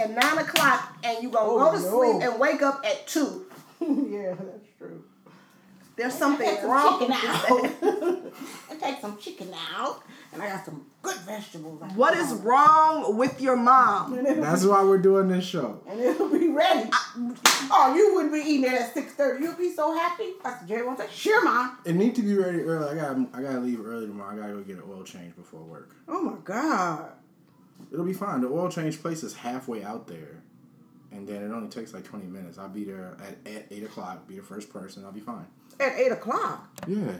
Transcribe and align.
at 0.00 0.10
nine 0.10 0.38
o'clock 0.38 0.96
and 1.04 1.22
you 1.22 1.30
gonna 1.30 1.50
Oh, 1.50 1.58
go 1.58 1.76
to 1.76 1.82
no. 1.82 1.98
sleep 2.18 2.22
and 2.30 2.40
wake 2.40 2.62
up 2.62 2.82
at 2.84 3.06
two. 3.06 3.46
yeah, 3.80 4.34
that's 4.34 4.66
true. 4.78 5.04
There's 5.96 6.14
something 6.14 6.48
I 6.48 6.52
got 6.54 6.60
some 6.62 6.70
wrong 6.70 6.98
chicken 6.98 7.08
with 7.60 7.80
that. 7.80 7.88
out. 7.90 8.32
I 8.70 8.74
take 8.76 9.00
some 9.02 9.18
chicken 9.18 9.52
out, 9.76 10.02
and 10.32 10.40
I 10.42 10.48
got 10.48 10.64
some 10.64 10.86
good 11.02 11.16
vegetables. 11.18 11.82
out. 11.82 11.92
What 11.94 12.16
is 12.16 12.32
wrong 12.34 13.18
with 13.18 13.38
your 13.38 13.56
mom? 13.56 14.18
That's 14.24 14.64
why 14.64 14.82
we're 14.82 14.96
doing 15.02 15.28
this 15.28 15.44
show. 15.44 15.82
and 15.88 16.00
it'll 16.00 16.30
be 16.30 16.48
ready. 16.48 16.88
oh, 17.70 17.92
you 17.94 18.14
wouldn't 18.14 18.32
be 18.32 18.40
eating 18.40 18.64
it 18.64 18.80
at 18.80 18.94
six 18.94 19.12
thirty. 19.12 19.44
You'd 19.44 19.58
be 19.58 19.72
so 19.74 19.94
happy. 19.94 20.32
Pastor 20.42 20.66
Jerry 20.66 20.86
won't 20.86 20.98
say, 20.98 21.08
"Sure, 21.12 21.44
mom." 21.44 21.76
It 21.84 21.94
need 21.96 22.14
to 22.14 22.22
be 22.22 22.34
ready 22.34 22.60
early. 22.62 22.98
I 22.98 23.02
got 23.02 23.16
I 23.34 23.42
gotta 23.42 23.60
leave 23.60 23.84
early 23.84 24.06
tomorrow. 24.06 24.32
I 24.32 24.36
gotta 24.40 24.52
go 24.54 24.60
get 24.60 24.76
an 24.76 24.84
oil 24.90 25.02
change 25.04 25.36
before 25.36 25.60
work. 25.60 25.90
Oh 26.08 26.22
my 26.22 26.36
God. 26.44 27.10
It'll 27.92 28.04
be 28.04 28.12
fine. 28.12 28.40
The 28.40 28.48
oil 28.48 28.68
change 28.68 29.00
place 29.00 29.22
is 29.22 29.34
halfway 29.34 29.82
out 29.84 30.06
there, 30.06 30.42
and 31.12 31.26
then 31.26 31.42
it 31.42 31.52
only 31.52 31.68
takes 31.68 31.92
like 31.94 32.04
twenty 32.04 32.26
minutes. 32.26 32.58
I'll 32.58 32.68
be 32.68 32.84
there 32.84 33.16
at, 33.20 33.52
at 33.52 33.66
eight 33.70 33.84
o'clock. 33.84 34.26
Be 34.28 34.36
the 34.36 34.42
first 34.42 34.72
person. 34.72 35.04
I'll 35.04 35.12
be 35.12 35.20
fine. 35.20 35.46
At 35.78 35.98
eight 35.98 36.12
o'clock. 36.12 36.68
Yeah, 36.86 37.12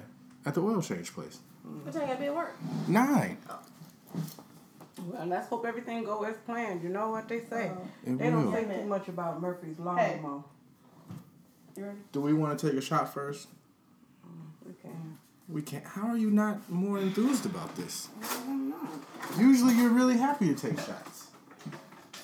at 0.45 0.55
the 0.55 0.61
oil 0.63 0.81
change 0.83 1.13
place. 1.15 1.39
What 1.63 1.93
time 1.93 2.03
you 2.03 2.09
gotta 2.09 2.21
be 2.21 2.27
at 2.27 2.35
work? 2.35 2.57
Nine. 2.89 3.37
Well, 5.07 5.27
let's 5.27 5.49
hope 5.49 5.65
everything 5.67 6.05
go 6.05 6.23
as 6.25 6.37
planned. 6.45 6.83
You 6.83 6.89
know 6.91 7.11
what 7.11 7.29
they 7.29 7.41
say. 7.41 7.69
Uh-huh. 7.69 7.81
It 8.07 8.19
they 8.19 8.31
don't 8.31 8.47
will. 8.47 8.53
say 8.53 8.65
too 8.81 8.87
much 8.87 9.09
about 9.09 9.41
Murphy's 9.41 9.79
Law 9.79 9.97
Hey. 9.97 10.17
no 10.23 10.29
more. 10.29 10.45
You 11.77 11.85
ready? 11.87 11.99
Do 12.13 12.21
we 12.21 12.33
want 12.35 12.59
to 12.59 12.69
take 12.71 12.77
a 12.77 12.83
shot 12.83 13.13
first? 13.15 13.49
Mm, 14.27 14.67
we 14.67 14.73
can. 14.75 15.19
We 15.53 15.63
can't. 15.63 15.85
How 15.85 16.09
are 16.09 16.17
you 16.17 16.31
not 16.31 16.71
more 16.71 16.99
enthused 16.99 17.45
about 17.45 17.75
this? 17.75 18.09
I 18.23 18.35
don't 18.47 18.71
know. 18.71 18.89
Usually, 19.39 19.75
you're 19.75 19.91
really 19.91 20.17
happy 20.17 20.55
to 20.55 20.55
take 20.55 20.79
shots. 20.79 21.27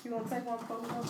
You 0.05 0.12
gonna 0.12 0.29
take 0.30 0.47
one 0.47 0.59
before 0.59 0.79
we 0.79 0.89
go? 0.89 1.05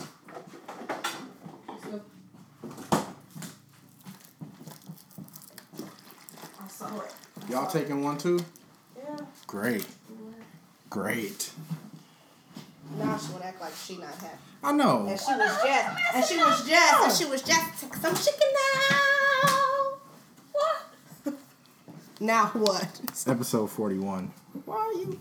I 6.59 6.67
saw 6.67 6.99
it. 7.01 7.13
Y'all 7.49 7.69
taking 7.69 8.03
one 8.03 8.17
too? 8.17 8.39
Yeah. 8.97 9.17
Great. 9.45 9.85
Great. 10.89 11.51
Now 12.97 13.17
she 13.17 13.31
wanna 13.31 13.45
act 13.45 13.61
like 13.61 13.75
she 13.75 13.97
not 13.97 14.15
happy. 14.15 14.37
I 14.63 14.71
know. 14.71 15.05
And 15.07 15.19
she 15.19 15.33
was 15.33 15.61
just, 15.63 16.15
and 16.15 16.25
she 16.25 16.37
was 16.37 16.67
just, 16.67 17.03
and 17.03 17.13
she 17.13 17.25
was 17.25 17.41
just, 17.43 17.81
take 17.81 17.93
some 17.93 18.15
chicken 18.15 18.47
now. 18.53 19.56
What? 22.19 22.25
now 22.25 22.47
what? 22.47 22.99
It's 23.03 23.27
episode 23.27 23.69
41. 23.69 24.31
Why 24.65 24.75
are 24.75 24.93
you? 24.93 25.19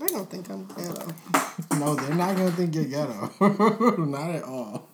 They 0.00 0.06
don't 0.06 0.30
think 0.30 0.48
I'm 0.48 0.64
ghetto. 0.66 1.14
No, 1.78 1.94
they're 1.94 2.14
not 2.14 2.36
gonna 2.36 2.50
think 2.52 2.74
you're 2.74 2.84
ghetto. 2.86 3.30
not 4.06 4.30
at 4.30 4.44
all. 4.44 4.88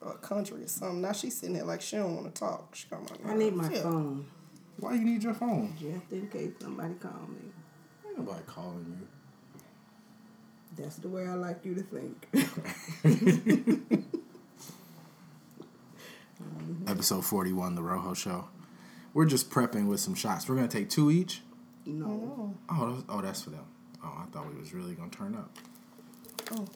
Or 0.00 0.14
country 0.18 0.62
or 0.62 0.68
something. 0.68 1.02
Now 1.02 1.12
she's 1.12 1.36
sitting 1.36 1.56
there 1.56 1.64
like 1.64 1.82
she 1.82 1.96
don't 1.96 2.14
want 2.14 2.32
to 2.32 2.40
talk. 2.40 2.74
She 2.74 2.86
got 2.88 3.02
my 3.24 3.32
I 3.32 3.36
need 3.36 3.54
my. 3.54 3.68
Yeah. 3.68 3.82
phone 3.82 4.26
Why 4.78 4.94
you 4.94 5.04
need 5.04 5.24
your 5.24 5.34
phone? 5.34 5.74
just 5.78 6.12
in 6.12 6.28
case 6.28 6.52
somebody 6.60 6.94
call 6.94 7.28
me. 7.28 7.50
Ain't 8.06 8.18
nobody 8.18 8.44
calling 8.46 8.96
you. 9.00 9.08
That's 10.76 10.96
the 10.96 11.08
way 11.08 11.26
I 11.26 11.34
like 11.34 11.64
you 11.64 11.74
to 11.74 11.82
think. 11.82 12.28
Mm-hmm. 16.64 16.88
Episode 16.88 17.24
41, 17.24 17.74
The 17.74 17.82
Rojo 17.82 18.14
Show. 18.14 18.48
We're 19.12 19.26
just 19.26 19.50
prepping 19.50 19.86
with 19.86 20.00
some 20.00 20.14
shots. 20.14 20.48
We're 20.48 20.56
gonna 20.56 20.68
take 20.68 20.90
two 20.90 21.10
each. 21.10 21.42
no. 21.86 22.54
Oh, 22.68 22.90
that's, 22.92 23.04
oh, 23.08 23.20
that's 23.20 23.42
for 23.42 23.50
them. 23.50 23.64
Oh, 24.02 24.12
I 24.22 24.24
thought 24.32 24.52
we 24.52 24.58
was 24.58 24.72
really 24.74 24.94
gonna 24.94 25.10
turn 25.10 25.34
up. 25.34 25.50
Oh. 26.52 26.66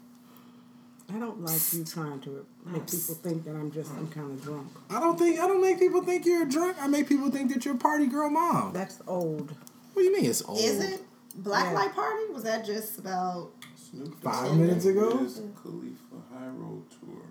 I 1.12 1.18
don't 1.18 1.40
like 1.42 1.72
you 1.72 1.84
trying 1.84 2.20
to 2.20 2.44
make 2.66 2.86
people 2.86 3.14
think 3.14 3.44
that 3.44 3.52
I'm 3.52 3.70
just 3.72 3.88
some 3.94 4.08
kind 4.08 4.30
of 4.30 4.42
drunk. 4.42 4.68
I 4.90 5.00
don't 5.00 5.18
think 5.18 5.40
I 5.40 5.46
don't 5.46 5.62
make 5.62 5.78
people 5.78 6.02
think 6.02 6.26
you're 6.26 6.44
drunk. 6.44 6.76
I 6.80 6.86
make 6.86 7.08
people 7.08 7.30
think 7.30 7.50
that 7.54 7.64
you're 7.64 7.74
a 7.76 7.78
party 7.78 8.06
girl 8.06 8.28
mom. 8.28 8.74
That's 8.74 9.00
old. 9.06 9.50
What 9.94 10.02
do 10.02 10.04
you 10.04 10.12
mean 10.12 10.26
it's 10.26 10.42
old? 10.44 10.58
Is 10.60 10.84
it 10.84 11.00
Black 11.34 11.64
Yeah. 11.66 11.72
Light 11.72 11.94
Party? 11.94 12.30
Was 12.32 12.42
that 12.44 12.64
just 12.66 12.98
about? 12.98 13.52
Snoop 13.74 14.20
Five 14.22 14.54
minutes 14.54 14.84
ago? 14.84 15.20
is 15.24 15.40
Khalifa 15.62 16.16
High 16.30 16.48
Road 16.48 16.82
Tour. 16.90 17.22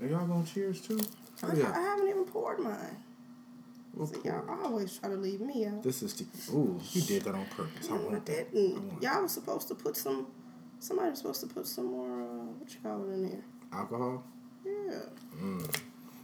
Are 0.00 0.06
y'all 0.06 0.26
gonna 0.26 0.44
cheers 0.44 0.80
too? 0.80 1.00
I, 1.42 1.46
Hurry 1.46 1.62
I 1.62 1.80
haven't 1.80 2.08
even 2.08 2.24
poured 2.24 2.60
mine. 2.60 2.96
We'll 3.94 4.06
See, 4.06 4.20
y'all 4.24 4.44
always 4.64 4.98
try 4.98 5.08
to 5.08 5.16
leave 5.16 5.40
me 5.40 5.64
out. 5.66 5.82
This 5.82 6.02
is 6.02 6.14
the 6.14 6.26
ooh. 6.54 6.78
you 6.92 7.00
did 7.02 7.22
that 7.22 7.34
on 7.34 7.46
purpose. 7.46 7.88
I 7.88 7.94
No, 7.94 8.00
I 8.00 8.04
want 8.04 8.26
that. 8.26 8.32
I 8.32 8.44
didn't. 8.52 8.88
want 8.88 9.02
Y'all 9.02 9.22
was 9.22 9.32
supposed 9.32 9.68
to 9.68 9.74
put 9.74 9.96
some. 9.96 10.26
Somebody 10.78 11.10
was 11.10 11.18
supposed 11.20 11.40
to 11.40 11.46
put 11.46 11.66
some 11.66 11.86
more. 11.86 12.22
Uh, 12.22 12.44
what 12.58 12.70
you 12.72 12.80
call 12.82 13.08
it 13.08 13.12
in 13.14 13.28
there? 13.28 13.44
alcohol. 13.72 14.22
Yeah. 14.64 14.98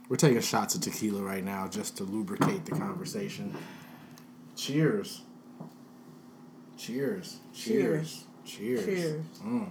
We're 0.08 0.16
taking 0.16 0.40
shots 0.40 0.74
of 0.74 0.82
tequila 0.82 1.22
right 1.22 1.44
now 1.44 1.68
just 1.68 1.96
to 1.98 2.04
lubricate 2.04 2.64
the 2.66 2.72
conversation. 2.72 3.56
Cheers. 4.56 5.22
Cheers. 6.76 7.38
Cheers. 7.54 8.24
Cheers. 8.44 8.84
Cheers. 8.84 9.24
Mm. 9.44 9.70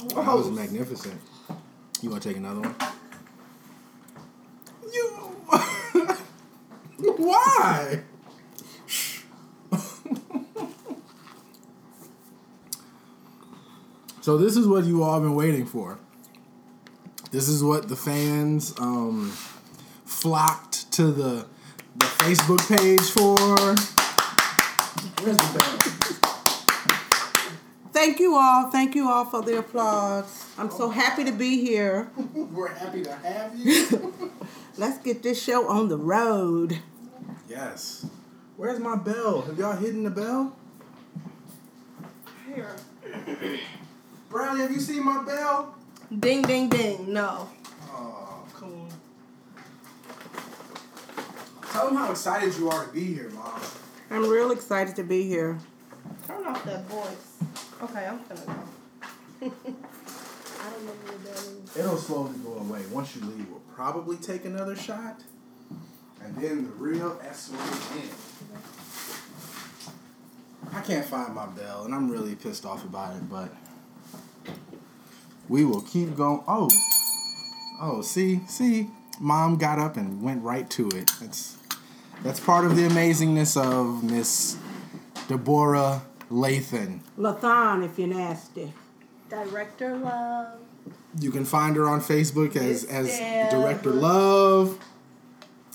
Oh, 0.00 0.22
that 0.22 0.36
was 0.36 0.48
magnificent. 0.50 1.20
You 2.00 2.10
want 2.10 2.22
to 2.22 2.28
take 2.28 2.36
another 2.36 2.60
one? 2.60 2.76
You. 4.92 5.08
Why? 7.16 8.02
so 14.20 14.38
this 14.38 14.56
is 14.56 14.68
what 14.68 14.84
you 14.84 15.02
all 15.02 15.20
been 15.20 15.34
waiting 15.34 15.66
for. 15.66 15.98
This 17.30 17.48
is 17.48 17.64
what 17.64 17.88
the 17.88 17.96
fans 17.96 18.78
um, 18.78 19.32
flocked 20.04 20.92
to 20.92 21.10
the 21.10 21.44
the 21.96 22.06
Facebook 22.06 22.68
page 22.68 23.10
for. 23.10 23.36
Where's 25.24 25.36
the 25.36 25.58
bell? 25.58 25.87
Thank 27.98 28.20
you 28.20 28.36
all. 28.36 28.70
Thank 28.70 28.94
you 28.94 29.10
all 29.10 29.24
for 29.24 29.42
the 29.42 29.58
applause. 29.58 30.46
I'm 30.56 30.70
so 30.70 30.88
happy 30.88 31.24
to 31.24 31.32
be 31.32 31.60
here. 31.60 32.08
We're 32.32 32.68
happy 32.68 33.02
to 33.02 33.12
have 33.12 33.58
you. 33.58 34.32
Let's 34.78 34.98
get 34.98 35.24
this 35.24 35.42
show 35.42 35.66
on 35.66 35.88
the 35.88 35.96
road. 35.96 36.78
yes. 37.48 38.06
Where's 38.56 38.78
my 38.78 38.94
bell? 38.94 39.42
Have 39.42 39.58
y'all 39.58 39.74
hidden 39.74 40.04
the 40.04 40.10
bell? 40.10 40.56
Here. 42.46 42.76
Brownie, 44.30 44.60
have 44.60 44.70
you 44.70 44.78
seen 44.78 45.04
my 45.04 45.24
bell? 45.24 45.74
Ding, 46.20 46.42
ding, 46.42 46.68
ding. 46.68 47.12
No. 47.12 47.50
Oh, 47.90 48.44
cool. 48.54 48.88
Tell 51.72 51.86
them 51.86 51.96
how 51.96 52.12
excited 52.12 52.56
you 52.58 52.70
are 52.70 52.86
to 52.86 52.92
be 52.92 53.12
here, 53.12 53.30
Mom. 53.30 53.60
I'm 54.12 54.28
real 54.28 54.52
excited 54.52 54.94
to 54.94 55.02
be 55.02 55.24
here. 55.26 55.58
Turn 56.28 56.46
off 56.46 56.64
that 56.64 56.84
voice. 56.84 57.27
Okay, 57.80 58.06
I'm 58.06 58.20
gonna 58.28 58.40
go. 58.40 58.52
I 60.60 60.70
don't 60.70 60.84
know 60.84 60.92
where 61.04 61.18
that 61.18 61.38
is. 61.38 61.76
It'll 61.76 61.96
slowly 61.96 62.36
go 62.38 62.54
away. 62.54 62.82
Once 62.90 63.14
you 63.14 63.22
leave, 63.22 63.48
we'll 63.48 63.60
probably 63.72 64.16
take 64.16 64.44
another 64.44 64.74
shot. 64.74 65.22
And 66.22 66.34
then 66.36 66.64
the 66.64 66.70
real 66.70 67.20
S 67.22 67.50
will 67.50 67.58
begin. 67.58 68.10
I 70.72 70.80
can't 70.80 71.06
find 71.06 71.34
my 71.34 71.46
bell, 71.46 71.84
and 71.84 71.94
I'm 71.94 72.10
really 72.10 72.34
pissed 72.34 72.66
off 72.66 72.84
about 72.84 73.14
it, 73.14 73.30
but 73.30 73.48
we 75.48 75.64
will 75.64 75.82
keep 75.82 76.16
going. 76.16 76.42
Oh, 76.48 76.68
oh, 77.80 78.02
see, 78.02 78.40
see, 78.48 78.88
Mom 79.20 79.56
got 79.56 79.78
up 79.78 79.96
and 79.96 80.20
went 80.20 80.42
right 80.42 80.68
to 80.70 80.88
it. 80.88 81.10
That's 81.20 81.56
that's 82.24 82.40
part 82.40 82.64
of 82.64 82.74
the 82.74 82.82
amazingness 82.82 83.56
of 83.56 84.02
Miss 84.02 84.56
Deborah 85.28 86.02
Lathan. 86.30 87.00
Lathan, 87.18 87.84
if 87.84 87.98
you're 87.98 88.08
nasty. 88.08 88.72
Director 89.28 89.96
Love. 89.96 90.58
You 91.20 91.30
can 91.30 91.44
find 91.44 91.76
her 91.76 91.88
on 91.88 92.00
Facebook 92.00 92.56
as 92.56 92.82
Miss 92.82 92.84
as 92.84 93.06
Deb. 93.08 93.50
Director 93.50 93.90
Love. 93.90 94.78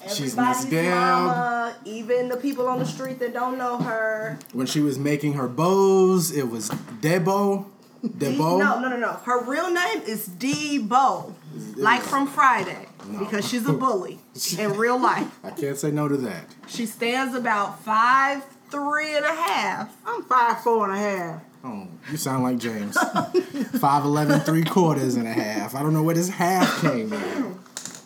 She's 0.07 0.35
Miss 0.35 0.65
Everybody's 0.65 0.65
Deb. 0.65 0.93
mama, 0.95 1.75
even 1.85 2.29
the 2.29 2.37
people 2.37 2.67
on 2.67 2.79
the 2.79 2.85
street 2.85 3.19
that 3.19 3.33
don't 3.33 3.57
know 3.57 3.77
her. 3.77 4.37
When 4.51 4.67
she 4.67 4.81
was 4.81 4.99
making 4.99 5.33
her 5.33 5.47
bows, 5.47 6.31
it 6.31 6.49
was 6.49 6.69
Debo. 6.69 7.65
Debo. 8.05 8.59
No, 8.59 8.79
no, 8.81 8.89
no, 8.89 8.97
no. 8.97 9.13
Her 9.13 9.41
real 9.45 9.71
name 9.71 10.01
is 10.05 10.27
Debo, 10.27 11.33
like 11.77 12.01
from 12.01 12.27
Friday, 12.27 12.87
No. 13.07 13.19
because 13.19 13.47
she's 13.47 13.65
a 13.65 13.71
bully 13.71 14.19
in 14.59 14.73
real 14.73 14.99
life. 15.01 15.39
I 15.41 15.51
can't 15.51 15.77
say 15.77 15.89
no 15.91 16.09
to 16.09 16.17
that. 16.17 16.47
She 16.67 16.85
stands 16.85 17.33
about 17.33 17.79
five 17.81 18.43
three 18.73 19.15
and 19.15 19.23
a 19.23 19.35
half. 19.35 19.95
I'm 20.03 20.23
five 20.23 20.61
four 20.61 20.89
and 20.89 20.93
a 20.93 20.99
half. 20.99 21.41
Oh, 21.63 21.87
you 22.09 22.17
sound 22.17 22.43
like 22.43 22.57
James. 22.57 22.97
5'11, 22.97 24.43
three 24.43 24.63
quarters 24.63 25.15
and 25.15 25.27
a 25.27 25.31
half. 25.31 25.75
I 25.75 25.83
don't 25.83 25.93
know 25.93 26.03
where 26.03 26.15
this 26.15 26.27
half 26.27 26.81
came 26.81 27.13
in. 27.13 27.59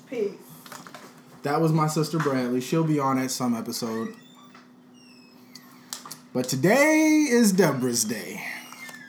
Peace. 0.09 0.33
that 1.41 1.59
was 1.59 1.71
my 1.71 1.87
sister 1.87 2.19
Bradley. 2.19 2.61
She'll 2.61 2.83
be 2.83 2.99
on 2.99 3.17
at 3.17 3.31
some 3.31 3.55
episode. 3.55 4.13
But 6.33 6.49
today 6.49 7.25
is 7.29 7.51
Deborah's 7.53 8.03
day. 8.03 8.43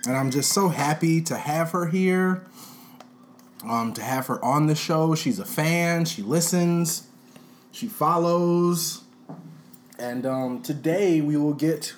And 0.07 0.17
I'm 0.17 0.31
just 0.31 0.53
so 0.53 0.69
happy 0.69 1.21
to 1.23 1.37
have 1.37 1.73
her 1.73 1.87
here. 1.87 2.45
Um, 3.65 3.93
to 3.95 4.03
have 4.03 4.29
her 4.29 4.43
on 4.43 4.67
the 4.69 4.77
show. 4.77 5.15
She's 5.15 5.39
a 5.41 5.45
fan. 5.45 6.05
She 6.05 6.23
listens. 6.23 7.07
She 7.73 7.89
follows. 7.89 9.03
And 9.99 10.25
um, 10.27 10.63
today 10.63 11.21
we 11.21 11.37
will 11.37 11.55
get 11.55 11.95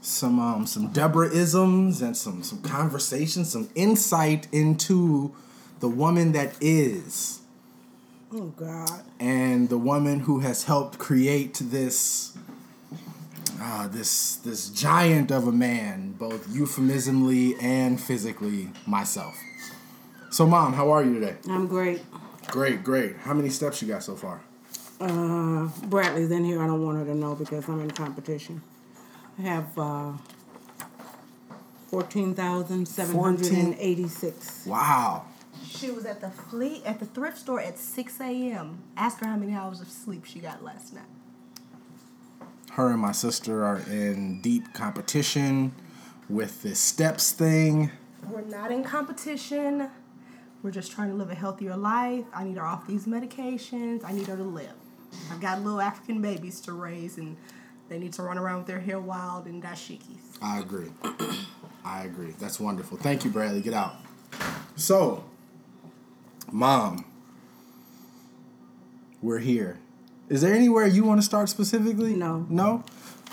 some 0.00 0.38
um, 0.40 0.66
some 0.66 0.88
Deborah 0.88 1.30
isms 1.30 2.02
and 2.02 2.16
some 2.16 2.42
some 2.42 2.60
conversation, 2.62 3.44
some 3.44 3.68
insight 3.74 4.48
into 4.52 5.34
the 5.80 5.88
woman 5.88 6.32
that 6.32 6.54
is 6.60 7.40
Oh 8.32 8.46
God. 8.56 9.02
and 9.20 9.68
the 9.68 9.78
woman 9.78 10.20
who 10.20 10.40
has 10.40 10.64
helped 10.64 10.98
create 10.98 11.58
this 11.62 12.36
uh, 13.60 13.86
this 13.88 14.36
this 14.36 14.68
giant 14.70 15.30
of 15.30 15.46
a 15.46 15.52
man, 15.52 16.12
both 16.18 16.48
euphemismally 16.48 17.54
and 17.62 18.00
physically, 18.00 18.70
myself. 18.86 19.36
So, 20.30 20.46
mom, 20.46 20.72
how 20.72 20.90
are 20.90 21.04
you 21.04 21.14
today? 21.20 21.36
I'm 21.48 21.68
great. 21.68 22.02
Great, 22.48 22.82
great. 22.82 23.16
How 23.18 23.32
many 23.34 23.48
steps 23.50 23.80
you 23.80 23.86
got 23.88 24.02
so 24.02 24.16
far? 24.16 24.42
Uh, 25.00 25.68
Bradley's 25.86 26.30
in 26.30 26.44
here. 26.44 26.62
I 26.62 26.66
don't 26.66 26.84
want 26.84 26.98
her 26.98 27.04
to 27.04 27.14
know 27.14 27.34
because 27.34 27.68
I'm 27.68 27.80
in 27.80 27.90
competition. 27.90 28.62
I 29.38 29.42
have 29.42 29.78
uh, 29.78 30.12
fourteen 31.88 32.34
thousand 32.34 32.86
seven 32.86 33.18
hundred 33.18 33.52
and 33.52 33.76
eighty-six. 33.78 34.66
Wow. 34.66 35.24
She 35.66 35.90
was 35.90 36.04
at 36.06 36.20
the 36.20 36.30
fleet 36.30 36.82
at 36.84 37.00
the 37.00 37.06
thrift 37.06 37.38
store 37.38 37.60
at 37.60 37.78
6 37.78 38.20
a.m. 38.20 38.82
Ask 38.96 39.18
her 39.20 39.26
how 39.26 39.36
many 39.36 39.54
hours 39.54 39.80
of 39.80 39.88
sleep 39.88 40.24
she 40.24 40.38
got 40.38 40.62
last 40.62 40.94
night. 40.94 41.04
Her 42.72 42.90
and 42.90 43.00
my 43.00 43.12
sister 43.12 43.64
are 43.64 43.78
in 43.78 44.40
deep 44.40 44.72
competition 44.72 45.72
with 46.28 46.62
this 46.62 46.78
steps 46.80 47.32
thing. 47.32 47.90
We're 48.28 48.42
not 48.42 48.72
in 48.72 48.82
competition. 48.84 49.90
We're 50.62 50.70
just 50.70 50.92
trying 50.92 51.10
to 51.10 51.14
live 51.14 51.30
a 51.30 51.34
healthier 51.34 51.76
life. 51.76 52.24
I 52.34 52.44
need 52.44 52.56
her 52.56 52.64
off 52.64 52.86
these 52.86 53.06
medications. 53.06 54.04
I 54.04 54.12
need 54.12 54.26
her 54.26 54.36
to 54.36 54.42
live. 54.42 54.72
I've 55.32 55.40
got 55.40 55.60
little 55.62 55.80
African 55.80 56.20
babies 56.22 56.60
to 56.62 56.72
raise, 56.72 57.18
and 57.18 57.36
they 57.88 57.98
need 57.98 58.12
to 58.14 58.22
run 58.22 58.38
around 58.38 58.58
with 58.58 58.66
their 58.66 58.80
hair 58.80 59.00
wild 59.00 59.46
and 59.46 59.62
dashikis. 59.62 60.38
I 60.42 60.60
agree. 60.60 60.90
I 61.84 62.04
agree. 62.04 62.34
That's 62.38 62.58
wonderful. 62.58 62.96
Thank 62.96 63.24
you, 63.24 63.30
Bradley. 63.30 63.60
Get 63.60 63.74
out. 63.74 63.94
So, 64.76 65.24
mom, 66.50 67.04
we're 69.22 69.38
here. 69.38 69.78
Is 70.28 70.40
there 70.40 70.54
anywhere 70.54 70.86
you 70.86 71.04
want 71.04 71.20
to 71.20 71.24
start 71.24 71.48
specifically? 71.48 72.14
No. 72.14 72.46
No? 72.48 72.84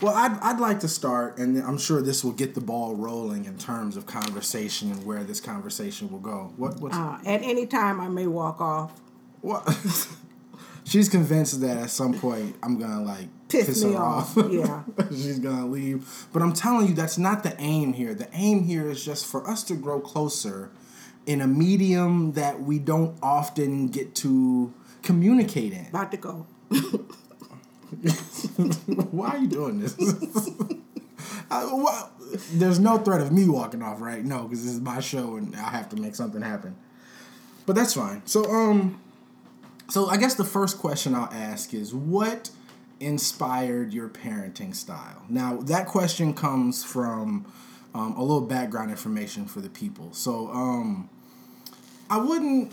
Well, 0.01 0.13
I'd, 0.15 0.37
I'd 0.41 0.59
like 0.59 0.79
to 0.81 0.87
start, 0.87 1.37
and 1.37 1.57
I'm 1.63 1.77
sure 1.77 2.01
this 2.01 2.23
will 2.23 2.31
get 2.31 2.55
the 2.55 2.61
ball 2.61 2.95
rolling 2.95 3.45
in 3.45 3.57
terms 3.57 3.95
of 3.95 4.05
conversation 4.05 4.91
and 4.91 5.05
where 5.05 5.23
this 5.23 5.39
conversation 5.39 6.09
will 6.11 6.19
go. 6.19 6.51
What? 6.57 6.79
What's, 6.79 6.97
Uh, 6.97 7.19
at 7.25 7.41
any 7.43 7.65
time, 7.67 8.01
I 8.01 8.07
may 8.09 8.27
walk 8.27 8.59
off. 8.59 8.99
what? 9.41 9.63
She's 10.83 11.07
convinced 11.09 11.61
that 11.61 11.77
at 11.77 11.89
some 11.89 12.13
point 12.13 12.55
I'm 12.63 12.77
gonna 12.79 13.01
like 13.03 13.27
Piss 13.49 13.65
piss, 13.67 13.83
her 13.83 13.95
off, 13.97 14.37
off. 14.37 14.51
yeah. 14.51 14.83
She's 15.09 15.39
gonna 15.39 15.67
leave. 15.67 16.27
But 16.33 16.41
I'm 16.41 16.53
telling 16.53 16.87
you, 16.87 16.93
that's 16.93 17.17
not 17.17 17.43
the 17.43 17.55
aim 17.59 17.93
here. 17.93 18.13
The 18.13 18.27
aim 18.33 18.63
here 18.63 18.89
is 18.89 19.03
just 19.03 19.25
for 19.25 19.47
us 19.49 19.63
to 19.65 19.75
grow 19.75 19.99
closer 19.99 20.71
in 21.25 21.39
a 21.41 21.47
medium 21.47 22.31
that 22.33 22.61
we 22.61 22.79
don't 22.79 23.15
often 23.21 23.87
get 23.89 24.15
to 24.15 24.73
communicate 25.03 25.71
in. 25.73 25.85
About 25.87 26.11
to 26.11 26.17
go. 26.17 26.47
Why 29.11 29.29
are 29.31 29.37
you 29.37 29.47
doing 29.47 29.79
this? 29.79 29.95
I, 31.51 31.63
why- 31.65 32.07
there's 32.53 32.79
no 32.79 32.97
threat 32.97 33.19
of 33.21 33.31
me 33.31 33.47
walking 33.49 33.81
off, 33.81 33.99
right? 33.99 34.23
No, 34.23 34.43
because 34.43 34.63
this 34.63 34.73
is 34.73 34.79
my 34.79 35.01
show 35.01 35.35
and 35.35 35.53
I 35.55 35.69
have 35.69 35.89
to 35.89 35.97
make 35.97 36.15
something 36.15 36.41
happen. 36.41 36.75
But 37.65 37.75
that's 37.75 37.93
fine. 37.93 38.21
So, 38.25 38.45
um, 38.49 39.01
so 39.91 40.07
I 40.07 40.15
guess 40.15 40.35
the 40.35 40.45
first 40.45 40.77
question 40.77 41.13
I'll 41.13 41.25
ask 41.33 41.73
is 41.73 41.93
what 41.93 42.49
inspired 43.01 43.93
your 43.93 44.07
parenting 44.07 44.73
style? 44.73 45.23
Now, 45.27 45.57
that 45.57 45.85
question 45.85 46.33
comes 46.33 46.81
from 46.81 47.45
um, 47.93 48.13
a 48.15 48.21
little 48.21 48.39
background 48.39 48.89
information 48.89 49.45
for 49.45 49.59
the 49.59 49.67
people. 49.67 50.13
So, 50.13 50.49
um, 50.51 51.09
I 52.09 52.19
wouldn't 52.19 52.71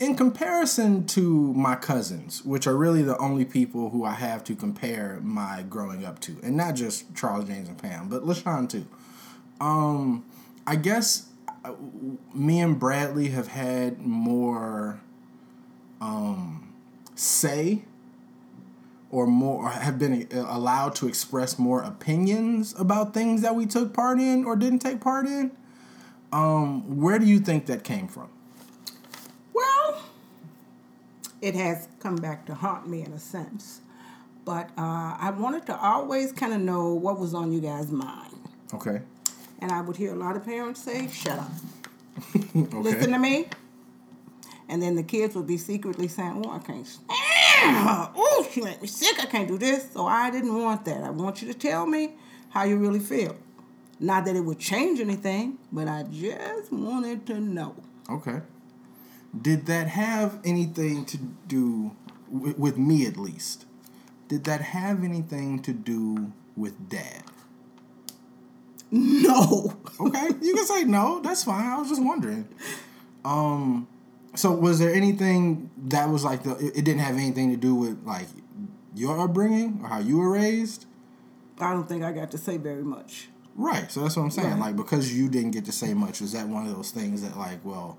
in 0.00 0.16
comparison 0.16 1.06
to 1.06 1.54
my 1.54 1.76
cousins, 1.76 2.44
which 2.44 2.66
are 2.66 2.76
really 2.76 3.02
the 3.02 3.16
only 3.16 3.46
people 3.46 3.88
who 3.88 4.04
I 4.04 4.12
have 4.12 4.44
to 4.44 4.54
compare 4.54 5.18
my 5.22 5.62
growing 5.62 6.04
up 6.04 6.20
to, 6.20 6.36
and 6.42 6.58
not 6.58 6.74
just 6.74 7.14
Charles, 7.14 7.46
James, 7.46 7.70
and 7.70 7.78
Pam, 7.78 8.10
but 8.10 8.24
LaShawn 8.26 8.68
too. 8.68 8.86
Um, 9.62 10.26
I 10.66 10.76
guess 10.76 11.30
me 12.32 12.60
and 12.60 12.78
Bradley 12.78 13.28
have 13.28 13.48
had 13.48 14.00
more 14.00 15.00
um, 16.00 16.74
say 17.14 17.84
or 19.10 19.26
more 19.26 19.64
or 19.64 19.68
have 19.70 19.98
been 19.98 20.26
allowed 20.32 20.94
to 20.96 21.06
express 21.06 21.58
more 21.58 21.82
opinions 21.82 22.74
about 22.78 23.14
things 23.14 23.42
that 23.42 23.54
we 23.54 23.64
took 23.64 23.94
part 23.94 24.18
in 24.18 24.44
or 24.44 24.56
didn't 24.56 24.80
take 24.80 25.00
part 25.00 25.26
in. 25.26 25.52
Um, 26.32 27.00
where 27.00 27.18
do 27.18 27.26
you 27.26 27.38
think 27.38 27.66
that 27.66 27.84
came 27.84 28.08
from? 28.08 28.28
Well, 29.52 30.02
it 31.40 31.54
has 31.54 31.88
come 32.00 32.16
back 32.16 32.44
to 32.46 32.54
haunt 32.54 32.88
me 32.88 33.02
in 33.02 33.12
a 33.12 33.18
sense. 33.20 33.80
But 34.44 34.70
uh, 34.76 35.16
I 35.18 35.32
wanted 35.36 35.64
to 35.66 35.78
always 35.78 36.32
kind 36.32 36.52
of 36.52 36.60
know 36.60 36.92
what 36.92 37.18
was 37.18 37.34
on 37.34 37.52
you 37.52 37.60
guys' 37.60 37.90
mind. 37.90 38.34
Okay. 38.74 39.00
And 39.60 39.72
I 39.72 39.80
would 39.80 39.96
hear 39.96 40.12
a 40.12 40.16
lot 40.16 40.36
of 40.36 40.44
parents 40.44 40.82
say, 40.82 41.08
shut 41.08 41.38
up. 41.38 41.50
Okay. 42.56 42.76
Listen 42.78 43.10
to 43.10 43.18
me. 43.18 43.48
And 44.68 44.80
then 44.80 44.94
the 44.94 45.02
kids 45.02 45.34
would 45.34 45.46
be 45.46 45.56
secretly 45.58 46.06
saying, 46.08 46.42
oh, 46.44 46.50
I 46.50 46.58
can't 46.58 46.86
stand 46.86 47.76
her. 47.76 48.10
Oh, 48.16 48.46
she 48.50 48.62
made 48.62 48.80
me 48.80 48.86
sick. 48.86 49.20
I 49.20 49.26
can't 49.26 49.48
do 49.48 49.58
this. 49.58 49.90
So 49.92 50.06
I 50.06 50.30
didn't 50.30 50.54
want 50.56 50.84
that. 50.84 51.02
I 51.02 51.10
want 51.10 51.42
you 51.42 51.52
to 51.52 51.58
tell 51.58 51.86
me 51.86 52.12
how 52.50 52.62
you 52.62 52.76
really 52.76 53.00
feel. 53.00 53.36
Not 54.00 54.24
that 54.26 54.36
it 54.36 54.40
would 54.40 54.58
change 54.58 55.00
anything, 55.00 55.58
but 55.72 55.88
I 55.88 56.04
just 56.04 56.72
wanted 56.72 57.26
to 57.26 57.40
know. 57.40 57.74
Okay. 58.08 58.40
Did 59.40 59.66
that 59.66 59.88
have 59.88 60.38
anything 60.44 61.04
to 61.06 61.18
do 61.48 61.96
with 62.28 62.78
me 62.78 63.06
at 63.06 63.16
least? 63.16 63.66
Did 64.28 64.44
that 64.44 64.60
have 64.60 65.04
anything 65.04 65.60
to 65.62 65.72
do 65.72 66.32
with 66.56 66.88
dad? 66.88 67.22
No. 68.96 69.72
Okay, 70.00 70.28
you 70.40 70.54
can 70.54 70.66
say 70.66 70.84
no. 70.84 71.20
That's 71.20 71.42
fine. 71.44 71.66
I 71.66 71.78
was 71.78 71.88
just 71.88 72.02
wondering. 72.02 72.48
Um, 73.24 73.88
so 74.36 74.52
was 74.52 74.78
there 74.78 74.94
anything 74.94 75.70
that 75.88 76.08
was 76.08 76.24
like 76.24 76.44
the? 76.44 76.52
It 76.56 76.76
it 76.78 76.84
didn't 76.84 77.00
have 77.00 77.16
anything 77.16 77.50
to 77.50 77.56
do 77.56 77.74
with 77.74 78.04
like 78.06 78.26
your 78.94 79.18
upbringing 79.20 79.80
or 79.82 79.88
how 79.88 79.98
you 79.98 80.18
were 80.18 80.30
raised, 80.30 80.86
I 81.58 81.72
don't 81.72 81.88
think 81.88 82.04
I 82.04 82.12
got 82.12 82.30
to 82.32 82.38
say 82.38 82.56
very 82.56 82.84
much. 82.84 83.28
right? 83.56 83.90
So 83.90 84.02
that's 84.02 84.16
what 84.16 84.22
I'm 84.22 84.30
saying. 84.30 84.50
Right. 84.52 84.60
Like 84.60 84.76
because 84.76 85.12
you 85.12 85.28
didn't 85.28 85.50
get 85.52 85.64
to 85.64 85.72
say 85.72 85.94
much, 85.94 86.20
was 86.20 86.32
that 86.32 86.46
one 86.48 86.66
of 86.66 86.74
those 86.76 86.90
things 86.92 87.22
that 87.22 87.36
like, 87.36 87.64
well, 87.64 87.98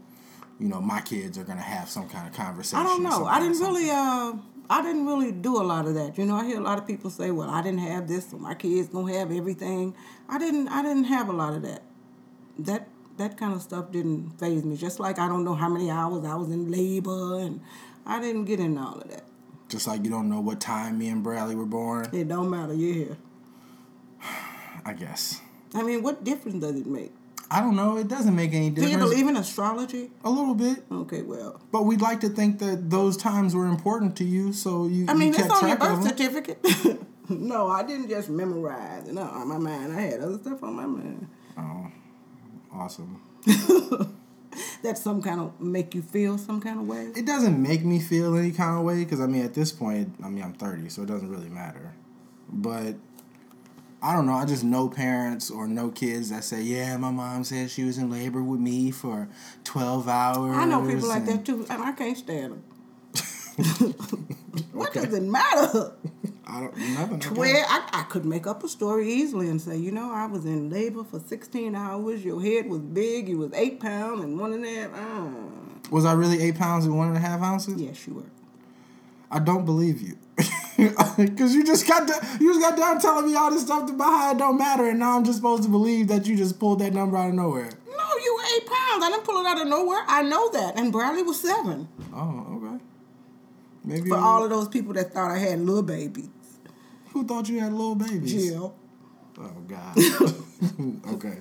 you 0.60 0.70
know, 0.70 0.80
my 0.80 1.02
kids 1.02 1.38
are 1.38 1.44
gonna 1.44 1.60
have 1.62 1.90
some 1.90 2.08
kind 2.08 2.28
of 2.28 2.34
conversation. 2.34 2.80
I 2.80 2.84
don't 2.84 3.04
know. 3.04 3.26
I 3.26 3.40
didn't 3.42 3.60
really 3.60 3.90
uh 3.90 4.34
I 4.70 4.82
didn't 4.82 5.06
really 5.06 5.32
do 5.32 5.62
a 5.62 5.64
lot 5.64 5.88
of 5.88 5.94
that. 5.96 6.18
You 6.18 6.26
know, 6.26 6.36
I 6.36 6.46
hear 6.46 6.58
a 6.60 6.64
lot 6.64 6.78
of 6.78 6.88
people 6.88 7.10
say, 7.10 7.32
"Well, 7.32 7.50
I 7.50 7.62
didn't 7.62 7.80
have 7.80 8.08
this, 8.08 8.30
so 8.30 8.38
my 8.38 8.56
kids 8.56 8.90
gonna 8.90 9.14
have 9.14 9.32
everything." 9.32 9.94
I 10.28 10.38
didn't. 10.38 10.68
I 10.70 10.82
didn't 10.82 11.06
have 11.06 11.30
a 11.30 11.34
lot 11.34 11.54
of 11.54 11.62
that. 11.62 11.84
That 12.58 12.88
that 13.18 13.38
kind 13.38 13.54
of 13.54 13.62
stuff 13.62 13.92
didn't 13.92 14.40
phase 14.40 14.64
me. 14.64 14.76
Just 14.76 15.00
like 15.00 15.20
I 15.20 15.28
don't 15.28 15.44
know 15.44 15.54
how 15.54 15.70
many 15.70 15.90
hours 15.90 16.26
I 16.26 16.36
was 16.36 16.50
in 16.50 16.72
labor, 16.72 17.40
and 17.40 17.62
I 18.06 18.20
didn't 18.20 18.46
get 18.46 18.60
into 18.60 18.82
all 18.82 19.00
of 19.00 19.10
that. 19.10 19.24
Just 19.70 19.88
like 19.88 20.04
you 20.04 20.10
don't 20.10 20.30
know 20.30 20.42
what 20.42 20.60
time 20.60 20.98
me 20.98 21.10
and 21.10 21.24
Bradley 21.24 21.56
were 21.56 21.66
born. 21.66 22.10
It 22.12 22.28
don't 22.28 22.50
matter. 22.50 22.74
You're 22.74 22.94
here. 22.94 23.18
I 24.86 24.94
guess. 24.94 25.42
I 25.74 25.84
mean, 25.84 26.04
what 26.04 26.24
difference 26.24 26.62
does 26.62 26.76
it 26.80 26.86
make? 26.88 27.12
I 27.56 27.62
don't 27.62 27.78
know. 27.78 27.98
It 27.98 28.10
doesn't 28.10 28.36
make 28.36 28.54
any 28.54 28.70
difference. 28.70 28.92
Do 28.92 28.92
you 28.92 28.98
believe 28.98 29.28
in 29.28 29.38
astrology? 29.38 30.12
A 30.26 30.30
little 30.30 30.56
bit, 30.56 30.84
Okay, 30.92 31.22
well, 31.22 31.62
but 31.72 31.84
we'd 31.84 32.02
like 32.02 32.20
to 32.22 32.30
think 32.30 32.60
that 32.60 32.90
those 32.90 33.16
times 33.16 33.56
were 33.56 33.68
important 33.68 34.18
to 34.18 34.26
you, 34.26 34.52
so 34.52 34.88
you. 34.88 35.06
I 35.08 35.14
mean, 35.14 35.34
you 35.34 35.40
it's 35.40 35.50
on 35.50 35.70
your 35.70 35.78
birth 35.78 36.04
certificate. 36.04 36.60
no, 37.30 37.68
I 37.68 37.84
didn't 37.84 38.10
just 38.10 38.30
memorize. 38.30 39.08
No, 39.08 39.22
on 39.22 39.48
my 39.48 39.58
mind, 39.58 39.94
I 39.94 40.02
had 40.02 40.20
other 40.20 40.38
stuff 40.38 40.64
on 40.64 40.76
my 40.76 40.86
mind. 40.86 41.30
Oh, 41.58 41.88
awesome. 42.74 43.22
That 44.84 44.98
some 44.98 45.22
kind 45.22 45.42
of 45.42 45.60
make 45.60 45.96
you 45.96 46.02
feel 46.02 46.38
some 46.38 46.62
kind 46.62 46.80
of 46.80 46.88
way. 46.88 47.12
It 47.16 47.26
doesn't 47.26 47.62
make 47.62 47.84
me 47.84 48.00
feel 48.00 48.38
any 48.38 48.52
kind 48.52 48.78
of 48.78 48.86
way 48.86 49.04
because 49.04 49.20
I 49.20 49.26
mean, 49.26 49.44
at 49.44 49.54
this 49.54 49.72
point, 49.72 50.16
I 50.24 50.30
mean, 50.30 50.44
I'm 50.44 50.54
30, 50.54 50.90
so 50.90 51.02
it 51.02 51.08
doesn't 51.08 51.30
really 51.30 51.50
matter. 51.50 51.94
But 52.48 52.96
I 54.06 54.14
don't 54.14 54.28
know. 54.28 54.34
I 54.34 54.46
just 54.46 54.64
know 54.64 54.88
parents 54.88 55.50
or 55.50 55.68
know 55.68 55.90
kids 55.90 56.30
that 56.30 56.44
say, 56.44 56.62
"Yeah, 56.62 56.96
my 56.98 57.10
mom 57.12 57.44
said 57.44 57.72
she 57.72 57.84
was 57.84 57.98
in 57.98 58.10
labor 58.12 58.44
with 58.44 58.60
me 58.60 58.92
for 58.92 59.28
12 59.64 60.08
hours." 60.08 60.56
I 60.56 60.66
know 60.66 60.86
people 60.88 61.10
like 61.10 61.26
that 61.26 61.44
too, 61.44 61.66
and 61.70 61.82
I 61.82 61.92
can't 61.92 62.18
stand 62.18 62.54
them. 62.54 62.64
What 64.74 64.90
Okay. 64.90 65.06
does 65.06 65.14
it 65.14 65.24
matter? 65.24 65.94
I 66.46 66.60
don't 66.62 66.78
nothing. 66.94 67.20
Where 67.36 67.66
I, 67.68 67.90
I 67.94 68.04
could 68.04 68.26
make 68.26 68.46
up 68.46 68.64
a 68.64 68.70
story 68.70 69.12
easily 69.12 69.50
and 69.50 69.62
say, 69.62 69.78
you 69.78 69.92
know, 69.92 70.12
I 70.14 70.26
was 70.28 70.46
in 70.46 70.70
labor 70.70 71.04
for 71.04 71.20
16 71.20 71.74
hours. 71.76 72.24
Your 72.24 72.42
head 72.42 72.70
was 72.70 72.82
big. 72.82 73.28
You 73.30 73.40
was 73.40 73.52
eight 73.54 73.80
pounds 73.80 74.24
and 74.24 74.40
one 74.40 74.54
and 74.54 74.66
a 74.66 74.70
half. 74.70 74.94
Uh, 74.94 75.30
Was 75.92 76.06
I 76.06 76.14
really 76.14 76.42
eight 76.42 76.56
pounds 76.56 76.86
and 76.86 76.98
one 76.98 77.08
and 77.08 77.18
a 77.18 77.20
half 77.22 77.42
ounces? 77.42 77.82
yes, 77.82 78.06
you 78.08 78.14
were. 78.16 78.24
I 79.32 79.40
don't 79.40 79.66
believe 79.66 80.02
you. 80.02 80.18
Cause 81.38 81.54
you 81.56 81.64
just 81.64 81.88
got 81.88 82.08
to, 82.08 82.38
you 82.40 82.54
just 82.54 82.60
got 82.60 82.78
down 82.78 83.00
telling 83.00 83.26
me 83.26 83.36
all 83.36 83.50
this 83.50 83.62
stuff 83.62 83.90
about 83.90 84.10
how 84.10 84.32
it 84.32 84.38
don't 84.38 84.58
matter, 84.58 84.90
and 84.90 85.00
now 85.00 85.18
I'm 85.18 85.24
just 85.24 85.38
supposed 85.38 85.64
to 85.64 85.70
believe 85.70 86.10
that 86.10 86.26
you 86.28 86.36
just 86.36 86.60
pulled 86.60 86.80
that 86.80 86.94
number 86.94 87.18
out 87.18 87.30
of 87.30 87.36
nowhere. 87.36 87.70
No, 87.88 88.18
you 88.24 88.36
were 88.36 88.44
eight 88.58 88.66
pounds. 88.68 89.04
I 89.04 89.10
didn't 89.12 89.24
pull 89.24 89.40
it 89.40 89.48
out 89.48 89.62
of 89.62 89.68
nowhere. 89.68 90.04
I 90.08 90.22
know 90.24 90.52
that. 90.52 90.78
And 90.78 90.92
Bradley 90.92 91.24
was 91.24 91.40
seven. 91.40 91.88
Oh, 92.14 92.62
okay. 92.62 92.84
Maybe 93.86 94.10
For 94.10 94.18
all 94.18 94.44
of 94.44 94.50
those 94.50 94.68
people 94.68 94.94
that 94.94 95.14
thought 95.14 95.32
I 95.32 95.38
had 95.38 95.60
little 95.60 95.84
babies. 95.84 96.28
who 97.14 97.26
thought 97.26 97.48
you 97.48 97.60
had 97.62 97.72
little 97.72 97.96
babies? 97.96 98.50
Jill. 98.50 98.76
Oh 99.38 99.52
God. 99.68 99.98
okay. 101.14 101.38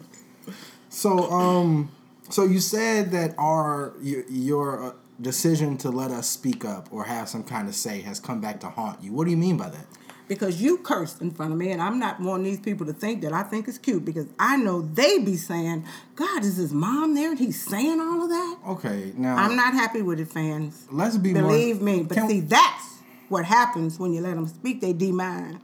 So 0.91 1.31
um, 1.31 1.91
so 2.29 2.45
you 2.45 2.61
said 2.61 3.11
that 3.13 3.35
our 3.39 3.95
your, 4.01 4.25
your 4.29 4.85
uh, 4.85 4.93
decision 5.21 5.77
to 5.79 5.91
let 5.91 6.11
us 6.11 6.29
speak 6.29 6.65
up 6.65 6.89
or 6.93 7.05
have 7.05 7.29
some 7.29 7.45
kind 7.45 7.69
of 7.69 7.75
say 7.75 8.01
has 8.03 8.21
come 8.21 8.41
back 8.41 8.61
to 8.61 8.69
haunt 8.69 9.03
you. 9.03 9.13
What 9.13 9.25
do 9.25 9.31
you 9.31 9.37
mean 9.37 9.57
by 9.57 9.71
that? 9.71 9.87
Because 10.27 10.63
you 10.63 10.79
cursed 10.79 11.21
in 11.21 11.31
front 11.31 11.53
of 11.53 11.59
me, 11.59 11.71
and 11.71 11.83
I'm 11.83 11.99
not 11.99 12.19
wanting 12.19 12.45
these 12.45 12.59
people 12.59 12.87
to 12.87 12.95
think 12.95 13.21
that 13.23 13.35
I 13.35 13.43
think 13.43 13.69
it's 13.69 13.77
cute 13.77 14.07
because 14.07 14.27
I 14.39 14.57
know 14.57 14.81
they 14.81 15.19
be 15.19 15.37
saying, 15.37 15.85
God, 16.17 16.43
is 16.43 16.57
his 16.57 16.73
mom 16.73 17.15
there 17.15 17.31
and 17.31 17.39
he's 17.39 17.63
saying 17.63 18.01
all 18.01 18.23
of 18.23 18.31
that? 18.31 18.59
Okay, 18.69 19.13
now 19.17 19.37
I'm 19.37 19.55
not 19.55 19.75
happy 19.75 20.01
with 20.01 20.21
it, 20.21 20.29
fans. 20.29 20.87
Let's 20.91 21.19
be 21.19 21.35
Believe 21.35 21.83
more, 21.83 21.97
me. 21.97 22.03
But 22.05 22.27
see, 22.27 22.41
that's 22.41 23.01
what 23.29 23.45
happens 23.45 23.99
when 23.99 24.15
you 24.15 24.23
let 24.23 24.35
them 24.35 24.47
speak. 24.47 24.81
They 24.81 24.95
demand. 24.95 25.61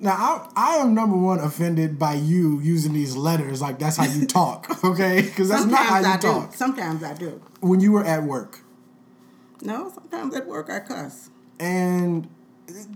Now 0.00 0.48
I, 0.56 0.74
I 0.74 0.76
am 0.76 0.94
number 0.94 1.16
one 1.16 1.40
offended 1.40 1.98
by 1.98 2.14
you 2.14 2.60
using 2.60 2.92
these 2.92 3.16
letters 3.16 3.60
like 3.60 3.78
that's 3.78 3.96
how 3.96 4.04
you 4.04 4.26
talk, 4.40 4.82
okay? 4.84 5.22
Because 5.22 5.48
that's 5.48 5.64
not 5.64 5.84
how 5.86 5.98
you 6.00 6.06
I 6.06 6.16
talk. 6.16 6.50
do. 6.52 6.56
Sometimes 6.56 7.02
I 7.02 7.14
do. 7.14 7.40
When 7.60 7.80
you 7.80 7.92
were 7.92 8.04
at 8.04 8.22
work, 8.22 8.60
No, 9.62 9.90
sometimes 9.92 10.34
at 10.36 10.46
work 10.46 10.70
I 10.70 10.80
cuss. 10.80 11.30
and 11.58 12.28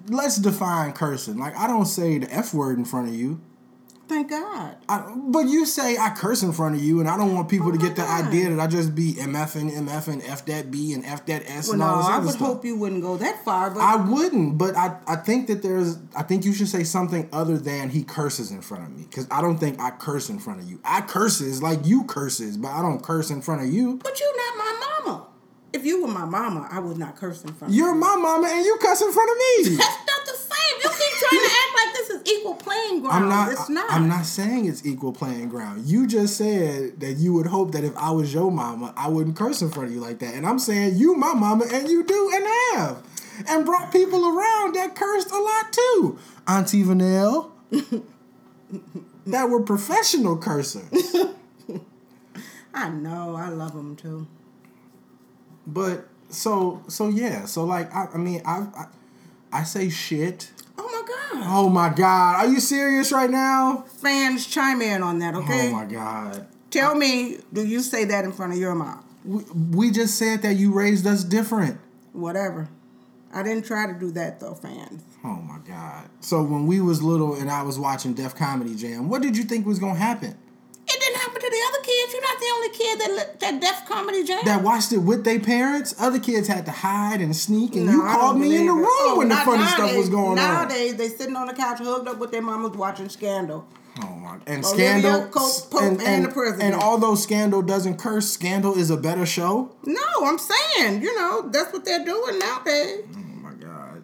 let's 0.09 0.37
define 0.37 0.93
cursing. 0.93 1.39
Like 1.39 1.57
I 1.57 1.67
don't 1.67 1.87
say 1.87 2.19
the 2.19 2.33
f 2.33 2.55
word 2.55 2.79
in 2.79 2.85
front 2.85 3.09
of 3.09 3.15
you. 3.15 3.41
Thank 4.13 4.29
God. 4.29 4.77
I, 4.91 5.11
but 5.17 5.47
you 5.49 5.65
say 5.65 5.97
I 5.97 6.11
curse 6.11 6.43
in 6.43 6.53
front 6.53 6.75
of 6.77 6.83
you, 6.83 7.01
and 7.01 7.09
I 7.09 7.17
don't 7.17 7.35
want 7.35 7.49
people 7.49 7.69
Oh 7.69 7.73
to 7.73 7.79
get 7.79 7.97
the 7.97 8.03
God. 8.03 8.27
idea 8.27 8.51
that 8.51 8.61
I 8.61 8.67
just 8.67 8.95
be 8.95 9.15
mfing, 9.15 9.73
mfing, 9.73 10.23
f 10.29 10.45
that 10.45 10.71
b, 10.71 10.93
and 10.93 11.03
f 11.07 11.25
that 11.27 11.49
s, 11.49 11.65
Well, 11.69 11.73
and 11.73 11.81
no, 11.81 11.87
all 11.87 11.97
this 11.99 12.07
I 12.09 12.19
would 12.19 12.29
stuff. 12.35 12.47
hope 12.47 12.65
you 12.67 12.77
wouldn't 12.77 13.01
go 13.01 13.17
that 13.17 13.43
far, 13.43 13.71
but 13.71 13.81
I 13.81 13.97
wouldn't, 13.97 14.59
but 14.59 14.77
I, 14.77 14.99
I 15.07 15.17
think 15.17 15.47
that 15.47 15.63
there's 15.63 15.97
I 16.15 16.25
think 16.25 16.45
you 16.45 16.53
should 16.53 16.69
say 16.69 16.85
something 16.85 17.27
other 17.33 17.57
than 17.57 17.89
he 17.89 18.05
curses 18.05 18.51
in 18.51 18.61
front 18.61 18.85
of 18.85 18.91
me 18.91 19.05
because 19.05 19.27
I 19.31 19.41
don't 19.41 19.57
think 19.57 19.81
I 19.81 19.91
curse 19.93 20.29
in 20.29 20.39
front 20.39 20.61
of 20.61 20.69
you. 20.69 20.79
I 20.85 21.01
curses 21.01 21.63
like 21.63 21.87
you 21.87 22.05
curses, 22.05 22.59
but 22.59 22.69
I 22.69 22.83
don't 22.83 23.03
curse 23.03 23.31
in 23.31 23.41
front 23.41 23.63
of 23.63 23.73
you. 23.73 23.97
but 24.05 24.21
you're 24.21 24.37
not 24.37 24.59
my 24.59 24.87
mama. 25.07 25.27
If 25.73 25.87
you 25.87 26.03
were 26.03 26.09
my 26.13 26.27
mama, 26.27 26.69
I 26.71 26.81
would 26.81 26.99
not 26.99 27.17
curse 27.17 27.43
in 27.45 27.55
front 27.55 27.73
of 27.73 27.75
You're 27.79 27.95
you. 27.95 28.01
my 28.01 28.15
mama 28.17 28.47
and 28.53 28.63
you 28.67 28.77
cuss 28.83 29.01
in 29.01 29.11
front 29.11 29.31
of 29.31 29.37
me. 29.39 29.77
That's 29.77 29.97
not 30.07 30.27
the 30.27 30.37
same. 30.37 30.49
Keep 30.99 31.19
trying 31.19 31.41
to 31.41 31.47
act 31.47 31.73
like 31.75 31.95
this 31.95 32.11
is 32.11 32.33
equal 32.33 32.55
playing 32.55 33.01
ground. 33.01 33.25
I'm 33.25 33.29
not. 33.29 33.53
It's 33.53 33.69
not. 33.69 33.93
I'm 33.93 34.09
not 34.09 34.27
saying 34.27 34.67
it's 34.67 34.85
equal 34.87 35.13
playing 35.13 35.49
ground. 35.49 35.87
You 35.87 36.07
just 36.07 36.37
said 36.37 37.01
that 37.01 37.15
you 37.15 37.33
would 37.35 37.47
hope 37.47 37.73
that 37.73 37.85
if 37.85 37.97
I 37.97 38.11
was 38.11 38.33
your 38.33 38.51
mama, 38.51 38.93
I 38.97 39.09
wouldn't 39.09 39.37
curse 39.37 39.63
in 39.63 39.71
front 39.71 39.89
of 39.89 39.95
you 39.95 40.01
like 40.01 40.19
that. 40.21 40.35
And 40.35 40.47
I'm 40.47 40.59
saying 40.59 40.97
you 40.97 41.17
my 41.17 41.35
mama, 41.35 41.67
and 41.73 41.89
you 41.89 42.05
do 42.05 42.31
and 42.35 42.47
have, 42.75 43.03
and 43.49 43.65
brought 43.65 43.93
people 43.93 44.27
around 44.27 44.75
that 44.75 44.95
cursed 44.95 45.31
a 45.31 45.39
lot 45.39 45.73
too. 45.73 46.19
Auntie 46.47 46.83
Vanille, 46.83 47.51
that 49.27 49.49
were 49.49 49.63
professional 49.63 50.37
cursers. 50.37 51.17
I 52.75 52.89
know. 52.89 53.37
I 53.37 53.49
love 53.49 53.75
them 53.75 53.97
too. 53.97 54.27
But 55.67 56.09
so 56.29 56.83
so 56.89 57.09
yeah. 57.09 57.45
So 57.45 57.65
like 57.65 57.95
I, 57.95 58.09
I 58.15 58.17
mean 58.17 58.43
I, 58.45 58.67
I 58.77 58.87
I 59.53 59.63
say 59.65 59.89
shit. 59.91 60.51
Oh 60.85 60.91
my 60.91 61.39
God. 61.39 61.43
Oh 61.47 61.69
my 61.69 61.89
god, 61.91 62.45
are 62.45 62.49
you 62.49 62.59
serious 62.59 63.13
right 63.13 63.31
now? 63.31 63.85
Fans, 64.03 64.47
chime 64.47 64.83
in 64.83 65.03
on 65.03 65.21
that, 65.21 65.35
okay? 65.35 65.69
Oh 65.69 65.73
my 65.73 65.85
god. 65.85 66.47
Tell 66.71 66.95
me, 66.95 67.39
do 67.53 67.65
you 67.65 67.81
say 67.81 68.05
that 68.07 68.25
in 68.25 68.33
front 68.33 68.53
of 68.53 68.59
your 68.59 68.75
mom? 68.75 69.05
We, 69.25 69.45
we 69.71 69.91
just 69.91 70.17
said 70.17 70.43
that 70.43 70.55
you 70.55 70.73
raised 70.73 71.07
us 71.07 71.23
different. 71.23 71.79
Whatever. 72.13 72.69
I 73.33 73.43
didn't 73.43 73.65
try 73.65 73.87
to 73.87 73.99
do 73.99 74.11
that 74.13 74.41
though, 74.41 74.55
fans. 74.55 75.03
Oh 75.25 75.41
my 75.41 75.59
god. 75.67 76.09
So 76.21 76.43
when 76.43 76.67
we 76.67 76.81
was 76.81 77.01
little 77.03 77.35
and 77.35 77.51
I 77.51 77.63
was 77.63 77.79
watching 77.79 78.15
Def 78.15 78.35
Comedy 78.35 78.75
Jam, 78.75 79.09
what 79.09 79.23
did 79.23 79.37
you 79.37 79.45
think 79.45 79.67
was 79.67 79.79
gonna 79.79 79.95
happen? 79.95 80.37
It 80.89 81.01
didn't 81.01 81.21
happen 81.21 81.41
to 81.41 81.49
the 81.49 81.63
other. 82.13 82.17
You're 82.17 82.23
not 82.23 82.41
the 82.41 82.53
only 82.55 82.69
kid 82.71 83.01
that 83.01 83.41
that 83.41 83.61
Def 83.61 83.89
Comedy 83.89 84.25
Jam. 84.25 84.41
That 84.45 84.63
watched 84.63 84.93
it 84.93 84.99
with 84.99 85.25
their 85.25 85.41
parents? 85.41 85.95
Other 85.99 86.19
kids 86.19 86.49
had 86.49 86.65
to 86.67 86.73
hide 86.73 87.21
and 87.21 87.35
sneak 87.35 87.75
and 87.77 87.87
No, 87.87 87.93
you 87.93 88.07
I 88.07 88.15
called 88.15 88.39
me 88.39 88.57
in 88.57 88.67
the 88.67 88.73
room. 88.73 88.87
Oh, 88.87 89.15
when 89.19 89.29
the 89.29 89.35
not 89.35 89.45
funny 89.45 89.67
stuff 89.67 89.97
was 89.97 90.09
going 90.09 90.31
on. 90.31 90.37
Nowadays, 90.37 90.97
they 90.97 91.09
sitting 91.09 91.37
on 91.37 91.47
the 91.47 91.53
couch 91.55 91.79
hugged 91.79 92.09
up 92.09 92.19
with 92.19 92.31
their 92.31 92.43
mamas 92.43 92.77
watching 92.77 93.09
Scandal. 93.09 93.67
Oh 94.03 94.15
my 94.17 94.39
and 94.47 94.65
Olivia 94.65 95.01
Scandal 95.01 95.27
Cope- 95.29 95.71
Pope 95.71 95.83
and, 95.83 95.99
and 95.99 96.09
and, 96.09 96.25
the 96.25 96.29
president. 96.31 96.75
and 96.75 96.83
although 96.83 97.15
Scandal 97.15 97.61
doesn't 97.61 97.99
curse, 97.99 98.27
Scandal 98.31 98.75
is 98.75 98.89
a 98.89 98.97
better 98.97 99.27
show. 99.27 99.75
No, 99.85 100.01
I'm 100.25 100.39
saying, 100.39 101.03
you 101.03 101.15
know, 101.15 101.49
that's 101.51 101.73
what 101.75 101.85
they're 101.85 102.05
doing 102.05 102.39
nowadays. 102.39 103.05
Oh 103.15 103.19
my 103.19 103.53
god. 103.53 104.03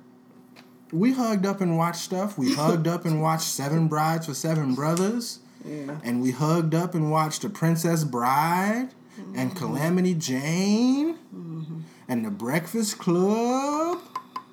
We 0.93 1.13
hugged 1.15 1.47
up 1.47 1.63
and 1.63 1.79
watched 1.79 2.01
stuff. 2.03 2.37
We 2.37 2.55
hugged 2.55 2.87
up 2.87 3.07
and 3.07 3.23
watched 3.23 3.45
Seven 3.49 3.89
Brides 3.89 4.27
for 4.27 4.35
Seven 4.35 4.75
Brothers. 4.75 5.39
Yeah. 5.69 5.99
And 6.03 6.23
we 6.23 6.31
hugged 6.31 6.75
up 6.75 6.95
and 6.95 7.11
watched 7.11 7.43
The 7.43 7.51
Princess 7.51 8.05
Bride 8.05 8.89
and 9.35 9.51
mm-hmm. 9.51 9.59
Calamity 9.59 10.15
Jane 10.15 11.17
mm-hmm. 11.35 11.81
and 12.09 12.25
The 12.25 12.31
Breakfast 12.31 12.99
Club 12.99 14.01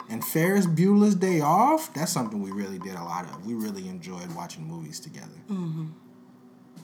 and 0.10 0.24
Ferris 0.24 0.68
Bueller's 0.68 1.16
Day 1.16 1.42
Off. 1.42 1.94
That's 1.94 2.12
something 2.12 2.42
we 2.42 2.52
really 2.52 2.80
did 2.80 2.96
a 2.96 3.04
lot 3.04 3.26
of. 3.26 3.46
We 3.46 3.54
really 3.54 3.88
enjoyed 3.88 4.36
watching 4.36 4.66
movies 4.68 5.00
together. 5.00 5.40
Mm-hmm. 5.50 5.86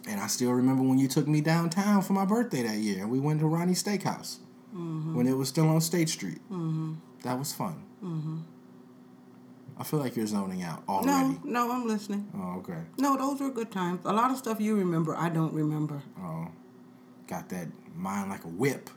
And 0.07 0.19
I 0.19 0.27
still 0.27 0.51
remember 0.51 0.81
when 0.81 0.97
you 0.97 1.07
took 1.07 1.27
me 1.27 1.41
downtown 1.41 2.01
for 2.01 2.13
my 2.13 2.25
birthday 2.25 2.63
that 2.63 2.77
year 2.77 3.01
and 3.01 3.11
we 3.11 3.19
went 3.19 3.39
to 3.41 3.45
Ronnie's 3.45 3.83
Steakhouse 3.83 4.37
when 4.73 5.27
it 5.27 5.33
was 5.37 5.49
still 5.49 5.67
on 5.69 5.81
State 5.81 6.09
Street. 6.09 6.39
That 7.23 7.37
was 7.37 7.53
fun. 7.53 7.83
I 9.81 9.83
feel 9.83 9.99
like 9.99 10.15
you're 10.15 10.27
zoning 10.27 10.61
out 10.61 10.83
already. 10.87 11.07
No, 11.07 11.39
no, 11.43 11.71
I'm 11.71 11.87
listening. 11.87 12.31
Oh, 12.37 12.59
okay. 12.59 12.77
No, 12.99 13.17
those 13.17 13.39
were 13.39 13.49
good 13.49 13.71
times. 13.71 14.01
A 14.05 14.13
lot 14.13 14.29
of 14.29 14.37
stuff 14.37 14.61
you 14.61 14.75
remember, 14.75 15.15
I 15.17 15.29
don't 15.29 15.51
remember. 15.55 16.03
Oh, 16.19 16.49
got 17.25 17.49
that 17.49 17.67
mind 17.95 18.29
like 18.29 18.43
a 18.43 18.47
whip. 18.47 18.91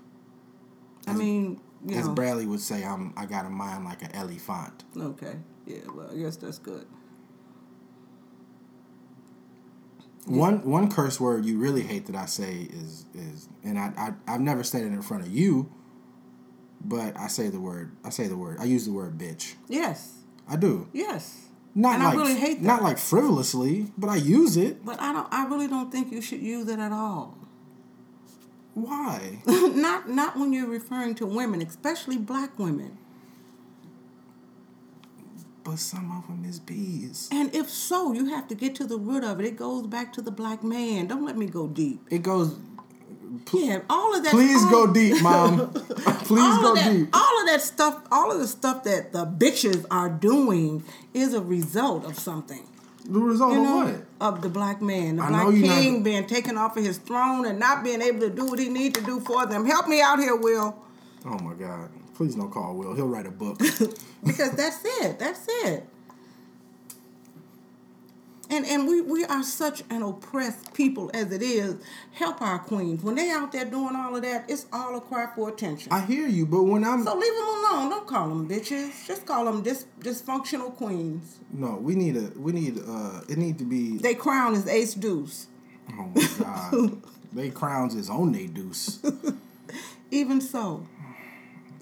I 1.06 1.14
mean, 1.14 1.62
you 1.86 1.96
As 1.96 2.06
know. 2.06 2.12
Bradley 2.12 2.44
would 2.44 2.60
say, 2.60 2.84
I'm 2.84 3.14
I 3.16 3.24
got 3.24 3.46
a 3.46 3.50
mind 3.50 3.86
like 3.86 4.02
an 4.02 4.12
elephant. 4.12 4.84
Okay. 4.94 5.36
Yeah, 5.64 5.78
well, 5.94 6.10
I 6.12 6.18
guess 6.18 6.36
that's 6.36 6.58
good. 6.58 6.86
One 10.26 10.68
one 10.68 10.90
curse 10.90 11.18
word 11.18 11.46
you 11.46 11.56
really 11.56 11.82
hate 11.82 12.04
that 12.06 12.16
I 12.16 12.26
say 12.26 12.68
is 12.70 13.06
is 13.14 13.48
and 13.62 13.78
I, 13.78 13.90
I 13.96 14.34
I've 14.34 14.42
never 14.42 14.62
said 14.62 14.82
it 14.82 14.88
in 14.88 15.00
front 15.00 15.22
of 15.22 15.32
you, 15.32 15.72
but 16.82 17.16
I 17.18 17.28
say 17.28 17.48
the 17.48 17.60
word 17.60 17.96
I 18.04 18.10
say 18.10 18.28
the 18.28 18.36
word 18.36 18.58
I 18.60 18.64
use 18.64 18.84
the 18.84 18.92
word 18.92 19.16
bitch. 19.16 19.54
Yes. 19.66 20.23
I 20.48 20.56
do. 20.56 20.88
Yes. 20.92 21.40
Not 21.74 21.94
And 21.94 22.02
I 22.04 22.06
like 22.10 22.16
really 22.18 22.34
hate 22.36 22.62
that. 22.62 22.66
not 22.66 22.82
like 22.82 22.98
frivolously, 22.98 23.92
but 23.98 24.08
I 24.08 24.16
use 24.16 24.56
it. 24.56 24.84
But 24.84 25.00
I 25.00 25.12
don't 25.12 25.26
I 25.32 25.46
really 25.46 25.66
don't 25.68 25.90
think 25.90 26.12
you 26.12 26.20
should 26.20 26.40
use 26.42 26.68
it 26.68 26.78
at 26.78 26.92
all. 26.92 27.36
Why? 28.74 29.38
not 29.46 30.08
not 30.08 30.36
when 30.36 30.52
you're 30.52 30.68
referring 30.68 31.14
to 31.16 31.26
women, 31.26 31.62
especially 31.62 32.16
black 32.18 32.58
women. 32.58 32.98
but 35.64 35.78
some 35.78 36.10
of 36.12 36.26
them 36.28 36.44
is 36.48 36.60
bees. 36.60 37.28
And 37.32 37.54
if 37.54 37.70
so, 37.70 38.12
you 38.12 38.26
have 38.26 38.46
to 38.48 38.54
get 38.54 38.74
to 38.76 38.84
the 38.84 38.98
root 38.98 39.24
of 39.24 39.40
it. 39.40 39.46
It 39.46 39.56
goes 39.56 39.86
back 39.86 40.12
to 40.14 40.22
the 40.22 40.30
black 40.30 40.62
man. 40.62 41.06
Don't 41.06 41.24
let 41.24 41.36
me 41.38 41.46
go 41.46 41.66
deep. 41.66 42.00
It 42.10 42.22
goes. 42.22 42.58
Yeah, 43.52 43.80
all 43.88 44.14
of 44.16 44.24
that. 44.24 44.30
Please 44.30 44.62
all, 44.64 44.70
go 44.70 44.92
deep, 44.92 45.22
mom. 45.22 45.72
Please 45.72 46.58
go 46.58 46.74
that, 46.74 46.90
deep. 46.92 47.08
All 47.12 47.40
of 47.40 47.46
that 47.46 47.60
stuff, 47.60 48.02
all 48.10 48.30
of 48.32 48.38
the 48.38 48.46
stuff 48.46 48.84
that 48.84 49.12
the 49.12 49.26
bitches 49.26 49.84
are 49.90 50.08
doing 50.08 50.84
is 51.12 51.34
a 51.34 51.40
result 51.40 52.04
of 52.04 52.18
something. 52.18 52.66
The 53.06 53.18
result 53.18 53.52
You 53.52 53.60
of 53.60 53.92
what? 54.20 54.36
of 54.36 54.42
the 54.42 54.48
black 54.48 54.80
man, 54.80 55.16
the 55.16 55.24
I 55.24 55.28
black 55.28 55.44
know 55.44 55.50
you're 55.50 55.66
not 55.66 55.82
king 55.82 56.02
being 56.02 56.26
taken 56.26 56.56
off 56.56 56.76
of 56.76 56.84
his 56.84 56.96
throne 56.96 57.44
and 57.44 57.58
not 57.58 57.84
being 57.84 58.00
able 58.00 58.20
to 58.20 58.30
do 58.30 58.46
what 58.46 58.58
he 58.58 58.70
need 58.70 58.94
to 58.94 59.02
do 59.02 59.20
for 59.20 59.44
them. 59.44 59.66
Help 59.66 59.88
me 59.88 60.00
out 60.00 60.18
here, 60.18 60.34
Will, 60.36 60.74
Oh 61.26 61.38
my 61.38 61.54
God! 61.54 61.90
Please 62.14 62.34
don't 62.34 62.50
call 62.50 62.74
Will. 62.74 62.94
He'll 62.94 63.08
write 63.08 63.26
a 63.26 63.30
book. 63.30 63.58
because 64.24 64.52
that's 64.52 64.80
it. 64.84 65.18
That's 65.18 65.46
it. 65.48 65.86
And 68.54 68.64
and 68.66 68.86
we, 68.86 69.00
we 69.00 69.24
are 69.24 69.42
such 69.42 69.82
an 69.90 70.02
oppressed 70.04 70.74
people 70.74 71.10
as 71.12 71.32
it 71.32 71.42
is. 71.42 71.74
Help 72.12 72.40
our 72.40 72.60
queens. 72.60 73.02
When 73.02 73.16
they 73.16 73.28
out 73.28 73.50
there 73.50 73.64
doing 73.64 73.96
all 73.96 74.14
of 74.14 74.22
that, 74.22 74.44
it's 74.48 74.66
all 74.72 74.96
a 74.96 75.00
cry 75.00 75.26
for 75.34 75.48
attention. 75.48 75.92
I 75.92 76.02
hear 76.02 76.28
you, 76.28 76.46
but 76.46 76.62
when 76.62 76.84
I'm 76.84 77.02
so 77.02 77.16
leave 77.16 77.32
them 77.34 77.48
alone. 77.48 77.90
Don't 77.90 78.06
call 78.06 78.28
them 78.28 78.48
bitches. 78.48 79.04
Just 79.08 79.26
call 79.26 79.44
them 79.46 79.62
dis, 79.62 79.86
dysfunctional 79.98 80.72
queens. 80.76 81.40
no, 81.52 81.74
we 81.76 81.96
need 81.96 82.16
a 82.16 82.30
we 82.38 82.52
need 82.52 82.78
uh 82.78 83.22
it 83.28 83.38
need 83.38 83.58
to 83.58 83.64
be 83.64 83.98
They 83.98 84.14
crown 84.14 84.54
is 84.54 84.68
ace 84.68 84.94
deuce. 84.94 85.48
oh 85.98 86.12
my 86.14 86.28
god. 86.38 87.02
they 87.32 87.50
crowns 87.50 87.96
is 87.96 88.08
on 88.08 88.30
they 88.30 88.46
deuce. 88.46 89.00
Even 90.12 90.40
so, 90.40 90.86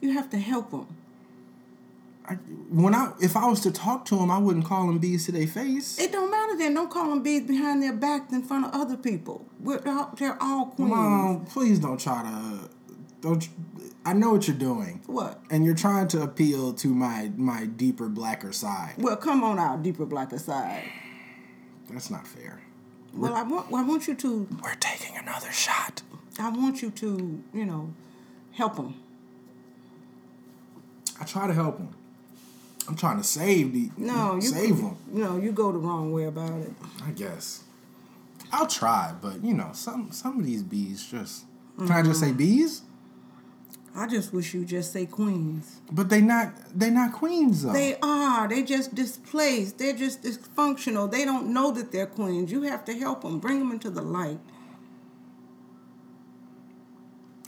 you 0.01 0.13
have 0.15 0.31
to 0.31 0.39
help 0.39 0.71
them. 0.71 0.87
I, 2.33 2.37
when 2.71 2.95
I 2.95 3.13
if 3.21 3.37
I 3.37 3.47
was 3.47 3.61
to 3.61 3.71
talk 3.71 4.05
to 4.07 4.17
them, 4.17 4.31
I 4.31 4.39
wouldn't 4.39 4.65
call 4.65 4.87
them 4.87 4.99
bees 4.99 5.27
to 5.27 5.33
their 5.33 5.47
face. 5.47 5.99
It 5.99 6.13
don't 6.13 6.31
matter 6.31 6.57
then. 6.57 6.75
Don't 6.75 6.91
call 6.91 7.09
them 7.11 7.23
bees 7.23 7.43
behind 7.47 7.83
their 7.83 7.93
back 7.93 8.31
in 8.33 8.43
front 8.43 8.67
of 8.67 8.75
other 8.75 8.97
people. 8.97 9.47
We're 9.61 9.83
all, 9.87 10.15
they're 10.19 10.41
all 10.43 10.67
queens. 10.67 10.91
Mom, 10.91 11.47
please 11.47 11.79
don't 11.79 12.01
try 12.01 12.23
to 12.23 12.69
don't. 13.21 13.49
I 14.05 14.15
know 14.15 14.33
what 14.33 14.49
you're 14.49 14.57
doing, 14.57 15.01
What? 15.07 15.41
and 15.49 15.65
you're 15.65 15.77
trying 15.77 16.09
to 16.09 16.23
appeal 16.23 16.73
to 16.75 16.89
my 16.89 17.31
my 17.37 17.67
deeper, 17.67 18.09
blacker 18.09 18.53
side. 18.53 18.95
Well, 18.99 19.17
come 19.17 19.45
on 19.45 19.59
out, 19.61 19.83
deeper 19.83 20.07
blacker 20.07 20.39
side. 20.39 20.83
That's 21.89 22.11
not 22.11 22.27
fair. 22.27 22.63
Well, 23.15 23.35
I 23.35 23.43
want 23.43 23.73
I 23.73 23.83
want 23.85 24.09
you 24.09 24.15
to 24.15 24.49
We're 24.63 24.75
taking 24.77 25.17
another 25.17 25.53
shot. 25.53 26.03
I 26.41 26.49
want 26.49 26.83
you 26.83 26.91
to 26.91 27.43
you 27.55 27.65
know 27.67 27.93
help 28.53 28.77
them. 28.77 28.95
I 31.21 31.25
try 31.25 31.47
to 31.47 31.55
help 31.55 31.77
them. 31.79 31.95
I'm 32.93 32.99
trying 32.99 33.17
to 33.17 33.25
save 33.25 33.73
the 33.73 33.91
No, 33.97 34.35
you 34.35 34.43
save 34.43 34.77
them. 34.77 34.99
No, 35.11 35.39
you 35.39 35.51
go 35.51 35.73
the 35.73 35.79
wrong 35.79 36.13
way 36.13 36.25
about 36.25 36.61
it. 36.61 36.73
I 37.03 37.13
guess. 37.13 37.65
I'll 38.53 38.67
try, 38.67 39.15
but 39.19 39.43
you 39.43 39.55
know, 39.55 39.71
some 39.73 40.13
some 40.13 40.39
of 40.39 40.45
these 40.45 40.63
bees 40.63 41.07
just. 41.07 41.47
Can 41.79 41.91
I 41.91 42.03
just 42.03 42.21
say 42.21 42.27
mm-hmm. 42.27 42.37
bees? 42.37 42.83
I 43.97 44.07
just 44.07 44.35
wish 44.35 44.53
you 44.53 44.67
just 44.67 44.93
say 44.93 45.07
queens. 45.07 45.81
But 45.91 46.11
they 46.11 46.21
not 46.21 46.53
they 46.79 46.91
not 46.91 47.15
queens 47.15 47.63
though. 47.63 47.73
They 47.73 47.97
are. 48.03 48.47
They 48.47 48.63
just 48.63 48.95
displaced. 48.95 49.79
They're 49.79 49.97
just 49.97 50.23
dysfunctional. 50.23 51.11
They 51.11 51.25
don't 51.25 51.55
know 51.55 51.71
that 51.71 51.93
they're 51.93 52.05
queens. 52.05 52.53
You 52.53 52.61
have 52.65 52.85
to 52.85 52.93
help 52.93 53.23
them. 53.23 53.39
Bring 53.39 53.59
them 53.59 53.73
into 53.73 53.89
the 53.89 54.03
light. 54.03 54.39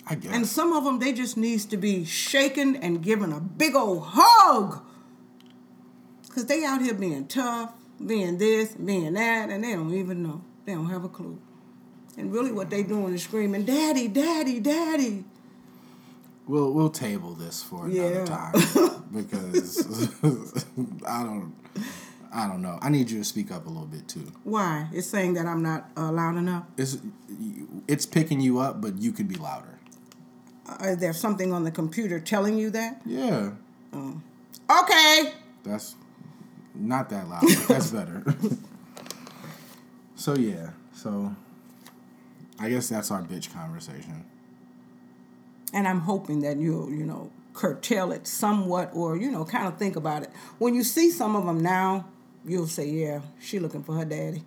I 0.06 0.14
guess. 0.14 0.32
And 0.32 0.46
some 0.46 0.72
of 0.72 0.84
them, 0.84 1.00
they 1.00 1.12
just 1.12 1.36
needs 1.36 1.66
to 1.66 1.76
be 1.76 2.06
shaken 2.06 2.76
and 2.76 3.02
given 3.02 3.30
a 3.30 3.40
big 3.40 3.74
old 3.74 4.04
hug. 4.06 4.82
Cause 6.34 6.46
they 6.46 6.64
out 6.64 6.80
here 6.82 6.94
being 6.94 7.26
tough, 7.28 7.72
being 8.04 8.38
this, 8.38 8.72
being 8.74 9.14
that, 9.14 9.50
and 9.50 9.62
they 9.62 9.72
don't 9.74 9.94
even 9.94 10.22
know. 10.22 10.42
They 10.64 10.74
don't 10.74 10.90
have 10.90 11.04
a 11.04 11.08
clue. 11.08 11.38
And 12.18 12.32
really, 12.32 12.50
what 12.52 12.70
they 12.70 12.82
doing 12.82 13.14
is 13.14 13.22
screaming, 13.22 13.64
"Daddy, 13.64 14.08
Daddy, 14.08 14.58
Daddy!" 14.60 15.24
We'll 16.46 16.72
we'll 16.72 16.90
table 16.90 17.34
this 17.34 17.62
for 17.62 17.86
another 17.86 18.14
Yeah. 18.16 18.24
time 18.24 19.04
because 19.14 19.86
I 21.06 21.22
don't 21.22 21.54
I 22.32 22.48
don't 22.48 22.62
know. 22.62 22.78
I 22.82 22.88
need 22.88 23.10
you 23.10 23.18
to 23.18 23.24
speak 23.24 23.52
up 23.52 23.66
a 23.66 23.68
little 23.68 23.86
bit 23.86 24.08
too. 24.08 24.26
Why? 24.42 24.88
It's 24.92 25.06
saying 25.06 25.34
that 25.34 25.46
I'm 25.46 25.62
not 25.62 25.88
uh, 25.96 26.10
loud 26.10 26.36
enough. 26.36 26.64
It's 26.76 26.98
it's 27.86 28.06
picking 28.06 28.40
you 28.40 28.58
up, 28.58 28.80
but 28.80 28.98
you 29.00 29.12
could 29.12 29.28
be 29.28 29.36
louder. 29.36 29.78
Uh, 30.68 30.84
is 30.86 30.96
there 30.98 31.12
something 31.12 31.52
on 31.52 31.62
the 31.64 31.70
computer 31.70 32.18
telling 32.18 32.58
you 32.58 32.70
that? 32.70 33.00
Yeah, 33.06 33.50
Okay. 33.94 35.32
that's 35.62 35.94
not 36.74 37.08
that 37.10 37.28
loud. 37.28 37.42
that's 37.68 37.90
better. 37.90 38.22
so 40.16 40.34
yeah, 40.34 40.70
so 40.94 41.34
I 42.58 42.70
guess 42.70 42.88
that's 42.88 43.10
our 43.10 43.22
bitch 43.22 43.52
conversation. 43.52 44.24
And 45.72 45.88
I'm 45.88 46.00
hoping 46.00 46.40
that 46.40 46.58
you'll, 46.58 46.90
you 46.90 47.04
know, 47.04 47.30
curtail 47.52 48.12
it 48.12 48.26
somewhat 48.26 48.90
or, 48.94 49.16
you 49.16 49.30
know, 49.30 49.44
kind 49.44 49.66
of 49.66 49.76
think 49.76 49.96
about 49.96 50.22
it. 50.22 50.30
When 50.58 50.74
you 50.74 50.84
see 50.84 51.10
some 51.10 51.34
of 51.34 51.46
them 51.46 51.60
now, 51.60 52.06
you'll 52.44 52.68
say, 52.68 52.86
yeah, 52.88 53.22
she 53.40 53.58
looking 53.58 53.82
for 53.82 53.94
her 53.96 54.04
daddy. 54.04 54.44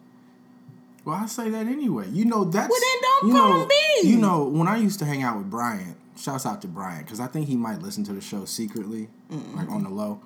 Well, 1.03 1.15
I 1.15 1.25
say 1.25 1.49
that 1.49 1.67
anyway. 1.67 2.07
You 2.09 2.25
know 2.25 2.43
that's. 2.43 2.69
Well, 2.69 2.79
then 2.81 3.01
don't 3.01 3.27
you 3.27 3.33
call 3.33 3.59
know, 3.59 3.69
You 4.03 4.17
know 4.17 4.43
when 4.45 4.67
I 4.67 4.77
used 4.77 4.99
to 4.99 5.05
hang 5.05 5.23
out 5.23 5.37
with 5.37 5.49
Brian. 5.49 5.95
Shouts 6.17 6.45
out 6.45 6.61
to 6.63 6.67
Brian 6.67 7.03
because 7.03 7.19
I 7.19 7.27
think 7.27 7.47
he 7.47 7.55
might 7.55 7.81
listen 7.81 8.03
to 8.05 8.13
the 8.13 8.21
show 8.21 8.45
secretly, 8.45 9.07
like 9.55 9.69
on 9.69 9.83
the 9.83 9.89
low. 9.89 10.19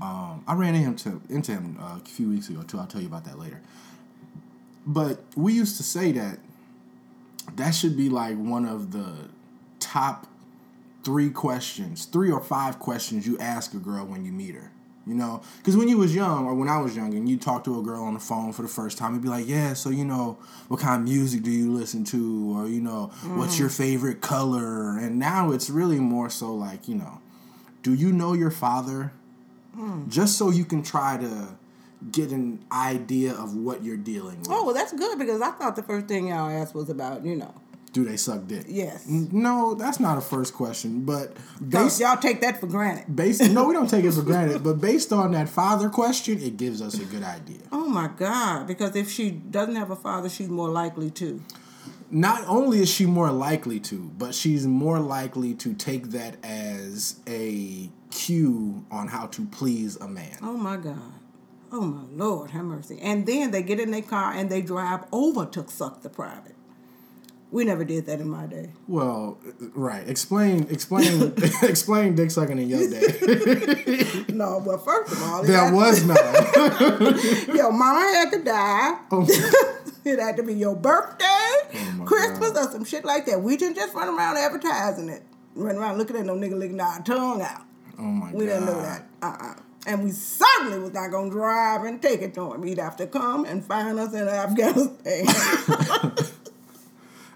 Um, 0.00 0.44
I 0.46 0.54
ran 0.54 0.74
into 0.74 1.08
him 1.10 1.22
into 1.28 1.52
him 1.52 1.76
uh, 1.80 1.98
a 2.02 2.08
few 2.08 2.28
weeks 2.28 2.48
ago 2.48 2.62
too. 2.62 2.78
I'll 2.78 2.86
tell 2.86 3.00
you 3.00 3.08
about 3.08 3.24
that 3.24 3.38
later. 3.38 3.60
But 4.86 5.24
we 5.34 5.52
used 5.52 5.76
to 5.78 5.82
say 5.82 6.12
that 6.12 6.38
that 7.56 7.72
should 7.72 7.96
be 7.96 8.08
like 8.08 8.36
one 8.36 8.64
of 8.64 8.92
the 8.92 9.28
top 9.80 10.26
three 11.04 11.30
questions, 11.30 12.04
three 12.06 12.30
or 12.30 12.40
five 12.40 12.78
questions 12.78 13.26
you 13.26 13.38
ask 13.38 13.74
a 13.74 13.78
girl 13.78 14.06
when 14.06 14.24
you 14.24 14.32
meet 14.32 14.54
her. 14.54 14.70
You 15.06 15.14
know, 15.14 15.42
because 15.58 15.76
when 15.76 15.88
you 15.88 15.98
was 15.98 16.14
young, 16.14 16.46
or 16.46 16.54
when 16.54 16.68
I 16.68 16.78
was 16.78 16.96
young, 16.96 17.12
and 17.12 17.28
you 17.28 17.36
talk 17.36 17.64
to 17.64 17.78
a 17.78 17.82
girl 17.82 18.04
on 18.04 18.14
the 18.14 18.20
phone 18.20 18.52
for 18.54 18.62
the 18.62 18.68
first 18.68 18.96
time, 18.96 19.12
you'd 19.12 19.22
be 19.22 19.28
like, 19.28 19.46
"Yeah, 19.46 19.74
so 19.74 19.90
you 19.90 20.04
know, 20.04 20.38
what 20.68 20.80
kind 20.80 21.02
of 21.02 21.08
music 21.08 21.42
do 21.42 21.50
you 21.50 21.72
listen 21.72 22.04
to, 22.04 22.56
or 22.56 22.68
you 22.68 22.80
know, 22.80 23.10
what's 23.36 23.58
your 23.58 23.68
mm. 23.68 23.76
favorite 23.76 24.22
color?" 24.22 24.98
And 24.98 25.18
now 25.18 25.50
it's 25.50 25.68
really 25.68 25.98
more 25.98 26.30
so 26.30 26.54
like, 26.54 26.88
you 26.88 26.94
know, 26.94 27.20
do 27.82 27.92
you 27.92 28.12
know 28.12 28.32
your 28.32 28.50
father? 28.50 29.12
Mm. 29.76 30.08
Just 30.08 30.38
so 30.38 30.50
you 30.50 30.64
can 30.64 30.82
try 30.82 31.18
to 31.18 31.48
get 32.10 32.30
an 32.30 32.64
idea 32.72 33.32
of 33.32 33.56
what 33.56 33.82
you're 33.82 33.96
dealing 33.96 34.38
with. 34.38 34.48
Oh, 34.50 34.64
well, 34.64 34.74
that's 34.74 34.92
good 34.92 35.18
because 35.18 35.40
I 35.40 35.50
thought 35.50 35.76
the 35.76 35.82
first 35.82 36.06
thing 36.06 36.28
y'all 36.28 36.50
asked 36.50 36.74
was 36.74 36.90
about, 36.90 37.24
you 37.24 37.36
know, 37.36 37.54
Do 37.94 38.04
they 38.04 38.16
suck 38.16 38.48
dick? 38.48 38.64
Yes. 38.66 39.06
No, 39.06 39.74
that's 39.76 40.00
not 40.00 40.18
a 40.18 40.20
first 40.20 40.52
question, 40.52 41.04
but 41.04 41.36
y'all, 41.60 41.84
based 41.84 42.00
y'all 42.00 42.16
take 42.16 42.40
that 42.40 42.58
for 42.58 42.66
granted. 42.66 43.14
based 43.14 43.40
no, 43.52 43.68
we 43.68 43.72
don't 43.72 43.88
take 43.88 44.04
it 44.04 44.12
for 44.12 44.22
granted, 44.32 44.64
but 44.64 44.80
based 44.80 45.12
on 45.12 45.30
that 45.30 45.48
father 45.48 45.88
question, 45.88 46.42
it 46.42 46.56
gives 46.56 46.82
us 46.82 46.98
a 46.98 47.04
good 47.04 47.22
idea. 47.22 47.60
Oh 47.70 47.86
my 47.86 48.08
God! 48.08 48.66
Because 48.66 48.96
if 48.96 49.08
she 49.08 49.30
doesn't 49.30 49.76
have 49.76 49.92
a 49.92 49.96
father, 49.96 50.28
she's 50.28 50.48
more 50.48 50.68
likely 50.68 51.08
to. 51.12 51.40
Not 52.10 52.42
only 52.48 52.80
is 52.80 52.90
she 52.90 53.06
more 53.06 53.30
likely 53.30 53.78
to, 53.80 54.10
but 54.18 54.34
she's 54.34 54.66
more 54.66 54.98
likely 54.98 55.54
to 55.54 55.72
take 55.72 56.10
that 56.10 56.36
as 56.44 57.20
a 57.28 57.90
cue 58.10 58.84
on 58.90 59.06
how 59.06 59.26
to 59.28 59.46
please 59.46 59.94
a 59.98 60.08
man. 60.08 60.36
Oh 60.42 60.56
my 60.56 60.78
God! 60.78 61.12
Oh 61.70 61.82
my 61.82 62.02
Lord, 62.10 62.50
have 62.50 62.64
mercy! 62.64 62.98
And 63.00 63.24
then 63.24 63.52
they 63.52 63.62
get 63.62 63.78
in 63.78 63.92
their 63.92 64.02
car 64.02 64.32
and 64.32 64.50
they 64.50 64.62
drive 64.62 65.04
over 65.12 65.46
to 65.46 65.68
suck 65.68 66.02
the 66.02 66.10
private. 66.10 66.53
We 67.54 67.62
never 67.62 67.84
did 67.84 68.06
that 68.06 68.20
in 68.20 68.28
my 68.28 68.46
day. 68.46 68.70
Well, 68.88 69.38
right. 69.74 70.08
Explain, 70.08 70.66
explain, 70.70 71.32
explain 71.62 72.16
dick 72.16 72.32
sucking 72.32 72.58
in 72.58 72.68
your 72.68 72.90
day. 72.90 74.24
No, 74.34 74.60
well, 74.66 74.78
first 74.78 75.12
of 75.12 75.22
all, 75.22 75.44
had- 75.44 75.72
was 75.72 76.04
none. 76.04 76.16
your 77.56 77.70
mama 77.70 78.00
had 78.00 78.32
to 78.32 78.42
die. 78.42 78.98
Oh. 79.12 79.24
it 80.04 80.18
had 80.18 80.36
to 80.38 80.42
be 80.42 80.54
your 80.54 80.74
birthday, 80.74 81.24
oh 81.24 81.92
my 81.98 82.04
Christmas, 82.04 82.50
or 82.58 82.72
some 82.72 82.84
shit 82.84 83.04
like 83.04 83.24
that. 83.26 83.40
We 83.40 83.56
didn't 83.56 83.76
just 83.76 83.94
run 83.94 84.08
around 84.08 84.36
advertising 84.36 85.08
it. 85.08 85.22
Run 85.54 85.76
around 85.76 85.98
looking 85.98 86.16
at 86.16 86.26
no 86.26 86.34
nigga 86.34 86.58
licking 86.58 86.80
our 86.80 87.00
tongue 87.04 87.40
out. 87.40 87.62
Oh 87.96 88.02
my 88.02 88.32
god. 88.32 88.34
We 88.34 88.46
didn't 88.46 88.66
know 88.66 88.82
that. 88.82 89.06
Uh-uh. 89.22 89.54
And 89.86 90.02
we 90.02 90.10
certainly 90.10 90.80
was 90.80 90.92
not 90.92 91.12
gonna 91.12 91.30
drive 91.30 91.84
and 91.84 92.02
take 92.02 92.20
it 92.20 92.34
to 92.34 92.52
him. 92.52 92.64
He'd 92.64 92.78
have 92.78 92.96
to 92.96 93.06
come 93.06 93.44
and 93.44 93.64
find 93.64 94.00
us 94.00 94.12
in 94.12 94.26
Afghanistan. 94.26 95.26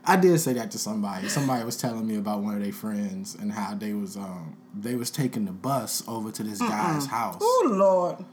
I 0.08 0.16
did 0.16 0.38
say 0.40 0.54
that 0.54 0.70
to 0.72 0.78
somebody. 0.78 1.28
Somebody 1.28 1.64
was 1.64 1.76
telling 1.76 2.06
me 2.06 2.16
about 2.16 2.40
one 2.40 2.54
of 2.56 2.62
their 2.62 2.72
friends 2.72 3.34
and 3.34 3.52
how 3.52 3.74
they 3.74 3.92
was 3.92 4.16
um 4.16 4.56
they 4.74 4.94
was 4.94 5.10
taking 5.10 5.44
the 5.44 5.52
bus 5.52 6.02
over 6.08 6.30
to 6.32 6.42
this 6.42 6.58
guy's 6.60 7.06
house. 7.06 7.36
oh 7.40 7.68
Lord. 7.70 8.24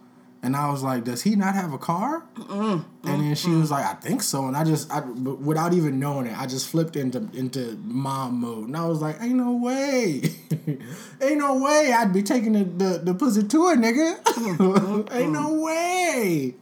And 0.43 0.55
I 0.55 0.69
was 0.69 0.83
like, 0.83 1.03
"Does 1.05 1.23
he 1.23 1.35
not 1.35 1.55
have 1.55 1.73
a 1.73 1.77
car?" 1.79 2.23
and 2.37 2.85
then 3.03 3.33
she 3.33 3.49
was 3.49 3.71
like, 3.71 3.83
"I 3.83 3.95
think 3.95 4.21
so." 4.21 4.45
And 4.45 4.55
I 4.55 4.63
just, 4.63 4.91
I, 4.91 4.99
without 4.99 5.73
even 5.73 5.99
knowing 5.99 6.27
it, 6.27 6.39
I 6.39 6.45
just 6.45 6.67
flipped 6.69 6.95
into 6.95 7.27
into 7.33 7.79
mom 7.83 8.41
mode, 8.41 8.67
and 8.67 8.77
I 8.77 8.85
was 8.85 9.01
like, 9.01 9.19
"Ain't 9.21 9.35
no 9.37 9.53
way, 9.53 10.21
ain't 11.21 11.39
no 11.39 11.57
way 11.63 11.91
I'd 11.97 12.13
be 12.13 12.21
taking 12.21 12.53
the 12.53 12.63
the, 12.63 12.99
the 12.99 13.13
pussy 13.15 13.41
to 13.43 13.67
a 13.69 13.75
nigga. 13.75 15.11
ain't 15.15 15.31
no 15.31 15.53
way." 15.63 16.53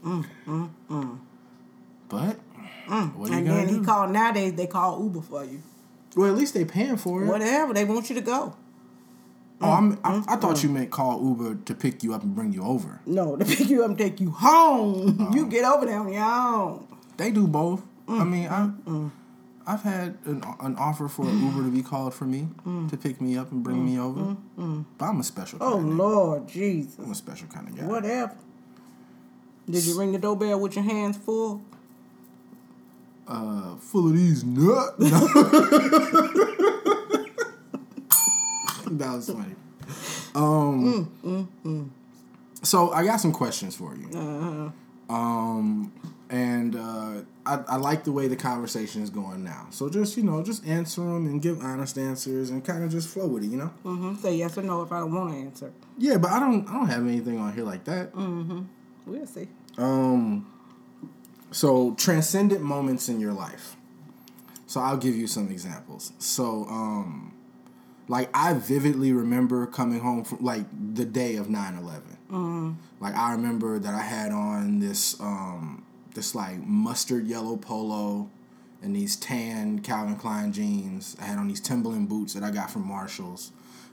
But 2.07 2.39
you 2.93 3.25
And 3.33 3.47
then 3.47 3.67
he 3.67 3.81
called 3.81 4.11
nowadays 4.11 4.53
they 4.53 4.67
call 4.67 5.01
Uber 5.03 5.21
for 5.21 5.43
you. 5.43 5.61
well, 6.15 6.29
at 6.29 6.37
least 6.37 6.53
they 6.53 6.65
paying 6.65 6.97
for 6.97 7.23
it. 7.23 7.27
Whatever, 7.27 7.73
they 7.73 7.85
want 7.85 8.09
you 8.09 8.15
to 8.15 8.21
go. 8.21 8.55
Oh, 9.61 9.71
I'm, 9.71 9.97
I, 10.03 10.23
I 10.27 10.35
thought 10.35 10.61
you 10.61 10.69
meant 10.69 10.91
call 10.91 11.23
Uber 11.23 11.55
to 11.65 11.73
pick 11.73 12.03
you 12.03 12.13
up 12.13 12.23
and 12.23 12.35
bring 12.35 12.51
you 12.51 12.63
over. 12.63 12.99
No, 13.05 13.37
to 13.37 13.45
pick 13.55 13.69
you 13.69 13.83
up 13.83 13.89
and 13.89 13.97
take 13.97 14.19
you 14.19 14.31
home. 14.31 15.17
Oh. 15.19 15.33
You 15.33 15.47
get 15.47 15.63
over 15.63 15.85
there 15.85 15.99
on 15.99 16.11
your 16.11 16.23
own. 16.23 16.87
They 17.17 17.31
do 17.31 17.47
both. 17.47 17.81
I 18.07 18.11
mm. 18.11 18.29
mean, 18.29 18.47
I, 18.47 19.71
I've 19.71 19.83
had 19.83 20.17
an, 20.25 20.43
an 20.59 20.75
offer 20.75 21.07
for 21.07 21.25
an 21.25 21.41
Uber 21.41 21.63
to 21.63 21.71
be 21.71 21.81
called 21.81 22.13
for 22.13 22.25
me 22.25 22.49
mm. 22.65 22.89
to 22.89 22.97
pick 22.97 23.21
me 23.21 23.37
up 23.37 23.51
and 23.51 23.63
bring 23.63 23.85
me 23.85 23.97
over. 23.97 24.35
But 24.97 25.05
I'm 25.05 25.19
a 25.21 25.23
special. 25.23 25.59
Kind 25.59 25.73
Oh. 25.73 25.77
Lord 25.77 26.47
Jesus. 26.49 26.99
I'm 26.99 27.11
a 27.11 27.15
special 27.15 27.47
kind 27.47 27.69
of 27.69 27.77
guy. 27.77 27.85
Whatever. 27.85 28.35
Did 29.69 29.85
you 29.85 29.97
ring 29.97 30.11
the 30.11 30.19
doorbell 30.19 30.59
with 30.59 30.75
your 30.75 30.83
hands 30.83 31.15
full? 31.15 31.61
Uh, 33.27 33.75
full 33.77 34.07
of 34.07 34.15
these 34.15 34.43
nuts. 34.43 34.97
that 38.87 39.13
was 39.15 39.29
funny. 39.29 39.55
Um, 40.35 41.91
so 42.63 42.91
I 42.91 43.05
got 43.05 43.17
some 43.17 43.31
questions 43.31 43.75
for 43.75 43.95
you. 43.95 44.73
Um, 45.09 45.91
and 46.29 46.75
uh, 46.75 47.21
I, 47.45 47.63
I 47.67 47.75
like 47.75 48.03
the 48.03 48.11
way 48.11 48.27
the 48.27 48.35
conversation 48.35 49.03
is 49.03 49.09
going 49.09 49.43
now. 49.43 49.67
So 49.69 49.89
just 49.89 50.17
you 50.17 50.23
know, 50.23 50.41
just 50.43 50.65
answer 50.65 51.01
them 51.01 51.27
and 51.27 51.41
give 51.41 51.61
honest 51.61 51.97
answers 51.97 52.49
and 52.49 52.63
kind 52.65 52.83
of 52.83 52.89
just 52.91 53.09
flow 53.09 53.27
with 53.27 53.43
it. 53.43 53.47
You 53.47 53.57
know. 53.57 53.73
Mm-hmm. 53.85 54.15
Say 54.15 54.37
yes 54.37 54.57
or 54.57 54.63
no 54.63 54.81
if 54.81 54.91
I 54.91 54.99
don't 54.99 55.13
want 55.13 55.31
to 55.33 55.37
answer. 55.37 55.71
Yeah, 55.97 56.17
but 56.17 56.31
I 56.31 56.39
don't 56.39 56.67
I 56.67 56.73
don't 56.73 56.87
have 56.87 57.05
anything 57.05 57.39
on 57.39 57.53
here 57.53 57.63
like 57.63 57.83
that. 57.85 58.13
Mm-hmm. 58.13 58.61
We'll 59.05 59.27
see. 59.27 59.47
Um, 59.77 60.47
so 61.53 61.93
transcendent 61.95 62.61
moments 62.61 63.07
in 63.09 63.19
your 63.19 63.33
life. 63.33 63.75
So 64.67 64.81
I'll 64.81 64.97
give 64.97 65.15
you 65.15 65.27
some 65.27 65.49
examples. 65.49 66.13
So, 66.17 66.65
um, 66.69 67.33
like 68.07 68.29
I 68.33 68.53
vividly 68.53 69.13
remember 69.13 69.65
coming 69.67 69.99
home 69.99 70.23
from 70.23 70.43
like 70.43 70.65
the 70.95 71.05
day 71.05 71.35
of 71.35 71.47
9-11. 71.47 72.01
Like 72.99 73.15
I 73.15 73.31
remember 73.33 73.79
that 73.79 73.93
I 73.93 74.01
had 74.01 74.31
on 74.31 74.79
this 74.79 75.19
um, 75.21 75.85
this 76.15 76.35
like 76.35 76.57
mustard 76.65 77.27
yellow 77.27 77.55
polo 77.57 78.29
and 78.81 78.95
these 78.95 79.15
tan 79.15 79.79
Calvin 79.79 80.15
Klein 80.15 80.51
jeans. 80.51 81.15
I 81.21 81.25
had 81.25 81.37
on 81.37 81.47
these 81.47 81.61
Timberland 81.61 82.09
boots 82.09 82.33
that 82.33 82.43
I 82.43 82.51
got 82.51 82.71
from 82.71 82.87
Marshalls. 82.87 83.51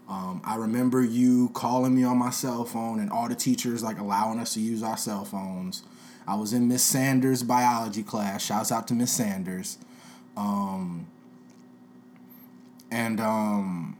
Um, 0.08 0.42
I 0.44 0.56
remember 0.56 1.02
you 1.02 1.50
calling 1.50 1.94
me 1.94 2.02
on 2.02 2.18
my 2.18 2.30
cell 2.30 2.64
phone 2.64 2.98
and 2.98 3.10
all 3.10 3.28
the 3.28 3.36
teachers 3.36 3.82
like 3.82 3.98
allowing 4.00 4.40
us 4.40 4.54
to 4.54 4.60
use 4.60 4.82
our 4.82 4.96
cell 4.96 5.24
phones. 5.24 5.84
I 6.26 6.36
was 6.36 6.52
in 6.52 6.68
Miss 6.68 6.82
Sanders' 6.82 7.42
biology 7.42 8.02
class. 8.02 8.44
Shouts 8.44 8.70
out 8.70 8.86
to 8.88 8.94
Miss 8.94 9.12
Sanders. 9.12 9.78
Um, 10.36 11.06
and 12.90 13.20
um, 13.20 13.96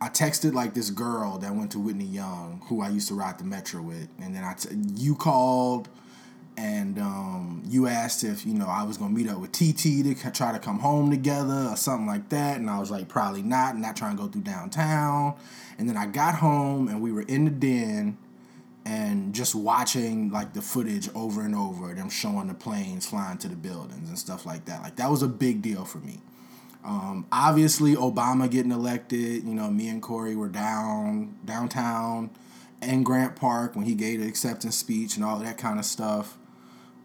I 0.00 0.08
texted 0.08 0.54
like 0.54 0.74
this 0.74 0.90
girl 0.90 1.38
that 1.38 1.54
went 1.54 1.70
to 1.72 1.78
Whitney 1.78 2.04
Young, 2.04 2.62
who 2.66 2.82
I 2.82 2.88
used 2.88 3.08
to 3.08 3.14
ride 3.14 3.38
the 3.38 3.44
metro 3.44 3.82
with, 3.82 4.08
and 4.20 4.34
then 4.34 4.44
I 4.44 4.54
t- 4.54 4.68
you 4.96 5.14
called, 5.14 5.88
and 6.56 6.98
um, 6.98 7.62
you 7.66 7.86
asked 7.86 8.24
if 8.24 8.44
you 8.44 8.54
know 8.54 8.66
I 8.66 8.82
was 8.82 8.96
gonna 8.98 9.14
meet 9.14 9.28
up 9.28 9.38
with 9.38 9.52
TT 9.52 10.04
to 10.04 10.30
try 10.32 10.52
to 10.52 10.58
come 10.58 10.78
home 10.78 11.10
together 11.10 11.68
or 11.70 11.76
something 11.76 12.06
like 12.06 12.28
that, 12.30 12.58
and 12.58 12.68
I 12.68 12.78
was 12.78 12.90
like 12.90 13.08
probably 13.08 13.42
not, 13.42 13.76
not 13.76 13.96
trying 13.96 14.16
to 14.16 14.22
go 14.22 14.28
through 14.28 14.42
downtown. 14.42 15.34
And 15.78 15.88
then 15.88 15.96
I 15.96 16.06
got 16.06 16.36
home 16.36 16.88
and 16.88 17.00
we 17.00 17.12
were 17.12 17.22
in 17.22 17.44
the 17.44 17.50
den 17.50 18.18
and 18.84 19.34
just 19.34 19.54
watching 19.54 20.30
like 20.30 20.54
the 20.54 20.62
footage 20.62 21.08
over 21.14 21.42
and 21.42 21.54
over, 21.54 21.94
them 21.94 22.10
showing 22.10 22.48
the 22.48 22.54
planes 22.54 23.06
flying 23.06 23.38
to 23.38 23.48
the 23.48 23.56
buildings 23.56 24.08
and 24.08 24.18
stuff 24.18 24.44
like 24.44 24.64
that. 24.64 24.82
Like 24.82 24.96
that 24.96 25.10
was 25.10 25.22
a 25.22 25.28
big 25.28 25.62
deal 25.62 25.84
for 25.84 25.98
me. 25.98 26.20
Um, 26.84 27.26
obviously, 27.30 27.94
Obama 27.94 28.50
getting 28.50 28.72
elected. 28.72 29.44
You 29.44 29.54
know, 29.54 29.70
me 29.70 29.88
and 29.88 30.02
Corey 30.02 30.34
were 30.34 30.48
down 30.48 31.36
downtown 31.44 32.30
in 32.80 33.04
Grant 33.04 33.36
Park 33.36 33.76
when 33.76 33.84
he 33.84 33.94
gave 33.94 34.20
the 34.20 34.26
acceptance 34.26 34.76
speech 34.76 35.16
and 35.16 35.24
all 35.24 35.38
that 35.38 35.58
kind 35.58 35.78
of 35.78 35.84
stuff. 35.84 36.36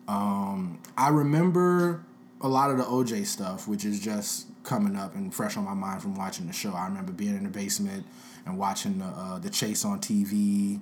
Um, 0.08 0.80
I 0.98 1.10
remember 1.10 2.04
a 2.42 2.48
lot 2.48 2.72
of 2.72 2.78
the 2.78 2.84
OJ 2.84 3.26
stuff, 3.26 3.68
which 3.68 3.86
is 3.86 4.00
just 4.00 4.48
coming 4.63 4.96
up 4.96 5.16
and 5.16 5.34
fresh 5.34 5.58
on 5.58 5.63
my 5.63 5.74
mind 5.74 6.02
from 6.02 6.16
watching 6.16 6.48
the 6.48 6.54
show. 6.54 6.74
I 6.74 6.88
remember 6.88 7.12
being 7.12 7.38
in 7.38 7.44
the 7.44 7.50
basement 7.50 8.06
and 8.46 8.58
watching 8.58 8.98
the 8.98 9.06
uh, 9.06 9.40
the 9.40 9.50
chase 9.50 9.86
on 9.86 10.00
TV. 10.00 10.80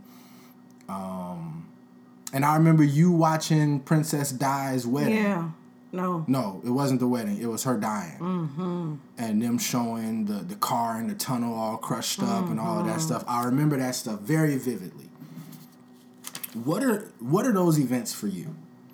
Um, 0.88 1.68
and 2.34 2.46
I 2.46 2.56
remember 2.56 2.84
you 2.84 3.12
watching 3.12 3.80
Princess 3.80 4.32
Di's 4.32 4.86
wedding. 4.86 5.16
Yeah. 5.16 5.50
No. 5.92 6.26
No, 6.28 6.62
it 6.66 6.70
wasn't 6.70 7.00
the 7.00 7.08
wedding. 7.08 7.42
It 7.42 7.46
was 7.46 7.64
her 7.64 7.78
dying. 7.78 8.20
Mm-hmm. 8.20 8.96
And 9.18 9.42
them 9.42 9.58
showing 9.58 10.26
the, 10.26 10.44
the 10.44 10.56
car 10.56 10.98
and 10.98 11.10
the 11.10 11.16
tunnel 11.16 11.54
all 11.54 11.78
crushed 11.78 12.22
up 12.22 12.50
and 12.50 12.60
all 12.60 12.80
of 12.80 12.86
that 12.88 13.00
stuff. 13.00 13.24
I 13.28 13.46
remember 13.46 13.78
that 13.78 13.96
stuff 13.96 14.20
very 14.20 14.58
vividly. 14.58 15.10
What 16.54 16.84
are 16.84 17.12
what 17.20 17.46
are 17.46 17.54
those 17.54 17.80
events 17.80 18.14
for 18.14 18.28
you? 18.28 18.56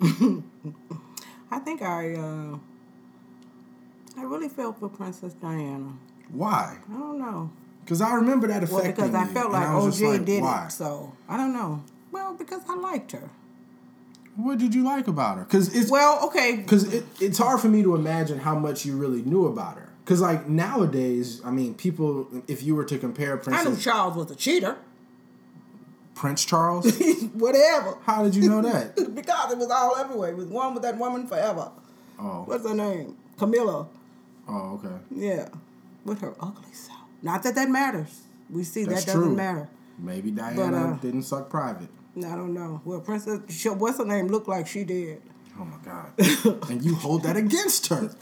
I 1.50 1.58
think 1.60 1.82
I 1.82 2.14
uh 2.14 2.58
I 4.16 4.22
really 4.22 4.48
felt 4.48 4.78
for 4.78 4.88
Princess 4.88 5.32
Diana. 5.34 5.92
Why? 6.30 6.78
I 6.88 6.92
don't 6.92 7.18
know. 7.18 7.50
Because 7.84 8.00
I 8.00 8.14
remember 8.14 8.46
that 8.48 8.62
affecting 8.62 8.94
Well, 8.96 9.10
because 9.10 9.14
I 9.14 9.26
felt 9.32 9.52
like 9.52 9.66
I 9.66 9.74
was 9.76 9.98
just 9.98 10.02
OJ 10.02 10.18
like, 10.18 10.24
did 10.24 10.42
why? 10.42 10.66
it, 10.66 10.72
so 10.72 11.12
I 11.28 11.36
don't 11.36 11.52
know. 11.52 11.82
Well, 12.10 12.34
because 12.34 12.60
I 12.68 12.76
liked 12.76 13.12
her. 13.12 13.30
What 14.36 14.58
did 14.58 14.74
you 14.74 14.82
like 14.82 15.08
about 15.08 15.38
her? 15.38 15.44
Because 15.44 15.74
it's 15.74 15.90
Well, 15.90 16.24
okay. 16.26 16.56
because 16.56 16.92
it, 16.92 17.04
it's 17.20 17.38
hard 17.38 17.60
for 17.60 17.68
me 17.68 17.82
to 17.82 17.94
imagine 17.94 18.38
how 18.38 18.54
much 18.58 18.86
you 18.86 18.96
really 18.96 19.22
knew 19.22 19.46
about 19.46 19.76
her. 19.76 19.88
Because 20.04 20.20
like 20.20 20.48
nowadays, 20.48 21.40
I 21.44 21.50
mean, 21.50 21.74
people, 21.74 22.28
if 22.48 22.62
you 22.62 22.74
were 22.74 22.84
to 22.84 22.98
compare 22.98 23.40
I 23.48 23.64
knew 23.64 23.76
Charles 23.76 24.16
was 24.16 24.30
a 24.30 24.34
cheater. 24.36 24.76
Prince 26.14 26.44
Charles, 26.44 26.86
Whatever. 27.34 27.96
how 28.04 28.22
did 28.22 28.34
you 28.36 28.48
know 28.48 28.62
that? 28.62 28.94
because 29.14 29.52
it 29.52 29.58
was 29.58 29.70
all 29.70 29.96
everywhere. 29.96 30.28
He 30.28 30.34
was 30.34 30.46
one 30.46 30.74
with 30.74 30.82
that 30.84 30.96
woman 30.96 31.26
forever. 31.26 31.70
Oh, 32.18 32.42
What's 32.46 32.66
her 32.68 32.74
name? 32.74 33.16
Camilla. 33.38 33.88
oh, 34.48 34.74
okay. 34.84 34.94
Yeah. 35.10 35.48
With 36.04 36.20
her 36.20 36.34
ugly 36.38 36.72
self. 36.72 36.98
Not 37.22 37.42
that 37.44 37.54
that 37.54 37.68
matters. 37.70 38.22
We 38.50 38.64
see 38.64 38.84
That's 38.84 39.04
that 39.04 39.12
doesn't 39.12 39.22
true. 39.28 39.36
matter. 39.36 39.68
Maybe 39.98 40.30
Diana 40.30 40.56
But, 40.56 40.74
uh, 40.74 40.92
didn't 40.96 41.22
suck 41.22 41.48
private. 41.48 41.88
I 42.16 42.20
don't 42.20 42.52
know. 42.52 42.80
Well, 42.84 43.00
Princess, 43.00 43.40
she, 43.48 43.68
what's 43.70 43.98
her 43.98 44.04
name? 44.04 44.28
Looked 44.28 44.48
like 44.48 44.66
she 44.66 44.84
did. 44.84 45.22
Oh 45.58 45.64
my 45.64 45.76
God! 45.84 46.70
and 46.70 46.82
you 46.84 46.94
hold 46.94 47.22
that 47.24 47.36
against 47.36 47.86
her. 47.88 48.10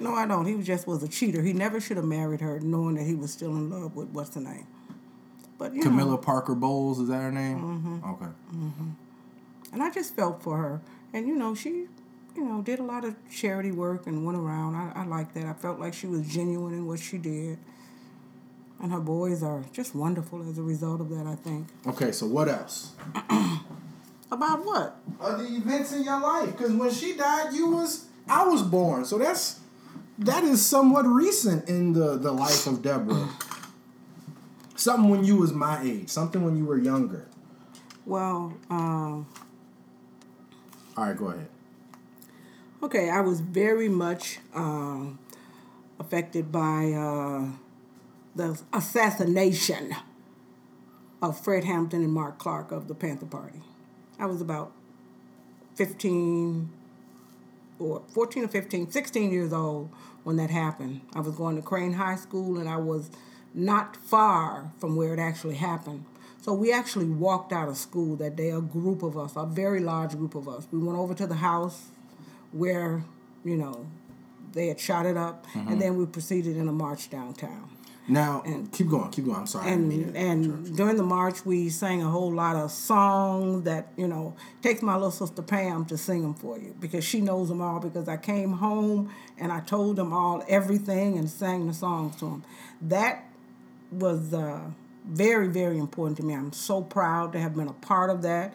No, 0.00 0.14
I 0.14 0.26
don't. 0.26 0.46
He 0.46 0.60
just 0.64 0.88
was 0.88 1.04
a 1.04 1.08
cheater. 1.08 1.42
He 1.42 1.52
never 1.52 1.80
should 1.80 1.96
have 1.96 2.06
married 2.06 2.40
her, 2.40 2.58
knowing 2.58 2.96
that 2.96 3.04
he 3.04 3.14
was 3.14 3.30
still 3.30 3.50
in 3.50 3.70
love 3.70 3.94
with 3.94 4.08
what's 4.08 4.34
her 4.34 4.40
name. 4.40 4.66
But 5.58 5.74
you 5.74 5.82
Camilla 5.82 6.12
know, 6.12 6.16
Parker 6.18 6.56
Bowles 6.56 6.98
is 6.98 7.06
that 7.08 7.20
her 7.20 7.30
name? 7.30 7.58
Mm-hmm. 8.02 8.10
Okay. 8.10 8.32
and 9.72 9.80
I 9.80 9.90
just 9.90 10.16
felt 10.16 10.42
for 10.42 10.56
her. 10.56 10.80
And 11.12 11.28
you 11.28 11.36
know, 11.36 11.54
she, 11.54 11.68
you 12.34 12.44
know, 12.44 12.62
did 12.62 12.80
a 12.80 12.82
lot 12.82 13.04
of 13.04 13.14
charity 13.30 13.70
work 13.70 14.08
and 14.08 14.26
went 14.26 14.36
around. 14.38 14.74
I, 14.74 15.02
I 15.02 15.06
like 15.06 15.34
that. 15.34 15.46
I 15.46 15.52
felt 15.52 15.78
like 15.78 15.94
she 15.94 16.08
was 16.08 16.26
genuine 16.26 16.74
in 16.74 16.84
what 16.88 16.98
she 16.98 17.16
did. 17.16 17.58
And 18.82 18.92
her 18.92 19.00
boys 19.00 19.42
are 19.44 19.64
just 19.72 19.94
wonderful 19.94 20.46
as 20.50 20.58
a 20.58 20.62
result 20.62 21.00
of 21.00 21.08
that. 21.10 21.26
I 21.26 21.36
think. 21.36 21.68
Okay. 21.86 22.12
So 22.12 22.26
what 22.26 22.48
else? 22.48 22.90
About 24.30 24.64
what? 24.64 24.96
Other 25.20 25.44
events 25.44 25.92
in 25.92 26.02
your 26.04 26.20
life? 26.20 26.50
Because 26.56 26.72
when 26.72 26.90
she 26.90 27.16
died, 27.16 27.52
you 27.54 27.70
was 27.70 28.06
I 28.28 28.44
was 28.46 28.62
born. 28.62 29.04
So 29.04 29.18
that's 29.18 29.60
that 30.18 30.42
is 30.44 30.64
somewhat 30.64 31.06
recent 31.06 31.68
in 31.68 31.92
the 31.92 32.16
the 32.16 32.32
life 32.32 32.66
of 32.66 32.82
Deborah. 32.82 33.28
Something 34.74 35.10
when 35.10 35.24
you 35.24 35.36
was 35.36 35.52
my 35.52 35.80
age. 35.82 36.08
Something 36.08 36.44
when 36.44 36.56
you 36.56 36.64
were 36.64 36.78
younger. 36.78 37.28
Well, 38.04 38.52
um, 38.68 39.26
All 40.96 41.04
right. 41.04 41.16
Go 41.16 41.26
ahead. 41.26 41.46
Okay, 42.82 43.08
I 43.10 43.20
was 43.20 43.38
very 43.40 43.88
much 43.88 44.40
um, 44.54 45.20
affected 46.00 46.50
by 46.50 46.90
uh, 46.92 47.46
the 48.34 48.60
assassination 48.72 49.94
of 51.20 51.38
Fred 51.38 51.64
Hampton 51.64 52.02
and 52.02 52.12
Mark 52.12 52.38
Clark 52.38 52.72
of 52.72 52.88
the 52.88 52.94
Panther 52.94 53.26
Party. 53.26 53.60
I 54.18 54.26
was 54.26 54.40
about 54.40 54.72
15 55.76 56.70
or 57.78 58.02
14 58.08 58.44
or 58.44 58.48
15, 58.48 58.90
16 58.90 59.32
years 59.32 59.52
old 59.52 59.90
when 60.24 60.36
that 60.36 60.50
happened. 60.50 61.02
I 61.14 61.20
was 61.20 61.34
going 61.34 61.56
to 61.56 61.62
Crane 61.62 61.94
High 61.94 62.16
School 62.16 62.58
and 62.58 62.68
I 62.68 62.76
was 62.76 63.10
not 63.54 63.96
far 63.96 64.72
from 64.78 64.96
where 64.96 65.12
it 65.12 65.18
actually 65.20 65.56
happened. 65.56 66.04
So 66.40 66.52
we 66.52 66.72
actually 66.72 67.06
walked 67.06 67.52
out 67.52 67.68
of 67.68 67.76
school 67.76 68.16
that 68.16 68.34
day, 68.34 68.50
a 68.50 68.60
group 68.60 69.02
of 69.02 69.16
us, 69.16 69.34
a 69.36 69.46
very 69.46 69.78
large 69.78 70.12
group 70.12 70.34
of 70.34 70.48
us. 70.48 70.66
We 70.72 70.78
went 70.80 70.98
over 70.98 71.14
to 71.14 71.26
the 71.26 71.36
house 71.36 71.88
where, 72.50 73.04
you 73.44 73.56
know, 73.56 73.86
they 74.52 74.66
had 74.66 74.80
shot 74.80 75.06
it 75.06 75.16
up, 75.16 75.46
and 75.54 75.68
mm-hmm. 75.68 75.78
then 75.78 75.96
we 75.96 76.04
proceeded 76.04 76.56
in 76.56 76.68
a 76.68 76.72
march 76.72 77.08
downtown. 77.10 77.70
Now 78.08 78.42
and, 78.44 78.70
keep 78.72 78.88
going. 78.88 79.10
Keep 79.10 79.26
going. 79.26 79.36
I'm 79.36 79.46
sorry. 79.46 79.68
I 79.68 79.70
didn't 79.70 79.88
mean 79.88 80.12
And 80.16 80.44
and 80.44 80.76
during 80.76 80.96
the 80.96 81.04
march, 81.04 81.46
we 81.46 81.68
sang 81.68 82.02
a 82.02 82.08
whole 82.08 82.32
lot 82.32 82.56
of 82.56 82.72
songs 82.72 83.64
that 83.64 83.92
you 83.96 84.08
know 84.08 84.34
takes 84.60 84.82
my 84.82 84.94
little 84.94 85.12
sister 85.12 85.42
Pam 85.42 85.84
to 85.86 85.96
sing 85.96 86.22
them 86.22 86.34
for 86.34 86.58
you 86.58 86.74
because 86.80 87.04
she 87.04 87.20
knows 87.20 87.48
them 87.48 87.62
all. 87.62 87.78
Because 87.78 88.08
I 88.08 88.16
came 88.16 88.54
home 88.54 89.12
and 89.38 89.52
I 89.52 89.60
told 89.60 89.96
them 89.96 90.12
all 90.12 90.42
everything 90.48 91.16
and 91.16 91.30
sang 91.30 91.68
the 91.68 91.74
songs 91.74 92.16
to 92.16 92.24
them. 92.24 92.44
That 92.80 93.24
was 93.92 94.34
uh, 94.34 94.60
very 95.06 95.46
very 95.46 95.78
important 95.78 96.16
to 96.16 96.24
me. 96.24 96.34
I'm 96.34 96.52
so 96.52 96.82
proud 96.82 97.32
to 97.34 97.38
have 97.38 97.54
been 97.54 97.68
a 97.68 97.72
part 97.72 98.10
of 98.10 98.22
that. 98.22 98.54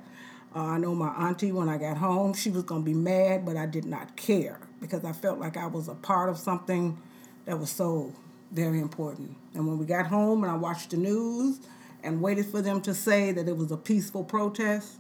Uh, 0.54 0.60
I 0.60 0.78
know 0.78 0.94
my 0.94 1.10
auntie 1.10 1.52
when 1.52 1.70
I 1.70 1.78
got 1.78 1.98
home, 1.98 2.34
she 2.34 2.50
was 2.50 2.64
gonna 2.64 2.84
be 2.84 2.94
mad, 2.94 3.46
but 3.46 3.56
I 3.56 3.66
did 3.66 3.86
not 3.86 4.18
care 4.18 4.60
because 4.82 5.06
I 5.06 5.14
felt 5.14 5.40
like 5.40 5.56
I 5.56 5.68
was 5.68 5.88
a 5.88 5.96
part 5.96 6.30
of 6.30 6.38
something 6.38 6.98
that 7.46 7.60
was 7.60 7.70
so 7.70 8.14
very 8.52 8.80
important. 8.80 9.36
And 9.54 9.68
when 9.68 9.78
we 9.78 9.86
got 9.86 10.08
home 10.08 10.44
and 10.44 10.52
I 10.52 10.56
watched 10.56 10.92
the 10.92 10.98
news 10.98 11.60
and 12.04 12.22
waited 12.22 12.46
for 12.46 12.62
them 12.62 12.82
to 12.82 12.94
say 12.94 13.32
that 13.32 13.48
it 13.48 13.58
was 13.58 13.72
a 13.72 13.78
peaceful 13.78 14.24
protest, 14.24 14.96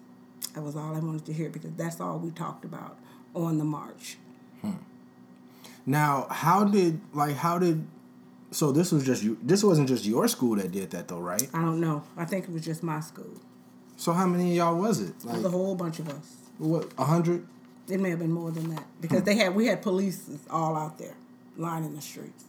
That 0.54 0.62
was 0.62 0.76
all 0.76 0.96
I 0.96 1.00
wanted 1.00 1.26
to 1.26 1.34
hear 1.34 1.50
because 1.50 1.72
that's 1.74 2.00
all 2.00 2.20
we 2.20 2.32
talked 2.32 2.66
about 2.66 2.98
on 3.34 3.58
the 3.58 3.64
march. 3.64 4.18
Hmm. 4.62 4.72
Now, 5.86 6.28
how 6.30 6.66
did 6.66 7.00
like 7.14 7.36
how 7.36 7.58
did 7.60 7.86
so 8.52 8.72
this 8.72 8.92
was 8.92 9.06
just 9.06 9.24
you 9.24 9.38
this 9.42 9.64
wasn't 9.64 9.88
just 9.88 10.06
your 10.06 10.28
school 10.28 10.56
that 10.58 10.72
did 10.72 10.92
that 10.92 11.08
though, 11.08 11.20
right? 11.20 11.48
I 11.54 11.62
don't 11.62 11.80
know. 11.80 12.04
I 12.16 12.26
think 12.26 12.46
it 12.46 12.52
was 12.52 12.64
just 12.66 12.84
my 12.84 13.00
school. 13.00 13.40
So 13.96 14.14
how 14.14 14.28
many 14.28 14.52
of 14.52 14.56
y'all 14.58 14.76
was 14.76 15.02
it? 15.02 15.16
It 15.24 15.26
was 15.26 15.46
a 15.46 15.50
whole 15.50 15.76
bunch 15.76 16.00
of 16.00 16.10
us. 16.10 16.36
what 16.58 16.92
a 16.98 17.06
hundred? 17.06 17.48
It 17.90 18.00
may 18.00 18.10
have 18.10 18.20
been 18.20 18.32
more 18.32 18.52
than 18.52 18.70
that 18.76 18.86
because 19.02 19.20
hmm. 19.20 19.26
they 19.26 19.36
had 19.36 19.56
we 19.56 19.68
had 19.68 19.82
police 19.82 20.30
all 20.50 20.76
out 20.76 20.98
there 20.98 21.16
lining 21.58 21.96
the 21.96 22.02
streets. 22.02 22.44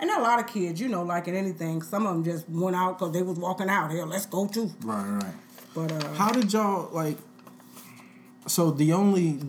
And 0.00 0.10
a 0.10 0.20
lot 0.20 0.40
of 0.40 0.46
kids, 0.46 0.80
you 0.80 0.88
know, 0.88 1.02
like 1.02 1.28
in 1.28 1.36
anything, 1.36 1.82
some 1.82 2.06
of 2.06 2.14
them 2.14 2.24
just 2.24 2.48
went 2.48 2.74
out 2.74 2.98
because 2.98 3.12
they 3.12 3.22
was 3.22 3.38
walking 3.38 3.68
out. 3.68 3.90
Here, 3.90 4.06
let's 4.06 4.26
go 4.26 4.46
too. 4.46 4.70
Right, 4.82 5.22
right. 5.22 5.34
But 5.74 5.92
uh, 5.92 6.08
How 6.14 6.32
did 6.32 6.52
y'all 6.52 6.88
like? 6.92 7.18
So 8.46 8.70
the 8.70 8.94
only, 8.94 9.40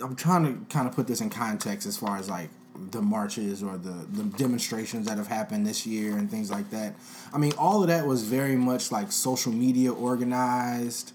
I'm 0.00 0.16
trying 0.16 0.44
to 0.46 0.74
kind 0.74 0.88
of 0.88 0.94
put 0.94 1.06
this 1.06 1.20
in 1.20 1.28
context 1.28 1.86
as 1.86 1.98
far 1.98 2.16
as 2.16 2.30
like 2.30 2.48
the 2.90 3.02
marches 3.02 3.62
or 3.62 3.76
the 3.76 4.06
the 4.12 4.24
demonstrations 4.38 5.06
that 5.06 5.18
have 5.18 5.26
happened 5.26 5.66
this 5.66 5.86
year 5.86 6.16
and 6.16 6.30
things 6.30 6.50
like 6.50 6.70
that. 6.70 6.94
I 7.32 7.38
mean, 7.38 7.52
all 7.58 7.82
of 7.82 7.88
that 7.88 8.06
was 8.06 8.22
very 8.22 8.56
much 8.56 8.90
like 8.90 9.12
social 9.12 9.52
media 9.52 9.92
organized, 9.92 11.12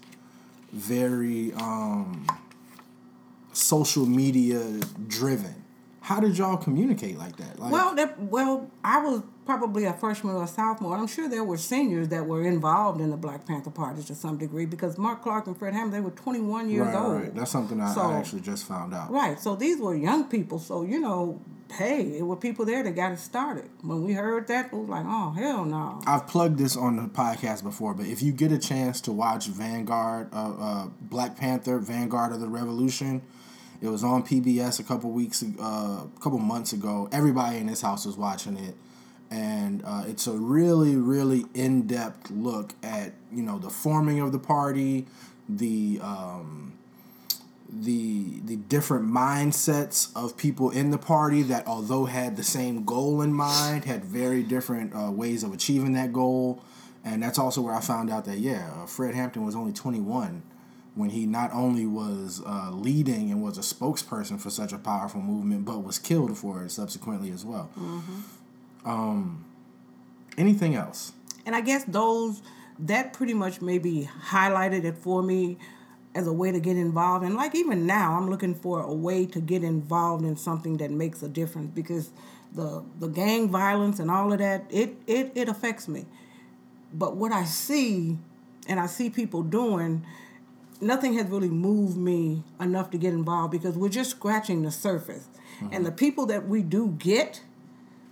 very 0.72 1.52
um 1.54 2.26
social 3.52 4.06
media 4.06 4.62
driven. 5.08 5.63
How 6.04 6.20
did 6.20 6.36
y'all 6.36 6.58
communicate 6.58 7.16
like 7.16 7.36
that? 7.36 7.58
Like, 7.58 7.72
Well, 7.72 7.94
that, 7.94 8.20
well, 8.20 8.70
I 8.84 8.98
was 8.98 9.22
probably 9.46 9.86
a 9.86 9.94
freshman 9.94 10.34
or 10.34 10.44
a 10.44 10.46
sophomore. 10.46 10.94
I'm 10.94 11.06
sure 11.06 11.30
there 11.30 11.42
were 11.42 11.56
seniors 11.56 12.08
that 12.08 12.26
were 12.26 12.42
involved 12.46 13.00
in 13.00 13.08
the 13.10 13.16
Black 13.16 13.46
Panther 13.46 13.70
Party 13.70 14.02
to 14.02 14.14
some 14.14 14.36
degree 14.36 14.66
because 14.66 14.98
Mark 14.98 15.22
Clark 15.22 15.46
and 15.46 15.56
Fred 15.56 15.72
Hampton 15.72 15.92
they 15.92 16.04
were 16.04 16.10
21 16.10 16.68
years 16.68 16.88
right, 16.88 16.94
old. 16.94 17.22
right. 17.22 17.34
That's 17.34 17.50
something 17.50 17.80
I, 17.80 17.94
So- 17.94 18.02
I 18.02 18.18
actually 18.18 18.42
just 18.42 18.66
found 18.66 18.92
out. 18.92 19.10
Right. 19.10 19.40
So 19.40 19.56
these 19.56 19.80
were 19.80 19.94
young 19.94 20.24
people. 20.24 20.58
So 20.58 20.82
you 20.82 21.00
know, 21.00 21.40
hey, 21.72 22.18
it 22.18 22.22
were 22.22 22.36
people 22.36 22.66
there 22.66 22.82
that 22.82 22.94
got 22.94 23.12
it 23.12 23.18
started. 23.18 23.70
When 23.80 24.04
we 24.04 24.12
heard 24.12 24.46
that, 24.48 24.74
we 24.74 24.80
was 24.80 24.90
like, 24.90 25.06
oh 25.08 25.30
hell 25.30 25.64
no. 25.64 26.02
I've 26.06 26.26
plugged 26.26 26.58
this 26.58 26.76
on 26.76 26.96
the 26.96 27.04
podcast 27.04 27.62
before, 27.62 27.94
but 27.94 28.04
if 28.04 28.22
you 28.22 28.32
get 28.32 28.52
a 28.52 28.58
chance 28.58 29.00
to 29.00 29.12
watch 29.12 29.46
Vanguard, 29.46 30.28
uh, 30.34 30.52
uh, 30.58 30.86
Black 31.00 31.38
Panther, 31.38 31.78
Vanguard 31.78 32.32
of 32.32 32.40
the 32.40 32.48
Revolution, 32.48 33.22
it 33.84 33.90
was 33.90 34.02
on 34.02 34.22
PBS 34.22 34.80
a 34.80 34.82
couple 34.82 35.10
weeks, 35.10 35.42
uh, 35.42 35.62
a 35.62 36.08
couple 36.20 36.38
months 36.38 36.72
ago. 36.72 37.06
Everybody 37.12 37.58
in 37.58 37.66
this 37.66 37.82
house 37.82 38.06
was 38.06 38.16
watching 38.16 38.56
it, 38.56 38.74
and 39.30 39.82
uh, 39.84 40.04
it's 40.06 40.26
a 40.26 40.32
really, 40.32 40.96
really 40.96 41.44
in 41.52 41.86
depth 41.86 42.30
look 42.30 42.72
at 42.82 43.12
you 43.30 43.42
know 43.42 43.58
the 43.58 43.68
forming 43.68 44.20
of 44.20 44.32
the 44.32 44.38
party, 44.38 45.06
the 45.50 46.00
um, 46.02 46.78
the 47.68 48.40
the 48.46 48.56
different 48.56 49.06
mindsets 49.06 50.10
of 50.16 50.34
people 50.38 50.70
in 50.70 50.90
the 50.90 50.98
party 50.98 51.42
that 51.42 51.66
although 51.66 52.06
had 52.06 52.38
the 52.38 52.42
same 52.42 52.86
goal 52.86 53.20
in 53.20 53.34
mind 53.34 53.84
had 53.84 54.02
very 54.02 54.42
different 54.42 54.94
uh, 54.94 55.10
ways 55.10 55.44
of 55.44 55.52
achieving 55.52 55.92
that 55.92 56.12
goal. 56.12 56.62
And 57.06 57.22
that's 57.22 57.38
also 57.38 57.60
where 57.60 57.74
i 57.74 57.80
found 57.82 58.08
out 58.08 58.24
that 58.24 58.38
yeah 58.38 58.70
uh, 58.74 58.86
fred 58.86 59.14
hampton 59.14 59.44
was 59.44 59.54
only 59.54 59.74
21 59.74 60.42
when 60.94 61.10
he 61.10 61.26
not 61.26 61.50
only 61.52 61.86
was 61.86 62.40
uh, 62.46 62.70
leading 62.70 63.30
and 63.30 63.42
was 63.42 63.58
a 63.58 63.62
spokesperson 63.62 64.40
for 64.40 64.50
such 64.50 64.72
a 64.72 64.78
powerful 64.78 65.20
movement 65.20 65.64
but 65.64 65.82
was 65.82 65.98
killed 65.98 66.36
for 66.38 66.64
it 66.64 66.70
subsequently 66.70 67.30
as 67.30 67.44
well 67.44 67.70
um, 68.84 69.44
anything 70.36 70.74
else 70.74 71.12
And 71.46 71.54
I 71.54 71.60
guess 71.60 71.84
those 71.84 72.42
that 72.78 73.12
pretty 73.12 73.34
much 73.34 73.60
maybe 73.60 74.08
highlighted 74.28 74.84
it 74.84 74.98
for 74.98 75.22
me 75.22 75.58
as 76.14 76.26
a 76.26 76.32
way 76.32 76.52
to 76.52 76.60
get 76.60 76.76
involved. 76.76 77.24
And 77.24 77.34
like 77.36 77.54
even 77.54 77.86
now, 77.86 78.16
I'm 78.16 78.30
looking 78.30 78.54
for 78.54 78.80
a 78.80 78.92
way 78.92 79.26
to 79.26 79.40
get 79.40 79.62
involved 79.64 80.24
in 80.24 80.36
something 80.36 80.76
that 80.78 80.90
makes 80.90 81.22
a 81.22 81.28
difference 81.28 81.70
because 81.74 82.10
the 82.52 82.82
the 83.00 83.08
gang 83.08 83.48
violence 83.48 83.98
and 84.00 84.10
all 84.10 84.32
of 84.32 84.38
that 84.38 84.64
it 84.70 84.96
it 85.06 85.32
it 85.34 85.48
affects 85.48 85.86
me. 85.88 86.06
But 86.92 87.16
what 87.16 87.32
I 87.32 87.44
see 87.44 88.18
and 88.68 88.80
I 88.80 88.86
see 88.86 89.10
people 89.10 89.42
doing, 89.42 90.04
nothing 90.84 91.14
has 91.14 91.26
really 91.26 91.48
moved 91.48 91.96
me 91.96 92.42
enough 92.60 92.90
to 92.90 92.98
get 92.98 93.12
involved 93.12 93.50
because 93.52 93.76
we're 93.76 93.88
just 93.88 94.10
scratching 94.10 94.62
the 94.62 94.70
surface. 94.70 95.26
And 95.72 95.86
the 95.86 95.92
people 95.92 96.26
that 96.26 96.46
we 96.48 96.62
do 96.62 96.88
get 96.98 97.40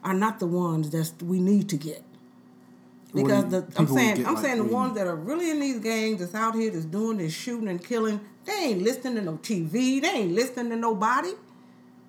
are 0.03 0.15
not 0.15 0.41
the 0.41 0.47
ones 0.47 0.91
that 0.91 1.23
we 1.23 1.41
need 1.41 1.69
to 1.69 1.77
get. 1.77 2.03
Because 3.15 3.47
the 3.51 3.67
I'm 3.77 3.87
saying 3.87 4.27
I'm 4.27 4.35
like, 4.35 4.45
saying 4.45 4.57
the 4.57 4.65
ones 4.65 4.95
that 4.95 5.07
are 5.07 5.15
really 5.15 5.51
in 5.51 5.61
these 5.61 5.81
gangs 5.81 6.21
that's 6.21 6.35
out 6.35 6.55
here 6.55 6.71
that's 6.71 6.87
doing 6.87 7.19
this 7.19 7.35
shooting 7.35 7.69
and 7.69 7.85
killing, 7.85 8.21
they 8.47 8.53
ain't 8.53 8.83
listening 8.83 9.17
to 9.17 9.23
no 9.23 9.33
TV, 9.35 10.01
they 10.01 10.09
ain't 10.09 10.33
listening 10.33 10.71
to 10.71 10.77
nobody. 10.77 11.33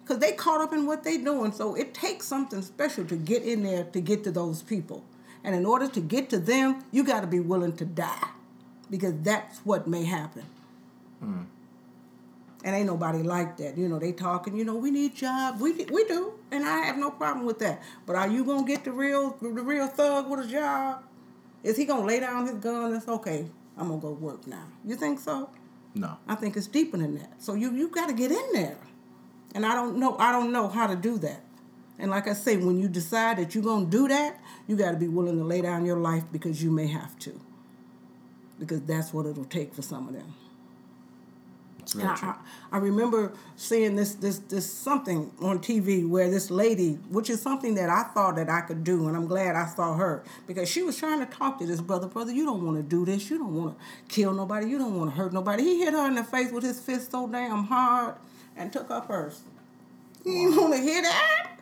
Cause 0.06 0.19
they 0.19 0.34
caught 0.34 0.60
up 0.60 0.73
in 0.73 0.86
what 0.86 1.04
they 1.04 1.17
doing. 1.17 1.54
So 1.54 1.76
it 1.76 1.93
takes 1.93 2.26
something 2.26 2.62
special 2.62 3.06
to 3.06 3.15
get 3.15 3.43
in 3.43 3.63
there 3.63 3.86
to 3.86 4.02
get 4.02 4.23
to 4.26 4.32
those 4.32 4.62
people. 4.62 5.04
And 5.45 5.56
in 5.56 5.65
order 5.65 5.88
to 5.88 5.99
get 6.02 6.30
to 6.32 6.39
them, 6.39 6.84
you 6.91 7.04
gotta 7.04 7.28
be 7.28 7.39
willing 7.39 7.76
to 7.78 7.86
die. 7.86 8.30
Because 8.89 9.13
that's 9.22 9.60
what 9.60 9.88
may 9.88 10.04
happen. 10.04 10.46
Hmm. 11.19 11.43
And 12.65 12.76
ain't 12.76 12.88
nobody 12.88 13.24
like 13.24 13.58
that. 13.58 13.78
You 13.78 13.89
know, 13.89 14.00
they 14.00 14.13
talking, 14.13 14.56
you 14.56 14.63
know, 14.63 14.76
we 14.76 14.89
need 14.89 15.15
jobs. 15.15 15.60
We 15.60 15.74
we 15.86 16.06
do. 16.06 16.34
And 16.52 16.63
I 16.65 16.86
have 16.86 16.98
no 16.98 17.12
problem 17.12 17.46
with 17.46 17.60
that. 17.60 17.82
But 18.06 18.15
are 18.15 18.28
you 18.28 18.46
gonna 18.46 18.65
get 18.65 18.86
the 18.86 18.91
real 18.91 19.36
the 19.41 19.50
real 19.50 19.88
thug 19.88 20.30
with 20.30 20.46
a 20.46 20.48
job? 20.48 21.04
Is 21.63 21.76
he 21.76 21.86
gonna 21.86 22.06
lay 22.06 22.19
down 22.19 22.48
his 22.48 22.56
gun 22.56 22.93
and 22.93 23.04
say, 23.04 23.12
okay, 23.12 23.46
I'm 23.78 23.89
gonna 23.89 24.00
go 24.00 24.12
work 24.12 24.48
now? 24.48 24.65
You 24.86 24.96
think 24.96 25.19
so? 25.19 25.50
no 25.96 26.17
I 26.28 26.36
think 26.36 26.58
it's 26.58 26.67
deeper 26.67 26.98
than 26.98 27.15
that. 27.15 27.41
So 27.41 27.54
you 27.54 27.72
you 27.74 27.89
got 27.89 28.08
to 28.08 28.13
get 28.13 28.32
in 28.32 28.48
there, 28.54 28.78
and 29.54 29.65
I 29.65 29.76
don't 29.76 29.98
know 29.98 30.15
I 30.17 30.32
don't 30.32 30.52
know 30.52 30.67
how 30.67 30.88
to 30.88 30.96
do 30.96 31.17
that. 31.19 31.41
And 32.00 32.10
like 32.10 32.28
I 32.28 32.34
say, 32.34 32.58
when 32.58 32.80
you 32.80 32.88
decide 32.88 33.38
that 33.38 33.54
you're 33.54 33.63
gonna 33.63 33.86
do 33.86 34.08
that, 34.08 34.39
you 34.67 34.76
got 34.76 34.91
to 34.91 34.98
be 34.98 35.08
willing 35.08 35.38
to 35.38 35.43
lay 35.43 35.62
down 35.62 35.86
your 35.86 35.98
life 35.98 36.24
because 36.32 36.63
you 36.63 36.72
may 36.72 36.88
have 36.88 37.17
to. 37.19 37.39
Because 38.60 38.82
that's 38.82 39.13
what 39.13 39.26
it'll 39.26 39.46
take 39.46 39.74
for 39.74 39.82
some 39.82 40.08
of 40.08 40.13
them. 40.13 40.34
And 41.96 42.04
I. 42.04 42.36
I, 42.72 42.78
remember 42.78 43.34
seeing 43.58 43.96
this 43.98 44.16
this 44.16 44.39
this 44.39 44.72
something 44.72 45.32
on 45.42 45.60
TV 45.60 46.08
where 46.08 46.32
this 46.32 46.50
lady, 46.50 46.94
which 47.10 47.30
is 47.30 47.42
something 47.42 47.76
that 47.76 47.89
I 47.89 48.04
thought 48.04 48.38
that 48.38 48.50
I 48.50 48.62
could 48.62 48.84
do, 48.84 49.08
and 49.08 49.18
I'm 49.18 49.28
glad 49.28 49.56
I 49.56 49.66
saw 49.66 49.96
her 49.96 50.24
because 50.48 50.70
she 50.70 50.82
was 50.82 50.98
trying 50.98 51.20
to 51.20 51.26
talk 51.26 51.60
to 51.60 51.66
this 51.66 51.82
brother. 51.82 52.08
Brother, 52.08 52.32
you 52.32 52.46
don't 52.46 52.66
want 52.66 52.78
to 52.78 52.84
do 52.84 53.06
this. 53.06 53.30
You 53.30 53.38
don't 53.38 53.54
want 53.54 53.78
to 53.78 53.86
kill 54.08 54.34
nobody. 54.34 54.68
You 54.68 54.78
don't 54.78 54.98
want 54.98 55.12
to 55.12 55.18
hurt 55.18 55.34
nobody. 55.34 55.63
He 55.63 55.80
hit 55.84 55.94
her 55.94 56.08
in 56.08 56.16
the 56.16 56.24
face 56.24 56.52
with 56.52 56.63
his 56.63 56.80
fist 56.80 57.12
so 57.12 57.28
damn 57.28 57.66
hard 57.66 58.16
and 58.56 58.72
took 58.72 58.88
her 58.88 59.02
purse. 59.02 59.42
You 60.26 60.50
didn't 60.50 60.62
want 60.62 60.74
to 60.76 60.80
hear 60.80 61.02
that. 61.02 61.60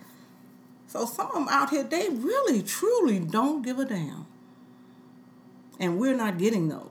So 0.88 1.06
some 1.06 1.28
of 1.28 1.34
them 1.34 1.48
out 1.50 1.70
here, 1.70 1.84
they 1.84 2.10
really 2.10 2.62
truly 2.62 3.20
don't 3.20 3.62
give 3.62 3.80
a 3.80 3.86
damn, 3.86 4.26
and 5.82 6.00
we're 6.00 6.16
not 6.16 6.38
getting 6.38 6.70
those. 6.70 6.88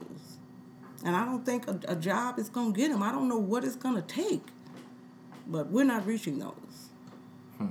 And 1.03 1.15
I 1.15 1.25
don't 1.25 1.43
think 1.43 1.67
a, 1.67 1.79
a 1.87 1.95
job 1.95 2.37
is 2.37 2.49
going 2.49 2.73
to 2.73 2.77
get 2.77 2.91
them. 2.91 3.01
I 3.01 3.11
don't 3.11 3.27
know 3.27 3.39
what 3.39 3.63
it's 3.63 3.77
going 3.77 3.95
to 3.95 4.03
take. 4.03 4.43
But 5.47 5.71
we're 5.71 5.85
not 5.85 6.05
reaching 6.05 6.37
those. 6.37 6.53
Hmm. 7.57 7.69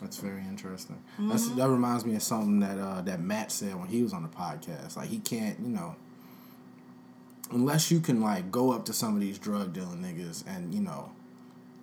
That's 0.00 0.16
very 0.16 0.40
interesting. 0.42 1.02
That's 1.18 1.48
that 1.50 1.68
reminds 1.68 2.06
me 2.06 2.14
of 2.14 2.22
something 2.22 2.60
that 2.60 2.78
uh, 2.78 3.02
that 3.02 3.20
Matt 3.20 3.52
said 3.52 3.74
when 3.74 3.88
he 3.88 4.02
was 4.02 4.12
on 4.12 4.22
the 4.22 4.28
podcast. 4.28 4.96
Like 4.96 5.08
he 5.08 5.18
can't, 5.18 5.58
you 5.60 5.68
know, 5.68 5.96
unless 7.50 7.90
you 7.90 8.00
can 8.00 8.20
like 8.20 8.50
go 8.50 8.72
up 8.72 8.84
to 8.86 8.92
some 8.92 9.14
of 9.14 9.20
these 9.20 9.38
drug 9.38 9.72
dealing 9.72 9.98
niggas 9.98 10.44
and 10.46 10.72
you 10.72 10.80
know 10.80 11.10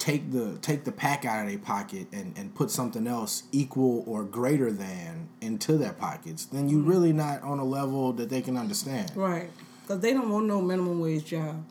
take 0.05 0.31
the 0.31 0.55
take 0.61 0.83
the 0.83 0.91
pack 0.91 1.25
out 1.25 1.43
of 1.43 1.49
their 1.49 1.57
pocket 1.57 2.05
and 2.13 2.37
and 2.37 2.53
put 2.53 2.69
something 2.69 3.07
else 3.07 3.43
equal 3.51 4.03
or 4.05 4.23
greater 4.23 4.71
than 4.71 5.27
into 5.41 5.77
their 5.77 5.93
pockets, 5.93 6.45
then 6.45 6.69
you're 6.69 6.83
really 6.83 7.11
not 7.11 7.41
on 7.41 7.57
a 7.57 7.63
level 7.63 8.13
that 8.13 8.29
they 8.29 8.41
can 8.41 8.55
understand. 8.55 9.11
Right. 9.15 9.49
Because 9.81 10.01
they 10.01 10.13
don't 10.13 10.29
want 10.29 10.45
no 10.45 10.61
minimum 10.61 10.99
wage 10.99 11.25
job. 11.25 11.65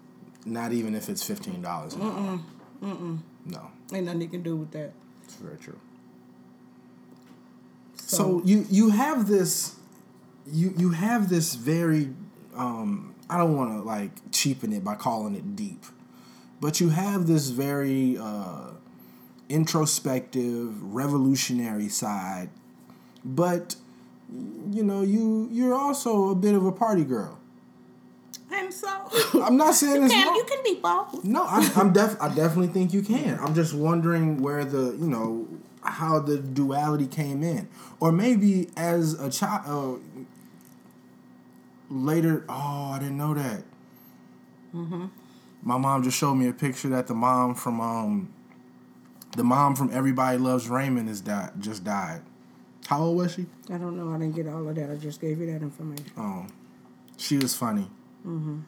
Not 0.45 0.73
even 0.73 0.97
if 0.97 1.09
it's 1.09 1.23
fifteen 1.23 1.63
dollars 1.63 1.95
an 1.95 2.03
hour. 2.03 2.41
No, 3.47 3.71
Ain't 3.93 4.07
nothing 4.07 4.23
you 4.23 4.29
can 4.29 4.43
do 4.43 4.57
with 4.57 4.73
that. 4.73 4.93
it's 5.23 5.37
very 5.37 5.57
true. 5.57 5.79
So 7.97 8.43
you 8.45 8.67
you 8.69 8.91
have 8.91 9.29
this 9.29 9.77
you 10.47 10.75
you 10.77 10.91
have 10.91 11.29
this 11.29 11.55
very 11.55 12.11
um 12.57 13.15
I 13.31 13.39
don't 13.39 13.57
want 13.57 13.71
to 13.79 13.83
like 13.83 14.11
cheapen 14.33 14.73
it 14.73 14.83
by 14.83 14.97
calling 14.97 15.37
it 15.37 15.55
deep. 15.55 15.85
But 16.61 16.81
you 16.81 16.91
have 16.91 17.27
this 17.27 17.49
very 17.51 18.17
uh 18.19 18.71
introspective, 19.49 20.83
revolutionary 20.83 21.89
side. 21.89 22.51
But 23.25 23.77
you 24.73 24.83
know, 24.83 25.03
you 25.03 25.49
you're 25.53 25.75
also 25.75 26.31
a 26.31 26.35
bit 26.35 26.55
of 26.55 26.65
a 26.65 26.73
party 26.73 27.05
girl. 27.05 27.39
I'm 28.51 28.71
so, 28.71 28.89
I'm 29.43 29.57
not 29.57 29.75
saying 29.75 30.05
it's 30.05 30.15
Cam, 30.15 30.35
you 30.35 30.45
can 30.45 30.63
be 30.65 30.79
both. 30.81 31.25
No, 31.25 31.45
I'm, 31.45 31.71
I'm 31.79 31.93
def. 31.93 32.17
I 32.21 32.29
definitely 32.29 32.69
think 32.69 32.93
you 32.93 33.03
can. 33.03 33.39
I'm 33.41 33.55
just 33.55 33.75
wondering 33.75 34.41
where 34.43 34.65
the 34.65 34.97
you 34.99 35.09
know 35.09 35.49
how 35.83 36.19
the 36.21 36.39
duality 36.39 37.07
came 37.07 37.43
in, 37.43 37.69
or 38.01 38.13
maybe 38.13 38.71
as 38.77 39.15
a 39.15 39.31
child 39.31 40.01
uh, 40.17 40.21
later. 41.91 42.45
Oh, 42.49 42.93
I 42.95 42.99
didn't 43.01 43.19
know 43.19 43.35
that. 43.35 43.63
My 45.65 45.79
mom 45.79 46.03
just 46.03 46.19
showed 46.19 46.35
me 46.35 46.47
a 46.47 46.53
picture 46.53 46.91
that 46.91 47.07
the 47.07 47.15
mom 47.15 47.55
from 47.55 47.81
um, 47.81 48.33
the 49.35 49.43
mom 49.43 49.75
from 49.75 49.91
Everybody 49.93 50.37
Loves 50.37 50.69
Raymond 50.69 51.09
is 51.09 51.23
died 51.23 51.53
just 51.59 51.83
died. 51.83 52.21
How 52.87 53.01
old 53.01 53.17
was 53.17 53.35
she? 53.35 53.47
I 53.71 53.79
don't 53.79 53.97
know. 53.97 54.15
I 54.15 54.19
didn't 54.19 54.37
get 54.37 54.47
all 54.47 54.69
of 54.69 54.75
that. 54.77 54.91
I 54.91 54.97
just 54.97 55.23
gave 55.23 55.39
you 55.41 55.47
that 55.47 55.63
information. 55.63 56.11
Oh, 56.19 56.47
she 57.17 57.39
was 57.39 57.57
funny. 57.57 57.89
Mm-hmm. 58.27 58.61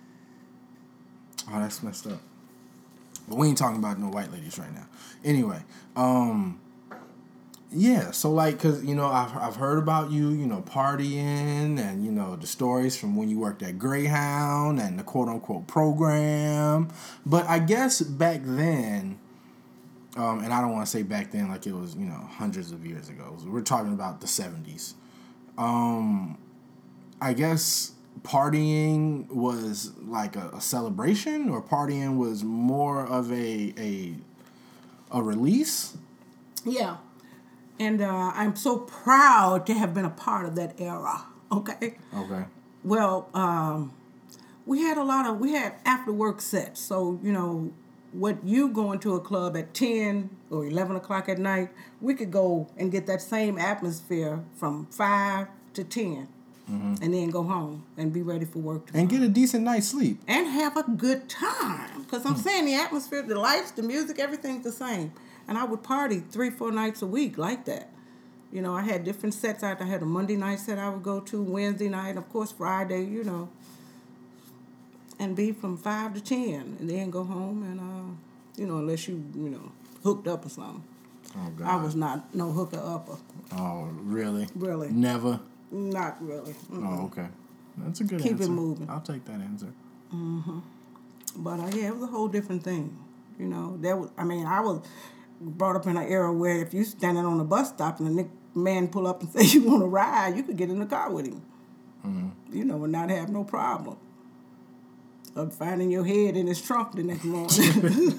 Oh, 1.53 1.61
that's 1.61 1.83
messed 1.83 2.07
up. 2.07 2.21
But 3.29 3.37
we 3.37 3.49
ain't 3.49 3.59
talking 3.59 3.79
about 3.79 3.99
no 3.99 4.09
white 4.09 4.33
ladies 4.33 4.59
right 4.59 4.73
now. 4.73 4.87
Anyway, 5.23 5.63
um, 5.97 6.59
yeah. 7.73 8.11
So 8.11 8.31
like, 8.31 8.59
cause 8.59 8.85
you 8.85 8.95
know, 8.95 9.07
I've 9.07 9.37
I've 9.37 9.57
heard 9.57 9.79
about 9.79 10.11
you, 10.11 10.31
you 10.31 10.47
know, 10.47 10.63
partying 10.63 11.79
and 11.79 12.05
you 12.05 12.13
know 12.13 12.37
the 12.37 12.47
stories 12.47 12.97
from 12.97 13.17
when 13.17 13.29
you 13.29 13.39
worked 13.39 13.63
at 13.63 13.79
Greyhound 13.79 14.81
and 14.81 14.99
the 14.99 15.03
quote 15.03 15.29
unquote 15.29 15.67
program. 15.67 16.89
But 17.25 17.47
I 17.47 17.59
guess 17.59 18.01
back 18.01 18.41
then. 18.45 19.19
Um, 20.17 20.43
and 20.43 20.51
I 20.51 20.63
don't 20.63 20.73
want 20.73 20.87
to 20.87 20.91
say 20.91 21.03
back 21.03 21.31
then 21.31 21.51
like 21.51 21.67
it 21.67 21.75
was, 21.75 21.95
you 21.95 22.07
know, 22.07 22.27
hundreds 22.39 22.73
of 22.73 22.87
years 22.87 23.11
ago. 23.11 23.37
We're 23.45 23.61
talking 23.61 23.93
about 23.93 24.23
the 24.23 24.27
70s. 24.27 24.95
Um, 25.59 26.39
I 27.21 27.35
guess 27.35 27.93
partying 28.23 29.29
was 29.29 29.93
like 30.03 30.37
a, 30.37 30.51
a 30.55 30.61
celebration, 30.61 31.49
or 31.51 31.63
partying 31.63 32.17
was 32.17 32.45
more 32.45 33.05
of 33.05 33.31
a 33.31 33.75
a 33.79 34.15
a 35.11 35.23
release. 35.23 35.97
Yeah. 36.65 36.97
And 37.79 38.01
uh, 38.01 38.33
I'm 38.35 38.57
so 38.57 38.79
proud 38.79 39.67
to 39.67 39.75
have 39.75 39.93
been 39.95 40.05
a 40.05 40.11
part 40.11 40.47
of 40.47 40.55
that 40.57 40.81
era. 40.81 41.25
Okay. 41.53 41.97
Okay. 42.17 42.45
Well, 42.85 43.29
um, 43.35 43.93
we 44.65 44.83
had 44.83 44.97
a 44.97 45.03
lot 45.05 45.27
of 45.27 45.39
we 45.39 45.53
had 45.53 45.75
after 45.85 46.13
work 46.13 46.41
sets. 46.41 46.81
So 46.81 47.21
you 47.23 47.33
know, 47.33 47.73
what 48.13 48.43
you 48.45 48.69
going 48.69 48.99
to 49.01 49.15
a 49.15 49.21
club 49.21 49.57
at 49.57 49.75
ten 49.75 50.31
or 50.51 50.65
eleven 50.65 50.97
o'clock 50.97 51.29
at 51.29 51.39
night, 51.39 51.69
we 52.01 52.15
could 52.15 52.31
go 52.31 52.69
and 52.77 52.91
get 52.91 53.07
that 53.07 53.21
same 53.21 53.59
atmosphere 53.59 54.43
from 54.55 54.87
five 54.87 55.49
to 55.75 55.85
10 55.85 56.29
and 56.69 57.15
then 57.15 57.31
go 57.31 57.45
home 57.45 57.85
and 57.97 58.13
be 58.13 58.23
ready 58.23 58.45
for 58.45 58.59
work. 58.59 58.87
tomorrow. 58.87 59.01
And 59.03 59.09
get 59.09 59.23
a 59.23 59.29
decent 59.29 59.63
night's 59.63 59.87
sleep. 59.89 60.21
and 60.27 60.49
have 60.49 60.77
a 60.77 60.83
good 60.83 61.29
time. 61.29 62.03
Because 62.03 62.27
I'm 62.27 62.35
saying 62.37 62.65
the 62.65 62.75
atmosphere, 62.75 63.23
the 63.23 63.39
lights, 63.39 63.71
the 63.73 63.83
music, 63.83 64.19
everything's 64.19 64.65
the 64.65 64.73
same. 64.73 65.13
And 65.49 65.57
I 65.57 65.65
would 65.65 65.83
party 65.83 66.21
three, 66.31 66.51
four 66.51 66.73
nights 66.73 67.03
a 67.03 67.07
week 67.07 67.39
like 67.39 67.65
that. 67.67 67.91
You 68.53 68.63
know, 68.63 68.75
I 68.75 68.83
had 68.83 69.05
different 69.05 69.35
sets. 69.35 69.63
Out. 69.63 69.81
I 69.81 69.85
had 69.85 70.03
a 70.03 70.07
Monday 70.07 70.37
night 70.37 70.61
set 70.61 70.79
I 70.79 70.89
would 70.89 71.03
go 71.03 71.21
to, 71.21 71.43
Wednesday 71.43 71.89
night, 71.89 72.11
and 72.11 72.19
of 72.19 72.29
course 72.31 72.53
Friday, 72.53 73.05
you 73.05 73.25
know. 73.25 73.49
And 75.19 75.35
be 75.35 75.53
from 75.53 75.77
5 75.79 76.15
to 76.15 76.21
10 76.21 76.77
and 76.79 76.91
then 76.91 77.11
go 77.11 77.25
home 77.25 77.63
and, 77.63 77.81
uh, 77.81 78.15
you 78.61 78.67
know, 78.67 78.79
unless 78.79 79.09
you, 79.09 79.25
you 79.35 79.49
know, 79.49 79.73
hooked 80.03 80.29
up 80.29 80.45
or 80.45 80.51
something. 80.51 80.83
Oh 81.37 81.51
God. 81.57 81.67
I 81.67 81.77
was 81.83 81.95
not 81.95 82.35
no 82.35 82.53
hooker 82.53 82.81
upper. 82.83 83.17
Oh 83.53 83.89
really? 84.03 84.47
Really. 84.55 84.91
Never. 84.91 85.41
Not 85.71 86.23
really. 86.23 86.53
Mm. 86.71 86.87
Oh 86.87 87.05
okay. 87.07 87.29
That's 87.79 88.01
a 88.01 88.05
good 88.05 88.21
Keep 88.21 88.41
it 88.41 88.49
moving. 88.49 88.89
I'll 88.89 89.01
take 89.01 89.25
that 89.27 89.41
answer. 89.41 89.73
Mhm. 90.15 90.63
But 91.37 91.61
uh, 91.61 91.67
yeah, 91.75 91.89
it 91.89 91.95
was 91.95 92.05
a 92.05 92.07
whole 92.13 92.29
different 92.29 92.63
thing. 92.63 92.97
You 93.39 93.47
know, 93.47 93.77
that 93.83 93.99
was. 93.99 94.11
I 94.17 94.25
mean, 94.25 94.47
I 94.47 94.61
was 94.61 94.81
brought 95.41 95.77
up 95.77 95.87
in 95.87 95.97
an 95.97 96.07
era 96.07 96.33
where 96.33 96.61
if 96.61 96.73
you 96.73 96.85
standing 96.85 97.25
on 97.25 97.41
a 97.41 97.45
bus 97.45 97.69
stop 97.69 98.01
and 98.01 98.21
a 98.21 98.59
man 98.59 98.89
pull 98.89 99.07
up 99.07 99.21
and 99.23 99.31
say 99.35 99.45
you 99.45 99.63
want 99.69 99.83
to 99.83 99.87
ride, 99.87 100.37
you 100.37 100.43
could 100.43 100.57
get 100.57 100.71
in 100.71 100.79
the 100.81 100.87
car 100.87 101.11
with 101.11 101.27
him. 101.27 101.43
Mm-hmm. 102.05 102.57
You 102.57 102.65
know, 102.65 102.83
and 102.85 102.93
not 102.93 103.11
have 103.11 103.29
no 103.29 103.45
problem. 103.45 103.99
Of 105.35 105.55
finding 105.55 105.91
your 105.91 106.05
head 106.05 106.37
in 106.37 106.47
his 106.47 106.63
trunk 106.63 106.93
the 106.93 107.03
next 107.03 107.25
morning. 107.25 108.19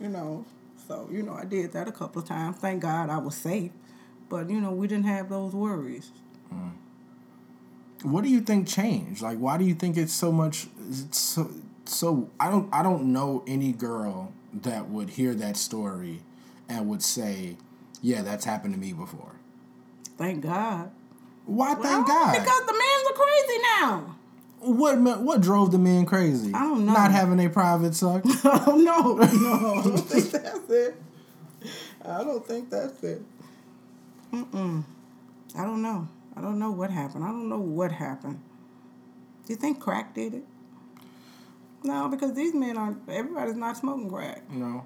you 0.00 0.08
know, 0.08 0.46
so 0.88 1.08
you 1.12 1.22
know, 1.22 1.34
I 1.34 1.44
did 1.44 1.72
that 1.72 1.88
a 1.88 1.92
couple 1.92 2.22
of 2.22 2.28
times. 2.28 2.56
Thank 2.56 2.82
God 2.82 3.10
I 3.10 3.18
was 3.18 3.34
safe. 3.34 3.70
But 4.30 4.48
you 4.48 4.60
know, 4.60 4.70
we 4.72 4.86
didn't 4.86 5.04
have 5.04 5.28
those 5.28 5.52
worries. 5.52 6.10
Mm. 6.52 6.72
What 8.02 8.24
do 8.24 8.30
you 8.30 8.40
think 8.40 8.66
changed? 8.66 9.20
Like, 9.20 9.36
why 9.36 9.58
do 9.58 9.64
you 9.64 9.74
think 9.74 9.98
it's 9.98 10.14
so 10.14 10.32
much? 10.32 10.68
It's 10.88 11.18
so 11.18 11.50
so. 11.84 12.30
I 12.40 12.50
don't. 12.50 12.72
I 12.72 12.82
don't 12.82 13.12
know 13.12 13.44
any 13.46 13.72
girl 13.72 14.32
that 14.52 14.88
would 14.88 15.10
hear 15.10 15.34
that 15.34 15.56
story 15.56 16.20
and 16.68 16.88
would 16.88 17.02
say, 17.02 17.56
"Yeah, 18.02 18.22
that's 18.22 18.44
happened 18.44 18.74
to 18.74 18.80
me 18.80 18.92
before." 18.92 19.32
Thank 20.16 20.42
God. 20.42 20.90
Why? 21.46 21.74
Thank 21.74 22.06
God. 22.06 22.32
Because 22.32 22.66
the 22.66 22.72
men 22.72 23.06
are 23.08 23.14
crazy 23.14 23.62
now. 23.80 24.16
What 24.60 25.22
what 25.22 25.40
drove 25.40 25.72
the 25.72 25.78
men 25.78 26.04
crazy? 26.04 26.52
I 26.54 26.60
don't 26.60 26.84
know. 26.84 26.92
Not 26.92 27.10
having 27.10 27.40
a 27.40 27.48
private 27.48 27.94
suck. 27.94 28.22
Oh 28.44 28.76
no, 28.82 29.14
no, 29.14 29.80
I 29.80 29.82
don't 29.82 29.98
think 29.98 30.30
that's 30.30 30.70
it. 30.70 30.96
I 32.04 32.24
don't 32.24 32.46
think 32.46 32.70
that's 32.70 33.02
it. 33.02 33.22
Mm-mm. 34.32 34.84
I 35.56 35.64
don't 35.64 35.82
know. 35.82 36.08
I 36.36 36.40
don't 36.40 36.58
know 36.58 36.70
what 36.70 36.90
happened. 36.90 37.24
I 37.24 37.28
don't 37.28 37.48
know 37.48 37.58
what 37.58 37.92
happened. 37.92 38.40
Do 39.46 39.52
you 39.52 39.56
think 39.56 39.80
crack 39.80 40.14
did 40.14 40.34
it? 40.34 40.44
No, 41.82 42.08
because 42.08 42.34
these 42.34 42.54
men 42.54 42.76
aren't. 42.76 43.08
Everybody's 43.08 43.56
not 43.56 43.76
smoking 43.76 44.10
crack. 44.10 44.48
no, 44.50 44.84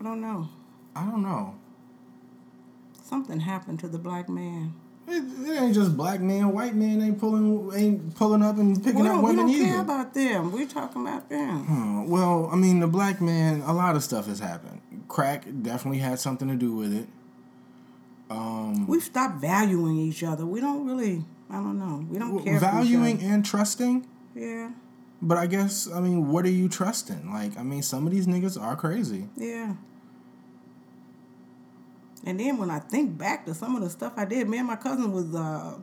I 0.00 0.04
don't 0.04 0.20
know. 0.20 0.48
I 0.96 1.04
don't 1.04 1.22
know. 1.22 1.54
Something 3.02 3.40
happened 3.40 3.80
to 3.80 3.88
the 3.88 3.98
black 3.98 4.28
man. 4.28 4.74
It, 5.06 5.22
it 5.46 5.62
ain't 5.62 5.74
just 5.74 5.96
black 5.96 6.20
men. 6.20 6.52
White 6.52 6.74
men 6.74 7.02
ain't 7.02 7.18
pulling 7.20 7.70
ain't 7.74 8.14
pulling 8.14 8.42
up 8.42 8.56
and 8.56 8.82
picking 8.82 9.02
up 9.02 9.06
don't, 9.06 9.22
we 9.22 9.36
don't 9.36 9.50
either. 9.50 9.64
care 9.64 9.80
about 9.82 10.14
them. 10.14 10.50
We're 10.50 10.66
talking 10.66 11.02
about 11.02 11.28
them. 11.28 12.08
Well, 12.08 12.48
I 12.50 12.56
mean, 12.56 12.80
the 12.80 12.86
black 12.86 13.20
man. 13.20 13.60
A 13.62 13.72
lot 13.72 13.96
of 13.96 14.02
stuff 14.02 14.26
has 14.26 14.38
happened. 14.38 14.80
Crack 15.08 15.44
definitely 15.62 15.98
had 15.98 16.18
something 16.18 16.48
to 16.48 16.56
do 16.56 16.74
with 16.74 16.94
it. 16.94 17.06
Um, 18.30 18.86
We've 18.86 19.02
stopped 19.02 19.40
valuing 19.40 19.98
each 19.98 20.24
other. 20.24 20.46
We 20.46 20.60
don't 20.60 20.86
really. 20.86 21.22
I 21.50 21.56
don't 21.56 21.78
know. 21.78 22.06
We 22.10 22.18
don't 22.18 22.42
care. 22.42 22.58
valuing 22.58 23.22
and 23.22 23.44
trusting. 23.44 24.06
Yeah. 24.34 24.70
But 25.24 25.38
I 25.38 25.46
guess 25.46 25.90
I 25.90 26.00
mean, 26.00 26.28
what 26.28 26.44
are 26.44 26.50
you 26.50 26.68
trusting? 26.68 27.32
Like, 27.32 27.56
I 27.58 27.62
mean, 27.62 27.82
some 27.82 28.06
of 28.06 28.12
these 28.12 28.26
niggas 28.26 28.60
are 28.60 28.76
crazy. 28.76 29.26
Yeah. 29.36 29.74
And 32.26 32.38
then 32.38 32.58
when 32.58 32.70
I 32.70 32.78
think 32.78 33.16
back 33.16 33.46
to 33.46 33.54
some 33.54 33.74
of 33.74 33.82
the 33.82 33.88
stuff 33.88 34.12
I 34.18 34.26
did, 34.26 34.46
me 34.48 34.58
and 34.58 34.66
my 34.66 34.76
cousin 34.76 35.12
was 35.12 35.34
uh, 35.34 35.78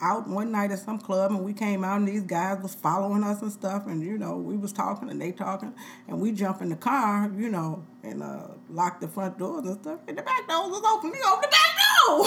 out 0.00 0.26
one 0.26 0.50
night 0.52 0.70
at 0.70 0.78
some 0.78 0.98
club 0.98 1.32
and 1.32 1.44
we 1.44 1.52
came 1.52 1.84
out 1.84 1.98
and 1.98 2.08
these 2.08 2.22
guys 2.22 2.62
was 2.62 2.74
following 2.74 3.22
us 3.22 3.42
and 3.42 3.52
stuff 3.52 3.86
and 3.86 4.02
you 4.02 4.16
know 4.16 4.36
we 4.36 4.56
was 4.56 4.72
talking 4.72 5.10
and 5.10 5.20
they 5.20 5.32
talking 5.32 5.74
and 6.06 6.20
we 6.20 6.30
jump 6.30 6.62
in 6.62 6.68
the 6.68 6.76
car 6.76 7.30
you 7.36 7.48
know 7.48 7.84
and 8.04 8.22
uh, 8.22 8.46
lock 8.70 9.00
the 9.00 9.08
front 9.08 9.36
doors 9.38 9.66
and 9.66 9.80
stuff 9.80 9.98
and 10.06 10.16
the 10.16 10.22
back 10.22 10.46
doors 10.48 10.70
was 10.70 10.82
open 10.94 11.10
we 11.10 11.18
open 11.26 11.42
the 11.42 11.48
back 11.50 11.74
door 12.06 12.24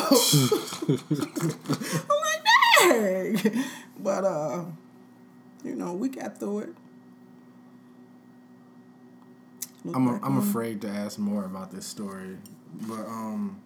I'm 2.09 2.21
like 2.27 3.43
dang 3.43 3.63
but 3.99 4.25
uh 4.25 4.65
you 5.63 5.75
know 5.75 5.93
we 5.93 6.09
got 6.09 6.37
through 6.39 6.59
it 6.59 6.69
Look 9.83 9.95
I'm 9.95 10.05
back 10.07 10.25
I'm 10.25 10.37
on- 10.37 10.47
afraid 10.47 10.81
to 10.81 10.89
ask 10.89 11.17
more 11.17 11.43
about 11.45 11.71
this 11.71 11.87
story, 11.87 12.37
but 12.87 13.05
um, 13.07 13.59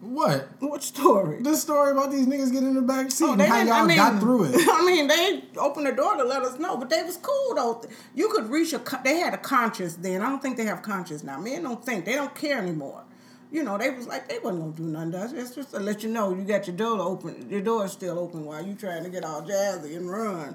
what? 0.00 0.48
what 0.60 0.82
story 0.82 1.42
The 1.42 1.54
story 1.54 1.90
about 1.90 2.10
these 2.10 2.26
niggas 2.26 2.50
getting 2.52 2.68
in 2.70 2.74
the 2.76 2.82
back 2.82 3.10
seat 3.10 3.24
Oh, 3.26 3.32
and 3.32 3.40
they 3.42 3.46
how 3.46 3.62
y'all 3.62 3.72
I 3.74 3.86
mean, 3.86 3.96
got 3.98 4.20
through 4.20 4.44
it. 4.44 4.54
I 4.56 4.86
mean, 4.86 5.06
they 5.08 5.44
opened 5.58 5.86
the 5.86 5.92
door 5.92 6.16
to 6.16 6.24
let 6.24 6.42
us 6.42 6.58
know, 6.58 6.76
but 6.78 6.88
they 6.88 7.02
was 7.02 7.18
cool 7.18 7.54
though. 7.56 7.82
You 8.14 8.28
could 8.30 8.48
reach 8.48 8.72
a. 8.72 8.80
They 9.04 9.18
had 9.18 9.34
a 9.34 9.38
conscience 9.38 9.96
then. 9.96 10.22
I 10.22 10.28
don't 10.30 10.40
think 10.40 10.56
they 10.56 10.64
have 10.64 10.82
conscience 10.82 11.22
now. 11.22 11.38
Men 11.38 11.62
don't 11.64 11.84
think. 11.84 12.04
They 12.06 12.14
don't 12.14 12.34
care 12.34 12.58
anymore. 12.58 13.04
You 13.50 13.62
know, 13.64 13.78
they 13.78 13.90
was 13.90 14.06
like 14.06 14.28
they 14.28 14.38
wasn't 14.38 14.62
gonna 14.62 14.72
do 14.76 14.82
nothing 14.84 15.12
to 15.12 15.18
us. 15.20 15.32
It's 15.32 15.54
just 15.54 15.70
to 15.70 15.80
let 15.80 16.02
you 16.02 16.10
know 16.10 16.34
you 16.34 16.44
got 16.44 16.66
your 16.66 16.76
door 16.76 17.00
open. 17.00 17.48
Your 17.48 17.62
door 17.62 17.86
is 17.86 17.92
still 17.92 18.18
open 18.18 18.44
while 18.44 18.64
you 18.64 18.74
trying 18.74 19.04
to 19.04 19.10
get 19.10 19.24
all 19.24 19.42
jazzy 19.42 19.96
and 19.96 20.10
run. 20.10 20.54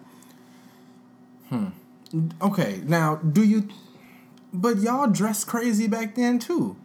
Hmm. 1.50 1.68
Okay, 2.42 2.82
now 2.86 3.16
do 3.16 3.44
you? 3.44 3.68
But 4.54 4.78
y'all 4.78 5.08
dressed 5.08 5.48
crazy 5.48 5.88
back 5.88 6.14
then 6.16 6.38
too. 6.38 6.76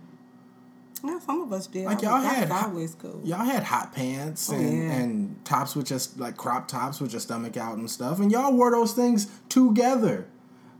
Yeah, 1.04 1.18
some 1.20 1.42
of 1.42 1.52
us 1.52 1.66
did. 1.66 1.84
Like 1.84 2.02
y'all 2.02 2.20
had 2.20 2.50
always 2.50 2.94
cool. 2.94 3.20
Y'all 3.22 3.44
had 3.44 3.62
hot 3.62 3.94
pants 3.94 4.48
and, 4.48 4.58
Oh, 4.58 4.84
yeah. 4.86 4.92
and 4.94 5.44
tops 5.44 5.76
with 5.76 5.86
just 5.86 6.18
like 6.18 6.36
crop 6.36 6.66
tops 6.66 7.00
with 7.00 7.12
your 7.12 7.20
stomach 7.20 7.56
out 7.56 7.76
and 7.76 7.88
stuff, 7.90 8.18
and 8.18 8.32
y'all 8.32 8.52
wore 8.52 8.70
those 8.70 8.94
things 8.94 9.30
together. 9.48 10.26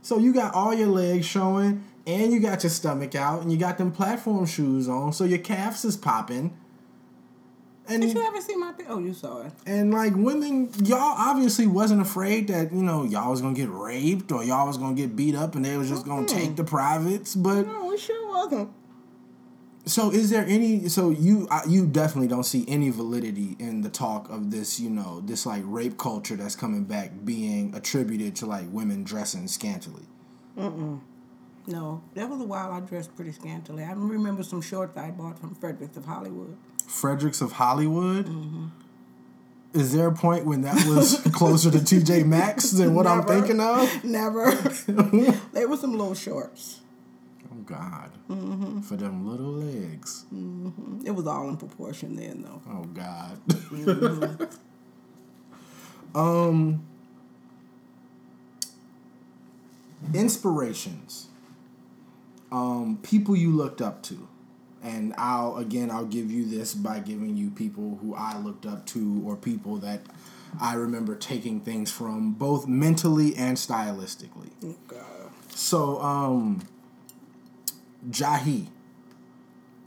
So 0.01 0.17
you 0.17 0.33
got 0.33 0.53
all 0.55 0.73
your 0.73 0.87
legs 0.87 1.25
showing, 1.25 1.83
and 2.09 2.33
you 2.33 2.39
got 2.39 2.63
your 2.63 2.69
stomach 2.69 3.13
out, 3.15 3.41
and 3.41 3.51
you 3.51 3.57
got 3.57 3.77
them 3.77 3.91
platform 3.91 4.45
shoes 4.45 4.89
on, 4.89 5.13
so 5.13 5.23
your 5.23 5.37
calves 5.39 5.85
is 5.85 5.95
popping. 5.95 6.57
And 7.87 8.03
Did 8.03 8.15
you 8.15 8.21
ever 8.27 8.39
see 8.39 8.55
my? 8.55 8.73
Oh, 8.87 8.99
you 8.99 9.13
saw 9.15 9.41
it. 9.41 9.51
and 9.65 9.91
like 9.91 10.13
women, 10.15 10.69
y'all 10.83 10.99
obviously 11.17 11.65
wasn't 11.65 12.01
afraid 12.01 12.47
that 12.49 12.71
you 12.71 12.83
know 12.83 13.03
y'all 13.03 13.31
was 13.31 13.41
gonna 13.41 13.55
get 13.55 13.69
raped 13.69 14.31
or 14.31 14.43
y'all 14.43 14.67
was 14.67 14.77
gonna 14.77 14.95
get 14.95 15.15
beat 15.15 15.33
up, 15.35 15.55
and 15.55 15.65
they 15.65 15.75
was 15.77 15.89
just 15.89 16.05
gonna 16.05 16.27
take 16.27 16.55
the 16.55 16.63
privates. 16.63 17.33
But 17.35 17.65
No, 17.65 17.85
we 17.87 17.97
sure 17.97 18.27
wasn't. 18.29 18.69
So 19.85 20.11
is 20.11 20.29
there 20.29 20.45
any? 20.47 20.87
So 20.87 21.09
you 21.09 21.47
uh, 21.49 21.61
you 21.67 21.87
definitely 21.87 22.27
don't 22.27 22.43
see 22.43 22.63
any 22.67 22.91
validity 22.91 23.55
in 23.57 23.81
the 23.81 23.89
talk 23.89 24.29
of 24.29 24.51
this, 24.51 24.79
you 24.79 24.91
know, 24.91 25.21
this 25.21 25.47
like 25.47 25.63
rape 25.65 25.97
culture 25.97 26.35
that's 26.35 26.55
coming 26.55 26.83
back 26.83 27.11
being 27.25 27.73
attributed 27.73 28.35
to 28.37 28.45
like 28.45 28.65
women 28.71 29.03
dressing 29.03 29.47
scantily. 29.47 30.03
No, 31.69 32.01
that 32.15 32.27
was 32.27 32.41
a 32.41 32.45
while 32.45 32.71
I 32.71 32.79
dressed 32.79 33.15
pretty 33.15 33.31
scantily. 33.31 33.83
I 33.83 33.91
remember 33.91 34.41
some 34.41 34.59
shorts 34.59 34.97
I 34.97 35.11
bought 35.11 35.37
from 35.37 35.53
Fredericks 35.53 35.95
of 35.97 36.05
Hollywood. 36.05 36.57
Fredericks 36.87 37.41
of 37.41 37.51
Hollywood. 37.51 38.25
Mm-hmm. 38.25 38.67
Is 39.75 39.93
there 39.93 40.07
a 40.07 40.11
point 40.11 40.45
when 40.45 40.61
that 40.63 40.83
was 40.87 41.21
closer 41.31 41.69
to 41.69 41.77
TJ 41.77 42.25
Maxx 42.25 42.71
than 42.71 42.95
what 42.95 43.05
I'm 43.05 43.23
thinking 43.23 43.59
of? 43.59 44.03
Never. 44.03 44.51
they 45.53 45.67
were 45.67 45.77
some 45.77 45.91
little 45.91 46.15
shorts. 46.15 46.81
Oh 47.51 47.61
God, 47.65 48.09
mm-hmm. 48.27 48.81
for 48.81 48.95
them 48.95 49.29
little 49.29 49.51
legs. 49.51 50.25
Mm-hmm. 50.33 51.05
It 51.05 51.11
was 51.11 51.27
all 51.27 51.49
in 51.49 51.57
proportion 51.57 52.15
then, 52.15 52.41
though. 52.41 52.61
Oh 52.67 52.85
God. 52.85 53.39
um 56.15 56.83
inspirations. 60.15 61.28
Um 62.51 62.99
people 63.03 63.35
you 63.35 63.51
looked 63.51 63.81
up 63.81 64.01
to. 64.03 64.27
And 64.81 65.13
I'll 65.17 65.57
again 65.57 65.91
I'll 65.91 66.05
give 66.05 66.31
you 66.31 66.45
this 66.45 66.73
by 66.73 66.99
giving 66.99 67.35
you 67.35 67.49
people 67.49 67.99
who 68.01 68.15
I 68.15 68.37
looked 68.37 68.65
up 68.65 68.85
to 68.87 69.21
or 69.25 69.35
people 69.35 69.77
that 69.77 70.01
I 70.59 70.73
remember 70.73 71.15
taking 71.15 71.59
things 71.59 71.91
from 71.91 72.33
both 72.33 72.67
mentally 72.67 73.35
and 73.35 73.57
stylistically. 73.57 74.49
Oh, 74.63 74.75
God. 74.87 75.31
So 75.49 76.01
um 76.01 76.61
Jahi, 78.09 78.67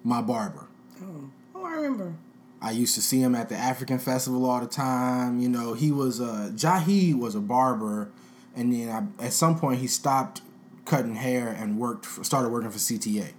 my 0.04 0.20
barber. 0.20 0.66
Oh, 1.02 1.64
I 1.64 1.74
remember. 1.76 2.14
I 2.60 2.70
used 2.70 2.94
to 2.94 3.02
see 3.02 3.20
him 3.20 3.34
at 3.34 3.48
the 3.48 3.56
African 3.56 3.98
Festival 3.98 4.48
all 4.48 4.60
the 4.60 4.68
time. 4.68 5.40
You 5.40 5.48
know, 5.48 5.74
he 5.74 5.90
was 5.90 6.20
a 6.20 6.52
Jahi 6.54 7.12
was 7.18 7.34
a 7.34 7.40
barber, 7.40 8.12
and 8.54 8.72
then 8.72 8.88
I, 9.18 9.24
at 9.26 9.32
some 9.32 9.58
point 9.58 9.80
he 9.80 9.88
stopped 9.88 10.42
cutting 10.84 11.14
hair 11.14 11.48
and 11.48 11.78
worked 11.78 12.06
for, 12.06 12.24
started 12.24 12.50
working 12.50 12.70
for 12.70 12.78
CTA. 12.78 13.32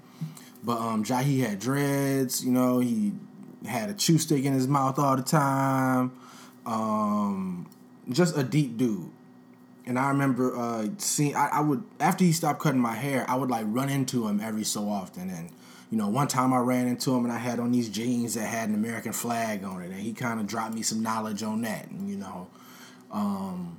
But 0.64 0.78
um, 0.78 1.04
Jahi 1.04 1.46
had 1.46 1.60
dreads. 1.60 2.44
You 2.44 2.52
know, 2.52 2.80
he 2.80 3.14
had 3.68 3.90
a 3.90 3.94
chew 3.94 4.18
stick 4.18 4.46
in 4.46 4.54
his 4.54 4.68
mouth 4.68 4.98
all 4.98 5.16
the 5.16 5.24
time. 5.24 6.12
Um, 6.66 7.70
just 8.10 8.38
a 8.38 8.44
deep 8.44 8.78
dude. 8.78 9.10
And 9.86 10.00
I 10.00 10.08
remember 10.10 10.56
uh, 10.56 10.88
seeing 10.98 11.36
I, 11.36 11.50
I 11.54 11.62
would 11.62 11.84
after 12.00 12.24
he 12.24 12.32
stopped 12.32 12.62
cutting 12.62 12.80
my 12.80 12.96
hair, 12.96 13.26
I 13.28 13.36
would 13.36 13.50
like 13.50 13.66
run 13.68 13.90
into 13.90 14.28
him 14.28 14.40
every 14.40 14.64
so 14.64 14.90
often. 14.90 15.30
And 15.30 15.50
you 15.92 15.98
know, 15.98 16.08
one 16.08 16.28
time 16.28 16.54
I 16.54 16.60
ran 16.60 16.88
into 16.88 17.14
him 17.14 17.26
and 17.26 17.34
I 17.34 17.38
had 17.38 17.60
on 17.60 17.72
these 17.72 17.90
jeans 17.90 18.36
that 18.36 18.46
had 18.46 18.70
an 18.70 18.76
American 18.76 19.12
flag 19.12 19.64
on 19.66 19.82
it, 19.82 19.92
and 19.92 20.00
he 20.00 20.14
kind 20.14 20.40
of 20.40 20.48
dropped 20.48 20.74
me 20.74 20.84
some 20.84 21.04
knowledge 21.04 21.44
on 21.44 21.62
that. 21.64 21.90
And 21.90 22.10
you 22.10 22.16
know, 22.16 22.48
um, 23.12 23.78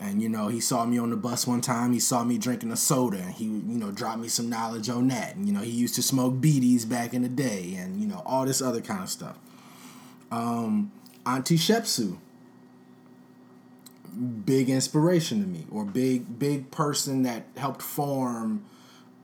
and 0.00 0.22
you 0.22 0.28
know, 0.28 0.48
he 0.48 0.60
saw 0.60 0.84
me 0.84 0.98
on 0.98 1.10
the 1.10 1.16
bus 1.16 1.46
one 1.46 1.60
time. 1.60 1.92
He 1.92 2.00
saw 2.00 2.24
me 2.24 2.38
drinking 2.38 2.72
a 2.72 2.76
soda, 2.76 3.18
and 3.18 3.34
he 3.34 3.44
you 3.44 3.78
know 3.78 3.90
dropped 3.90 4.20
me 4.20 4.28
some 4.28 4.48
knowledge 4.48 4.88
on 4.88 5.08
that. 5.08 5.36
And 5.36 5.46
you 5.46 5.52
know, 5.52 5.60
he 5.60 5.70
used 5.70 5.94
to 5.96 6.02
smoke 6.02 6.40
beaties 6.40 6.84
back 6.84 7.14
in 7.14 7.22
the 7.22 7.28
day, 7.28 7.74
and 7.78 8.00
you 8.00 8.06
know 8.06 8.22
all 8.24 8.44
this 8.44 8.62
other 8.62 8.80
kind 8.80 9.02
of 9.02 9.08
stuff. 9.08 9.38
Um, 10.30 10.92
Auntie 11.26 11.56
Shepsu, 11.56 12.18
big 14.44 14.68
inspiration 14.70 15.40
to 15.40 15.46
me, 15.46 15.66
or 15.70 15.84
big 15.84 16.38
big 16.38 16.70
person 16.70 17.22
that 17.22 17.46
helped 17.56 17.82
form, 17.82 18.64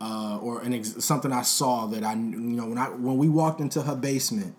uh, 0.01 0.39
or 0.41 0.61
an 0.61 0.75
ex- 0.75 1.05
something 1.05 1.33
I 1.33 1.43
saw 1.43 1.87
that 1.87 2.05
I 2.05 2.13
you 2.13 2.39
know 2.39 2.67
when 2.67 2.79
I 2.79 2.89
when 2.91 3.17
we 3.17 3.29
walked 3.29 3.61
into 3.61 3.83
her 3.83 3.97
basement 3.97 4.55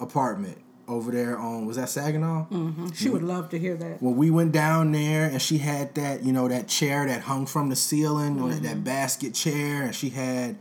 apartment 0.00 0.58
over 0.92 1.10
there 1.10 1.38
on 1.38 1.66
was 1.66 1.76
that 1.76 1.88
Saginaw 1.88 2.46
Mm-hmm. 2.50 2.90
She 2.92 3.08
would 3.08 3.22
love 3.22 3.48
to 3.50 3.58
hear 3.58 3.76
that. 3.76 4.02
Well, 4.02 4.14
we 4.14 4.30
went 4.30 4.52
down 4.52 4.92
there 4.92 5.24
and 5.24 5.40
she 5.40 5.58
had 5.58 5.94
that 5.94 6.22
you 6.22 6.32
know 6.32 6.48
that 6.48 6.68
chair 6.68 7.06
that 7.06 7.22
hung 7.22 7.46
from 7.46 7.68
the 7.68 7.76
ceiling 7.76 8.40
or 8.40 8.50
that, 8.50 8.62
that 8.62 8.84
basket 8.84 9.34
chair 9.34 9.82
and 9.82 9.94
she 9.94 10.10
had 10.10 10.58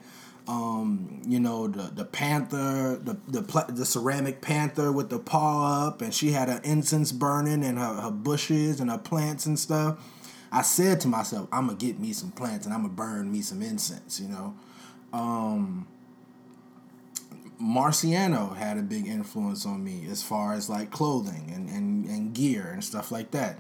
um 0.48 1.22
you 1.26 1.40
know 1.40 1.68
the 1.68 1.92
the 1.94 2.06
panther 2.06 3.00
the 3.04 3.16
the 3.28 3.66
the 3.70 3.86
ceramic 3.86 4.42
panther 4.42 4.92
with 4.92 5.10
the 5.10 5.20
paw 5.20 5.88
up 5.88 6.02
and 6.02 6.14
she 6.14 6.32
had 6.32 6.50
her 6.50 6.60
incense 6.64 7.12
burning 7.12 7.64
and 7.64 7.78
her, 7.78 8.02
her 8.02 8.12
bushes 8.12 8.80
and 8.80 8.90
her 8.90 8.98
plants 8.98 9.46
and 9.46 9.60
stuff 9.60 10.00
i 10.52 10.64
said 10.64 11.00
to 11.00 11.08
myself 11.08 11.48
i'm 11.52 11.68
gonna 11.68 11.78
get 11.78 12.00
me 12.00 12.12
some 12.12 12.32
plants 12.32 12.66
and 12.66 12.74
i'm 12.74 12.82
gonna 12.82 12.94
burn 12.94 13.32
me 13.32 13.40
some 13.42 13.62
incense 13.62 14.20
you 14.20 14.28
know 14.28 14.56
um 15.14 15.88
Marciano 17.62 18.56
had 18.56 18.78
a 18.78 18.82
big 18.82 19.08
influence 19.08 19.66
on 19.66 19.84
me 19.84 20.08
as 20.10 20.24
far 20.24 20.54
as 20.54 20.70
like 20.70 20.90
clothing 20.92 21.52
and, 21.54 21.70
and, 21.70 22.06
and 22.06 22.34
gear 22.34 22.70
and 22.72 22.84
stuff 22.84 23.12
like 23.12 23.32
that. 23.32 23.60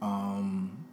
Um, 0.00 0.83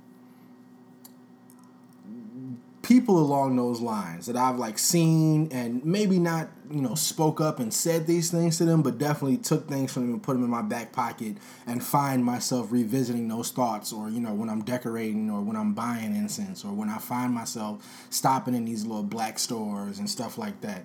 people 2.91 3.19
along 3.19 3.55
those 3.55 3.79
lines 3.79 4.25
that 4.25 4.35
I've 4.35 4.57
like 4.57 4.77
seen 4.77 5.47
and 5.53 5.81
maybe 5.85 6.19
not, 6.19 6.49
you 6.69 6.81
know, 6.81 6.93
spoke 6.93 7.39
up 7.39 7.57
and 7.61 7.73
said 7.73 8.05
these 8.05 8.29
things 8.29 8.57
to 8.57 8.65
them, 8.65 8.81
but 8.81 8.97
definitely 8.97 9.37
took 9.37 9.69
things 9.69 9.93
from 9.93 10.03
them 10.03 10.13
and 10.15 10.21
put 10.21 10.33
them 10.33 10.43
in 10.43 10.49
my 10.49 10.61
back 10.61 10.91
pocket 10.91 11.37
and 11.65 11.81
find 11.81 12.25
myself 12.25 12.69
revisiting 12.69 13.29
those 13.29 13.49
thoughts 13.49 13.93
or, 13.93 14.09
you 14.09 14.19
know, 14.19 14.33
when 14.33 14.49
I'm 14.49 14.61
decorating 14.63 15.29
or 15.29 15.39
when 15.39 15.55
I'm 15.55 15.73
buying 15.73 16.13
incense 16.13 16.65
or 16.65 16.73
when 16.73 16.89
I 16.89 16.97
find 16.97 17.33
myself 17.33 17.81
stopping 18.09 18.55
in 18.55 18.65
these 18.65 18.85
little 18.85 19.03
black 19.03 19.39
stores 19.39 19.97
and 19.97 20.09
stuff 20.09 20.37
like 20.37 20.59
that. 20.59 20.83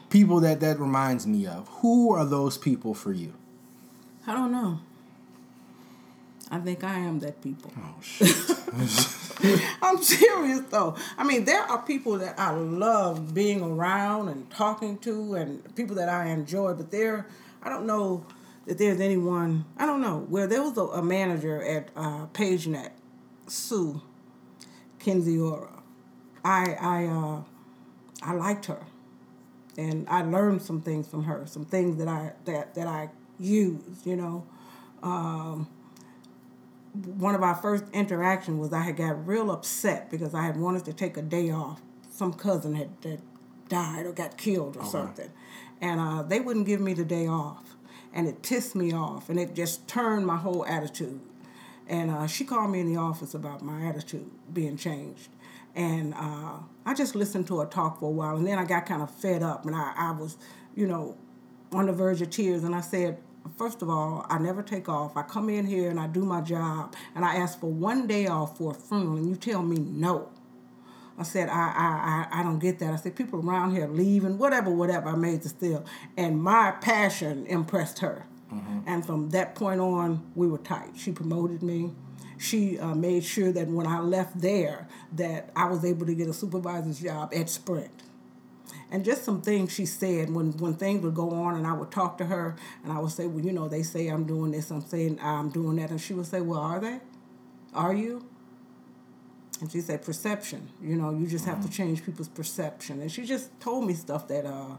people 0.10 0.40
that 0.40 0.58
that 0.58 0.80
reminds 0.80 1.28
me 1.28 1.46
of. 1.46 1.68
Who 1.80 2.12
are 2.12 2.24
those 2.24 2.58
people 2.58 2.92
for 2.92 3.12
you? 3.12 3.34
I 4.26 4.32
don't 4.32 4.50
know. 4.50 4.80
I 6.50 6.58
think 6.58 6.84
I 6.84 6.98
am 6.98 7.18
that 7.20 7.42
people. 7.42 7.72
Oh 7.76 7.94
shit. 8.00 8.34
I'm 9.82 10.02
serious 10.02 10.60
though. 10.70 10.96
I 11.18 11.24
mean, 11.24 11.44
there 11.44 11.62
are 11.62 11.82
people 11.82 12.18
that 12.18 12.38
I 12.38 12.50
love 12.50 13.34
being 13.34 13.62
around 13.62 14.28
and 14.28 14.48
talking 14.50 14.98
to, 14.98 15.34
and 15.34 15.74
people 15.74 15.96
that 15.96 16.08
I 16.08 16.26
enjoy. 16.26 16.74
But 16.74 16.90
there, 16.90 17.26
I 17.62 17.68
don't 17.68 17.86
know 17.86 18.24
that 18.66 18.78
there's 18.78 19.00
anyone. 19.00 19.64
I 19.76 19.86
don't 19.86 20.00
know 20.00 20.20
where 20.28 20.46
there 20.46 20.62
was 20.62 20.76
a, 20.78 20.82
a 20.82 21.02
manager 21.02 21.62
at 21.62 21.88
uh, 21.96 22.26
PageNet, 22.26 22.90
Sue 23.48 24.00
Kinziora. 25.00 25.80
I 26.44 26.76
I 26.80 27.06
uh, 27.06 27.42
I 28.22 28.34
liked 28.34 28.66
her, 28.66 28.86
and 29.76 30.08
I 30.08 30.22
learned 30.22 30.62
some 30.62 30.80
things 30.80 31.08
from 31.08 31.24
her. 31.24 31.44
Some 31.46 31.64
things 31.64 31.96
that 31.96 32.08
I 32.08 32.34
that 32.44 32.76
that 32.76 32.86
I 32.86 33.10
used. 33.40 34.06
You 34.06 34.14
know. 34.14 34.46
Um, 35.02 35.68
one 37.04 37.34
of 37.34 37.42
our 37.42 37.54
first 37.54 37.84
interactions 37.92 38.58
was 38.58 38.72
I 38.72 38.82
had 38.82 38.96
got 38.96 39.26
real 39.26 39.50
upset 39.50 40.10
because 40.10 40.34
I 40.34 40.44
had 40.44 40.56
wanted 40.56 40.84
to 40.86 40.92
take 40.92 41.16
a 41.16 41.22
day 41.22 41.50
off. 41.50 41.80
Some 42.10 42.32
cousin 42.32 42.74
had, 42.74 42.90
had 43.02 43.20
died 43.68 44.06
or 44.06 44.12
got 44.12 44.36
killed 44.38 44.76
or 44.76 44.84
something, 44.84 45.30
and 45.80 46.00
uh, 46.00 46.22
they 46.22 46.40
wouldn't 46.40 46.66
give 46.66 46.80
me 46.80 46.94
the 46.94 47.04
day 47.04 47.26
off, 47.26 47.76
and 48.12 48.26
it 48.26 48.42
pissed 48.42 48.74
me 48.74 48.92
off, 48.92 49.28
and 49.28 49.38
it 49.38 49.54
just 49.54 49.86
turned 49.86 50.26
my 50.26 50.36
whole 50.36 50.64
attitude. 50.66 51.20
And 51.88 52.10
uh, 52.10 52.26
she 52.26 52.44
called 52.44 52.70
me 52.70 52.80
in 52.80 52.92
the 52.92 52.98
office 52.98 53.34
about 53.34 53.62
my 53.62 53.86
attitude 53.86 54.30
being 54.52 54.76
changed, 54.76 55.28
and 55.74 56.14
uh, 56.14 56.58
I 56.86 56.94
just 56.94 57.14
listened 57.14 57.46
to 57.48 57.58
her 57.60 57.66
talk 57.66 58.00
for 58.00 58.06
a 58.06 58.12
while, 58.12 58.36
and 58.36 58.46
then 58.46 58.58
I 58.58 58.64
got 58.64 58.86
kind 58.86 59.02
of 59.02 59.10
fed 59.10 59.42
up, 59.42 59.66
and 59.66 59.76
I, 59.76 59.92
I 59.96 60.10
was, 60.12 60.38
you 60.74 60.86
know, 60.86 61.16
on 61.72 61.86
the 61.86 61.92
verge 61.92 62.22
of 62.22 62.30
tears, 62.30 62.64
and 62.64 62.74
I 62.74 62.80
said, 62.80 63.18
First 63.56 63.82
of 63.82 63.90
all, 63.90 64.26
I 64.28 64.38
never 64.38 64.62
take 64.62 64.88
off. 64.88 65.16
I 65.16 65.22
come 65.22 65.48
in 65.48 65.66
here 65.66 65.90
and 65.90 66.00
I 66.00 66.06
do 66.06 66.24
my 66.24 66.40
job, 66.40 66.94
and 67.14 67.24
I 67.24 67.36
ask 67.36 67.60
for 67.60 67.70
one 67.70 68.06
day 68.06 68.26
off 68.26 68.58
for 68.58 68.72
a 68.72 68.74
funeral, 68.74 69.16
and 69.16 69.28
you 69.28 69.36
tell 69.36 69.62
me 69.62 69.78
no. 69.78 70.28
I 71.18 71.22
said, 71.22 71.48
I, 71.48 71.52
I, 71.54 72.26
I, 72.32 72.40
I 72.40 72.42
don't 72.42 72.58
get 72.58 72.78
that. 72.80 72.92
I 72.92 72.96
said, 72.96 73.16
people 73.16 73.40
around 73.40 73.74
here 73.74 73.88
leaving, 73.88 74.36
whatever, 74.36 74.70
whatever. 74.70 75.08
I 75.08 75.16
made 75.16 75.42
the 75.42 75.48
still. 75.48 75.84
And 76.16 76.42
my 76.42 76.72
passion 76.72 77.46
impressed 77.46 78.00
her. 78.00 78.26
And 78.86 79.04
from 79.04 79.30
that 79.30 79.54
point 79.54 79.80
on, 79.80 80.30
we 80.34 80.46
were 80.46 80.58
tight. 80.58 80.90
She 80.96 81.12
promoted 81.12 81.62
me. 81.62 81.92
She 82.38 82.78
uh, 82.78 82.94
made 82.94 83.24
sure 83.24 83.50
that 83.50 83.66
when 83.66 83.86
I 83.86 84.00
left 84.00 84.40
there, 84.40 84.88
that 85.12 85.50
I 85.56 85.66
was 85.66 85.84
able 85.84 86.06
to 86.06 86.14
get 86.14 86.28
a 86.28 86.34
supervisor's 86.34 87.00
job 87.00 87.32
at 87.34 87.48
Sprint 87.48 87.90
and 88.90 89.04
just 89.04 89.24
some 89.24 89.42
things 89.42 89.72
she 89.72 89.84
said 89.86 90.30
when 90.30 90.52
when 90.58 90.74
things 90.74 91.02
would 91.02 91.14
go 91.14 91.30
on 91.30 91.56
and 91.56 91.66
I 91.66 91.72
would 91.72 91.90
talk 91.90 92.18
to 92.18 92.26
her 92.26 92.56
and 92.84 92.92
I 92.92 92.98
would 92.98 93.10
say, 93.12 93.26
well, 93.26 93.44
you 93.44 93.52
know, 93.52 93.68
they 93.68 93.82
say 93.82 94.08
I'm 94.08 94.24
doing 94.24 94.52
this, 94.52 94.70
I'm 94.70 94.82
saying 94.82 95.18
I'm 95.22 95.50
doing 95.50 95.76
that, 95.76 95.90
and 95.90 96.00
she 96.00 96.14
would 96.14 96.26
say, 96.26 96.40
well, 96.40 96.60
are 96.60 96.78
they? 96.80 97.00
Are 97.74 97.94
you? 97.94 98.24
And 99.60 99.72
she 99.72 99.80
said, 99.80 100.02
perception. 100.02 100.68
You 100.82 100.96
know, 100.96 101.10
you 101.10 101.26
just 101.26 101.46
have 101.46 101.62
to 101.64 101.70
change 101.70 102.04
people's 102.04 102.28
perception. 102.28 103.00
And 103.00 103.10
she 103.10 103.24
just 103.24 103.58
told 103.60 103.86
me 103.86 103.94
stuff 103.94 104.28
that 104.28 104.44
uh 104.44 104.76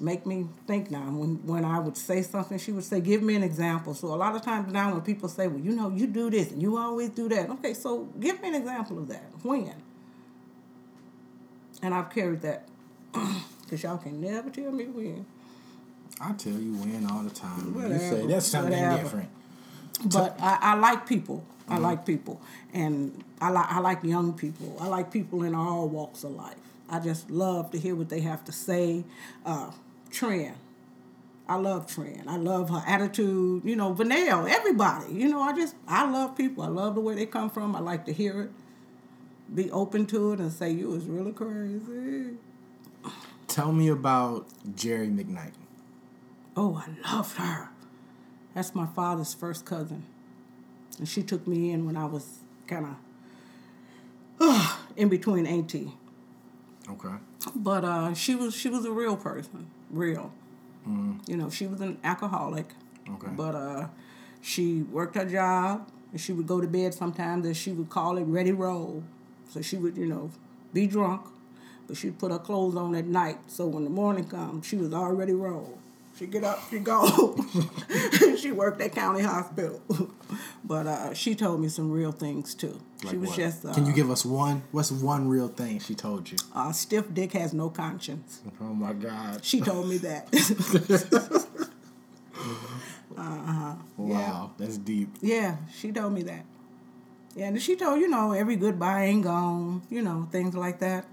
make 0.00 0.24
me 0.26 0.46
think 0.66 0.90
now. 0.90 1.02
When 1.10 1.36
when 1.46 1.64
I 1.64 1.78
would 1.78 1.96
say 1.96 2.22
something, 2.22 2.58
she 2.58 2.72
would 2.72 2.84
say, 2.84 3.00
give 3.00 3.22
me 3.22 3.34
an 3.36 3.42
example. 3.42 3.94
So 3.94 4.08
a 4.08 4.16
lot 4.16 4.34
of 4.34 4.42
times 4.42 4.72
now 4.72 4.92
when 4.92 5.02
people 5.02 5.28
say, 5.28 5.46
well, 5.46 5.60
you 5.60 5.72
know, 5.76 5.90
you 5.90 6.06
do 6.06 6.30
this 6.30 6.50
and 6.50 6.60
you 6.60 6.76
always 6.76 7.10
do 7.10 7.28
that. 7.28 7.50
Okay, 7.50 7.74
so 7.74 8.08
give 8.18 8.40
me 8.42 8.48
an 8.48 8.54
example 8.54 8.98
of 8.98 9.08
that. 9.08 9.30
When? 9.42 9.74
And 11.82 11.94
I've 11.94 12.10
carried 12.10 12.42
that 12.42 12.66
Cause 13.70 13.82
y'all 13.82 13.98
can 13.98 14.20
never 14.20 14.50
tell 14.50 14.72
me 14.72 14.84
when. 14.86 15.26
I 16.20 16.32
tell 16.32 16.52
you 16.52 16.74
when 16.74 17.06
all 17.10 17.22
the 17.22 17.30
time. 17.30 17.74
You 17.74 17.82
say 17.98 18.10
Whatever, 18.10 18.26
that's 18.26 18.46
something 18.46 18.72
whatever. 18.72 19.02
different. 19.02 19.28
But 20.06 20.40
I, 20.40 20.58
I 20.60 20.74
like 20.74 21.06
people. 21.06 21.44
I 21.68 21.78
like 21.78 22.04
people, 22.04 22.40
and 22.74 23.22
I 23.40 23.50
like 23.50 23.66
I 23.70 23.78
like 23.78 24.02
young 24.02 24.32
people. 24.32 24.76
I 24.80 24.88
like 24.88 25.12
people 25.12 25.44
in 25.44 25.54
all 25.54 25.88
walks 25.88 26.24
of 26.24 26.32
life. 26.32 26.56
I 26.88 26.98
just 26.98 27.30
love 27.30 27.70
to 27.70 27.78
hear 27.78 27.94
what 27.94 28.08
they 28.08 28.20
have 28.22 28.44
to 28.46 28.52
say. 28.52 29.04
Uh, 29.46 29.70
Trend, 30.10 30.56
I 31.48 31.54
love 31.54 31.86
Trend. 31.86 32.28
I 32.28 32.36
love 32.38 32.70
her 32.70 32.82
attitude. 32.88 33.64
You 33.64 33.76
know, 33.76 33.92
Vanille, 33.92 34.48
everybody. 34.48 35.12
You 35.12 35.28
know, 35.28 35.40
I 35.40 35.54
just 35.54 35.76
I 35.86 36.10
love 36.10 36.36
people. 36.36 36.64
I 36.64 36.68
love 36.68 36.96
the 36.96 37.00
way 37.00 37.14
they 37.14 37.26
come 37.26 37.48
from. 37.50 37.76
I 37.76 37.80
like 37.80 38.04
to 38.06 38.12
hear 38.12 38.42
it. 38.42 38.50
Be 39.54 39.70
open 39.70 40.06
to 40.06 40.32
it 40.32 40.40
and 40.40 40.52
say 40.52 40.72
you 40.72 40.88
was 40.88 41.04
really 41.04 41.32
crazy. 41.32 42.36
Tell 43.50 43.72
me 43.72 43.88
about 43.88 44.46
Jerry 44.76 45.08
McKnight. 45.08 45.50
Oh, 46.56 46.80
I 46.86 47.12
loved 47.12 47.36
her. 47.36 47.68
That's 48.54 48.76
my 48.76 48.86
father's 48.86 49.34
first 49.34 49.64
cousin. 49.64 50.04
And 50.98 51.08
she 51.08 51.24
took 51.24 51.48
me 51.48 51.72
in 51.72 51.84
when 51.84 51.96
I 51.96 52.04
was 52.04 52.38
kind 52.68 52.96
of 54.38 54.78
in 54.96 55.08
between 55.08 55.46
auntie. 55.46 55.92
Okay. 56.88 57.16
But 57.56 57.84
uh, 57.84 58.14
she 58.14 58.36
was 58.36 58.54
she 58.54 58.68
was 58.68 58.84
a 58.84 58.92
real 58.92 59.16
person, 59.16 59.66
real. 59.90 60.32
Mm. 60.88 61.28
You 61.28 61.36
know, 61.36 61.50
she 61.50 61.66
was 61.66 61.80
an 61.80 61.98
alcoholic. 62.04 62.68
Okay. 63.08 63.32
But 63.32 63.56
uh, 63.56 63.88
she 64.40 64.82
worked 64.82 65.16
her 65.16 65.24
job, 65.24 65.90
and 66.12 66.20
she 66.20 66.32
would 66.32 66.46
go 66.46 66.60
to 66.60 66.68
bed 66.68 66.94
sometimes, 66.94 67.44
and 67.44 67.56
she 67.56 67.72
would 67.72 67.90
call 67.90 68.16
it 68.16 68.22
ready 68.24 68.52
roll. 68.52 69.02
So 69.48 69.60
she 69.60 69.76
would, 69.76 69.96
you 69.96 70.06
know, 70.06 70.30
be 70.72 70.86
drunk, 70.86 71.26
but 71.90 71.96
she'd 71.96 72.20
put 72.20 72.30
her 72.30 72.38
clothes 72.38 72.76
on 72.76 72.94
at 72.94 73.06
night. 73.06 73.38
So 73.48 73.66
when 73.66 73.82
the 73.82 73.90
morning 73.90 74.24
comes, 74.24 74.64
she 74.64 74.76
was 74.76 74.94
already 74.94 75.32
rolled. 75.32 75.76
She 76.16 76.26
get 76.26 76.44
up, 76.44 76.62
she 76.70 76.78
go. 76.78 77.36
she 78.38 78.52
worked 78.52 78.80
at 78.80 78.92
county 78.92 79.22
hospital, 79.22 79.80
but 80.64 80.86
uh, 80.86 81.14
she 81.14 81.34
told 81.34 81.60
me 81.60 81.68
some 81.68 81.90
real 81.90 82.12
things 82.12 82.54
too. 82.54 82.78
she 83.10 83.16
was 83.16 83.30
what? 83.30 83.38
just. 83.38 83.64
Uh, 83.64 83.74
Can 83.74 83.86
you 83.86 83.92
give 83.92 84.08
us 84.08 84.24
one? 84.24 84.62
What's 84.70 84.92
one 84.92 85.28
real 85.28 85.48
thing 85.48 85.80
she 85.80 85.96
told 85.96 86.30
you? 86.30 86.38
uh, 86.54 86.70
stiff 86.70 87.12
dick 87.12 87.32
has 87.32 87.52
no 87.52 87.70
conscience. 87.70 88.40
Oh 88.60 88.66
my 88.66 88.92
God. 88.92 89.44
She 89.44 89.60
told 89.60 89.88
me 89.88 89.96
that. 89.98 90.28
Wow, 93.96 94.52
that's 94.56 94.78
deep. 94.78 95.08
Yeah, 95.20 95.56
she 95.76 95.92
told 95.92 96.14
me 96.14 96.22
that. 96.22 96.44
Yeah, 97.34 97.48
and 97.48 97.60
she 97.60 97.76
told, 97.76 98.00
you 98.00 98.08
know, 98.08 98.32
every 98.32 98.56
goodbye 98.56 99.04
ain't 99.04 99.24
gone, 99.24 99.82
you 99.90 100.00
know, 100.00 100.26
things 100.32 100.54
like 100.54 100.78
that. 100.80 101.04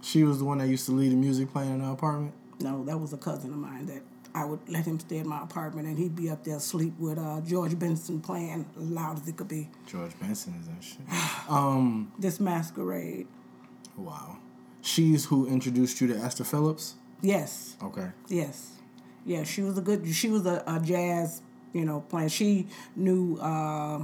She 0.00 0.24
was 0.24 0.38
the 0.38 0.44
one 0.44 0.58
that 0.58 0.66
used 0.68 0.86
to 0.86 0.92
leave 0.92 1.10
the 1.10 1.16
music 1.16 1.52
playing 1.52 1.72
in 1.74 1.78
the 1.82 1.90
apartment. 1.90 2.34
No, 2.60 2.84
that 2.84 2.98
was 2.98 3.12
a 3.12 3.16
cousin 3.16 3.50
of 3.52 3.58
mine 3.58 3.86
that 3.86 4.02
I 4.34 4.44
would 4.44 4.60
let 4.68 4.84
him 4.86 4.98
stay 4.98 5.18
in 5.18 5.28
my 5.28 5.42
apartment 5.42 5.86
and 5.86 5.98
he'd 5.98 6.16
be 6.16 6.28
up 6.30 6.42
there 6.44 6.56
asleep 6.56 6.94
with 6.98 7.18
uh, 7.18 7.40
George 7.42 7.78
Benson 7.78 8.20
playing 8.20 8.66
loud 8.76 9.20
as 9.20 9.28
it 9.28 9.36
could 9.36 9.48
be. 9.48 9.68
George 9.86 10.18
Benson 10.18 10.54
is 10.60 10.66
that 10.68 10.82
shit. 10.82 11.48
um, 11.50 12.12
This 12.18 12.40
masquerade. 12.40 13.26
Wow. 13.96 14.38
She's 14.80 15.26
who 15.26 15.46
introduced 15.46 16.00
you 16.00 16.08
to 16.08 16.16
Esther 16.16 16.44
Phillips. 16.44 16.94
Yes, 17.20 17.76
Okay. 17.82 18.08
yes. 18.28 18.70
Yeah, 19.24 19.44
she 19.44 19.62
was 19.62 19.78
a 19.78 19.80
good, 19.80 20.08
she 20.12 20.28
was 20.28 20.46
a, 20.46 20.64
a 20.66 20.80
jazz, 20.80 21.42
you 21.72 21.84
know, 21.84 22.00
playing. 22.00 22.28
She 22.30 22.66
knew, 22.96 23.36
uh, 23.36 24.02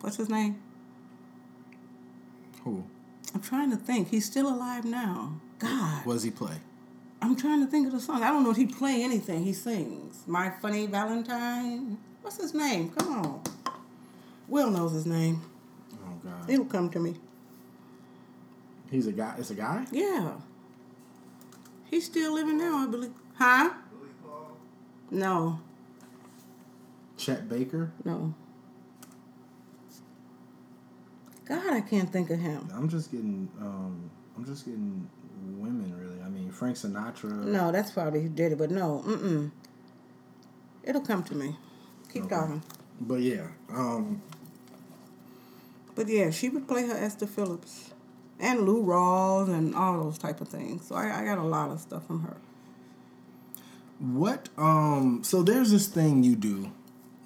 what's 0.00 0.16
his 0.16 0.30
name? 0.30 0.62
Who 2.62 2.82
I'm 3.34 3.40
trying 3.40 3.70
to 3.70 3.76
think. 3.76 4.08
He's 4.08 4.24
still 4.24 4.48
alive 4.48 4.84
now. 4.84 5.40
God. 5.58 6.06
was 6.06 6.22
he 6.22 6.30
play? 6.30 6.56
I'm 7.20 7.36
trying 7.36 7.64
to 7.64 7.70
think 7.70 7.86
of 7.86 7.92
the 7.92 8.00
song. 8.00 8.22
I 8.22 8.28
don't 8.28 8.44
know 8.44 8.50
if 8.50 8.56
he 8.56 8.66
play 8.66 9.02
anything. 9.02 9.44
He 9.44 9.52
sings. 9.52 10.22
My 10.26 10.50
Funny 10.50 10.86
Valentine. 10.86 11.98
What's 12.22 12.36
his 12.36 12.54
name? 12.54 12.90
Come 12.90 13.12
on. 13.12 13.42
Will 14.46 14.70
knows 14.70 14.92
his 14.92 15.06
name. 15.06 15.42
Oh 15.94 16.20
God. 16.22 16.48
It'll 16.50 16.66
come 16.66 16.90
to 16.90 17.00
me. 17.00 17.14
He's 18.90 19.06
a 19.06 19.12
guy. 19.12 19.34
It's 19.38 19.50
a 19.50 19.54
guy. 19.54 19.86
Yeah. 19.90 20.34
He's 21.90 22.04
still 22.06 22.34
living 22.34 22.58
now, 22.58 22.78
I 22.78 22.86
believe. 22.86 23.12
Huh? 23.36 23.70
No, 25.10 25.60
Chet 27.16 27.48
Baker. 27.48 27.92
no. 28.04 28.34
God, 31.46 31.72
I 31.72 31.80
can't 31.80 32.10
think 32.10 32.30
of 32.30 32.38
him. 32.38 32.68
I'm 32.74 32.88
just 32.88 33.10
getting. 33.10 33.48
Um, 33.60 34.10
I'm 34.36 34.44
just 34.44 34.64
getting 34.64 35.08
women. 35.58 35.94
Really. 35.98 36.22
I 36.22 36.28
mean, 36.28 36.50
Frank 36.50 36.76
Sinatra. 36.76 37.44
No, 37.44 37.70
that's 37.72 37.90
probably 37.90 38.22
who 38.22 38.28
did 38.28 38.52
it, 38.52 38.58
but 38.58 38.70
no, 38.70 39.02
mm-mm. 39.06 39.50
It'll 40.82 41.00
come 41.02 41.22
to 41.24 41.34
me. 41.34 41.56
Keep 42.12 42.24
Okay. 42.24 42.34
talking. 42.34 42.62
But 43.00 43.20
yeah. 43.20 43.46
Um. 43.70 44.22
But 45.94 46.08
yeah, 46.08 46.30
she 46.30 46.48
would 46.48 46.66
play 46.66 46.86
her 46.86 46.94
Esther 46.94 47.26
Phillips 47.26 47.90
and 48.40 48.62
Lou 48.62 48.82
Rawls 48.84 49.48
and 49.48 49.74
all 49.76 50.02
those 50.02 50.18
type 50.18 50.40
of 50.40 50.48
things. 50.48 50.86
So 50.88 50.96
I, 50.96 51.20
I 51.20 51.24
got 51.24 51.38
a 51.38 51.42
lot 51.44 51.70
of 51.70 51.80
stuff 51.80 52.06
from 52.06 52.22
her. 52.22 52.36
What 54.00 54.48
um 54.58 55.22
so 55.22 55.42
there's 55.42 55.70
this 55.70 55.86
thing 55.86 56.24
you 56.24 56.34
do 56.34 56.72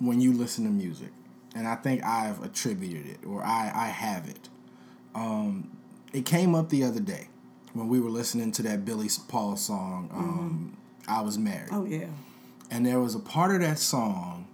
when 0.00 0.20
you 0.20 0.32
listen 0.34 0.64
to 0.64 0.70
music 0.70 1.08
and 1.54 1.66
I 1.66 1.74
think 1.76 2.04
I've 2.04 2.42
attributed 2.42 3.06
it 3.06 3.18
or 3.26 3.42
I 3.42 3.70
I 3.74 3.86
have 3.88 4.28
it. 4.28 4.48
Um 5.14 5.70
it 6.12 6.24
came 6.24 6.54
up 6.54 6.68
the 6.70 6.84
other 6.84 7.00
day 7.00 7.28
when 7.74 7.88
we 7.88 8.00
were 8.00 8.10
listening 8.10 8.50
to 8.52 8.62
that 8.62 8.84
Billy 8.84 9.08
Paul 9.28 9.56
song 9.56 10.08
um 10.12 10.76
I 11.06 11.20
was 11.22 11.38
married. 11.38 11.68
Oh 11.72 11.84
yeah. 11.84 12.06
And 12.70 12.84
there 12.84 13.00
was 13.00 13.14
a 13.14 13.18
part 13.20 13.54
of 13.54 13.60
that 13.62 13.78
song 13.78 14.46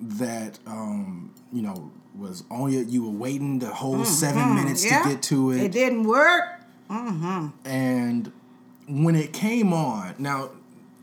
that 0.00 0.58
um 0.66 1.32
you 1.52 1.62
know 1.62 1.90
was 2.16 2.42
only 2.50 2.78
you 2.82 3.02
were 3.04 3.16
waiting 3.16 3.58
the 3.60 3.68
whole 3.68 4.04
7 4.04 4.54
minutes 4.54 4.84
Mm-hmm. 4.84 4.94
Yeah. 4.94 5.02
to 5.02 5.08
get 5.10 5.22
to 5.24 5.50
it. 5.52 5.60
It 5.62 5.72
didn't 5.72 6.04
work. 6.04 6.44
Mm-hmm. 6.90 7.48
and 7.66 8.32
when 8.88 9.14
it 9.14 9.34
came 9.34 9.74
on 9.74 10.14
now 10.18 10.48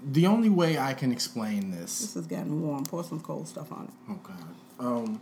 the 0.03 0.25
only 0.25 0.49
way 0.49 0.79
i 0.79 0.95
can 0.95 1.11
explain 1.11 1.69
this 1.69 1.99
This 1.99 2.13
has 2.15 2.25
gotten 2.25 2.59
warm. 2.63 2.83
Pour 2.85 3.03
some 3.03 3.19
cold 3.19 3.47
stuff 3.47 3.71
on 3.71 3.83
it. 3.83 4.11
oh 4.11 4.19
god 4.23 4.55
um 4.79 5.21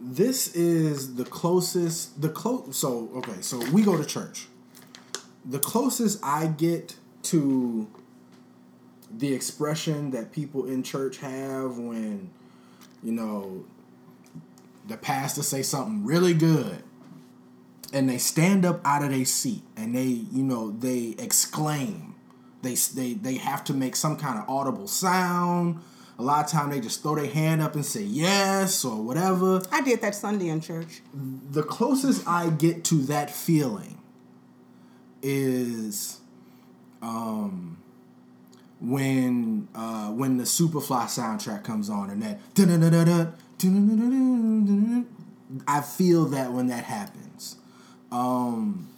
this 0.00 0.54
is 0.54 1.16
the 1.16 1.24
closest 1.24 2.20
the 2.20 2.28
close 2.28 2.76
so 2.76 3.10
okay 3.16 3.40
so 3.40 3.58
we 3.70 3.82
go 3.82 3.96
to 3.96 4.04
church. 4.04 4.46
The 5.44 5.58
closest 5.58 6.20
i 6.24 6.46
get 6.46 6.96
to 7.24 7.88
the 9.10 9.32
expression 9.32 10.10
that 10.10 10.32
people 10.32 10.66
in 10.66 10.82
church 10.82 11.18
have 11.18 11.78
when 11.78 12.30
you 13.02 13.12
know 13.12 13.64
the 14.86 14.96
pastor 14.96 15.42
say 15.42 15.62
something 15.62 16.04
really 16.04 16.34
good 16.34 16.82
and 17.92 18.08
they 18.08 18.18
stand 18.18 18.64
up 18.64 18.80
out 18.84 19.02
of 19.02 19.10
their 19.10 19.24
seat 19.24 19.62
and 19.76 19.94
they 19.94 20.04
you 20.04 20.42
know 20.42 20.70
they 20.70 21.14
exclaim. 21.18 22.14
They 22.62 22.74
they 22.74 23.14
they 23.14 23.34
have 23.36 23.64
to 23.64 23.74
make 23.74 23.96
some 23.96 24.16
kind 24.16 24.38
of 24.38 24.48
audible 24.48 24.88
sound 24.88 25.80
a 26.18 26.22
lot 26.22 26.44
of 26.44 26.50
time 26.50 26.70
they 26.70 26.80
just 26.80 27.02
throw 27.02 27.14
their 27.14 27.30
hand 27.30 27.62
up 27.62 27.74
and 27.76 27.86
say 27.86 28.02
yes 28.02 28.84
or 28.84 29.00
whatever. 29.02 29.62
I 29.70 29.80
did 29.82 30.00
that 30.00 30.14
Sunday 30.16 30.48
in 30.48 30.60
church. 30.60 31.00
the 31.14 31.62
closest 31.62 32.26
i 32.26 32.50
get 32.50 32.84
to 32.84 32.96
that 33.02 33.30
feeling 33.30 33.98
is 35.22 36.18
um 37.02 37.78
when 38.80 39.68
uh 39.74 40.08
when 40.10 40.36
the 40.38 40.44
superfly 40.44 41.04
soundtrack 41.06 41.64
comes 41.64 41.88
on 41.90 42.10
and 42.10 42.22
that 42.22 42.38
i 45.66 45.80
feel 45.80 46.24
that 46.26 46.52
when 46.52 46.66
that 46.68 46.84
happens. 46.84 47.56
Um 48.12 48.88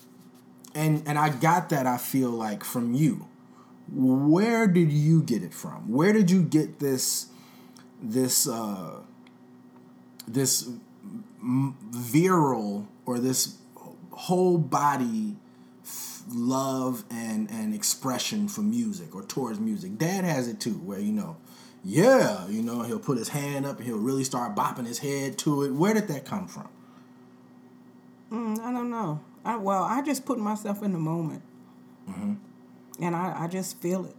and 0.75 1.03
and 1.07 1.19
i 1.19 1.29
got 1.31 1.69
that 1.71 1.87
i 1.87 1.97
feel 1.97 2.31
like 2.31 2.63
from 2.63 2.95
you 2.95 3.27
where 3.93 4.67
did 4.67 4.93
you 4.93 5.23
get 5.23 5.43
it 5.43 5.53
from? 5.53 5.91
Where 5.93 6.13
did 6.13 6.31
you 6.31 6.43
get 6.43 6.79
this 6.79 7.27
this 8.03 8.49
uh 8.49 9.01
this 10.27 10.69
virile 11.43 12.87
or 13.07 13.19
this 13.19 13.57
whole 14.13 14.59
body 14.59 15.37
f- 15.83 16.23
love 16.29 17.05
and 17.11 17.51
and 17.51 17.75
expression 17.75 18.49
for 18.49 18.61
music 18.61 19.15
or 19.15 19.23
towards 19.23 19.59
music? 19.59 19.99
Dad 19.99 20.25
has 20.25 20.49
it 20.49 20.61
too 20.61 20.75
where 20.75 21.01
you 21.01 21.13
know 21.13 21.37
yeah 21.83 22.47
you 22.49 22.63
know 22.63 22.83
he'll 22.83 22.99
put 22.99 23.19
his 23.19 23.31
hand 23.31 23.65
up 23.65 23.79
and 23.79 23.87
he'll 23.87 23.97
really 23.97 24.25
start 24.25 24.55
bopping 24.55 24.87
his 24.87 24.99
head 24.99 25.39
to 25.39 25.63
it. 25.65 25.73
Where 25.73 25.95
did 25.95 26.09
that 26.09 26.25
come 26.25 26.47
from? 26.47 26.69
Mm, 28.31 28.61
I 28.61 28.73
don't 28.73 28.91
know. 28.91 29.21
I, 29.45 29.57
well, 29.57 29.83
I 29.83 30.03
just 30.03 30.25
put 30.25 30.39
myself 30.39 30.83
in 30.83 30.93
the 30.93 30.99
moment, 30.99 31.43
and 33.01 33.17
I, 33.17 33.45
I 33.45 33.47
just 33.49 33.81
feel 33.81 34.05
it. 34.05 34.17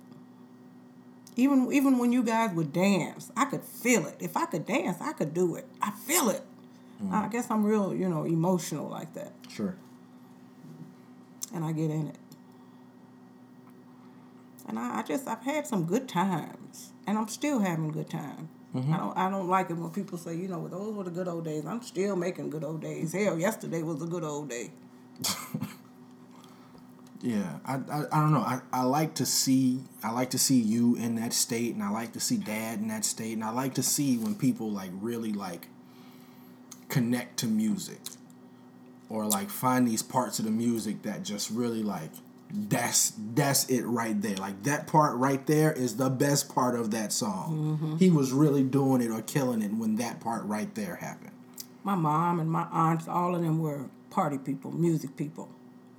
Even 1.35 1.71
even 1.71 1.97
when 1.97 2.11
you 2.11 2.23
guys 2.23 2.51
would 2.51 2.73
dance, 2.73 3.31
I 3.37 3.45
could 3.45 3.63
feel 3.63 4.05
it. 4.05 4.17
If 4.19 4.35
I 4.35 4.45
could 4.45 4.65
dance, 4.65 4.97
I 5.01 5.13
could 5.13 5.33
do 5.33 5.55
it. 5.55 5.65
I 5.81 5.91
feel 5.91 6.29
it. 6.29 6.43
Mm. 7.03 7.13
I 7.13 7.27
guess 7.29 7.49
I'm 7.49 7.63
real, 7.63 7.95
you 7.95 8.09
know, 8.09 8.23
emotional 8.25 8.87
like 8.89 9.13
that. 9.13 9.33
sure 9.49 9.75
and 11.53 11.65
I 11.65 11.71
get 11.71 11.89
in 11.89 12.07
it. 12.07 12.15
And 14.67 14.79
I, 14.79 14.99
I 14.99 15.03
just 15.03 15.27
I've 15.27 15.43
had 15.43 15.67
some 15.67 15.85
good 15.85 16.07
times, 16.07 16.91
and 17.05 17.17
I'm 17.17 17.27
still 17.27 17.59
having 17.59 17.91
good 17.91 18.09
times. 18.09 18.49
Mm-hmm. 18.75 18.93
I 18.93 18.97
don't 18.97 19.17
I 19.17 19.29
don't 19.29 19.49
like 19.49 19.69
it 19.69 19.73
when 19.77 19.89
people 19.89 20.17
say, 20.17 20.35
you 20.35 20.47
know, 20.47 20.67
those 20.67 20.93
were 20.93 21.03
the 21.03 21.11
good 21.11 21.27
old 21.27 21.43
days. 21.45 21.65
I'm 21.65 21.81
still 21.81 22.15
making 22.15 22.49
good 22.49 22.63
old 22.63 22.81
days. 22.81 23.13
Hell, 23.13 23.37
yesterday 23.37 23.83
was 23.83 24.01
a 24.01 24.05
good 24.05 24.23
old 24.23 24.49
day. 24.49 24.71
Yeah, 27.23 27.59
I, 27.65 27.75
I, 27.75 28.03
I 28.11 28.19
don't 28.19 28.33
know. 28.33 28.39
I, 28.39 28.61
I 28.73 28.83
like 28.83 29.13
to 29.15 29.25
see 29.25 29.81
I 30.03 30.11
like 30.11 30.31
to 30.31 30.39
see 30.39 30.59
you 30.59 30.95
in 30.95 31.15
that 31.15 31.33
state, 31.33 31.75
and 31.75 31.83
I 31.83 31.89
like 31.89 32.13
to 32.13 32.19
see 32.19 32.37
Dad 32.37 32.79
in 32.79 32.87
that 32.87 33.05
state, 33.05 33.33
and 33.33 33.43
I 33.43 33.51
like 33.51 33.75
to 33.75 33.83
see 33.83 34.17
when 34.17 34.35
people 34.35 34.71
like 34.71 34.91
really 34.99 35.31
like 35.31 35.67
connect 36.89 37.37
to 37.37 37.47
music, 37.47 37.99
or 39.09 39.25
like 39.25 39.49
find 39.49 39.87
these 39.87 40.01
parts 40.01 40.39
of 40.39 40.45
the 40.45 40.51
music 40.51 41.03
that 41.03 41.23
just 41.23 41.51
really 41.51 41.83
like 41.83 42.09
that's 42.53 43.13
that's 43.33 43.69
it 43.69 43.83
right 43.83 44.19
there. 44.21 44.37
Like 44.37 44.63
that 44.63 44.87
part 44.87 45.15
right 45.17 45.45
there 45.45 45.71
is 45.71 45.97
the 45.97 46.09
best 46.09 46.53
part 46.53 46.75
of 46.75 46.91
that 46.91 47.13
song. 47.13 47.79
Mm-hmm. 47.81 47.97
He 47.97 48.09
was 48.09 48.31
really 48.31 48.63
doing 48.63 49.01
it 49.01 49.11
or 49.11 49.21
killing 49.21 49.61
it 49.61 49.73
when 49.73 49.95
that 49.97 50.19
part 50.19 50.43
right 50.45 50.73
there 50.75 50.95
happened. 50.95 51.31
My 51.83 51.95
mom 51.95 52.39
and 52.39 52.51
my 52.51 52.67
aunts, 52.71 53.07
all 53.07 53.35
of 53.35 53.41
them 53.41 53.59
were 53.59 53.85
party 54.09 54.37
people, 54.37 54.71
music 54.71 55.15
people. 55.15 55.49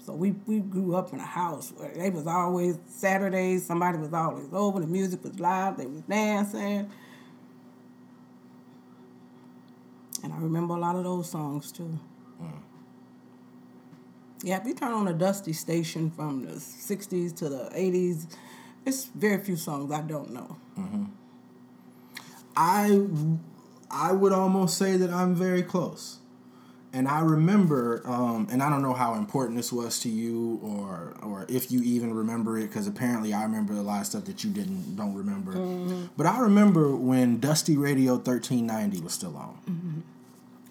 So 0.04 0.12
we, 0.14 0.32
we 0.46 0.58
grew 0.58 0.96
up 0.96 1.12
in 1.12 1.20
a 1.20 1.26
house 1.26 1.72
where 1.76 1.92
they 1.94 2.10
was 2.10 2.26
always 2.26 2.76
Saturdays, 2.88 3.64
somebody 3.64 3.98
was 3.98 4.12
always 4.12 4.48
over, 4.52 4.80
the 4.80 4.86
music 4.86 5.22
was 5.22 5.38
live, 5.38 5.76
they 5.76 5.86
was 5.86 6.00
dancing. 6.02 6.90
And 10.24 10.32
I 10.32 10.38
remember 10.38 10.74
a 10.74 10.78
lot 10.78 10.96
of 10.96 11.04
those 11.04 11.30
songs 11.30 11.70
too. 11.70 11.98
Hmm. 12.38 12.58
Yeah, 14.42 14.60
if 14.60 14.66
you 14.66 14.74
turn 14.74 14.92
on 14.92 15.06
a 15.06 15.12
dusty 15.12 15.52
station 15.52 16.10
from 16.10 16.46
the 16.46 16.54
60s 16.54 17.36
to 17.36 17.48
the 17.48 17.70
80s, 17.72 18.26
it's 18.84 19.04
very 19.04 19.42
few 19.42 19.56
songs 19.56 19.92
I 19.92 20.00
don't 20.00 20.32
know. 20.32 20.56
Mm-hmm. 20.76 21.04
I 22.56 23.06
I 23.90 24.12
would 24.12 24.32
almost 24.32 24.78
say 24.78 24.96
that 24.96 25.10
I'm 25.10 25.34
very 25.34 25.62
close. 25.62 26.18
And 26.94 27.08
I 27.08 27.20
remember, 27.20 28.02
um, 28.04 28.48
and 28.52 28.62
I 28.62 28.68
don't 28.68 28.82
know 28.82 28.92
how 28.92 29.14
important 29.14 29.56
this 29.56 29.72
was 29.72 29.98
to 30.00 30.10
you, 30.10 30.60
or 30.62 31.14
or 31.22 31.46
if 31.48 31.72
you 31.72 31.82
even 31.82 32.12
remember 32.12 32.58
it, 32.58 32.68
because 32.68 32.86
apparently 32.86 33.32
I 33.32 33.44
remember 33.44 33.72
a 33.72 33.80
lot 33.80 34.02
of 34.02 34.06
stuff 34.06 34.26
that 34.26 34.44
you 34.44 34.50
didn't 34.50 34.94
don't 34.94 35.14
remember. 35.14 35.52
But 36.18 36.26
I 36.26 36.40
remember 36.40 36.94
when 36.94 37.40
Dusty 37.40 37.78
Radio 37.78 38.18
thirteen 38.18 38.66
ninety 38.66 39.00
was 39.00 39.14
still 39.14 39.34
on, 39.38 40.04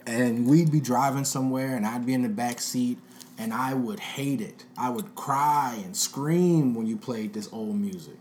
and 0.06 0.46
we'd 0.46 0.72
be 0.72 0.80
driving 0.80 1.26
somewhere, 1.26 1.76
and 1.76 1.88
I'd 1.88 2.06
be 2.06 2.14
in 2.14 2.22
the 2.22 2.30
back 2.30 2.62
seat, 2.62 3.00
and 3.40 3.52
I 3.52 3.74
would 3.74 4.00
hate 4.00 4.42
it. 4.42 4.66
I 4.78 4.92
would 4.92 5.16
cry 5.16 5.80
and 5.84 5.98
scream 5.98 6.76
when 6.76 6.86
you 6.86 6.98
played 6.98 7.34
this 7.34 7.50
old 7.52 7.76
music. 7.76 8.18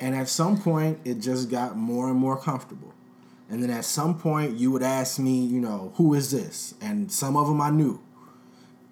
And 0.00 0.14
at 0.14 0.28
some 0.28 0.56
point, 0.60 1.00
it 1.04 1.18
just 1.18 1.50
got 1.50 1.76
more 1.76 2.08
and 2.10 2.16
more 2.16 2.36
comfortable. 2.36 2.93
And 3.50 3.62
then 3.62 3.70
at 3.70 3.84
some 3.84 4.18
point, 4.18 4.56
you 4.56 4.70
would 4.70 4.82
ask 4.82 5.18
me, 5.18 5.44
you 5.44 5.60
know, 5.60 5.92
who 5.96 6.14
is 6.14 6.30
this? 6.30 6.74
And 6.80 7.12
some 7.12 7.36
of 7.36 7.46
them 7.46 7.60
I 7.60 7.70
knew. 7.70 8.00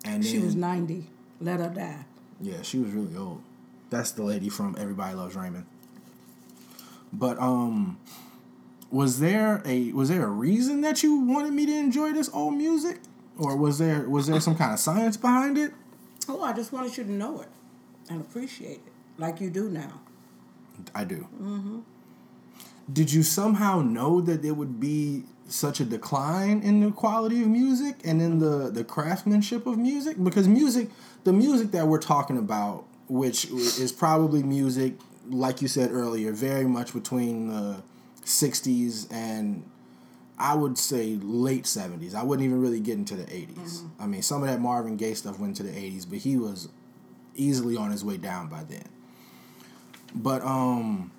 And 0.04 0.24
She 0.24 0.36
then, 0.36 0.46
was 0.46 0.54
90. 0.56 1.06
Let 1.40 1.60
her 1.60 1.68
die. 1.70 2.04
yeah, 2.40 2.62
she 2.62 2.78
was 2.78 2.92
really 2.92 3.16
old. 3.16 3.40
That's 3.90 4.12
the 4.12 4.22
lady 4.22 4.48
from 4.48 4.76
Everybody 4.78 5.14
Loves 5.14 5.34
Raymond. 5.36 5.64
But 7.12 7.38
um, 7.38 7.98
was 8.90 9.20
there 9.20 9.62
a 9.66 9.92
was 9.92 10.08
there 10.08 10.24
a 10.24 10.30
reason 10.30 10.80
that 10.82 11.02
you 11.02 11.20
wanted 11.20 11.52
me 11.52 11.66
to 11.66 11.72
enjoy 11.72 12.12
this 12.12 12.30
old 12.32 12.54
music, 12.54 13.00
or 13.38 13.56
was 13.56 13.78
there 13.78 14.08
was 14.08 14.28
there 14.28 14.40
some 14.40 14.54
kind 14.56 14.72
of 14.72 14.78
science 14.78 15.16
behind 15.18 15.58
it? 15.58 15.72
Oh, 16.28 16.42
I 16.42 16.52
just 16.54 16.72
wanted 16.72 16.96
you 16.96 17.04
to 17.04 17.12
know 17.12 17.40
it 17.42 17.48
and 18.08 18.20
appreciate 18.20 18.80
it 18.86 18.92
like 19.18 19.40
you 19.40 19.50
do 19.50 19.68
now. 19.68 20.00
I 20.94 21.04
do. 21.04 21.26
Did 22.90 23.12
you 23.12 23.22
somehow 23.22 23.80
know 23.82 24.20
that 24.20 24.42
there 24.42 24.54
would 24.54 24.80
be 24.80 25.24
such 25.48 25.80
a 25.80 25.84
decline 25.84 26.60
in 26.62 26.80
the 26.80 26.90
quality 26.90 27.42
of 27.42 27.48
music 27.48 28.00
and 28.04 28.22
in 28.22 28.38
the 28.38 28.70
the 28.70 28.84
craftsmanship 28.84 29.66
of 29.66 29.78
music? 29.78 30.22
Because 30.22 30.48
music, 30.48 30.88
the 31.24 31.32
music 31.32 31.70
that 31.72 31.86
we're 31.86 31.98
talking 32.00 32.38
about, 32.38 32.84
which 33.08 33.44
is 33.46 33.92
probably 33.92 34.42
music, 34.42 34.94
like 35.28 35.62
you 35.62 35.68
said 35.68 35.92
earlier, 35.92 36.32
very 36.32 36.64
much 36.64 36.92
between 36.92 37.48
the 37.48 37.82
'60s 38.24 39.06
and 39.12 39.64
I 40.38 40.54
would 40.54 40.76
say 40.78 41.18
late 41.22 41.64
'70s. 41.64 42.14
I 42.14 42.22
wouldn't 42.22 42.44
even 42.44 42.60
really 42.60 42.80
get 42.80 42.98
into 42.98 43.14
the 43.14 43.24
'80s. 43.24 43.84
I 44.00 44.06
mean, 44.06 44.22
some 44.22 44.42
of 44.42 44.48
that 44.48 44.60
Marvin 44.60 44.96
Gaye 44.96 45.14
stuff 45.14 45.38
went 45.38 45.56
to 45.56 45.62
the 45.62 45.70
'80s, 45.70 46.08
but 46.08 46.18
he 46.18 46.36
was 46.36 46.68
easily 47.34 47.76
on 47.76 47.90
his 47.90 48.04
way 48.04 48.16
down 48.16 48.48
by 48.48 48.64
then. 48.64 48.88
But 50.14 50.42
um 50.42 51.10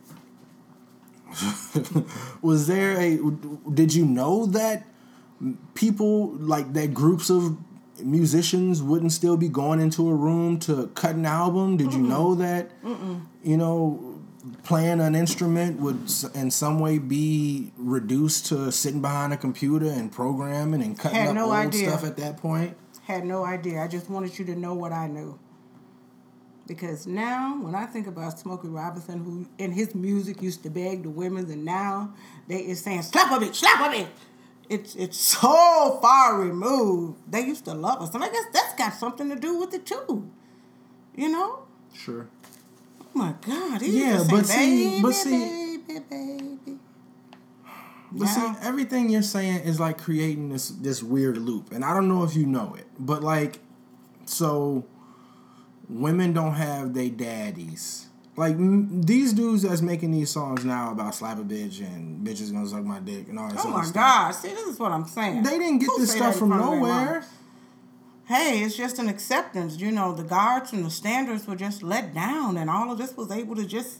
was 2.41 2.67
there 2.67 2.97
a 2.99 3.19
did 3.73 3.93
you 3.93 4.05
know 4.05 4.45
that 4.47 4.85
people 5.73 6.31
like 6.33 6.73
that 6.73 6.93
groups 6.93 7.29
of 7.29 7.57
musicians 8.03 8.81
wouldn't 8.81 9.11
still 9.11 9.37
be 9.37 9.47
going 9.47 9.79
into 9.79 10.09
a 10.09 10.13
room 10.15 10.59
to 10.59 10.87
cut 10.95 11.15
an 11.15 11.25
album 11.25 11.77
did 11.77 11.93
you 11.93 11.99
know 12.01 12.35
that 12.35 12.71
you 13.43 13.57
know 13.57 14.19
playing 14.63 14.99
an 14.99 15.15
instrument 15.15 15.79
would 15.79 15.97
in 16.33 16.51
some 16.51 16.79
way 16.79 16.97
be 16.97 17.71
reduced 17.77 18.45
to 18.47 18.71
sitting 18.71 19.01
behind 19.01 19.31
a 19.33 19.37
computer 19.37 19.85
and 19.89 20.11
programming 20.11 20.81
and 20.81 20.97
cutting 20.99 21.17
Had 21.17 21.29
up 21.29 21.35
no 21.35 21.45
old 21.45 21.53
idea. 21.53 21.89
stuff 21.89 22.03
at 22.03 22.17
that 22.17 22.37
point 22.37 22.75
Had 23.03 23.25
no 23.25 23.43
idea. 23.45 23.81
I 23.81 23.87
just 23.87 24.09
wanted 24.09 24.37
you 24.39 24.45
to 24.45 24.55
know 24.55 24.73
what 24.73 24.91
I 24.91 25.07
knew. 25.07 25.37
Because 26.65 27.05
now, 27.05 27.59
when 27.61 27.75
I 27.75 27.85
think 27.85 28.07
about 28.07 28.39
Smokey 28.39 28.69
Robinson, 28.69 29.23
who 29.23 29.45
in 29.57 29.71
his 29.73 29.93
music 29.93 30.41
used 30.41 30.63
to 30.63 30.69
beg 30.69 31.03
the 31.03 31.09
women, 31.09 31.51
and 31.51 31.65
now 31.65 32.13
they 32.47 32.59
is 32.59 32.81
saying 32.81 33.01
slap 33.01 33.31
a 33.31 33.43
bitch, 33.45 33.55
slap 33.55 33.91
a 33.91 33.95
bitch. 33.95 34.07
It's 34.69 34.95
it's 34.95 35.17
so 35.17 35.99
far 36.01 36.39
removed. 36.39 37.19
They 37.29 37.41
used 37.41 37.65
to 37.65 37.73
love 37.73 38.01
us, 38.01 38.13
and 38.15 38.23
I 38.23 38.29
guess 38.29 38.45
that's 38.53 38.73
got 38.75 38.93
something 38.93 39.29
to 39.29 39.35
do 39.35 39.59
with 39.59 39.73
it 39.73 39.85
too. 39.85 40.29
You 41.15 41.29
know? 41.29 41.59
sure 41.93 42.27
Oh 42.99 43.05
my 43.13 43.35
God! 43.45 43.81
Yeah, 43.83 44.23
but 44.29 44.45
see- 44.45 45.01
but 45.01 45.11
see- 45.13 45.77
baby, 45.77 45.99
baby." 46.09 46.79
But 48.15 48.27
see, 48.27 48.53
everything 48.61 49.09
you're 49.09 49.21
saying 49.21 49.61
is 49.61 49.79
like 49.79 49.97
creating 49.99 50.49
this 50.49 50.69
this 50.69 51.03
weird 51.03 51.37
loop, 51.37 51.71
and 51.71 51.83
I 51.83 51.93
don't 51.93 52.07
know 52.07 52.23
if 52.23 52.35
you 52.35 52.45
know 52.45 52.75
it, 52.77 52.87
but 52.99 53.23
like, 53.23 53.59
so 54.25 54.85
women 55.93 56.33
don't 56.33 56.53
have 56.53 56.93
they 56.93 57.09
daddies. 57.09 58.07
Like 58.35 58.55
m- 58.55 59.03
these 59.03 59.33
dudes 59.33 59.61
that's 59.61 59.81
making 59.81 60.11
these 60.11 60.31
songs 60.31 60.65
now 60.65 60.91
about 60.91 61.13
slap 61.13 61.37
a 61.37 61.43
bitch 61.43 61.79
and 61.81 62.25
bitches 62.25 62.51
gonna 62.51 62.67
suck 62.67 62.83
my 62.83 62.99
dick 62.99 63.27
and 63.29 63.37
all 63.37 63.49
that. 63.49 63.59
Oh 63.63 63.69
my 63.69 63.83
stuff. 63.83 63.93
God! 63.93 64.31
See, 64.31 64.49
this 64.49 64.67
is 64.67 64.79
what 64.79 64.91
I'm 64.91 65.05
saying. 65.05 65.43
They 65.43 65.57
didn't 65.59 65.79
get 65.79 65.89
Who 65.89 65.99
this 65.99 66.11
stuff 66.11 66.37
from 66.37 66.49
front 66.49 66.63
of 66.63 66.69
their 66.71 66.79
nowhere. 66.79 67.25
Hey, 68.25 68.63
it's 68.63 68.75
just 68.75 68.97
an 68.99 69.09
acceptance. 69.09 69.77
You 69.77 69.91
know, 69.91 70.13
the 70.13 70.23
guards 70.23 70.73
and 70.73 70.83
the 70.83 70.89
standards 70.89 71.45
were 71.45 71.55
just 71.55 71.83
let 71.83 72.13
down, 72.13 72.57
and 72.57 72.69
all 72.69 72.91
of 72.91 72.97
this 72.97 73.15
was 73.15 73.29
able 73.29 73.55
to 73.55 73.65
just 73.65 73.99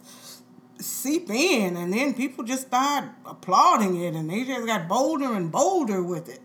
seep 0.81 1.29
in, 1.29 1.77
and 1.77 1.93
then 1.93 2.13
people 2.13 2.43
just 2.43 2.67
started 2.67 3.11
applauding 3.25 4.01
it, 4.01 4.15
and 4.15 4.29
they 4.29 4.43
just 4.45 4.65
got 4.65 4.87
bolder 4.87 5.33
and 5.33 5.51
bolder 5.51 6.01
with 6.01 6.29
it. 6.29 6.41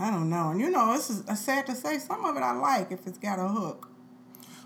I 0.00 0.10
don't 0.10 0.30
know, 0.30 0.50
and 0.50 0.60
you 0.60 0.70
know, 0.70 0.92
this 0.94 1.10
is 1.10 1.26
uh, 1.28 1.34
sad 1.34 1.66
to 1.66 1.74
say. 1.74 1.98
Some 1.98 2.24
of 2.24 2.36
it 2.36 2.40
I 2.42 2.52
like 2.52 2.92
if 2.92 3.06
it's 3.06 3.18
got 3.18 3.38
a 3.38 3.48
hook. 3.48 3.90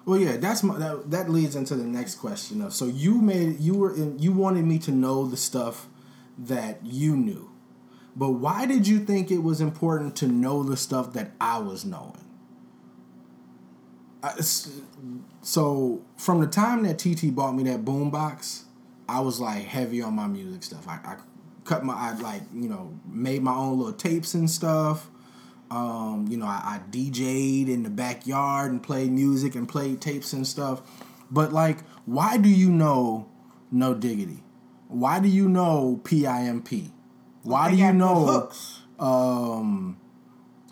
Well, 0.04 0.18
yeah, 0.18 0.36
that's 0.36 0.62
my, 0.62 0.78
that. 0.78 1.10
That 1.10 1.30
leads 1.30 1.56
into 1.56 1.76
the 1.76 1.84
next 1.84 2.16
question 2.16 2.62
of 2.62 2.72
so 2.74 2.86
you 2.86 3.20
made 3.20 3.60
you 3.60 3.74
were 3.74 3.94
in 3.94 4.18
you 4.18 4.32
wanted 4.32 4.64
me 4.64 4.78
to 4.80 4.90
know 4.92 5.26
the 5.26 5.36
stuff 5.36 5.88
that 6.38 6.80
you 6.84 7.16
knew, 7.16 7.50
but 8.16 8.30
why 8.30 8.66
did 8.66 8.86
you 8.88 9.00
think 9.00 9.30
it 9.30 9.38
was 9.42 9.60
important 9.60 10.16
to 10.16 10.26
know 10.26 10.62
the 10.62 10.76
stuff 10.76 11.12
that 11.14 11.32
I 11.40 11.58
was 11.58 11.84
knowing? 11.84 12.16
I, 14.22 14.30
s- 14.38 14.70
so 15.42 16.02
from 16.16 16.40
the 16.40 16.46
time 16.46 16.84
that 16.84 16.98
TT 16.98 17.30
bought 17.34 17.52
me 17.54 17.64
that 17.64 17.84
boombox, 17.84 18.62
I 19.08 19.20
was 19.20 19.40
like 19.40 19.64
heavy 19.64 20.02
on 20.02 20.14
my 20.14 20.26
music 20.26 20.62
stuff. 20.62 20.86
I, 20.86 20.94
I 21.04 21.16
cut 21.64 21.84
my 21.84 21.94
I 21.94 22.14
like 22.16 22.42
you 22.54 22.68
know 22.68 22.92
made 23.06 23.42
my 23.42 23.54
own 23.54 23.78
little 23.78 23.92
tapes 23.92 24.34
and 24.34 24.50
stuff. 24.50 25.08
Um, 25.72 26.26
you 26.28 26.36
know, 26.36 26.44
I, 26.44 26.60
I 26.76 26.80
DJ'd 26.90 27.70
in 27.70 27.82
the 27.82 27.88
backyard 27.88 28.70
and 28.70 28.82
played 28.82 29.10
music 29.10 29.54
and 29.54 29.66
played 29.66 30.02
tapes 30.02 30.34
and 30.34 30.46
stuff. 30.46 30.82
But 31.30 31.52
like, 31.52 31.78
why 32.04 32.36
do 32.36 32.50
you 32.50 32.70
know 32.70 33.28
No 33.70 33.94
Diggity? 33.94 34.42
Why 34.88 35.18
do 35.18 35.28
you 35.28 35.48
know 35.48 35.98
PIMP? 36.04 36.92
Why 37.42 37.70
do 37.70 37.76
you 37.76 37.92
know 37.92 38.50
um, 38.98 39.98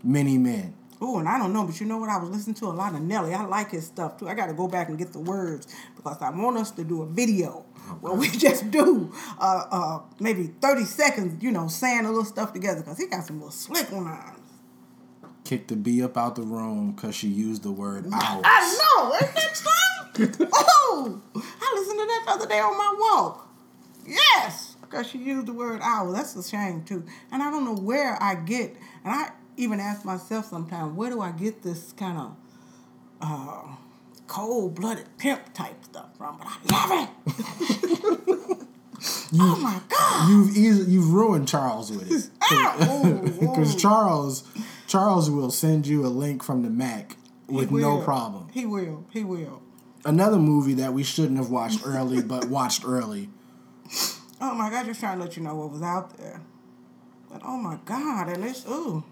Many 0.04 0.36
Men? 0.36 0.74
Oh, 1.00 1.18
and 1.18 1.26
I 1.26 1.38
don't 1.38 1.54
know, 1.54 1.64
but 1.64 1.80
you 1.80 1.86
know 1.86 1.96
what? 1.96 2.10
I 2.10 2.18
was 2.18 2.28
listening 2.28 2.56
to 2.56 2.66
a 2.66 2.76
lot 2.76 2.94
of 2.94 3.00
Nelly. 3.00 3.32
I 3.32 3.46
like 3.46 3.70
his 3.70 3.86
stuff 3.86 4.18
too. 4.18 4.28
I 4.28 4.34
got 4.34 4.48
to 4.48 4.52
go 4.52 4.68
back 4.68 4.90
and 4.90 4.98
get 4.98 5.14
the 5.14 5.18
words 5.18 5.66
because 5.96 6.20
I 6.20 6.28
want 6.28 6.58
us 6.58 6.70
to 6.72 6.84
do 6.84 7.00
a 7.00 7.06
video 7.06 7.64
where 8.00 8.12
we 8.12 8.28
just 8.36 8.70
do 8.70 9.10
uh, 9.38 9.64
uh, 9.70 10.00
maybe 10.20 10.48
30 10.60 10.84
seconds, 10.84 11.42
you 11.42 11.52
know, 11.52 11.68
saying 11.68 12.04
a 12.04 12.08
little 12.08 12.26
stuff 12.26 12.52
together 12.52 12.80
because 12.80 12.98
he 12.98 13.06
got 13.06 13.24
some 13.24 13.36
little 13.36 13.50
slick 13.50 13.90
lines. 13.90 14.39
Kicked 15.50 15.66
the 15.66 15.74
bee 15.74 16.00
up 16.00 16.16
out 16.16 16.36
the 16.36 16.42
room 16.42 16.92
because 16.92 17.12
she 17.12 17.26
used 17.26 17.64
the 17.64 17.72
word 17.72 18.06
owl. 18.12 18.40
I 18.44 18.78
know. 18.78 19.14
Ain't 19.14 19.34
that 19.34 19.56
something? 19.56 20.48
oh, 20.54 21.20
I 21.34 21.74
listened 21.74 21.98
to 21.98 22.06
that 22.06 22.22
the 22.24 22.30
other 22.30 22.46
day 22.46 22.60
on 22.60 22.78
my 22.78 22.94
walk. 22.96 23.48
Yes, 24.06 24.76
because 24.80 25.08
she 25.08 25.18
used 25.18 25.48
the 25.48 25.52
word 25.52 25.80
owl. 25.82 26.12
That's 26.12 26.36
a 26.36 26.48
shame 26.48 26.84
too. 26.84 27.04
And 27.32 27.42
I 27.42 27.50
don't 27.50 27.64
know 27.64 27.74
where 27.74 28.16
I 28.22 28.36
get. 28.36 28.76
And 29.04 29.12
I 29.12 29.32
even 29.56 29.80
ask 29.80 30.04
myself 30.04 30.46
sometimes, 30.46 30.96
where 30.96 31.10
do 31.10 31.20
I 31.20 31.32
get 31.32 31.62
this 31.64 31.90
kind 31.94 32.16
of 32.16 32.36
uh, 33.20 33.74
cold-blooded 34.28 35.18
pimp 35.18 35.52
type 35.52 35.84
stuff 35.84 36.16
from? 36.16 36.38
But 36.38 36.46
I 36.46 36.86
love 36.86 37.08
it. 37.08 38.58
oh 39.34 39.58
my 39.60 39.80
god. 39.88 40.30
You've 40.30 40.56
easy, 40.56 40.92
you've 40.92 41.12
ruined 41.12 41.48
Charles 41.48 41.90
with 41.90 42.08
it. 42.08 42.30
Because 43.40 43.74
Charles 43.74 44.44
Charles 44.90 45.30
will 45.30 45.52
send 45.52 45.86
you 45.86 46.04
a 46.04 46.08
link 46.08 46.42
from 46.42 46.64
the 46.64 46.68
Mack 46.68 47.16
with 47.46 47.70
no 47.70 48.02
problem. 48.02 48.48
He 48.52 48.66
will. 48.66 49.06
He 49.12 49.22
will. 49.22 49.62
Another 50.04 50.36
movie 50.36 50.74
that 50.74 50.92
we 50.92 51.04
shouldn't 51.04 51.36
have 51.36 51.48
watched 51.48 51.82
early, 51.86 52.20
but 52.22 52.46
watched 52.46 52.82
early. 52.84 53.28
Oh 54.40 54.52
my 54.52 54.68
God, 54.68 54.86
just 54.86 54.98
trying 54.98 55.18
to 55.18 55.24
let 55.24 55.36
you 55.36 55.44
know 55.44 55.54
what 55.54 55.70
was 55.70 55.82
out 55.82 56.18
there. 56.18 56.42
But 57.30 57.42
oh 57.44 57.56
my 57.56 57.78
God, 57.84 58.30
and 58.30 58.44
it's 58.44 58.66
ooh. 58.66 59.04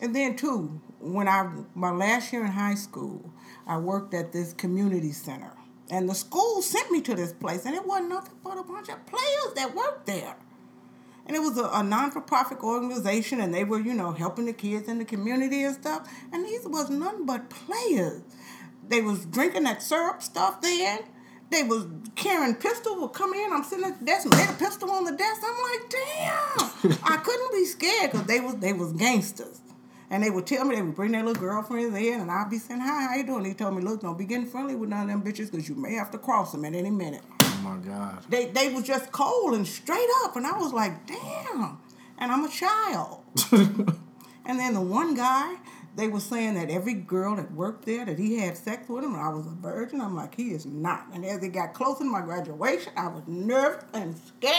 And 0.00 0.16
then 0.16 0.34
too, 0.34 0.80
when 0.98 1.28
I 1.28 1.46
my 1.74 1.90
last 1.90 2.32
year 2.32 2.46
in 2.46 2.52
high 2.52 2.74
school, 2.74 3.30
I 3.66 3.76
worked 3.76 4.14
at 4.14 4.32
this 4.32 4.54
community 4.54 5.12
center. 5.12 5.52
And 5.90 6.08
the 6.08 6.14
school 6.14 6.62
sent 6.62 6.90
me 6.90 7.02
to 7.02 7.14
this 7.14 7.34
place, 7.34 7.66
and 7.66 7.74
it 7.74 7.86
wasn't 7.86 8.08
nothing 8.08 8.38
but 8.42 8.56
a 8.56 8.62
bunch 8.62 8.88
of 8.88 9.04
players 9.04 9.54
that 9.56 9.74
worked 9.74 10.06
there. 10.06 10.36
And 11.30 11.36
it 11.36 11.42
was 11.42 11.56
a, 11.58 11.70
a 11.72 11.84
non-for-profit 11.84 12.58
organization, 12.58 13.40
and 13.40 13.54
they 13.54 13.62
were, 13.62 13.78
you 13.78 13.94
know, 13.94 14.10
helping 14.10 14.46
the 14.46 14.52
kids 14.52 14.88
in 14.88 14.98
the 14.98 15.04
community 15.04 15.62
and 15.62 15.72
stuff. 15.72 16.12
And 16.32 16.44
these 16.44 16.66
was 16.66 16.90
nothing 16.90 17.24
but 17.24 17.48
players. 17.48 18.22
They 18.88 19.00
was 19.00 19.26
drinking 19.26 19.62
that 19.62 19.80
syrup 19.80 20.24
stuff 20.24 20.60
then. 20.60 21.04
They 21.50 21.62
was 21.62 21.86
carrying 22.16 22.56
pistol 22.56 23.00
would 23.00 23.12
come 23.12 23.32
in. 23.32 23.52
I'm 23.52 23.62
sitting 23.62 23.84
at 23.84 24.00
the 24.00 24.06
desk 24.06 24.24
and 24.24 24.34
had 24.34 24.56
a 24.56 24.58
pistol 24.58 24.90
on 24.90 25.04
the 25.04 25.12
desk. 25.12 25.40
I'm 25.46 25.62
like, 25.70 25.90
damn. 25.90 26.98
I 27.04 27.16
couldn't 27.18 27.52
be 27.52 27.64
scared 27.64 28.10
because 28.10 28.26
they 28.26 28.40
was 28.40 28.56
they 28.56 28.72
was 28.72 28.92
gangsters. 28.94 29.60
And 30.10 30.24
they 30.24 30.30
would 30.30 30.48
tell 30.48 30.64
me 30.64 30.74
they 30.74 30.82
would 30.82 30.96
bring 30.96 31.12
their 31.12 31.22
little 31.22 31.40
girlfriends 31.40 31.96
in, 31.96 32.22
and 32.22 32.28
I'd 32.28 32.50
be 32.50 32.58
saying, 32.58 32.80
"Hi, 32.80 33.02
how 33.06 33.14
you 33.14 33.22
doing?" 33.22 33.44
He 33.44 33.54
told 33.54 33.76
me, 33.76 33.82
"Look, 33.82 34.00
don't 34.00 34.18
be 34.18 34.24
getting 34.24 34.46
friendly 34.46 34.74
with 34.74 34.90
none 34.90 35.02
of 35.02 35.06
them 35.06 35.22
bitches 35.22 35.48
because 35.48 35.68
you 35.68 35.76
may 35.76 35.94
have 35.94 36.10
to 36.10 36.18
cross 36.18 36.50
them 36.50 36.64
at 36.64 36.74
any 36.74 36.90
minute." 36.90 37.22
Oh 37.60 37.68
my 37.68 37.76
god. 37.76 38.24
They 38.28 38.46
they 38.46 38.72
was 38.72 38.84
just 38.84 39.12
cold 39.12 39.54
and 39.54 39.66
straight 39.66 40.08
up, 40.24 40.36
and 40.36 40.46
I 40.46 40.56
was 40.58 40.72
like, 40.72 41.06
damn. 41.06 41.78
And 42.18 42.30
I'm 42.32 42.44
a 42.44 42.48
child. 42.50 43.22
and 43.52 44.58
then 44.58 44.74
the 44.74 44.80
one 44.80 45.14
guy, 45.14 45.56
they 45.96 46.08
were 46.08 46.20
saying 46.20 46.54
that 46.54 46.70
every 46.70 46.94
girl 46.94 47.36
that 47.36 47.50
worked 47.52 47.86
there 47.86 48.04
that 48.04 48.18
he 48.18 48.38
had 48.38 48.56
sex 48.56 48.88
with 48.88 49.04
him, 49.04 49.14
and 49.14 49.22
I 49.22 49.28
was 49.28 49.46
a 49.46 49.50
virgin. 49.50 50.00
I'm 50.00 50.14
like, 50.14 50.34
he 50.34 50.50
is 50.50 50.66
not. 50.66 51.06
And 51.14 51.24
as 51.24 51.42
it 51.42 51.48
got 51.48 51.72
closer 51.72 52.00
to 52.00 52.10
my 52.10 52.20
graduation, 52.20 52.92
I 52.96 53.08
was 53.08 53.22
nervous 53.26 53.84
and 53.94 54.16
scared. 54.16 54.54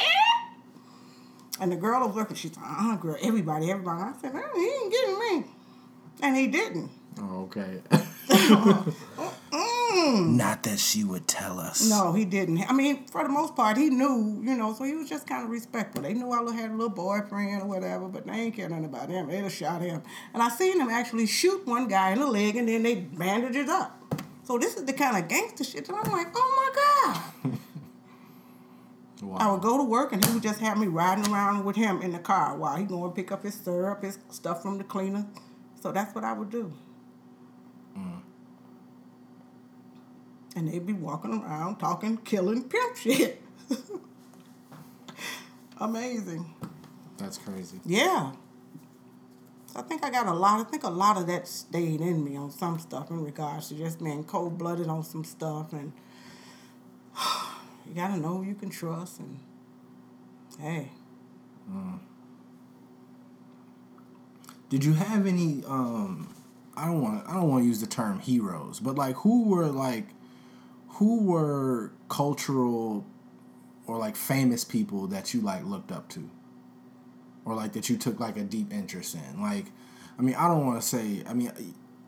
And 1.60 1.72
the 1.72 1.76
girl 1.76 2.08
was 2.08 2.16
working, 2.16 2.36
she 2.36 2.47
said, 2.47 2.58
uh-uh, 2.64 2.95
girl, 2.95 3.18
everybody, 3.22 3.70
everybody. 3.70 4.02
I 4.02 4.14
said, 4.20 4.32
"Oh, 4.34 4.52
he 4.56 4.84
ain't 4.84 4.91
getting 4.91 5.20
me. 5.20 5.52
And 6.24 6.36
he 6.36 6.47
didn't. 6.47 6.89
Oh, 7.20 7.43
okay. 7.43 7.82
Uh-huh. 8.32 9.30
Mm. 9.92 10.36
Not 10.38 10.64
that 10.64 10.80
she 10.80 11.04
would 11.04 11.28
tell 11.28 11.60
us. 11.60 11.89
No, 11.89 12.14
he 12.14 12.24
didn't. 12.24 12.60
I 12.70 12.74
mean, 12.74 13.06
for 13.08 13.24
the 13.24 13.30
most 13.30 13.56
part, 13.56 13.76
he 13.78 13.89
knew, 13.89 14.42
you 14.44 14.56
know, 14.56 14.74
so 14.74 14.86
he 14.86 14.96
was 14.96 15.10
just 15.10 15.28
kind 15.28 15.44
of 15.44 15.50
respectful. 15.50 16.02
They 16.02 16.14
knew 16.14 16.32
I 16.32 16.38
had 16.54 16.72
a 16.72 16.74
little 16.74 16.89
boyfriend 16.89 17.64
or 17.64 17.66
whatever, 17.66 18.08
but 18.08 18.26
they 18.26 18.34
ain't 18.34 18.56
care 18.56 18.70
nothing 18.70 18.86
about 18.86 19.10
him. 19.10 19.28
They'd 19.28 19.44
have 19.44 19.52
shot 19.52 19.82
him. 19.82 20.02
And 20.34 20.42
I 20.42 20.50
seen 20.50 20.80
him 20.80 20.89
actually 20.89 21.26
shoot 21.26 21.68
one 21.68 21.88
guy 21.88 22.12
in 22.12 22.20
the 22.20 22.28
leg 22.28 22.56
and 22.56 22.68
then 22.68 22.84
they 22.84 22.96
bandaged 22.96 23.58
it 23.58 23.70
up. 23.70 23.98
So 24.44 24.58
this 24.58 24.76
is 24.78 24.86
the 24.86 24.94
kind 24.94 25.18
of 25.22 25.28
gangster 25.28 25.64
shit 25.64 25.86
that 25.86 25.96
I'm 25.96 26.12
like, 26.12 26.28
oh 26.36 26.72
my 27.44 27.52
God. 27.52 27.58
I 29.38 29.52
would 29.52 29.62
go 29.62 29.78
to 29.78 29.84
work 29.84 30.14
and 30.14 30.26
he 30.26 30.34
would 30.34 30.42
just 30.42 30.60
have 30.62 30.78
me 30.78 30.88
riding 30.88 31.32
around 31.32 31.64
with 31.64 31.76
him 31.76 32.02
in 32.02 32.12
the 32.12 32.20
car 32.20 32.58
while 32.58 32.76
he 32.76 32.86
going 32.86 33.12
to 33.12 33.16
pick 33.16 33.32
up 33.32 33.44
his 33.44 33.54
syrup, 33.54 34.04
his 34.04 34.18
stuff 34.30 34.62
from 34.64 34.78
the 34.78 34.84
cleaner. 34.84 35.28
So 35.82 35.92
that's 35.92 36.16
what 36.16 36.24
I 36.24 36.34
would 36.34 36.50
do. 36.50 36.74
And 40.56 40.68
they'd 40.68 40.86
be 40.86 40.93
walking 40.93 41.34
around 41.34 41.78
talking, 41.78 42.18
killing 42.18 42.64
pimp 42.64 42.97
shit. 42.97 43.41
Amazing. 45.78 46.54
That's 47.18 47.38
crazy. 47.38 47.80
Yeah. 47.86 48.34
So 49.68 49.80
I 49.80 49.84
think 49.84 50.04
I 50.04 50.10
got 50.10 50.28
a 50.28 50.34
lot. 50.34 50.60
I 50.60 50.70
think 50.70 50.84
a 50.84 50.89
lot 50.89 51.18
of 51.18 51.28
that 51.28 51.47
stayed 51.47 52.02
in 52.02 52.24
me 52.24 52.36
on 52.36 52.52
some 52.52 52.80
stuff 52.80 53.10
in 53.10 53.24
regards 53.24 53.70
to 53.70 53.76
just 53.76 54.04
being 54.04 54.24
cold 54.24 54.58
blooded 54.58 54.88
on 54.88 55.04
some 55.04 55.24
stuff, 55.24 55.72
and 55.72 55.93
you 57.88 57.93
gotta 57.95 58.18
know 58.18 58.38
who 58.38 58.43
you 58.43 58.56
can 58.56 58.70
trust. 58.70 59.20
And 59.20 59.39
hey, 60.60 60.89
Did 64.72 64.86
you 64.86 64.93
have 64.93 65.28
any 65.28 65.64
um 65.68 66.34
I 66.78 66.86
don't 66.86 67.02
want 67.02 67.28
I 67.28 67.34
don't 67.34 67.49
want 67.49 67.64
to 67.64 67.68
use 67.68 67.82
the 67.82 67.88
term 67.88 68.20
heroes, 68.20 68.80
but 68.80 68.95
like 68.95 69.18
who 69.18 69.43
were 69.49 69.68
like 69.68 70.08
who 71.02 71.24
were 71.24 71.91
cultural 72.10 73.04
or 73.88 73.97
like 73.97 74.16
famous 74.16 74.64
people 74.64 75.08
that 75.08 75.34
you 75.34 75.41
like 75.41 75.66
looked 75.66 75.91
up 75.91 76.08
to? 76.10 76.30
Or 77.43 77.56
like 77.56 77.74
that 77.74 77.89
you 77.89 77.97
took 77.97 78.20
like 78.20 78.38
a 78.38 78.43
deep 78.43 78.72
interest 78.72 79.16
in? 79.16 79.41
Like 79.41 79.66
I 80.20 80.22
mean, 80.22 80.36
I 80.36 80.47
don't 80.47 80.64
want 80.64 80.80
to 80.80 80.88
say 80.88 81.24
I 81.28 81.34
mean 81.34 81.52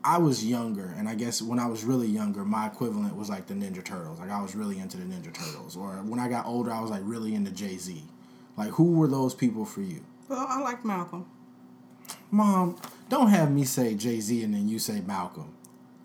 I 0.04 0.18
was 0.18 0.44
younger, 0.44 0.94
and 0.96 1.08
I 1.08 1.16
guess 1.16 1.42
when 1.42 1.58
I 1.58 1.66
was 1.66 1.82
really 1.82 2.06
younger, 2.06 2.44
my 2.44 2.68
equivalent 2.68 3.16
was 3.16 3.28
like 3.28 3.48
the 3.48 3.54
Ninja 3.54 3.82
Turtles. 3.82 4.20
Like 4.20 4.30
I 4.30 4.40
was 4.40 4.54
really 4.54 4.78
into 4.78 4.96
the 4.96 5.04
Ninja 5.04 5.34
Turtles. 5.34 5.76
Or 5.76 5.94
when 6.04 6.20
I 6.20 6.28
got 6.28 6.46
older, 6.46 6.70
I 6.70 6.80
was 6.80 6.92
like 6.92 7.02
really 7.02 7.34
into 7.34 7.50
Jay 7.50 7.76
Z. 7.76 8.00
Like 8.56 8.70
who 8.70 8.92
were 8.92 9.08
those 9.08 9.34
people 9.34 9.64
for 9.64 9.80
you? 9.80 10.04
well, 10.28 10.46
I 10.48 10.60
like 10.60 10.84
Malcolm. 10.84 11.26
Mom, 12.30 12.76
don't 13.08 13.30
have 13.30 13.50
me 13.50 13.64
say 13.64 13.96
Jay 13.96 14.20
Z 14.20 14.40
and 14.44 14.54
then 14.54 14.68
you 14.68 14.78
say 14.78 15.00
Malcolm. 15.00 15.52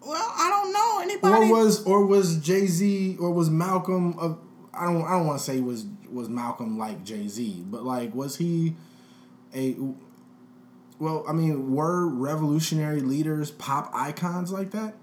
Well, 0.06 0.34
I 0.38 0.50
don't 0.50 0.74
know 0.74 1.00
anybody. 1.02 1.52
Or 1.52 1.64
was 1.64 1.84
or 1.84 2.06
was 2.06 2.38
Jay 2.38 2.68
Z 2.68 3.18
or 3.20 3.32
was 3.32 3.50
Malcolm? 3.50 4.16
A, 4.20 4.38
I 4.78 4.86
don't 4.86 5.04
I 5.04 5.12
don't 5.12 5.28
want 5.28 5.40
to 5.40 5.46
say 5.46 5.60
was 5.60 5.86
was 6.12 6.30
Malcolm 6.30 6.78
like 6.78 7.04
Jay 7.04 7.28
Z, 7.28 7.66
but 7.68 7.84
like 7.84 8.14
was 8.16 8.38
he 8.38 8.76
a? 9.54 9.76
Well, 11.00 11.24
I 11.28 11.32
mean, 11.32 11.74
were 11.74 12.08
revolutionary 12.08 13.00
leaders 13.00 13.52
pop 13.52 13.90
icons 13.94 14.52
like 14.52 14.72
that? 14.72 14.96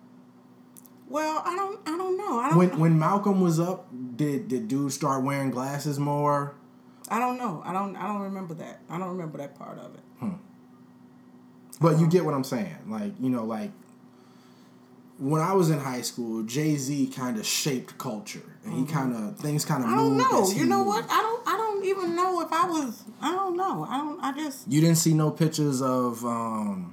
well, 1.08 1.42
I 1.44 1.54
don't. 1.54 1.80
I 1.86 1.96
don't 1.96 2.16
know. 2.16 2.38
I 2.38 2.48
don't. 2.48 2.58
When 2.58 2.78
when 2.78 2.98
Malcolm 2.98 3.40
was 3.40 3.60
up, 3.60 3.88
did 4.16 4.48
did 4.48 4.68
dudes 4.68 4.94
start 4.94 5.22
wearing 5.22 5.50
glasses 5.50 5.98
more? 5.98 6.54
I 7.08 7.18
don't 7.18 7.38
know. 7.38 7.62
I 7.64 7.72
don't. 7.72 7.96
I 7.96 8.06
don't 8.06 8.22
remember 8.22 8.54
that. 8.54 8.80
I 8.90 8.98
don't 8.98 9.10
remember 9.10 9.38
that 9.38 9.56
part 9.56 9.78
of 9.78 9.94
it. 9.94 10.00
Hmm. 10.18 10.30
But 11.80 11.90
you 11.90 11.96
uh-huh. 11.96 12.06
get 12.06 12.24
what 12.24 12.34
I'm 12.34 12.44
saying. 12.44 12.76
Like, 12.88 13.12
you 13.20 13.30
know, 13.30 13.44
like 13.44 13.70
when 15.18 15.40
I 15.40 15.52
was 15.54 15.70
in 15.70 15.78
high 15.78 16.02
school, 16.02 16.42
Jay 16.42 16.76
Z 16.76 17.06
kind 17.08 17.38
of 17.38 17.46
shaped 17.46 17.96
culture, 17.98 18.42
and 18.64 18.74
he 18.86 18.92
kind 18.92 19.14
of 19.14 19.38
things 19.38 19.64
kind 19.64 19.82
of 19.82 19.88
Mm-hmm. 19.90 19.98
I 19.98 20.02
don't 20.02 20.16
know. 20.18 20.50
You 20.50 20.66
know 20.66 20.78
moved. 20.84 20.88
what? 20.88 21.04
I 21.10 21.22
don't. 21.22 21.48
I 21.48 21.56
don't 21.56 21.84
even 21.84 22.16
know 22.16 22.40
if 22.42 22.52
I 22.52 22.66
was. 22.68 23.02
I 23.22 23.30
don't 23.32 23.56
know. 23.56 23.86
I 23.88 23.96
don't. 23.98 24.20
I 24.20 24.32
just. 24.32 24.68
You 24.70 24.80
didn't 24.80 24.96
see 24.98 25.14
no 25.14 25.30
pictures 25.30 25.80
of 25.80 26.24
um 26.24 26.92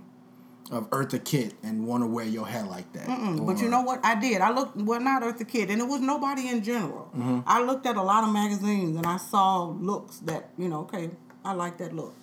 of 0.72 0.90
Eartha 0.92 1.24
Kitt 1.24 1.54
and 1.64 1.86
want 1.86 2.02
to 2.04 2.08
wear 2.08 2.26
your 2.26 2.48
hair 2.48 2.64
like 2.64 2.92
that. 2.94 3.06
Mm, 3.08 3.46
But 3.46 3.60
you 3.60 3.68
know 3.70 3.82
what? 3.82 4.00
I 4.06 4.16
did. 4.20 4.42
I 4.42 4.52
looked. 4.52 4.78
Well, 4.78 5.02
not 5.02 5.22
Eartha 5.22 5.46
Kitt, 5.48 5.70
and 5.70 5.82
it 5.82 5.88
was 5.88 6.00
nobody 6.00 6.48
in 6.48 6.64
general. 6.64 7.10
Mm-hmm. 7.16 7.40
I 7.46 7.62
looked 7.62 7.86
at 7.86 7.98
a 7.98 8.02
lot 8.04 8.24
of 8.24 8.32
magazines, 8.34 8.96
and 8.96 9.06
I 9.06 9.18
saw 9.18 9.66
looks 9.66 10.20
that 10.20 10.50
you 10.58 10.70
know. 10.70 10.82
Okay, 10.82 11.10
I 11.44 11.54
like 11.54 11.78
that 11.80 11.94
look. 11.94 12.16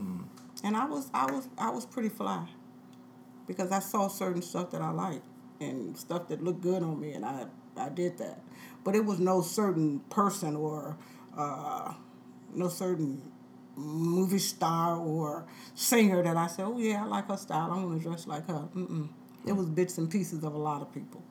Mm. 0.00 0.24
And 0.62 0.74
I 0.76 0.86
was. 0.86 1.10
I 1.12 1.30
was. 1.30 1.48
I 1.58 1.70
was 1.70 1.84
pretty 1.84 2.08
fly. 2.08 2.46
Because 3.46 3.70
I 3.72 3.80
saw 3.80 4.08
certain 4.08 4.40
stuff 4.40 4.70
that 4.70 4.80
I 4.80 4.90
liked 4.90 5.26
and 5.70 5.96
stuff 5.96 6.28
that 6.28 6.42
looked 6.42 6.62
good 6.62 6.82
on 6.82 7.00
me, 7.00 7.12
and 7.12 7.24
I 7.24 7.46
I 7.76 7.88
did 7.88 8.18
that. 8.18 8.40
But 8.84 8.94
it 8.96 9.04
was 9.04 9.18
no 9.20 9.42
certain 9.42 10.00
person 10.10 10.56
or 10.56 10.96
uh, 11.36 11.94
no 12.54 12.68
certain 12.68 13.22
movie 13.76 14.38
star 14.38 14.96
or 14.98 15.46
singer 15.74 16.22
that 16.22 16.36
I 16.36 16.46
said, 16.48 16.64
oh 16.66 16.78
yeah, 16.78 17.02
I 17.02 17.06
like 17.06 17.28
her 17.28 17.36
style. 17.36 17.70
I 17.72 17.76
want 17.82 18.00
to 18.02 18.08
dress 18.08 18.26
like 18.26 18.46
her. 18.48 18.68
Mm-mm. 18.76 19.08
It 19.46 19.52
was 19.52 19.66
bits 19.68 19.98
and 19.98 20.10
pieces 20.10 20.44
of 20.44 20.54
a 20.54 20.58
lot 20.58 20.82
of 20.82 20.92
people, 20.92 21.22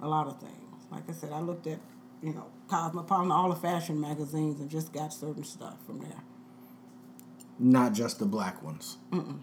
a 0.00 0.08
lot 0.08 0.26
of 0.28 0.40
things. 0.40 0.86
Like 0.90 1.08
I 1.08 1.12
said, 1.12 1.32
I 1.32 1.40
looked 1.40 1.66
at, 1.66 1.80
you 2.22 2.32
know, 2.34 2.46
Cosmopolitan, 2.68 3.32
all 3.32 3.50
the 3.50 3.56
fashion 3.56 4.00
magazines, 4.00 4.60
and 4.60 4.70
just 4.70 4.92
got 4.92 5.12
certain 5.12 5.44
stuff 5.44 5.76
from 5.86 6.00
there. 6.00 6.22
not 7.58 7.92
just 7.94 8.18
the 8.18 8.26
black 8.26 8.62
ones. 8.62 8.98
Mm-mm. 9.12 9.40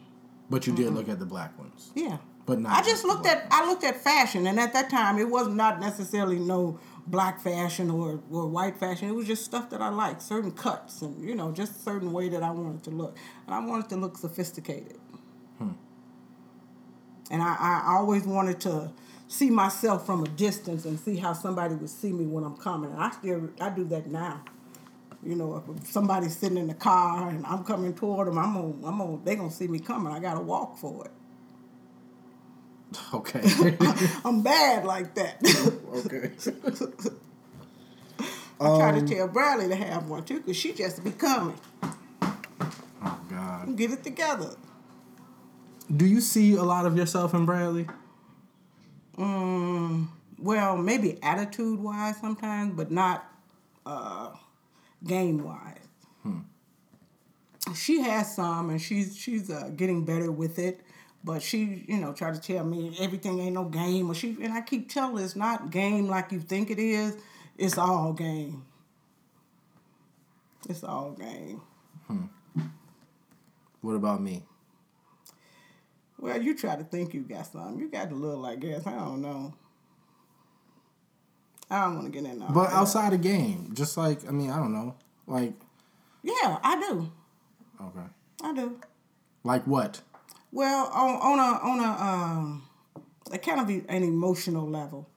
But 0.49 0.68
you 0.68 0.74
did 0.74 0.93
look 0.93 1.09
at 1.09 1.20
the 1.20 1.26
black 1.26 1.57
ones. 1.57 1.91
Yeah. 1.95 2.18
But 2.46 2.60
not 2.60 2.72
I 2.74 2.84
just 2.84 3.06
looked 3.06 3.26
at 3.26 3.48
I 3.52 3.66
looked 3.68 3.84
at 3.84 3.96
fashion, 3.96 4.48
and 4.48 4.60
at 4.60 4.74
that 4.74 4.89
time, 4.89 5.18
it 5.18 5.30
was 5.30 5.48
not 5.48 5.80
necessarily 5.80 6.39
no 6.39 6.80
black 7.08 7.39
fashion 7.41 7.89
or, 7.89 8.22
or 8.32 8.48
white 8.48 8.78
fashion. 8.78 9.10
It 9.10 9.16
was 9.16 9.28
just 9.28 9.46
stuff 9.46 9.70
that 9.70 9.82
I 9.82 9.89
liked, 9.89 10.22
certain 10.22 10.52
cuts, 10.52 11.02
and 11.02 11.24
you 11.24 11.36
know, 11.36 11.52
just 11.52 11.78
a 11.78 11.80
certain 11.80 12.12
way 12.12 12.30
that 12.30 12.44
I 12.44 12.52
wanted 12.52 12.84
to 12.84 12.89
look, 12.89 13.18
and 13.46 13.56
I 13.56 13.60
wanted 13.60 13.89
to 13.89 13.96
look 13.96 14.18
sophisticated. 14.18 14.98
Hmm. 15.58 15.72
And 17.32 17.41
I, 17.41 17.56
I 17.60 17.84
always 17.98 18.24
wanted 18.26 18.60
to 18.62 18.91
see 19.28 19.50
myself 19.50 20.06
from 20.06 20.24
a 20.24 20.28
distance 20.28 20.86
and 20.86 21.00
see 21.00 21.16
how 21.16 21.34
somebody 21.34 21.76
would 21.76 21.89
see 21.89 22.12
me 22.12 22.26
when 22.26 22.44
I'm 22.44 22.58
coming. 22.58 22.91
And 22.91 23.02
I 23.02 23.12
still 23.12 23.50
I 23.62 23.70
do 23.70 23.86
that 23.86 24.08
now. 24.08 24.44
You 25.24 25.36
know, 25.36 25.64
if 25.82 25.88
somebody's 25.88 26.36
sitting 26.36 26.58
in 26.58 26.68
the 26.68 26.74
car 26.74 27.30
and 27.30 27.46
I'm 27.46 27.64
coming 27.64 27.94
toward 27.94 28.28
them, 28.28 28.38
I'm 28.38 28.54
gonna, 28.54 28.88
I'm 28.88 28.98
gonna, 28.98 29.20
they 29.24 29.36
gonna 29.36 29.50
see 29.50 29.68
me 29.70 29.80
coming. 29.80 30.12
I 30.12 30.20
gotta 30.20 30.41
walk 30.41 30.78
for 30.78 31.06
it. 31.06 31.12
Okay. 33.14 33.41
I'm 34.26 34.41
bad 34.44 34.86
like 34.86 35.14
that. 35.16 35.38
okay. 35.96 36.32
I 38.60 38.66
try 38.78 38.89
Um, 38.91 39.06
to 39.08 39.16
tell 39.16 39.28
Bradley 39.28 39.68
to 39.70 39.76
have 39.76 40.08
one 40.10 40.24
too, 40.24 40.39
cause 40.41 40.56
she 40.56 40.74
just 40.74 41.04
be 41.04 41.12
coming. 41.12 41.58
Oh 41.84 43.20
God. 43.30 43.76
Get 43.76 43.91
it 43.91 44.04
together. 44.04 44.56
Do 45.96 46.06
you 46.06 46.22
see 46.22 46.54
a 46.56 46.64
lot 46.64 46.86
of 46.86 46.96
yourself 46.98 47.34
in 47.34 47.46
Bradley? 47.46 47.88
Mm, 49.18 50.08
well, 50.39 50.78
maybe 50.78 51.20
attitude 51.22 51.80
wise 51.80 52.18
sometimes, 52.18 52.74
but 52.76 52.89
not 52.91 53.26
uh, 53.86 54.32
game 55.06 55.44
wise. 55.44 55.78
She 57.76 58.02
has 58.02 58.36
some, 58.36 58.70
and 58.70 58.82
she's 58.82 59.16
she's 59.18 59.50
uh, 59.50 59.70
getting 59.76 60.04
better 60.04 60.30
with 60.32 60.60
it. 60.60 60.82
But 61.24 61.41
she, 61.41 61.86
you 61.88 61.97
know, 61.97 62.11
try 62.13 62.32
to 62.32 62.39
tell 62.39 62.65
me 62.65 62.95
everything 62.99 63.39
ain't 63.39 63.53
no 63.53 63.63
game. 63.65 64.09
Or 64.09 64.13
she 64.13 64.36
and 64.41 64.53
I 64.53 64.61
keep 64.61 64.91
telling 64.91 65.17
her 65.17 65.24
it's 65.24 65.36
not 65.36 65.71
game 65.71 66.07
like 66.07 66.32
you 66.32 66.39
think 66.39 66.69
it 66.69 66.80
is. 66.80 67.15
It's 67.57 67.78
all 67.78 68.13
game. 68.13 68.65
It's 70.69 70.84
all 70.84 71.11
game. 71.11 71.61
Hmm. 72.07 72.26
What 73.82 73.95
about 73.95 74.21
me? 74.21 74.43
Well, 76.19 76.41
you 76.41 76.55
try 76.55 76.76
to 76.78 76.84
think 76.86 77.13
you 77.13 77.21
got 77.21 77.47
some. 77.47 77.78
You 77.80 77.89
got 77.89 78.11
a 78.11 78.15
little, 78.15 78.45
I 78.45 78.55
guess. 78.55 78.88
I 78.88 78.91
don't 78.93 79.21
know. 79.21 79.53
I 81.69 81.86
don't 81.86 81.95
want 81.95 82.13
to 82.13 82.21
get 82.21 82.30
in 82.30 82.39
there. 82.39 82.49
But 82.49 82.71
outside 82.71 83.13
the 83.13 83.17
game, 83.17 83.71
just 83.74 83.97
like 83.97 84.28
I 84.28 84.32
mean, 84.32 84.49
I 84.49 84.57
don't 84.57 84.74
know. 84.74 84.95
Like 85.28 85.53
Yeah, 86.21 86.59
I 86.63 86.80
do. 86.80 87.11
okay. 87.82 88.07
I 88.43 88.53
do. 88.53 88.80
Like 89.43 89.65
what? 89.65 90.01
Well, 90.54 90.88
on 90.93 91.16
on 91.16 91.39
a 91.39 91.60
on 91.68 91.80
a 91.80 92.04
um, 92.04 92.64
a 93.32 93.39
kind 93.39 93.60
of 93.60 93.70
an 93.70 94.04
emotional 94.04 94.70
level. 94.70 95.10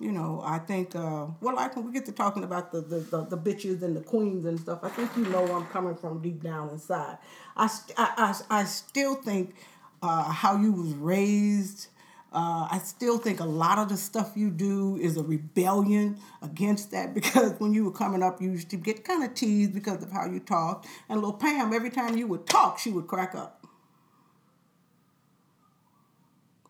You 0.00 0.12
know, 0.12 0.42
I 0.44 0.58
think. 0.58 0.96
Uh, 0.96 1.26
well, 1.40 1.54
like 1.54 1.76
when 1.76 1.86
we 1.86 1.92
get 1.92 2.06
to 2.06 2.12
talking 2.12 2.42
about 2.42 2.72
the, 2.72 2.80
the 2.80 2.98
the 3.00 3.24
the 3.24 3.38
bitches 3.38 3.82
and 3.82 3.94
the 3.94 4.00
queens 4.00 4.46
and 4.46 4.58
stuff, 4.58 4.80
I 4.82 4.88
think 4.88 5.10
you 5.16 5.24
know 5.26 5.44
I'm 5.54 5.66
coming 5.66 5.94
from 5.94 6.22
deep 6.22 6.42
down 6.42 6.70
inside. 6.70 7.18
I 7.56 7.66
I, 7.98 8.34
I, 8.50 8.60
I 8.60 8.64
still 8.64 9.14
think 9.14 9.54
uh, 10.02 10.24
how 10.24 10.56
you 10.56 10.72
was 10.72 10.94
raised. 10.94 11.88
Uh, 12.32 12.66
I 12.70 12.80
still 12.82 13.18
think 13.18 13.40
a 13.40 13.44
lot 13.44 13.78
of 13.78 13.90
the 13.90 13.96
stuff 13.98 14.32
you 14.36 14.48
do 14.48 14.96
is 14.96 15.18
a 15.18 15.22
rebellion 15.22 16.18
against 16.40 16.90
that 16.92 17.12
because 17.14 17.58
when 17.58 17.74
you 17.74 17.84
were 17.84 17.92
coming 17.92 18.22
up, 18.22 18.40
you 18.40 18.50
used 18.52 18.70
to 18.70 18.76
get 18.76 19.04
kind 19.04 19.22
of 19.22 19.34
teased 19.34 19.74
because 19.74 20.02
of 20.02 20.10
how 20.10 20.26
you 20.26 20.40
talked. 20.40 20.86
And 21.08 21.20
little 21.20 21.34
Pam, 21.36 21.72
every 21.74 21.90
time 21.90 22.16
you 22.16 22.26
would 22.28 22.46
talk, 22.46 22.78
she 22.78 22.90
would 22.90 23.06
crack 23.06 23.34
up. 23.34 23.66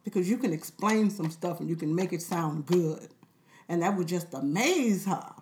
Because 0.04 0.28
you 0.28 0.36
can 0.36 0.52
explain 0.52 1.10
some 1.10 1.30
stuff 1.30 1.60
and 1.60 1.68
you 1.68 1.76
can 1.76 1.94
make 1.94 2.12
it 2.12 2.22
sound 2.22 2.66
good. 2.66 3.08
And 3.68 3.82
that 3.82 3.96
would 3.96 4.08
just 4.08 4.34
amaze 4.34 5.06
her. 5.06 5.32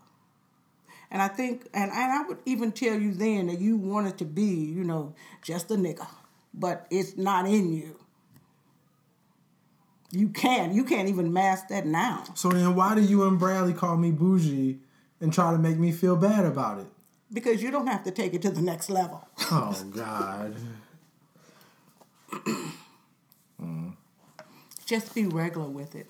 And 1.11 1.23
I 1.23 1.29
think, 1.29 1.67
and, 1.73 1.91
and 1.91 2.13
I 2.13 2.23
would 2.29 2.39
even 2.45 2.73
tell 2.73 2.99
you 2.99 3.15
then 3.15 3.47
that 3.47 3.59
you 3.59 3.79
wanted 3.79 4.19
to 4.19 4.27
be, 4.27 4.45
you 4.45 4.85
know, 4.85 5.15
just 5.43 5.71
a 5.71 5.75
nigga. 5.75 6.07
But 6.53 6.87
it's 6.91 7.17
not 7.17 7.47
in 7.47 7.73
you. 7.73 8.00
You 10.13 10.29
can't. 10.29 10.73
You 10.75 10.85
can't 10.85 11.09
even 11.09 11.33
mask 11.33 11.69
that 11.69 11.87
now. 11.87 12.25
So 12.35 12.49
then, 12.51 12.75
why 12.75 12.95
do 12.95 13.01
you 13.03 13.27
and 13.29 13.39
Bradley 13.39 13.73
call 13.73 13.97
me 13.97 14.11
bougie 14.11 14.81
and 15.21 15.33
try 15.33 15.53
to 15.53 15.59
make 15.59 15.79
me 15.79 15.93
feel 15.93 16.17
bad 16.17 16.45
about 16.45 16.79
it? 16.81 16.87
Because 17.33 17.63
you 17.63 17.71
don't 17.71 17.87
have 17.87 18.03
to 18.05 18.11
take 18.11 18.35
it 18.35 18.43
to 18.43 18.51
the 18.51 18.63
next 18.63 18.91
level. 18.91 19.27
Oh 19.53 19.85
God. 19.95 20.55
Just 24.87 25.15
be 25.15 25.25
regular 25.27 25.69
with 25.69 25.95
it. 25.95 26.09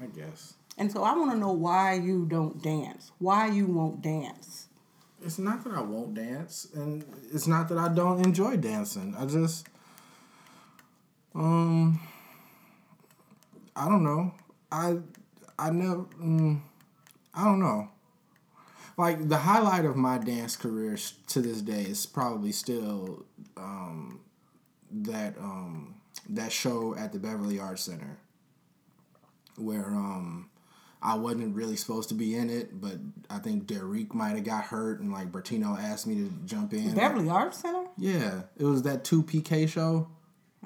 I 0.00 0.06
guess 0.06 0.54
And 0.76 0.92
so 0.92 1.02
I 1.02 1.16
want 1.16 1.32
to 1.32 1.36
know 1.36 1.50
why 1.50 1.94
you 1.94 2.26
don't 2.26 2.62
dance. 2.62 3.10
Why 3.18 3.48
you 3.48 3.66
won't 3.66 4.00
dance. 4.02 4.68
it's 5.24 5.38
not 5.38 5.64
that 5.64 5.72
I 5.72 5.80
won't 5.80 6.14
dance, 6.14 6.68
and 6.74 7.04
it's 7.32 7.48
not 7.48 7.68
that 7.70 7.78
I 7.78 7.88
don't 7.88 8.24
enjoy 8.24 8.56
dancing. 8.56 9.16
I 9.18 9.26
just, 9.26 9.66
um, 11.34 12.00
I 13.78 13.88
don't 13.88 14.02
know. 14.02 14.34
I, 14.72 14.98
I 15.58 15.70
never. 15.70 16.02
Mm, 16.20 16.60
I 17.32 17.44
don't 17.44 17.60
know. 17.60 17.88
Like 18.96 19.28
the 19.28 19.38
highlight 19.38 19.84
of 19.84 19.94
my 19.94 20.18
dance 20.18 20.56
career 20.56 20.98
to 21.28 21.40
this 21.40 21.62
day 21.62 21.82
is 21.82 22.04
probably 22.04 22.50
still 22.50 23.24
um, 23.56 24.20
that 24.90 25.38
um, 25.38 25.94
that 26.30 26.50
show 26.50 26.96
at 26.96 27.12
the 27.12 27.20
Beverly 27.20 27.60
Arts 27.60 27.82
Center, 27.82 28.18
where 29.56 29.86
um, 29.86 30.50
I 31.00 31.14
wasn't 31.14 31.54
really 31.54 31.76
supposed 31.76 32.08
to 32.08 32.16
be 32.16 32.34
in 32.34 32.50
it, 32.50 32.80
but 32.80 32.96
I 33.30 33.38
think 33.38 33.68
Derek 33.68 34.12
might 34.12 34.30
have 34.30 34.44
got 34.44 34.64
hurt, 34.64 34.98
and 34.98 35.12
like 35.12 35.30
Bertino 35.30 35.78
asked 35.78 36.08
me 36.08 36.16
to 36.16 36.32
jump 36.44 36.72
in. 36.72 36.94
Beverly 36.96 37.28
Arts 37.28 37.60
Center? 37.60 37.84
Yeah, 37.96 38.42
it 38.56 38.64
was 38.64 38.82
that 38.82 39.04
two 39.04 39.22
PK 39.22 39.68
show. 39.68 40.08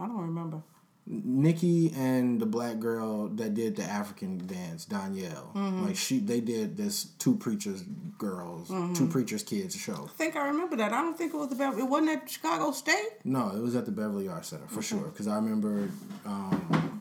I 0.01 0.07
don't 0.07 0.17
remember. 0.17 0.63
Nikki 1.05 1.93
and 1.97 2.41
the 2.41 2.47
black 2.47 2.79
girl 2.79 3.29
that 3.29 3.55
did 3.55 3.75
the 3.77 3.83
African 3.83 4.47
dance, 4.47 4.85
Danielle, 4.85 5.51
like 5.85 5.97
she, 5.97 6.21
they 6.21 6.41
did 6.41 6.77
this 6.77 7.05
two 7.19 7.35
preachers 7.37 7.83
girls, 8.19 8.69
two 8.97 9.09
preachers 9.09 9.43
kids 9.43 9.75
show. 9.77 10.05
I 10.05 10.17
think 10.17 10.37
I 10.37 10.47
remember 10.47 10.77
that. 10.77 10.93
I 10.93 11.01
don't 11.03 11.19
think 11.19 11.35
it 11.35 11.37
was 11.37 11.49
the 11.49 11.57
Beverly. 11.57 11.83
It 11.83 11.89
wasn't 11.89 12.11
at 12.11 12.31
Chicago 12.31 12.71
State. 12.71 13.19
No, 13.25 13.49
it 13.55 13.61
was 13.61 13.75
at 13.75 13.85
the 13.85 13.91
Beverly 13.91 14.29
Arts 14.29 14.49
Center 14.49 14.67
for 14.69 14.81
sure. 14.81 15.09
Because 15.09 15.27
I 15.27 15.35
remember 15.37 15.89
um, 16.25 17.01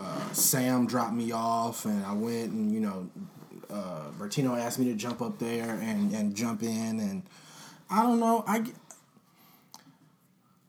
uh, 0.00 0.32
Sam 0.32 0.86
dropped 0.86 1.14
me 1.14 1.32
off, 1.32 1.84
and 1.84 2.06
I 2.06 2.12
went, 2.12 2.52
and 2.52 2.72
you 2.72 2.80
know, 2.80 3.10
uh, 3.68 4.10
Bertino 4.18 4.56
asked 4.56 4.78
me 4.78 4.84
to 4.86 4.94
jump 4.94 5.20
up 5.20 5.38
there 5.40 5.78
and 5.82 6.12
and 6.12 6.34
jump 6.34 6.62
in, 6.62 7.00
and 7.00 7.22
I 7.90 8.02
don't 8.04 8.20
know, 8.20 8.44
I. 8.46 8.64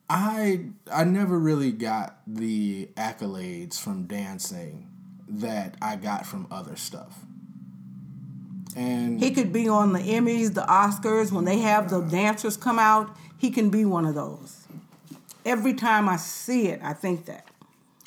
I 0.09 0.65
I 0.91 1.03
never 1.03 1.37
really 1.37 1.71
got 1.71 2.19
the 2.25 2.89
accolades 2.95 3.79
from 3.79 4.07
dancing 4.07 4.89
that 5.27 5.75
I 5.81 5.97
got 5.97 6.25
from 6.25 6.47
other 6.49 6.75
stuff. 6.75 7.19
And 8.75 9.19
He 9.19 9.31
could 9.31 9.51
be 9.51 9.67
on 9.67 9.93
the 9.93 9.99
Emmys, 9.99 10.53
the 10.53 10.61
Oscars, 10.61 11.31
when 11.31 11.45
they 11.45 11.59
have 11.59 11.89
the 11.89 12.01
dancers 12.01 12.55
come 12.55 12.79
out. 12.79 13.15
He 13.37 13.49
can 13.49 13.69
be 13.69 13.85
one 13.85 14.05
of 14.05 14.15
those. 14.15 14.67
Every 15.45 15.73
time 15.73 16.07
I 16.07 16.17
see 16.17 16.67
it, 16.67 16.79
I 16.83 16.93
think 16.93 17.25
that. 17.25 17.47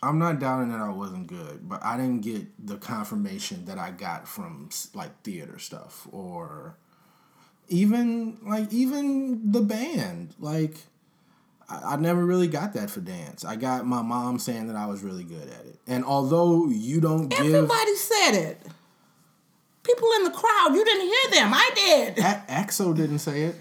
I'm 0.02 0.18
not 0.18 0.38
doubting 0.38 0.70
that 0.70 0.80
I 0.80 0.88
wasn't 0.88 1.26
good, 1.26 1.68
but 1.68 1.84
I 1.84 1.96
didn't 1.96 2.20
get 2.20 2.66
the 2.66 2.76
confirmation 2.76 3.66
that 3.66 3.78
I 3.78 3.90
got 3.90 4.26
from 4.26 4.70
like 4.94 5.22
theater 5.22 5.58
stuff 5.58 6.08
or 6.10 6.76
even 7.68 8.38
like 8.42 8.72
even 8.72 9.52
the 9.52 9.60
band. 9.60 10.34
Like 10.38 10.76
I, 11.70 11.94
I 11.94 11.96
never 11.96 12.24
really 12.24 12.48
got 12.48 12.72
that 12.74 12.90
for 12.90 13.00
dance. 13.00 13.44
I 13.44 13.56
got 13.56 13.86
my 13.86 14.02
mom 14.02 14.38
saying 14.38 14.66
that 14.66 14.76
I 14.76 14.86
was 14.86 15.02
really 15.02 15.24
good 15.24 15.48
at 15.48 15.64
it, 15.66 15.78
and 15.86 16.04
although 16.04 16.68
you 16.68 17.00
don't 17.00 17.28
give, 17.28 17.40
Everybody 17.40 17.94
said 17.96 18.32
it. 18.34 18.66
People 19.82 20.08
in 20.16 20.24
the 20.24 20.30
crowd, 20.30 20.74
you 20.74 20.84
didn't 20.84 21.06
hear 21.06 21.40
them. 21.40 21.52
I 21.54 21.70
did. 21.74 22.18
A- 22.18 22.44
ACT-SO 22.50 22.92
didn't 22.92 23.20
say 23.20 23.44
it. 23.44 23.56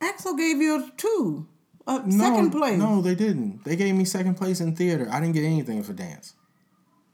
ACT-SO 0.00 0.34
gave 0.34 0.56
you 0.56 0.76
a 0.82 0.90
two, 0.96 1.46
a 1.86 2.00
No, 2.06 2.24
second 2.24 2.50
place. 2.52 2.78
No, 2.78 3.02
they 3.02 3.14
didn't. 3.14 3.62
They 3.64 3.76
gave 3.76 3.94
me 3.94 4.04
second 4.04 4.36
place 4.36 4.60
in 4.60 4.74
theater. 4.74 5.08
I 5.10 5.20
didn't 5.20 5.34
get 5.34 5.44
anything 5.44 5.82
for 5.82 5.92
dance. 5.92 6.34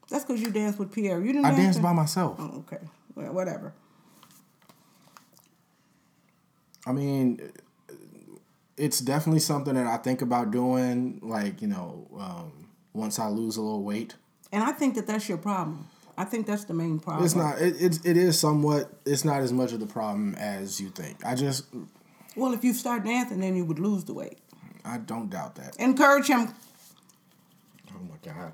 That's 0.09 0.25
because 0.25 0.41
you 0.41 0.51
danced 0.51 0.79
with 0.79 0.93
Pierre. 0.93 1.21
You 1.21 1.33
didn't. 1.33 1.45
I 1.47 1.51
dance 1.51 1.63
danced 1.63 1.83
by 1.83 1.93
myself. 1.93 2.37
Oh, 2.39 2.65
okay. 2.67 2.83
Well, 3.15 3.33
whatever. 3.33 3.75
I 6.87 6.93
mean, 6.93 7.53
it's 8.79 9.01
definitely 9.01 9.41
something 9.41 9.75
that 9.75 9.87
I 9.87 9.97
think 9.99 10.23
about 10.23 10.51
doing. 10.51 11.21
Like 11.23 11.61
you 11.63 11.69
know, 11.69 12.07
um, 12.19 12.53
once 12.93 13.19
I 13.19 13.29
lose 13.29 13.57
a 13.57 13.63
little 13.63 13.83
weight, 13.83 14.15
And 14.53 14.63
I 14.63 14.73
think 14.73 14.95
that 14.95 15.07
that's 15.07 15.29
your 15.29 15.39
problem. 15.39 15.87
I 16.17 16.25
think 16.25 16.47
that's 16.47 16.65
the 16.65 16.75
main 16.75 16.99
problem. 16.99 17.25
it's 17.25 17.37
not. 17.37 17.61
It, 17.61 17.77
it's 17.81 17.99
it 18.05 18.17
is 18.17 18.39
somewhat. 18.39 18.91
It's 19.05 19.25
not 19.25 19.41
as 19.41 19.53
much 19.53 19.73
of 19.73 19.81
the 19.81 19.87
problem 19.87 20.35
as 20.35 20.81
you 20.81 20.89
think. 20.91 21.25
I 21.25 21.35
just 21.35 21.67
Well, 22.37 22.53
if 22.53 22.65
you 22.65 22.73
start 22.73 23.05
dancing, 23.05 23.41
then 23.41 23.55
you 23.57 23.65
would 23.65 23.79
lose 23.79 24.05
the 24.05 24.15
weight. 24.15 24.39
I 24.85 24.99
don't 24.99 25.29
doubt 25.29 25.57
that. 25.57 25.77
Encourage 25.77 26.29
him, 26.29 26.49
Oh 27.95 28.01
my 28.09 28.17
god. 28.33 28.53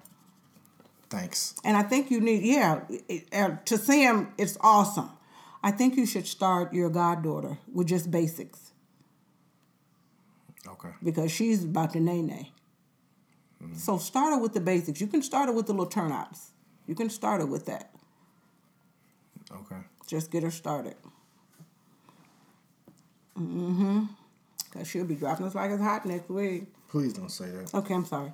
Thanks. 1.11 1.55
and 1.64 1.77
I 1.77 1.83
think 1.83 2.11
you 2.11 2.20
need. 2.20 2.43
Yeah, 2.43 2.81
it- 3.09 3.29
uh, 3.33 3.57
to 3.66 3.79
see 3.79 4.03
him, 4.03 4.33
it's 4.37 4.57
awesome. 4.61 5.11
I 5.62 5.70
think 5.70 5.97
you 5.97 6.07
should 6.07 6.27
start 6.27 6.75
your 6.75 6.91
goddaughter 6.91 7.59
with 7.72 7.87
just 7.87 8.11
basics 8.11 8.63
Okay. 10.66 10.90
because 11.02 11.30
she's 11.30 11.64
about 11.64 11.92
to 11.92 12.00
nae 12.00 12.20
nae. 12.20 12.48
So 13.76 13.98
start 13.98 14.34
her 14.34 14.38
with 14.38 14.52
the 14.52 14.60
basics. 14.60 15.00
You 15.00 15.06
can 15.06 15.22
start 15.22 15.48
her 15.48 15.54
with 15.54 15.66
the 15.66 15.72
little 15.72 15.86
turnouts. 15.86 16.50
You 16.86 16.94
can 16.94 17.08
start 17.08 17.40
her 17.40 17.46
with 17.46 17.66
that. 17.66 17.90
Okay. 19.50 19.80
Just 20.06 20.30
get 20.30 20.42
her 20.42 20.50
started. 20.50 20.96
Mm-hmm. 23.38 24.04
Cause 24.72 24.88
she'll 24.88 25.04
be 25.04 25.14
dropping 25.14 25.46
us 25.46 25.54
like 25.54 25.70
it's 25.70 25.82
hot 25.82 26.04
next 26.04 26.28
week. 26.28 26.64
Please 26.88 27.12
don't 27.12 27.30
say 27.30 27.46
that. 27.46 27.74
Okay, 27.74 27.94
I'm 27.94 28.04
sorry. 28.04 28.32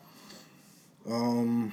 Um, 1.08 1.72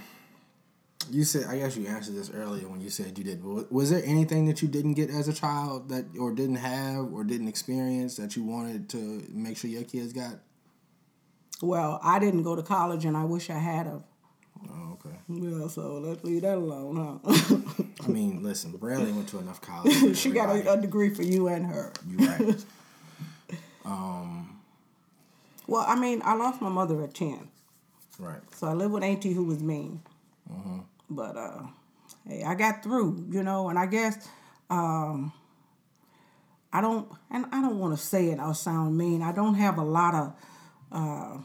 you 1.09 1.23
said 1.23 1.45
I 1.47 1.57
guess 1.59 1.75
you 1.77 1.87
answered 1.87 2.15
this 2.15 2.29
earlier 2.29 2.67
when 2.67 2.81
you 2.81 2.89
said 2.89 3.17
you 3.17 3.23
did. 3.23 3.43
But 3.43 3.71
was 3.71 3.89
there 3.89 4.01
anything 4.05 4.45
that 4.45 4.61
you 4.61 4.67
didn't 4.67 4.93
get 4.93 5.09
as 5.09 5.27
a 5.27 5.33
child 5.33 5.89
that 5.89 6.05
or 6.19 6.31
didn't 6.31 6.57
have 6.57 7.11
or 7.13 7.23
didn't 7.23 7.47
experience 7.47 8.17
that 8.17 8.35
you 8.35 8.43
wanted 8.43 8.89
to 8.89 9.25
make 9.29 9.57
sure 9.57 9.69
your 9.69 9.83
kids 9.83 10.13
got? 10.13 10.35
Well, 11.61 11.99
I 12.03 12.19
didn't 12.19 12.43
go 12.43 12.55
to 12.55 12.63
college, 12.63 13.05
and 13.05 13.17
I 13.17 13.23
wish 13.23 13.49
I 13.49 13.57
had 13.57 13.87
have. 13.87 14.03
Oh, 14.69 14.93
okay. 14.93 15.15
Yeah, 15.27 15.67
so 15.67 15.99
let's 15.99 16.23
leave 16.23 16.41
that 16.41 16.57
alone, 16.57 17.21
huh? 17.23 17.83
I 18.05 18.07
mean, 18.07 18.43
listen, 18.43 18.71
Bradley 18.71 19.11
went 19.11 19.27
to 19.29 19.39
enough 19.39 19.61
college. 19.61 20.17
she 20.17 20.31
got 20.31 20.55
a, 20.55 20.73
a 20.73 20.77
degree 20.77 21.13
for 21.13 21.23
you 21.23 21.47
and 21.47 21.65
her. 21.65 21.91
You 22.07 22.27
right. 22.27 22.65
um. 23.85 24.59
Well, 25.67 25.83
I 25.85 25.95
mean, 25.95 26.21
I 26.23 26.35
lost 26.35 26.61
my 26.61 26.69
mother 26.69 27.03
at 27.03 27.13
ten, 27.13 27.49
right. 28.19 28.39
so 28.55 28.67
I 28.67 28.73
lived 28.73 28.93
with 28.93 29.03
auntie 29.03 29.33
who 29.33 29.43
was 29.43 29.61
mean. 29.61 30.01
But 31.09 31.37
uh, 31.37 31.63
hey, 32.27 32.43
I 32.43 32.55
got 32.55 32.83
through, 32.83 33.27
you 33.29 33.43
know, 33.43 33.69
and 33.69 33.79
I 33.79 33.85
guess 33.85 34.27
um, 34.69 35.31
I 36.73 36.81
don't, 36.81 37.09
and 37.31 37.45
I 37.51 37.61
don't 37.61 37.79
want 37.79 37.97
to 37.97 38.03
say 38.03 38.29
it 38.29 38.39
or 38.39 38.53
sound 38.53 38.97
mean. 38.97 39.21
I 39.21 39.31
don't 39.31 39.55
have 39.55 39.77
a 39.77 39.83
lot 39.83 40.13
of 40.15 40.33
uh, 40.91 41.37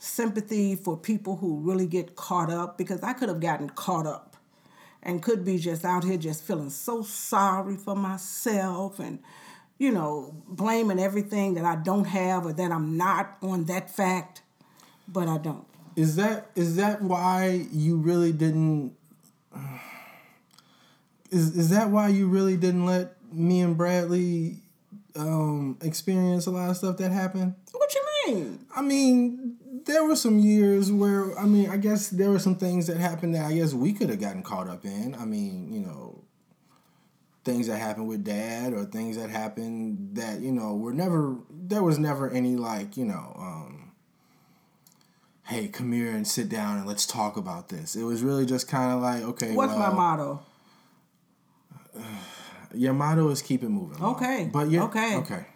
sympathy 0.00 0.74
for 0.76 0.96
people 0.96 1.36
who 1.36 1.58
really 1.60 1.86
get 1.86 2.16
caught 2.16 2.50
up 2.50 2.78
because 2.78 3.02
I 3.02 3.12
could 3.12 3.28
have 3.28 3.40
gotten 3.40 3.70
caught 3.70 4.06
up 4.06 4.36
and 5.02 5.22
could 5.22 5.44
be 5.44 5.58
just 5.58 5.84
out 5.84 6.04
here 6.04 6.16
just 6.16 6.42
feeling 6.42 6.70
so 6.70 7.02
sorry 7.02 7.76
for 7.76 7.94
myself 7.94 8.98
and 8.98 9.20
you 9.78 9.92
know 9.92 10.34
blaming 10.48 10.98
everything 10.98 11.54
that 11.54 11.64
I 11.64 11.76
don't 11.76 12.06
have 12.06 12.46
or 12.46 12.52
that 12.52 12.72
I'm 12.72 12.96
not 12.96 13.36
on 13.42 13.64
that 13.64 13.94
fact, 13.94 14.42
but 15.08 15.28
I 15.28 15.38
don't. 15.38 15.66
Is 15.96 16.16
that 16.16 16.50
is 16.54 16.76
that 16.76 17.02
why 17.02 17.66
you 17.72 17.96
really 17.96 18.32
didn't? 18.32 18.94
Is 21.30 21.56
is 21.56 21.70
that 21.70 21.90
why 21.90 22.08
you 22.08 22.28
really 22.28 22.56
didn't 22.56 22.86
let 22.86 23.14
me 23.32 23.60
and 23.60 23.76
Bradley 23.76 24.56
um, 25.14 25.78
experience 25.82 26.46
a 26.46 26.50
lot 26.50 26.70
of 26.70 26.76
stuff 26.76 26.96
that 26.98 27.12
happened? 27.12 27.54
I 28.74 28.82
mean, 28.82 29.56
there 29.84 30.04
were 30.04 30.16
some 30.16 30.38
years 30.38 30.90
where 30.90 31.38
I 31.38 31.44
mean, 31.44 31.70
I 31.70 31.76
guess 31.76 32.08
there 32.08 32.30
were 32.30 32.38
some 32.38 32.56
things 32.56 32.86
that 32.86 32.96
happened 32.96 33.34
that 33.34 33.44
I 33.46 33.54
guess 33.54 33.72
we 33.72 33.92
could 33.92 34.10
have 34.10 34.20
gotten 34.20 34.42
caught 34.42 34.68
up 34.68 34.84
in. 34.84 35.14
I 35.14 35.24
mean, 35.24 35.72
you 35.72 35.80
know, 35.80 36.24
things 37.44 37.68
that 37.68 37.78
happened 37.78 38.08
with 38.08 38.24
dad 38.24 38.72
or 38.72 38.84
things 38.84 39.16
that 39.16 39.30
happened 39.30 40.16
that 40.16 40.40
you 40.40 40.52
know 40.52 40.74
were 40.74 40.92
never. 40.92 41.36
There 41.50 41.82
was 41.82 41.98
never 41.98 42.30
any 42.30 42.56
like 42.56 42.96
you 42.96 43.04
know. 43.04 43.32
Um, 43.36 43.86
Hey, 45.46 45.68
come 45.68 45.92
here 45.92 46.10
and 46.10 46.26
sit 46.26 46.48
down 46.48 46.78
and 46.78 46.88
let's 46.88 47.06
talk 47.06 47.36
about 47.36 47.68
this. 47.68 47.94
It 47.94 48.02
was 48.02 48.24
really 48.24 48.44
just 48.46 48.66
kind 48.66 48.92
of 48.92 49.00
like, 49.00 49.22
okay, 49.22 49.54
What's 49.54 49.76
my 49.76 49.90
motto? 49.90 50.42
Your 52.74 52.92
motto 52.92 53.28
is 53.28 53.42
keep 53.42 53.62
it 53.62 53.68
moving. 53.68 54.00
Mom. 54.00 54.16
Okay, 54.16 54.50
but 54.52 54.68
you 54.68 54.82
okay. 54.82 55.16
okay. 55.18 55.46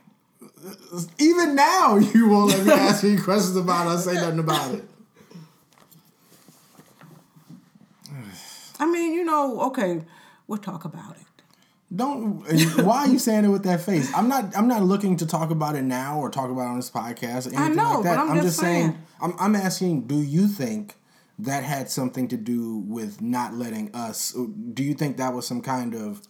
Even 1.18 1.54
now, 1.54 1.96
you 2.14 2.28
won't 2.28 2.50
let 2.50 2.66
me 2.66 2.72
ask 2.72 3.04
me 3.04 3.16
questions 3.16 3.56
about 3.56 3.86
it. 3.86 3.94
or 3.94 3.98
Say 3.98 4.14
nothing 4.14 4.38
about 4.40 4.74
it. 4.74 4.84
I 8.78 8.86
mean, 8.86 9.12
you 9.12 9.24
know, 9.24 9.60
okay, 9.62 10.02
we'll 10.46 10.58
talk 10.58 10.84
about 10.84 11.16
it. 11.16 11.26
Don't. 11.94 12.42
Why 12.84 12.98
are 12.98 13.08
you 13.08 13.18
saying 13.18 13.44
it 13.44 13.48
with 13.48 13.64
that 13.64 13.80
face? 13.80 14.10
I'm 14.14 14.28
not. 14.28 14.56
I'm 14.56 14.68
not 14.68 14.82
looking 14.82 15.16
to 15.16 15.26
talk 15.26 15.50
about 15.50 15.74
it 15.76 15.82
now 15.82 16.18
or 16.18 16.30
talk 16.30 16.50
about 16.50 16.62
it 16.62 16.68
on 16.68 16.76
this 16.76 16.90
podcast 16.90 17.46
or 17.50 17.56
anything 17.56 17.76
know, 17.76 17.94
like 17.94 18.04
that. 18.04 18.16
but 18.16 18.28
I'm 18.28 18.42
just 18.42 18.58
saying. 18.58 18.96
I'm. 19.20 19.34
I'm 19.38 19.56
asking. 19.56 20.06
Do 20.06 20.16
you 20.22 20.46
think 20.46 20.94
that 21.40 21.64
had 21.64 21.90
something 21.90 22.28
to 22.28 22.36
do 22.36 22.78
with 22.86 23.20
not 23.20 23.54
letting 23.54 23.94
us? 23.94 24.32
Do 24.32 24.84
you 24.84 24.94
think 24.94 25.16
that 25.16 25.34
was 25.34 25.46
some 25.46 25.62
kind 25.62 25.94
of, 25.94 26.22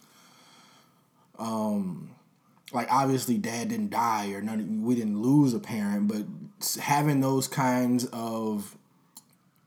um, 1.39 2.11
like 2.73 2.91
obviously 2.91 3.39
dad 3.39 3.69
didn't 3.69 3.91
die 3.91 4.31
or 4.33 4.41
none. 4.41 4.83
We 4.83 4.95
didn't 4.95 5.21
lose 5.21 5.55
a 5.55 5.59
parent, 5.59 6.09
but 6.09 6.25
having 6.81 7.21
those 7.21 7.49
kinds 7.49 8.07
of 8.07 8.77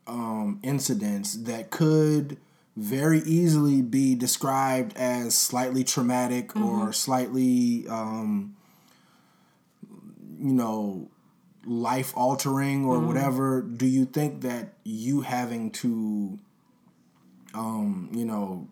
um, 0.08 0.60
incidents 0.64 1.34
that 1.34 1.70
could 1.70 2.38
very 2.76 3.20
easily 3.20 3.82
be 3.82 4.16
described 4.16 4.98
as 4.98 5.36
slightly 5.36 5.84
traumatic 5.84 6.56
or 6.56 6.92
slightly, 6.92 7.86
um, 7.88 8.56
you 10.40 10.54
know, 10.54 11.10
life 11.66 12.14
altering 12.16 12.84
or 12.86 13.00
whatever. 13.00 13.62
Do 13.62 13.86
you 13.86 14.06
think 14.06 14.42
that 14.42 14.74
you 14.84 15.22
having 15.22 15.72
to, 15.72 16.40
um, 17.54 18.10
you 18.12 18.26
know, 18.26 18.68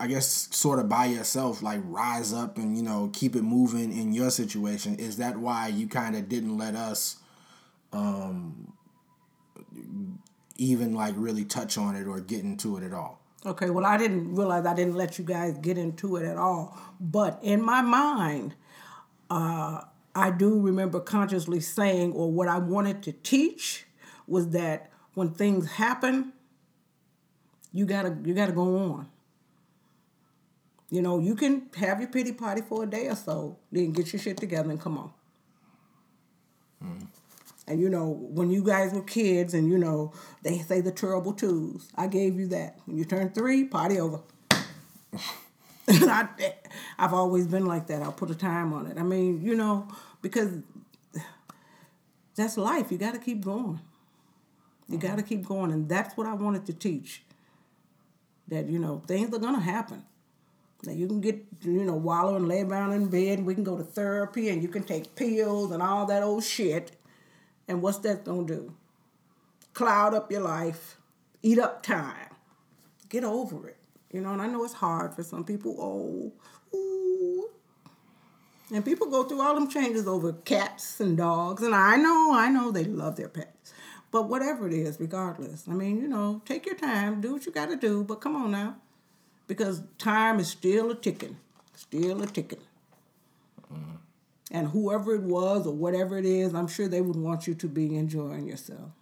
I 0.00 0.06
guess 0.06 0.48
sort 0.50 0.78
of 0.78 0.88
by 0.88 1.06
yourself, 1.06 1.62
like 1.62 1.80
rise 1.84 2.32
up 2.32 2.58
and 2.58 2.76
you 2.76 2.82
know 2.82 3.10
keep 3.12 3.36
it 3.36 3.42
moving 3.42 3.96
in 3.96 4.12
your 4.12 4.30
situation? 4.30 4.96
Is 4.96 5.18
that 5.18 5.36
why 5.36 5.68
you 5.68 5.86
kind 5.86 6.16
of 6.16 6.28
didn't 6.28 6.58
let 6.58 6.74
us? 6.74 7.20
um, 7.92 8.72
even 10.56 10.94
like 10.94 11.14
really 11.16 11.44
touch 11.44 11.78
on 11.78 11.96
it 11.96 12.06
or 12.06 12.20
get 12.20 12.44
into 12.44 12.76
it 12.76 12.84
at 12.84 12.92
all. 12.92 13.20
Okay, 13.46 13.70
well, 13.70 13.86
I 13.86 13.96
didn't 13.96 14.34
realize 14.34 14.66
I 14.66 14.74
didn't 14.74 14.96
let 14.96 15.18
you 15.18 15.24
guys 15.24 15.56
get 15.58 15.78
into 15.78 16.16
it 16.16 16.26
at 16.26 16.36
all. 16.36 16.78
But 17.00 17.38
in 17.42 17.62
my 17.62 17.80
mind, 17.80 18.54
uh, 19.30 19.82
I 20.14 20.30
do 20.30 20.60
remember 20.60 21.00
consciously 21.00 21.60
saying, 21.60 22.12
or 22.12 22.30
what 22.30 22.48
I 22.48 22.58
wanted 22.58 23.02
to 23.04 23.12
teach 23.12 23.86
was 24.26 24.50
that 24.50 24.90
when 25.14 25.30
things 25.30 25.72
happen, 25.72 26.34
you 27.72 27.86
gotta 27.86 28.16
you 28.24 28.34
gotta 28.34 28.52
go 28.52 28.76
on. 28.76 29.08
You 30.90 31.02
know, 31.02 31.20
you 31.20 31.36
can 31.36 31.68
have 31.76 32.00
your 32.00 32.08
pity 32.08 32.32
party 32.32 32.62
for 32.62 32.82
a 32.82 32.86
day 32.86 33.06
or 33.06 33.14
so, 33.14 33.56
then 33.70 33.92
get 33.92 34.12
your 34.12 34.20
shit 34.20 34.36
together 34.36 34.70
and 34.70 34.80
come 34.80 34.98
on. 34.98 35.12
Mm-hmm. 36.84 37.04
And 37.68 37.80
you 37.80 37.88
know, 37.88 38.08
when 38.08 38.50
you 38.50 38.64
guys 38.64 38.92
were 38.92 39.02
kids 39.02 39.54
and 39.54 39.70
you 39.70 39.78
know, 39.78 40.12
they 40.42 40.58
say 40.58 40.80
the 40.80 40.90
terrible 40.90 41.32
twos. 41.32 41.88
I 41.94 42.08
gave 42.08 42.38
you 42.38 42.48
that. 42.48 42.80
When 42.86 42.98
you 42.98 43.04
turn 43.04 43.30
three, 43.30 43.64
party 43.64 44.00
over. 44.00 44.20
and 44.50 46.10
I, 46.10 46.28
I've 46.98 47.14
always 47.14 47.46
been 47.46 47.66
like 47.66 47.86
that. 47.86 48.02
I'll 48.02 48.10
put 48.10 48.30
a 48.30 48.34
time 48.34 48.72
on 48.72 48.86
it. 48.86 48.98
I 48.98 49.04
mean, 49.04 49.40
you 49.42 49.54
know, 49.54 49.86
because 50.20 50.50
that's 52.34 52.56
life. 52.56 52.90
You 52.90 52.98
got 52.98 53.14
to 53.14 53.20
keep 53.20 53.44
going. 53.44 53.78
You 54.88 54.98
got 54.98 55.18
to 55.18 55.22
mm-hmm. 55.22 55.28
keep 55.28 55.46
going. 55.46 55.70
And 55.70 55.88
that's 55.88 56.16
what 56.16 56.26
I 56.26 56.34
wanted 56.34 56.66
to 56.66 56.72
teach. 56.72 57.22
That, 58.48 58.68
you 58.68 58.80
know, 58.80 59.00
things 59.06 59.32
are 59.32 59.38
going 59.38 59.54
to 59.54 59.60
happen. 59.60 60.02
That 60.84 60.96
you 60.96 61.06
can 61.06 61.20
get, 61.20 61.44
you 61.62 61.84
know, 61.84 61.94
wallow 61.94 62.36
and 62.36 62.48
lay 62.48 62.62
around 62.62 62.92
in 62.92 63.08
bed. 63.08 63.38
And 63.38 63.46
we 63.46 63.54
can 63.54 63.64
go 63.64 63.76
to 63.76 63.84
therapy 63.84 64.48
and 64.48 64.62
you 64.62 64.68
can 64.68 64.82
take 64.82 65.14
pills 65.14 65.72
and 65.72 65.82
all 65.82 66.06
that 66.06 66.22
old 66.22 66.44
shit. 66.44 66.92
And 67.68 67.82
what's 67.82 67.98
that 67.98 68.24
gonna 68.24 68.46
do? 68.46 68.74
Cloud 69.74 70.14
up 70.14 70.32
your 70.32 70.40
life, 70.40 70.96
eat 71.42 71.58
up 71.58 71.82
time. 71.82 72.34
Get 73.08 73.24
over 73.24 73.68
it. 73.68 73.76
You 74.12 74.20
know, 74.20 74.32
and 74.32 74.42
I 74.42 74.46
know 74.46 74.64
it's 74.64 74.74
hard 74.74 75.14
for 75.14 75.22
some 75.22 75.44
people. 75.44 75.76
Oh, 75.78 76.76
ooh. 76.76 77.48
And 78.72 78.84
people 78.84 79.08
go 79.08 79.24
through 79.24 79.40
all 79.40 79.54
them 79.54 79.68
changes 79.68 80.06
over 80.06 80.32
cats 80.32 81.00
and 81.00 81.16
dogs. 81.16 81.62
And 81.62 81.74
I 81.74 81.96
know, 81.96 82.32
I 82.34 82.48
know 82.48 82.70
they 82.70 82.84
love 82.84 83.16
their 83.16 83.28
pets. 83.28 83.72
But 84.10 84.28
whatever 84.28 84.66
it 84.66 84.74
is, 84.74 84.98
regardless, 84.98 85.68
I 85.68 85.72
mean, 85.72 86.00
you 86.00 86.08
know, 86.08 86.42
take 86.44 86.66
your 86.66 86.74
time, 86.74 87.20
do 87.20 87.34
what 87.34 87.46
you 87.46 87.52
gotta 87.52 87.76
do, 87.76 88.02
but 88.02 88.20
come 88.20 88.34
on 88.34 88.50
now. 88.50 88.76
Because 89.50 89.82
time 89.98 90.38
is 90.38 90.46
still 90.46 90.92
a 90.92 90.94
ticking. 90.94 91.36
Still 91.74 92.22
a 92.22 92.26
ticking. 92.28 92.60
And 94.52 94.68
whoever 94.68 95.12
it 95.16 95.22
was 95.22 95.66
or 95.66 95.74
whatever 95.74 96.16
it 96.16 96.24
is, 96.24 96.54
I'm 96.54 96.68
sure 96.68 96.86
they 96.86 97.00
would 97.00 97.16
want 97.16 97.48
you 97.48 97.54
to 97.56 97.66
be 97.66 97.96
enjoying 97.96 98.46
yourself. 98.46 98.92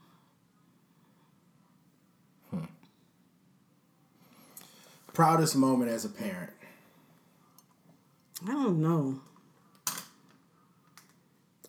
Proudest 5.13 5.55
moment 5.55 5.91
as 5.91 6.07
a 6.07 6.09
parent. 6.09 6.55
I 8.43 8.53
don't 8.53 8.81
know. 8.81 9.21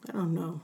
I 0.07 0.13
don't 0.13 0.33
know. 0.33 0.61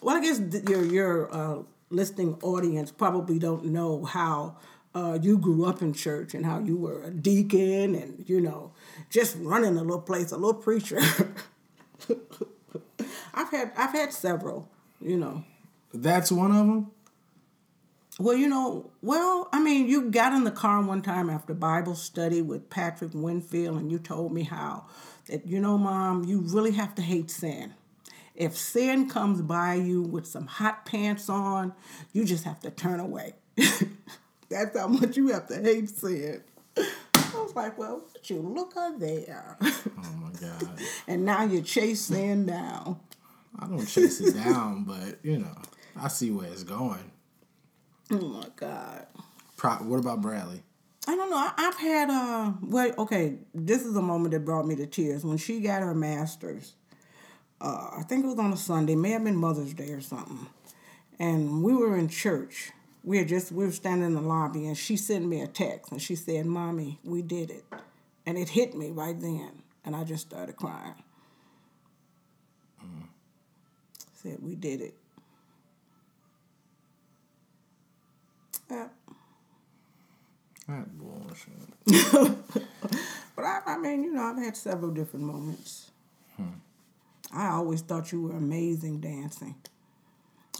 Well, 0.00 0.16
I 0.16 0.20
guess 0.22 0.40
your 0.66 0.82
your 0.86 1.34
uh, 1.34 1.58
listening 1.90 2.38
audience 2.42 2.90
probably 2.90 3.38
don't 3.38 3.66
know 3.66 4.02
how 4.06 4.56
uh, 4.94 5.18
you 5.20 5.38
grew 5.38 5.64
up 5.64 5.82
in 5.82 5.92
church 5.92 6.34
and 6.34 6.44
how 6.44 6.58
you 6.58 6.76
were 6.76 7.04
a 7.04 7.10
deacon 7.10 7.94
and 7.94 8.24
you 8.28 8.40
know 8.40 8.72
just 9.08 9.36
running 9.40 9.76
a 9.76 9.82
little 9.82 10.00
place, 10.00 10.32
a 10.32 10.36
little 10.36 10.54
preacher. 10.54 11.00
I've 13.34 13.50
had 13.50 13.72
I've 13.76 13.92
had 13.92 14.12
several, 14.12 14.68
you 15.00 15.16
know. 15.16 15.44
That's 15.92 16.30
one 16.30 16.52
of 16.52 16.66
them. 16.66 16.90
Well, 18.18 18.36
you 18.36 18.48
know, 18.48 18.90
well, 19.02 19.48
I 19.52 19.60
mean, 19.60 19.88
you 19.88 20.10
got 20.10 20.34
in 20.34 20.44
the 20.44 20.50
car 20.50 20.82
one 20.82 21.00
time 21.00 21.30
after 21.30 21.54
Bible 21.54 21.94
study 21.94 22.42
with 22.42 22.68
Patrick 22.68 23.12
Winfield, 23.14 23.78
and 23.78 23.90
you 23.90 23.98
told 23.98 24.32
me 24.32 24.42
how 24.42 24.84
that, 25.26 25.46
you 25.46 25.58
know, 25.58 25.78
Mom, 25.78 26.24
you 26.24 26.40
really 26.40 26.72
have 26.72 26.94
to 26.96 27.02
hate 27.02 27.30
sin. 27.30 27.72
If 28.34 28.56
sin 28.56 29.08
comes 29.08 29.40
by 29.40 29.74
you 29.74 30.02
with 30.02 30.26
some 30.26 30.46
hot 30.46 30.84
pants 30.84 31.30
on, 31.30 31.72
you 32.12 32.24
just 32.24 32.44
have 32.44 32.60
to 32.60 32.70
turn 32.70 33.00
away. 33.00 33.34
That's 34.50 34.76
how 34.76 34.88
much 34.88 35.16
you 35.16 35.28
have 35.28 35.46
to 35.48 35.60
hate 35.60 35.88
sin. 35.88 36.42
I 36.76 37.42
was 37.42 37.54
like, 37.54 37.78
well, 37.78 38.02
would 38.12 38.28
you 38.28 38.40
look 38.40 38.74
her 38.74 38.98
there? 38.98 39.56
Oh 39.62 40.12
my 40.20 40.30
god. 40.40 40.68
and 41.06 41.24
now 41.24 41.44
you 41.44 41.62
chase 41.62 42.02
sin 42.02 42.46
down. 42.46 42.98
I 43.58 43.66
don't 43.66 43.86
chase 43.86 44.20
it 44.20 44.34
down, 44.34 44.84
but 44.84 45.18
you 45.22 45.38
know, 45.38 45.56
I 45.96 46.08
see 46.08 46.30
where 46.30 46.48
it's 46.48 46.64
going. 46.64 47.10
Oh 48.10 48.20
my 48.20 48.46
God. 48.56 49.06
Pro- 49.56 49.76
what 49.76 50.00
about 50.00 50.20
Bradley? 50.20 50.62
I 51.06 51.16
don't 51.16 51.30
know. 51.30 51.36
I, 51.36 51.52
I've 51.56 51.76
had 51.78 52.10
uh 52.10 52.52
well, 52.62 52.92
okay, 52.98 53.36
this 53.54 53.84
is 53.84 53.96
a 53.96 54.02
moment 54.02 54.32
that 54.32 54.44
brought 54.44 54.66
me 54.66 54.74
to 54.76 54.86
tears. 54.86 55.24
When 55.24 55.38
she 55.38 55.60
got 55.60 55.82
her 55.82 55.94
master's, 55.94 56.74
uh, 57.60 57.90
I 57.98 58.02
think 58.02 58.24
it 58.24 58.28
was 58.28 58.38
on 58.38 58.52
a 58.52 58.56
Sunday, 58.56 58.96
may 58.96 59.10
have 59.10 59.24
been 59.24 59.36
Mother's 59.36 59.74
Day 59.74 59.90
or 59.90 60.00
something. 60.00 60.48
And 61.18 61.62
we 61.62 61.74
were 61.74 61.96
in 61.96 62.08
church. 62.08 62.72
We 63.02 63.18
had 63.18 63.28
just 63.28 63.50
we 63.52 63.64
were 63.64 63.72
standing 63.72 64.06
in 64.06 64.14
the 64.14 64.20
lobby 64.20 64.66
and 64.66 64.76
she 64.76 64.96
sent 64.96 65.26
me 65.26 65.40
a 65.40 65.46
text 65.46 65.90
and 65.92 66.00
she 66.00 66.14
said, 66.14 66.46
Mommy, 66.46 66.98
we 67.02 67.22
did 67.22 67.50
it. 67.50 67.64
And 68.26 68.36
it 68.36 68.50
hit 68.50 68.74
me 68.74 68.90
right 68.90 69.18
then. 69.18 69.62
And 69.84 69.96
I 69.96 70.04
just 70.04 70.28
started 70.28 70.56
crying. 70.56 70.94
Said 74.14 74.38
we 74.42 74.54
did 74.54 74.82
it. 74.82 74.94
Yeah. 78.70 78.88
That 80.68 80.86
bullshit. 80.98 82.36
But 83.40 83.46
I, 83.46 83.60
I 83.68 83.78
mean, 83.78 84.04
you 84.04 84.12
know, 84.12 84.22
I've 84.22 84.36
had 84.36 84.54
several 84.54 84.90
different 84.90 85.24
moments. 85.24 85.90
Hmm. 86.36 86.58
I 87.32 87.48
always 87.48 87.80
thought 87.80 88.12
you 88.12 88.20
were 88.20 88.36
amazing 88.36 89.00
dancing. 89.00 89.54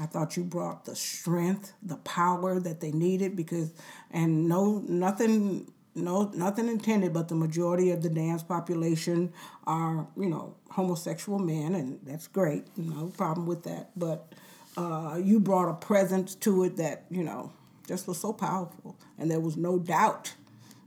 I 0.01 0.07
thought 0.07 0.36
you 0.36 0.44
brought 0.44 0.86
the 0.86 0.96
strength, 0.96 1.74
the 1.82 1.96
power 1.96 2.59
that 2.59 2.80
they 2.80 2.90
needed 2.90 3.36
because, 3.36 3.72
and 4.11 4.48
no, 4.48 4.82
nothing, 4.88 5.70
no, 5.94 6.30
nothing 6.34 6.68
intended, 6.68 7.12
but 7.12 7.28
the 7.28 7.34
majority 7.34 7.90
of 7.90 8.03
the 8.03 8.09
dance 8.09 8.42
population 8.42 9.32
are, 9.66 10.07
you 10.16 10.30
know, 10.30 10.55
homosexual 10.70 11.38
men, 11.38 11.74
and 11.74 12.01
that's 12.05 12.26
great. 12.28 12.64
No 12.78 13.09
problem 13.09 13.46
with 13.46 13.64
that. 13.64 13.90
But 13.94 14.32
uh, 14.76 15.20
you 15.22 15.38
brought 15.38 15.68
a 15.68 15.74
presence 15.74 16.34
to 16.36 16.64
it 16.64 16.78
that, 16.78 17.05
you 17.11 17.22
know, 17.22 17.53
just 17.86 18.09
was 18.09 18.18
so 18.18 18.32
powerful, 18.32 18.96
and 19.18 19.30
there 19.30 19.40
was 19.40 19.59
no 19.59 19.78
doubt 19.78 20.32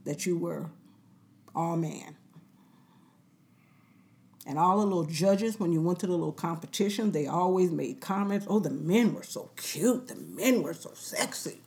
that 0.06 0.26
you 0.26 0.38
were 0.38 0.72
all 1.54 1.78
man. 1.78 2.16
And 4.46 4.60
all 4.60 4.80
the 4.80 4.86
little 4.86 5.06
judges, 5.06 5.60
when 5.60 5.72
you 5.72 5.82
went 5.82 6.00
to 6.00 6.08
the 6.08 6.12
little 6.12 6.34
competition, 6.34 7.12
they 7.12 7.28
always 7.28 7.72
made 7.72 8.02
comments. 8.02 8.46
Oh, 8.50 8.60
the 8.60 8.70
men 8.70 9.14
were 9.14 9.24
so 9.24 9.52
cute. 9.56 10.10
The 10.10 10.16
men 10.16 10.64
were 10.64 10.74
so 10.74 10.92
sexy. 10.94 11.62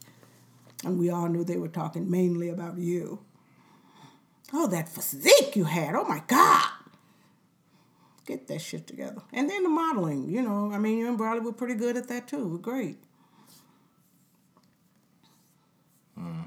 And 0.85 0.99
we 0.99 1.09
all 1.09 1.29
knew 1.29 1.43
they 1.43 1.57
were 1.57 1.69
talking 1.69 2.11
mainly 2.11 2.51
about 2.51 2.77
you. 2.77 3.21
Oh, 4.53 4.67
that 4.69 4.89
physique 4.89 5.57
you 5.57 5.65
had. 5.65 5.95
Oh 5.95 6.05
my 6.05 6.23
God. 6.27 6.69
Get 8.27 8.47
that 8.49 8.61
shit 8.61 8.87
together. 8.87 9.23
And 9.33 9.49
then 9.49 9.63
the 9.63 9.69
modeling, 9.69 10.29
you 10.29 10.43
know, 10.43 10.71
I 10.73 10.79
mean, 10.79 10.99
you 10.99 11.09
and 11.09 11.17
Bradley 11.17 11.41
were 11.41 11.53
pretty 11.53 11.75
good 11.75 11.97
at 11.97 12.09
that 12.09 12.29
too. 12.29 12.47
We're 12.47 12.59
great. 12.59 12.99
Hmm. 16.15 16.43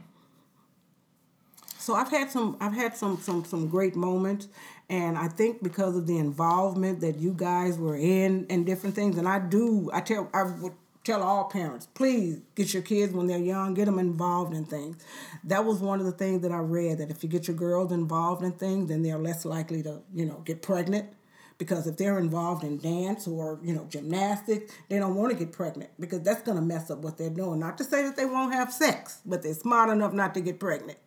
So 1.78 1.96
I've 1.96 2.10
had 2.10 2.30
some 2.30 2.58
I've 2.60 2.74
had 2.74 2.96
some 2.96 3.20
some 3.20 3.46
some 3.46 3.68
great 3.68 3.96
moments 3.96 4.48
and 4.90 5.18
I 5.18 5.28
think 5.28 5.62
because 5.62 5.96
of 5.96 6.08
the 6.08 6.18
involvement 6.18 7.02
that 7.02 7.20
you 7.20 7.34
guys 7.34 7.78
were 7.78 7.96
in 7.96 8.48
and 8.50 8.66
different 8.66 8.96
things 8.96 9.18
and 9.18 9.28
I 9.28 9.40
do 9.40 9.90
I 9.94 10.02
tell 10.02 10.30
I 10.34 10.44
would 10.44 10.74
tell 11.04 11.22
all 11.24 11.46
parents 11.46 11.88
please 11.94 12.42
get 12.56 12.74
your 12.74 12.84
kids 12.84 13.14
when 13.14 13.28
they're 13.28 13.38
young 13.38 13.74
get 13.74 13.86
them 13.86 14.00
involved 14.00 14.54
in 14.54 14.66
things. 14.66 14.98
That 15.44 15.64
was 15.66 15.80
one 15.80 16.00
of 16.00 16.06
the 16.06 16.12
things 16.12 16.42
that 16.42 16.52
I 16.52 16.58
read 16.58 16.98
that 16.98 17.12
if 17.12 17.24
you 17.24 17.30
get 17.30 17.48
your 17.48 17.56
girls 17.56 17.92
involved 17.92 18.44
in 18.44 18.52
things 18.54 18.90
then 18.90 19.04
they're 19.04 19.20
less 19.20 19.46
likely 19.46 19.84
to, 19.84 20.02
you 20.14 20.26
know, 20.26 20.42
get 20.44 20.62
pregnant. 20.62 21.10
Because 21.58 21.88
if 21.88 21.98
they're 21.98 22.18
involved 22.18 22.64
in 22.64 22.78
dance 22.78 23.28
or 23.28 23.60
you 23.62 23.74
know 23.74 23.86
gymnastics 23.90 24.74
they 24.90 24.98
don't 24.98 25.16
want 25.16 25.32
to 25.32 25.38
get 25.38 25.52
pregnant 25.54 25.92
because 26.00 26.22
that's 26.22 26.42
going 26.42 26.58
to 26.58 26.64
mess 26.64 26.90
up 26.90 27.00
what 27.00 27.18
they're 27.18 27.30
doing. 27.30 27.60
Not 27.60 27.78
to 27.78 27.84
say 27.84 28.02
that 28.04 28.16
they 28.16 28.26
won't 28.26 28.54
have 28.54 28.74
sex 28.74 29.22
but 29.26 29.44
they're 29.44 29.54
smart 29.54 29.90
enough 29.90 30.14
not 30.14 30.34
to 30.34 30.42
get 30.42 30.60
pregnant 30.60 30.98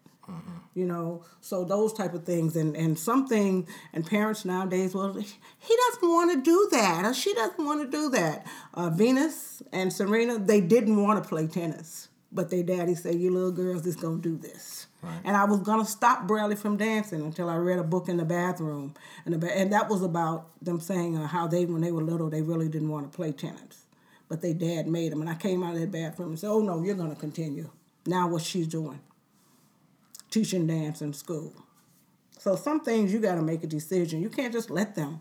you 0.75 0.87
know? 0.87 1.25
So 1.41 1.65
those 1.65 1.93
type 1.93 2.15
of 2.15 2.25
things. 2.25 2.57
And 2.57 2.77
and 2.77 2.99
something 2.99 3.67
and 3.93 4.07
parents 4.07 4.45
nowadays 4.45 4.95
well 4.95 5.13
he 5.13 5.77
doesn't 5.91 6.09
want 6.09 6.33
to 6.33 6.43
do 6.43 6.69
that 6.73 7.05
or 7.05 7.15
she 7.15 7.33
doesn't 7.35 7.65
want 7.65 7.83
to 7.83 7.91
do 7.91 8.11
that. 8.11 8.47
Uh, 8.75 8.91
venus 8.91 9.63
and 9.73 9.93
serena 9.93 10.39
they 10.39 10.61
didn't 10.61 11.03
want 11.03 11.23
to 11.23 11.29
play 11.29 11.47
tennis 11.47 12.09
but 12.35 12.51
their 12.51 12.63
daddy 12.63 12.95
said 12.95 13.17
you 13.17 13.31
little 13.31 13.53
girls 13.53 13.87
is 13.87 13.97
going 13.97 14.23
to 14.23 14.29
do 14.29 14.37
this. 14.37 14.87
Right. 15.03 15.21
and 15.25 15.37
i 15.37 15.45
was 15.45 15.59
going 15.59 15.85
to 15.85 15.91
stop 15.91 16.29
bradley 16.29 16.55
from 16.55 16.77
dancing 16.77 17.23
until 17.23 17.51
i 17.51 17.57
read 17.57 17.81
a 17.81 17.83
book 17.83 18.09
in 18.09 18.19
the 18.19 18.25
bathroom. 18.25 18.95
And, 19.25 19.35
the 19.35 19.59
and 19.59 19.73
that 19.73 19.89
was 19.89 20.03
about 20.03 20.47
them 20.63 20.81
saying 20.81 21.17
uh, 21.17 21.27
how 21.27 21.49
they 21.49 21.67
when 21.67 21.83
they 21.83 21.91
were 21.91 22.03
little 22.03 22.31
they 22.31 22.43
really 22.43 22.69
didn't 22.69 22.89
want 22.89 23.11
to 23.11 23.17
play 23.17 23.33
tennis. 23.33 23.85
But 24.29 24.41
their 24.41 24.55
dad 24.55 24.87
made 24.87 25.13
them 25.13 25.21
and 25.21 25.29
i 25.29 25.35
came 25.35 25.63
out 25.63 25.75
of 25.75 25.81
that 25.81 25.91
bathroom 25.91 26.31
and 26.31 26.39
said 26.39 26.51
oh 26.51 26.61
no 26.61 26.83
you're 26.83 26.95
going 26.95 27.11
to 27.11 27.21
continue. 27.21 27.71
Now 28.07 28.29
what 28.29 28.43
she's 28.43 28.67
doing 28.67 29.01
teaching 30.33 30.67
dance 30.67 31.01
in 31.01 31.13
school. 31.13 31.53
So 32.39 32.57
some 32.57 32.81
things 32.81 33.13
you 33.13 33.21
got 33.21 33.37
to 33.37 33.43
make 33.43 33.63
a 33.63 33.69
decision. 33.69 34.21
You 34.21 34.29
can't 34.29 34.53
just 34.53 34.69
let 34.71 34.97
them, 34.97 35.21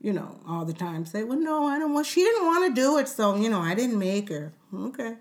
you 0.00 0.14
know, 0.14 0.40
all 0.48 0.64
the 0.64 0.72
time 0.72 1.04
say, 1.04 1.22
"Well, 1.24 1.38
no, 1.38 1.66
I 1.66 1.78
don't 1.78 1.92
want." 1.92 2.06
She 2.06 2.22
didn't 2.22 2.46
want 2.46 2.74
to 2.74 2.80
do 2.80 2.96
it, 2.96 3.08
so 3.08 3.36
you 3.36 3.50
know, 3.50 3.60
I 3.60 3.74
didn't 3.74 3.98
make 3.98 4.30
her. 4.30 4.54
Okay. 4.74 5.16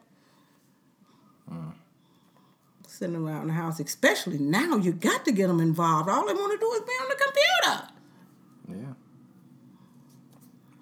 Sitting 2.88 3.16
around 3.16 3.48
the 3.48 3.54
house, 3.54 3.80
especially 3.80 4.38
now, 4.38 4.78
you 4.78 4.92
got 4.92 5.26
to 5.26 5.32
get 5.32 5.48
them 5.48 5.60
involved. 5.60 6.08
All 6.08 6.28
they 6.28 6.34
want 6.34 6.52
to 6.52 6.58
do 6.60 6.72
is 6.74 6.82
be 6.82 6.92
on 7.02 7.10
the 7.10 7.16
computer. 7.26 8.88
Yeah. 8.88 8.94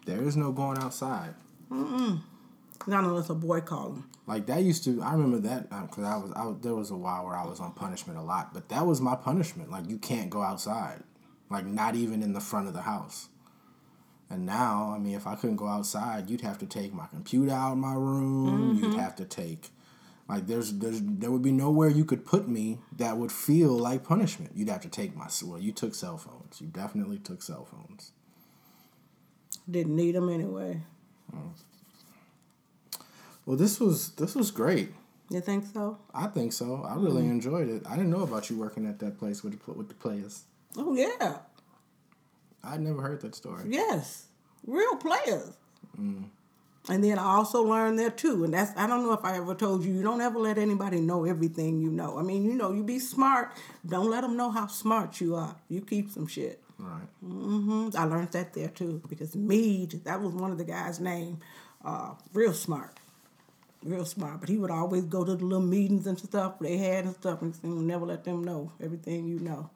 There 0.05 0.27
is 0.27 0.35
no 0.35 0.51
going 0.51 0.77
outside. 0.79 1.33
Mm. 1.71 2.19
Not 2.87 3.05
unless 3.05 3.29
a 3.29 3.35
boy 3.35 3.61
call 3.61 3.89
them. 3.89 4.08
Like 4.29 4.45
that 4.45 4.61
used 4.61 4.83
to. 4.83 5.01
I 5.01 5.13
remember 5.13 5.39
that 5.39 5.67
uh, 5.71 5.81
because 5.87 6.03
I 6.03 6.15
was. 6.15 6.31
I 6.35 6.45
was, 6.45 6.57
there 6.61 6.75
was 6.75 6.91
a 6.91 6.95
while 6.95 7.25
where 7.25 7.35
I 7.35 7.47
was 7.47 7.59
on 7.59 7.71
punishment 7.73 8.19
a 8.19 8.21
lot, 8.21 8.53
but 8.53 8.69
that 8.69 8.85
was 8.85 9.01
my 9.01 9.15
punishment. 9.15 9.71
Like 9.71 9.89
you 9.89 9.97
can't 9.97 10.29
go 10.29 10.43
outside, 10.43 11.01
like 11.49 11.65
not 11.65 11.95
even 11.95 12.21
in 12.21 12.33
the 12.33 12.39
front 12.39 12.67
of 12.67 12.75
the 12.75 12.83
house. 12.83 13.29
And 14.29 14.45
now, 14.45 14.93
I 14.95 14.99
mean, 14.99 15.15
if 15.15 15.25
I 15.25 15.33
couldn't 15.33 15.55
go 15.55 15.65
outside, 15.65 16.29
you'd 16.29 16.41
have 16.41 16.59
to 16.59 16.67
take 16.67 16.93
my 16.93 17.07
computer 17.07 17.51
out 17.51 17.71
of 17.71 17.79
my 17.79 17.95
room. 17.95 18.75
You'd 18.75 18.91
mm-hmm. 18.91 18.99
have 18.99 19.15
to 19.15 19.25
take, 19.25 19.69
like, 20.27 20.45
there's, 20.45 20.73
there's, 20.73 21.01
there 21.03 21.31
would 21.31 21.41
be 21.41 21.51
nowhere 21.51 21.89
you 21.89 22.05
could 22.05 22.23
put 22.23 22.47
me 22.47 22.77
that 22.97 23.17
would 23.17 23.31
feel 23.31 23.71
like 23.75 24.03
punishment. 24.03 24.51
You'd 24.53 24.69
have 24.69 24.81
to 24.81 24.87
take 24.87 25.15
my. 25.15 25.27
Well, 25.43 25.57
you 25.57 25.71
took 25.71 25.95
cell 25.95 26.19
phones. 26.19 26.61
You 26.61 26.67
definitely 26.67 27.17
took 27.17 27.41
cell 27.41 27.65
phones. 27.65 28.11
Didn't 29.67 29.95
need 29.95 30.13
them 30.13 30.29
anyway. 30.29 30.83
Mm. 31.35 31.53
Well, 33.49 33.57
this 33.57 33.79
was 33.79 34.11
this 34.11 34.35
was 34.35 34.51
great. 34.51 34.93
You 35.31 35.41
think 35.41 35.65
so? 35.73 35.97
I 36.13 36.27
think 36.27 36.53
so. 36.53 36.85
I 36.87 36.93
really 36.97 37.25
enjoyed 37.25 37.67
it. 37.67 37.81
I 37.89 37.95
didn't 37.95 38.11
know 38.11 38.21
about 38.21 38.47
you 38.47 38.55
working 38.55 38.85
at 38.85 38.99
that 38.99 39.17
place 39.17 39.43
with 39.43 39.59
the 39.59 39.73
with 39.73 39.87
the 39.87 39.95
players. 39.95 40.43
Oh 40.77 40.93
yeah. 40.93 41.39
I'd 42.63 42.79
never 42.79 43.01
heard 43.01 43.21
that 43.21 43.33
story. 43.33 43.63
Yes, 43.67 44.27
real 44.67 44.95
players. 44.97 45.57
And 45.97 47.03
then 47.03 47.17
I 47.17 47.23
also 47.23 47.63
learned 47.63 47.97
there 47.97 48.11
too, 48.11 48.43
and 48.43 48.53
that's 48.53 48.71
I 48.77 48.85
don't 48.85 49.01
know 49.01 49.13
if 49.13 49.25
I 49.25 49.37
ever 49.37 49.55
told 49.55 49.83
you. 49.83 49.93
You 49.93 50.03
don't 50.03 50.21
ever 50.21 50.37
let 50.37 50.59
anybody 50.59 51.01
know 51.01 51.25
everything 51.25 51.81
you 51.81 51.89
know. 51.89 52.19
I 52.19 52.21
mean, 52.21 52.43
you 52.43 52.53
know, 52.53 52.71
you 52.71 52.83
be 52.83 52.99
smart. 52.99 53.51
Don't 53.83 54.11
let 54.11 54.21
them 54.21 54.37
know 54.37 54.51
how 54.51 54.67
smart 54.67 55.19
you 55.19 55.33
are. 55.33 55.55
You 55.69 55.81
keep 55.81 56.11
some 56.11 56.27
shit. 56.27 56.61
Right. 56.77 57.07
Mm-hmm. 57.25 57.97
I 57.97 58.03
learned 58.03 58.31
that 58.33 58.53
there 58.53 58.69
too 58.69 59.01
because 59.09 59.35
Mead, 59.35 60.03
that 60.03 60.21
was 60.21 60.33
one 60.33 60.51
of 60.51 60.59
the 60.59 60.65
guys' 60.65 60.99
name. 60.99 61.39
Uh, 61.83 62.13
real 62.33 62.53
smart, 62.53 62.98
real 63.83 64.05
smart. 64.05 64.39
But 64.39 64.49
he 64.49 64.57
would 64.57 64.71
always 64.71 65.03
go 65.03 65.23
to 65.23 65.35
the 65.35 65.43
little 65.43 65.61
meetings 65.65 66.07
and 66.07 66.17
stuff 66.19 66.59
they 66.59 66.77
had 66.77 67.05
and 67.05 67.15
stuff, 67.15 67.41
and 67.41 67.55
he 67.61 67.69
would 67.69 67.85
never 67.85 68.05
let 68.05 68.23
them 68.23 68.43
know 68.43 68.71
everything 68.81 69.27
you 69.27 69.39
know. 69.39 69.69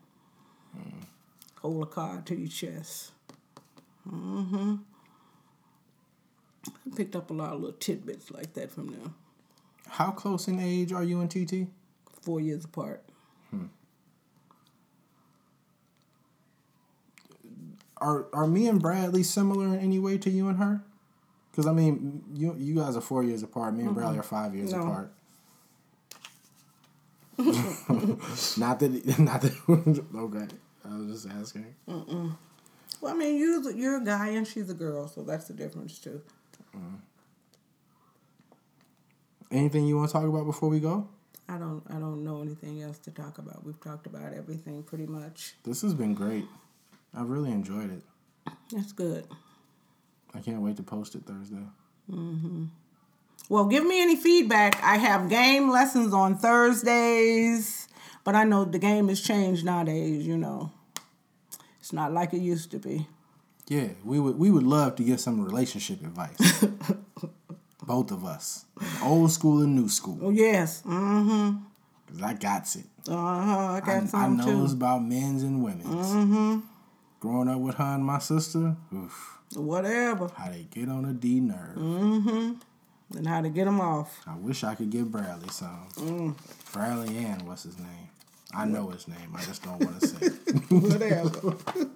Hold 1.62 1.84
a 1.84 1.86
card 1.86 2.26
to 2.28 2.36
your 2.36 2.50
chest. 2.50 3.12
Mm-hmm. 4.10 4.76
I 6.68 6.96
picked 6.96 7.16
up 7.16 7.30
a 7.30 7.34
lot 7.34 7.54
of 7.54 7.62
little 7.62 7.78
tidbits 7.78 8.32
like 8.32 8.54
that 8.54 8.72
from 8.72 8.88
them. 8.88 9.16
How 9.88 10.12
close 10.12 10.48
in 10.48 10.60
age 10.60 10.92
are 10.92 11.04
you 11.04 11.22
and 11.22 11.30
TT? 11.30 11.68
Four 12.22 12.42
years 12.42 12.66
apart. 12.66 13.04
Are 17.98 18.26
are 18.34 18.48
me 18.48 18.68
and 18.68 18.82
Bradley 18.82 19.24
similar 19.24 19.68
in 19.68 19.80
any 19.80 19.98
way 19.98 20.18
to 20.18 20.30
you 20.30 20.50
and 20.50 20.58
her? 20.58 20.84
Because 21.54 21.68
I 21.68 21.72
mean, 21.72 22.24
you 22.34 22.56
you 22.58 22.74
guys 22.76 22.98
are 22.98 23.02
four 23.02 23.24
years 23.24 23.44
apart. 23.44 23.76
Me 23.76 23.84
and 23.84 23.94
Bradley 23.94 24.18
are 24.18 24.24
five 24.24 24.56
years 24.56 24.72
No. 24.74 24.82
apart. 24.82 25.14
not 28.58 28.80
that, 28.80 29.20
not 29.20 29.42
that. 29.42 30.06
okay, 30.16 30.48
I 30.84 30.98
was 30.98 31.24
just 31.24 31.30
asking. 31.40 31.76
Well, 31.88 33.14
I 33.14 33.14
mean, 33.14 33.38
you're 33.38 33.72
you're 33.72 33.98
a 34.02 34.04
guy 34.04 34.30
and 34.30 34.48
she's 34.48 34.70
a 34.72 34.74
girl, 34.74 35.08
so 35.08 35.22
that's 35.24 35.46
the 35.46 35.54
difference 35.54 36.00
too. 36.00 36.22
Mm-hmm. 36.76 36.96
Anything 39.52 39.86
you 39.86 39.98
want 39.98 40.10
to 40.10 40.14
talk 40.14 40.24
about 40.24 40.46
before 40.46 40.70
we 40.70 40.80
go? 40.80 41.08
I 41.48 41.58
don't 41.60 41.84
I 41.90 41.94
don't 42.00 42.24
know 42.24 42.42
anything 42.42 42.82
else 42.82 42.98
to 43.00 43.12
talk 43.12 43.38
about. 43.38 43.64
We've 43.64 43.80
talked 43.80 44.08
about 44.08 44.34
everything 44.34 44.82
pretty 44.82 45.06
much. 45.06 45.54
This 45.64 45.84
has 45.84 45.94
been 45.94 46.16
great. 46.16 46.46
I've 47.16 47.30
really 47.30 47.52
enjoyed 47.52 47.92
it. 47.92 48.02
That's 48.72 48.92
good. 48.92 49.28
I 50.36 50.40
can't 50.40 50.62
wait 50.62 50.78
to 50.78 50.84
post 50.84 51.16
it 51.16 51.26
Thursday. 51.26 51.64
Mhm. 52.12 52.68
Well, 53.50 53.66
give 53.66 53.86
me 53.86 54.02
any 54.02 54.16
feedback. 54.16 54.82
I 54.84 54.98
have 54.98 55.30
game 55.30 55.70
lessons 55.70 56.14
on 56.14 56.38
Thursdays, 56.38 57.88
but 58.24 58.36
I 58.36 58.44
know 58.46 58.66
the 58.66 58.80
game 58.80 59.10
has 59.10 59.22
changed 59.22 59.66
nowadays, 59.66 60.26
you 60.26 60.38
know. 60.38 60.72
It's 61.80 61.94
not 61.94 62.14
like 62.14 62.34
it 62.34 62.42
used 62.42 62.72
to 62.72 62.80
be. 62.80 63.08
Yeah, 63.68 63.90
we 64.04 64.20
would 64.20 64.38
we 64.40 64.50
would 64.52 64.64
love 64.64 64.96
to 64.98 65.04
get 65.04 65.20
some 65.20 65.44
relationship 65.44 66.02
advice. 66.02 66.66
Both 67.86 68.12
of 68.12 68.24
us, 68.24 68.66
old 69.04 69.30
school 69.32 69.62
and 69.62 69.76
new 69.76 69.90
school, 69.90 70.18
Oh, 70.22 70.30
yes. 70.30 70.82
Mm-hmm. 70.86 71.58
because 72.08 72.22
I 72.24 72.34
got 72.34 72.76
it. 72.78 72.86
Uh-huh. 73.10 73.18
I 73.74 73.76
I, 73.78 73.80
got 73.82 74.04
I 74.04 74.06
some 74.06 74.38
knows 74.38 74.72
too. 74.72 74.78
about 74.78 75.04
men's 75.04 75.44
and 75.44 75.62
women's. 75.62 76.08
Mm-hmm. 76.08 76.60
Growing 77.24 77.48
up 77.48 77.62
with 77.62 77.76
her 77.76 77.96
and 77.96 78.04
my 78.04 78.20
sister, 78.20 78.76
oof, 78.94 79.38
Whatever. 79.56 80.28
how 80.36 80.50
they 80.52 80.68
get 80.70 80.90
on 80.90 81.06
a 81.06 81.14
D 81.14 81.40
nerve. 81.40 81.78
Mm-hmm. 81.78 83.18
And 83.18 83.26
how 83.28 83.40
to 83.40 83.48
get 83.48 83.64
them 83.64 83.80
off. 83.80 84.20
I 84.28 84.36
wish 84.36 84.66
I 84.66 84.76
could 84.76 84.90
give 84.90 85.10
Bradley 85.10 85.48
some. 85.48 85.88
Mm. 85.96 86.36
Bradley 86.74 87.16
and 87.20 87.48
what's 87.48 87.64
his 87.64 87.78
name? 87.80 88.10
I 88.54 88.66
know 88.66 88.90
his 88.90 89.08
name. 89.08 89.34
I 89.34 89.42
just 89.44 89.64
don't 89.64 89.80
want 89.80 90.02
to 90.02 90.08
say. 90.08 90.28
Whatever. 90.70 91.56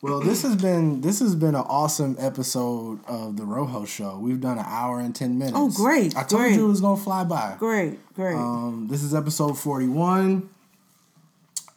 Well, 0.00 0.20
this 0.20 0.42
has 0.42 0.54
been 0.54 1.00
this 1.00 1.18
has 1.18 1.34
been 1.34 1.56
an 1.56 1.64
awesome 1.66 2.14
episode 2.20 3.00
of 3.08 3.36
the 3.36 3.44
Rojo 3.44 3.84
Show. 3.84 4.16
We've 4.20 4.40
done 4.40 4.56
an 4.56 4.64
hour 4.64 5.00
and 5.00 5.12
ten 5.12 5.38
minutes. 5.38 5.56
Oh, 5.56 5.70
great, 5.70 6.16
I 6.16 6.22
told 6.22 6.42
great. 6.42 6.54
you 6.54 6.66
it 6.66 6.68
was 6.68 6.80
gonna 6.80 7.00
fly 7.00 7.24
by. 7.24 7.56
great, 7.58 7.98
great. 8.14 8.36
Um, 8.36 8.86
this 8.88 9.02
is 9.02 9.12
episode 9.12 9.58
forty 9.58 9.88
one. 9.88 10.50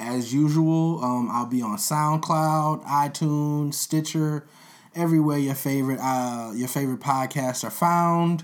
As 0.02 0.34
usual, 0.34 1.00
um, 1.04 1.30
I'll 1.32 1.46
be 1.46 1.62
on 1.62 1.78
SoundCloud, 1.78 2.84
iTunes, 2.86 3.76
Stitcher, 3.76 4.48
everywhere 4.96 5.38
your 5.38 5.54
favorite 5.56 6.00
uh, 6.02 6.52
your 6.56 6.68
favorite 6.68 7.00
podcasts 7.00 7.64
are 7.64 7.70
found. 7.70 8.44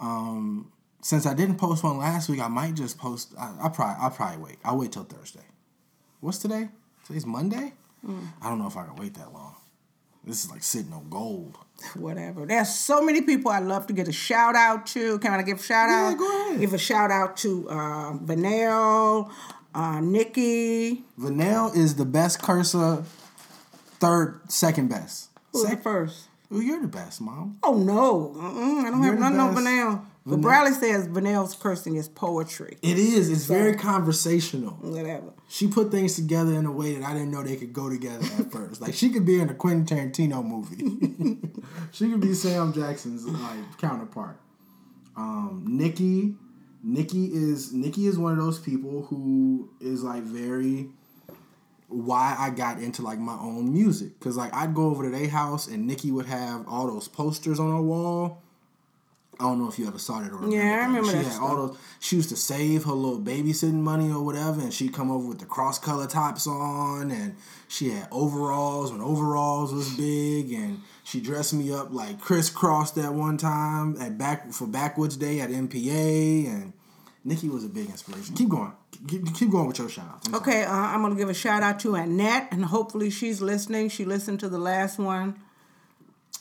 Um, 0.00 0.72
since 1.00 1.24
I 1.26 1.34
didn't 1.34 1.56
post 1.56 1.84
one 1.84 1.98
last 1.98 2.28
week, 2.28 2.40
I 2.40 2.48
might 2.48 2.74
just 2.74 2.98
post. 2.98 3.32
I, 3.38 3.52
I'll 3.62 3.70
probably 3.70 3.96
I'll 4.02 4.10
probably 4.10 4.42
wait. 4.42 4.56
I'll 4.64 4.76
wait 4.78 4.92
till 4.92 5.04
Thursday. 5.04 5.46
What's 6.20 6.38
today? 6.38 6.68
Today's 7.06 7.26
Monday. 7.26 7.72
I 8.42 8.48
don't 8.48 8.58
know 8.58 8.66
if 8.66 8.76
I 8.76 8.84
can 8.84 8.96
wait 8.96 9.14
that 9.14 9.32
long. 9.32 9.54
This 10.24 10.44
is 10.44 10.50
like 10.50 10.62
sitting 10.64 10.92
on 10.92 11.08
gold. 11.08 11.56
Whatever. 11.94 12.46
There's 12.46 12.68
so 12.74 13.00
many 13.02 13.22
people 13.22 13.50
I'd 13.52 13.62
love 13.64 13.86
to 13.88 13.92
get 13.92 14.08
a 14.08 14.12
shout 14.12 14.56
out 14.56 14.86
to. 14.88 15.18
Can 15.20 15.32
I 15.32 15.42
give 15.42 15.60
a 15.60 15.62
shout 15.62 15.88
Yeah, 15.88 16.08
out? 16.12 16.18
go 16.18 16.46
ahead. 16.48 16.60
Give 16.60 16.74
a 16.74 16.78
shout 16.78 17.10
out 17.12 17.36
to 17.38 17.68
uh, 17.70 18.12
Vanel, 18.18 19.30
uh, 19.74 20.00
Nikki. 20.00 21.04
Vanel 21.18 21.74
is 21.76 21.96
the 21.96 22.04
best 22.04 22.40
cursor, 22.42 23.04
third, 24.00 24.40
second 24.50 24.88
best. 24.88 25.30
Who's 25.52 25.68
the 25.68 25.76
first? 25.76 26.28
well, 26.50 26.62
you're 26.62 26.80
the 26.80 26.88
best, 26.88 27.20
mom. 27.20 27.58
Oh 27.62 27.74
no, 27.78 28.34
Mm-mm, 28.36 28.84
I 28.84 28.90
don't 28.90 29.02
You're 29.02 29.16
have 29.16 29.32
nothing 29.34 29.40
on. 29.40 29.54
Vanel. 29.64 30.06
But 30.24 30.40
Bradley 30.40 30.72
says 30.72 31.08
Vanel's 31.08 31.56
cursing 31.56 31.96
is 31.96 32.08
poetry. 32.08 32.78
It 32.80 32.96
is. 32.96 33.28
It's 33.28 33.46
very 33.46 33.74
conversational. 33.74 34.74
Whatever. 34.80 35.32
She 35.48 35.66
put 35.66 35.90
things 35.90 36.14
together 36.14 36.52
in 36.54 36.64
a 36.64 36.70
way 36.70 36.94
that 36.94 37.04
I 37.04 37.12
didn't 37.12 37.32
know 37.32 37.42
they 37.42 37.56
could 37.56 37.72
go 37.72 37.88
together 37.90 38.24
at 38.38 38.52
first. 38.52 38.80
Like 38.80 38.94
she 38.94 39.10
could 39.10 39.26
be 39.26 39.40
in 39.40 39.50
a 39.50 39.54
Quentin 39.54 39.84
Tarantino 39.84 40.44
movie. 40.44 41.38
she 41.92 42.08
could 42.08 42.20
be 42.20 42.34
Sam 42.34 42.72
Jackson's 42.72 43.26
like 43.26 43.78
counterpart. 43.78 44.36
Um, 45.16 45.64
Nikki, 45.66 46.34
Nikki 46.82 47.26
is 47.26 47.72
Nikki 47.72 48.06
is 48.06 48.18
one 48.18 48.32
of 48.32 48.38
those 48.38 48.58
people 48.58 49.02
who 49.08 49.70
is 49.80 50.02
like 50.02 50.22
very 50.22 50.88
why 51.88 52.34
I 52.38 52.50
got 52.50 52.78
into 52.80 53.02
like 53.02 53.18
my 53.18 53.34
own 53.38 53.72
music 53.72 54.18
because 54.18 54.36
like 54.36 54.52
I'd 54.54 54.74
go 54.74 54.86
over 54.86 55.04
to 55.04 55.10
their 55.10 55.28
house 55.28 55.68
and 55.68 55.86
Nikki 55.86 56.10
would 56.10 56.26
have 56.26 56.66
all 56.66 56.86
those 56.86 57.06
posters 57.08 57.60
on 57.60 57.70
her 57.70 57.82
wall. 57.82 58.42
I 59.40 59.44
don't 59.44 59.58
know 59.60 59.68
if 59.68 59.78
you 59.78 59.88
ever 59.88 59.98
saw 59.98 60.20
that 60.20 60.30
or 60.30 60.36
remember 60.36 60.56
Yeah, 60.56 60.62
I 60.82 60.86
remember 60.86 61.10
she 61.10 61.16
that 61.16 61.24
had 61.24 61.32
stuff. 61.32 61.42
all 61.42 61.56
those. 61.68 61.78
She 62.00 62.16
used 62.16 62.28
to 62.28 62.36
save 62.36 62.84
her 62.84 62.92
little 62.92 63.18
babysitting 63.18 63.72
money 63.74 64.10
or 64.12 64.22
whatever, 64.22 64.60
and 64.60 64.72
she'd 64.72 64.92
come 64.92 65.10
over 65.10 65.26
with 65.26 65.38
the 65.40 65.46
cross 65.46 65.78
color 65.78 66.06
tops 66.06 66.46
on, 66.46 67.10
and 67.10 67.34
she 67.66 67.90
had 67.90 68.08
overalls 68.12 68.92
when 68.92 69.00
overalls 69.00 69.72
was 69.72 69.88
big, 69.96 70.52
and 70.52 70.80
she 71.04 71.20
dressed 71.20 71.54
me 71.54 71.72
up 71.72 71.92
like 71.92 72.20
Kris 72.20 72.50
Kross 72.50 72.94
that 72.94 73.12
one 73.14 73.36
time 73.36 74.00
at 74.00 74.16
back 74.18 74.52
for 74.52 74.66
Backwoods 74.66 75.16
Day 75.16 75.40
at 75.40 75.50
MPA, 75.50 76.46
and 76.46 76.72
Nikki 77.24 77.48
was 77.48 77.64
a 77.64 77.68
big 77.68 77.88
inspiration. 77.88 78.34
Keep 78.34 78.48
going, 78.50 78.72
keep, 79.08 79.34
keep 79.34 79.50
going 79.50 79.66
with 79.66 79.78
your 79.78 79.88
shout. 79.88 80.26
Okay, 80.34 80.64
uh, 80.64 80.72
I'm 80.72 81.02
gonna 81.02 81.14
give 81.16 81.28
a 81.28 81.34
shout 81.34 81.62
out 81.62 81.80
to 81.80 81.94
Annette, 81.94 82.48
and 82.52 82.64
hopefully 82.64 83.10
she's 83.10 83.40
listening. 83.42 83.88
She 83.88 84.04
listened 84.04 84.40
to 84.40 84.48
the 84.48 84.58
last 84.58 84.98
one. 84.98 85.38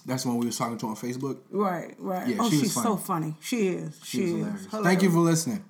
That's 0.05 0.25
when 0.25 0.37
we 0.37 0.47
was 0.47 0.57
talking 0.57 0.77
to 0.79 0.87
on 0.87 0.95
Facebook. 0.95 1.39
Right, 1.51 1.93
right. 1.99 2.27
Yeah, 2.27 2.37
oh, 2.39 2.49
she 2.49 2.59
she's 2.59 2.73
so 2.73 2.97
funny. 2.97 3.31
funny. 3.31 3.35
She 3.41 3.67
is. 3.67 3.99
She, 4.03 4.17
She 4.17 4.23
is. 4.23 4.29
hilarious. 4.31 4.65
Hilarious. 4.65 4.87
Thank 4.87 5.01
you 5.03 5.11
for 5.11 5.19
listening. 5.19 5.65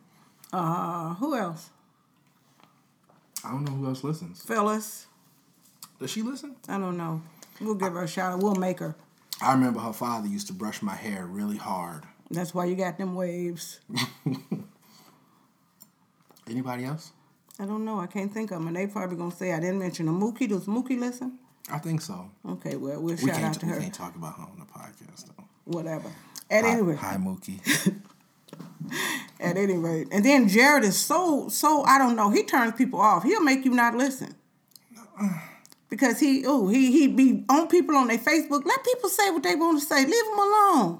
Uh, 0.53 1.13
who 1.15 1.35
else? 1.35 1.69
I 3.43 3.51
don't 3.51 3.65
know 3.65 3.71
who 3.71 3.87
else 3.87 4.03
listens. 4.03 4.41
Phyllis. 4.43 5.07
Does 5.99 6.11
she 6.11 6.21
listen? 6.21 6.55
I 6.67 6.77
don't 6.77 6.97
know. 6.97 7.21
We'll 7.59 7.75
give 7.75 7.93
her 7.93 8.03
a 8.03 8.07
shout 8.07 8.33
out. 8.33 8.39
We'll 8.39 8.55
make 8.55 8.79
her. 8.79 8.95
I 9.41 9.53
remember 9.53 9.79
her 9.79 9.93
father 9.93 10.27
used 10.27 10.47
to 10.47 10.53
brush 10.53 10.81
my 10.81 10.95
hair 10.95 11.25
really 11.25 11.57
hard. 11.57 12.03
That's 12.29 12.53
why 12.53 12.65
you 12.65 12.75
got 12.75 12.97
them 12.97 13.15
waves. 13.15 13.79
Anybody 16.49 16.85
else? 16.85 17.11
I 17.59 17.65
don't 17.65 17.85
know. 17.85 17.99
I 17.99 18.07
can't 18.07 18.33
think 18.33 18.51
of 18.51 18.59
them. 18.59 18.67
And 18.67 18.75
they 18.75 18.87
probably 18.87 19.17
gonna 19.17 19.31
say 19.31 19.53
I 19.53 19.59
didn't 19.59 19.79
mention 19.79 20.07
a 20.07 20.11
Mookie. 20.11 20.47
Does 20.49 20.65
Mookie 20.65 20.99
listen? 20.99 21.39
I 21.71 21.77
think 21.77 22.01
so. 22.01 22.29
Okay, 22.47 22.75
well 22.75 22.99
we'll 23.01 23.15
We 23.15 23.27
shout 23.29 23.41
out 23.43 23.53
to 23.55 23.65
we 23.65 23.71
her. 23.73 23.79
can't 23.79 23.93
talk 23.93 24.15
about 24.15 24.35
her 24.37 24.43
on 24.43 24.59
the 24.59 24.65
podcast 24.65 25.27
though. 25.27 25.43
Whatever. 25.65 26.09
At 26.49 26.63
Hi- 26.65 26.71
any 26.71 26.81
rate, 26.81 26.97
Hi, 26.97 27.15
Mookie. 27.17 27.59
at 29.39 29.57
any 29.57 29.77
rate, 29.77 30.07
and 30.11 30.25
then 30.25 30.47
Jared 30.47 30.83
is 30.83 30.97
so 30.99 31.47
so 31.49 31.83
I 31.83 31.97
don't 31.97 32.15
know. 32.15 32.29
He 32.31 32.43
turns 32.43 32.73
people 32.73 32.99
off. 32.99 33.23
He'll 33.23 33.43
make 33.43 33.63
you 33.63 33.71
not 33.71 33.95
listen. 33.95 34.35
Uh, 35.19 35.29
Because 35.91 36.21
he 36.21 36.45
oh 36.47 36.69
he 36.69 36.91
he 36.91 37.07
be 37.07 37.43
on 37.49 37.67
people 37.67 37.95
on 37.97 38.07
their 38.07 38.17
Facebook. 38.17 38.65
Let 38.65 38.83
people 38.83 39.09
say 39.09 39.29
what 39.29 39.43
they 39.43 39.55
want 39.55 39.79
to 39.79 39.85
say. 39.85 40.05
Leave 40.05 40.25
them 40.25 40.39
alone. 40.39 40.99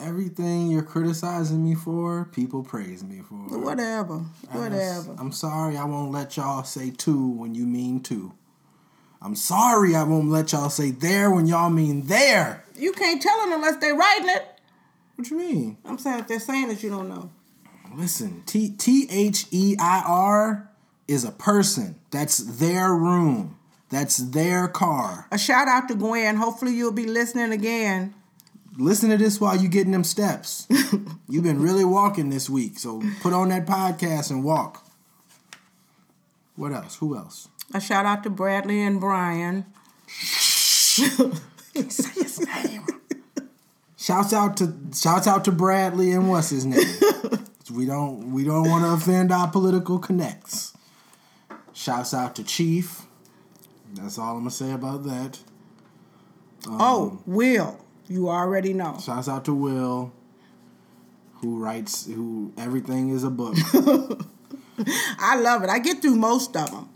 Everything 0.00 0.68
you're 0.68 0.82
criticizing 0.82 1.64
me 1.64 1.76
for, 1.76 2.28
people 2.32 2.64
praise 2.64 3.04
me 3.04 3.20
for. 3.20 3.36
Whatever. 3.56 4.16
Whatever. 4.50 5.14
I'm 5.16 5.30
sorry 5.30 5.76
I 5.76 5.84
won't 5.84 6.10
let 6.10 6.36
y'all 6.36 6.64
say 6.64 6.90
two 6.90 7.28
when 7.28 7.54
you 7.54 7.64
mean 7.64 8.00
two. 8.00 8.32
I'm 9.22 9.36
sorry 9.36 9.94
I 9.94 10.02
won't 10.02 10.28
let 10.28 10.50
y'all 10.50 10.68
say 10.68 10.90
there 10.90 11.30
when 11.30 11.46
y'all 11.46 11.70
mean 11.70 12.06
there. 12.08 12.64
You 12.76 12.92
can't 12.92 13.22
tell 13.22 13.38
them 13.42 13.52
unless 13.52 13.76
they're 13.76 13.94
writing 13.94 14.28
it. 14.30 14.44
What 15.14 15.30
you 15.30 15.38
mean? 15.38 15.78
I'm 15.84 15.98
saying 15.98 16.18
if 16.18 16.26
they're 16.26 16.40
saying 16.40 16.68
it, 16.72 16.82
you 16.82 16.90
don't 16.90 17.08
know. 17.08 17.30
Listen, 17.94 18.42
T 18.44 18.70
T 18.70 19.06
H 19.08 19.46
E 19.52 19.76
I 19.78 20.02
R 20.04 20.68
is 21.12 21.24
a 21.24 21.30
person. 21.30 21.96
That's 22.10 22.38
their 22.38 22.94
room. 22.94 23.58
That's 23.90 24.16
their 24.16 24.68
car. 24.68 25.26
A 25.30 25.38
shout 25.38 25.68
out 25.68 25.88
to 25.88 25.94
Gwen. 25.94 26.36
Hopefully 26.36 26.74
you'll 26.74 26.92
be 26.92 27.06
listening 27.06 27.52
again. 27.52 28.14
Listen 28.78 29.10
to 29.10 29.18
this 29.18 29.38
while 29.38 29.54
you 29.56 29.68
getting 29.68 29.92
them 29.92 30.04
steps. 30.04 30.66
You've 31.28 31.44
been 31.44 31.60
really 31.60 31.84
walking 31.84 32.30
this 32.30 32.48
week, 32.48 32.78
so 32.78 33.02
put 33.20 33.34
on 33.34 33.50
that 33.50 33.66
podcast 33.66 34.30
and 34.30 34.42
walk. 34.42 34.86
What 36.56 36.72
else? 36.72 36.96
Who 36.96 37.14
else? 37.14 37.48
A 37.74 37.80
shout 37.80 38.06
out 38.06 38.22
to 38.22 38.30
Bradley 38.30 38.82
and 38.82 38.98
Brian. 38.98 39.66
Shouts 43.96 44.32
out 44.32 44.56
to 44.56 44.74
shouts 44.92 45.28
out 45.28 45.44
to 45.44 45.52
Bradley 45.52 46.10
and 46.10 46.28
what's 46.28 46.50
his 46.50 46.66
name. 46.66 46.80
we 47.72 47.86
don't 47.86 48.32
we 48.32 48.42
don't 48.44 48.68
want 48.68 48.84
to 48.84 48.90
offend 48.90 49.30
our 49.30 49.48
political 49.48 49.98
connects. 49.98 50.76
Shouts 51.82 52.14
out 52.14 52.36
to 52.36 52.44
Chief. 52.44 53.02
That's 53.94 54.16
all 54.16 54.34
I'm 54.36 54.42
gonna 54.42 54.52
say 54.52 54.70
about 54.70 55.02
that. 55.02 55.40
oh, 56.68 57.20
Will. 57.26 57.84
You 58.06 58.28
already 58.28 58.72
know. 58.72 59.00
Shouts 59.04 59.28
out 59.28 59.44
to 59.46 59.52
Will, 59.54 60.12
who 61.40 61.58
writes 61.58 62.06
who 62.06 62.52
everything 62.56 63.08
is 63.08 63.24
a 63.24 63.30
book. 63.30 63.56
I 65.18 65.40
love 65.40 65.64
it. 65.64 65.70
I 65.70 65.80
get 65.80 66.00
through 66.00 66.14
most 66.14 66.56
of 66.56 66.70
them. 66.70 66.88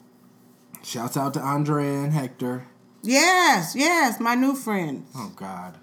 Shouts 0.85 1.17
out 1.17 1.35
to 1.35 1.41
Andre 1.41 1.89
and 1.89 2.13
Hector. 2.13 2.69
Yes, 3.03 3.75
yes, 3.75 4.21
my 4.21 4.37
new 4.37 4.55
friends. 4.55 5.11
Oh 5.17 5.33
God. 5.35 5.79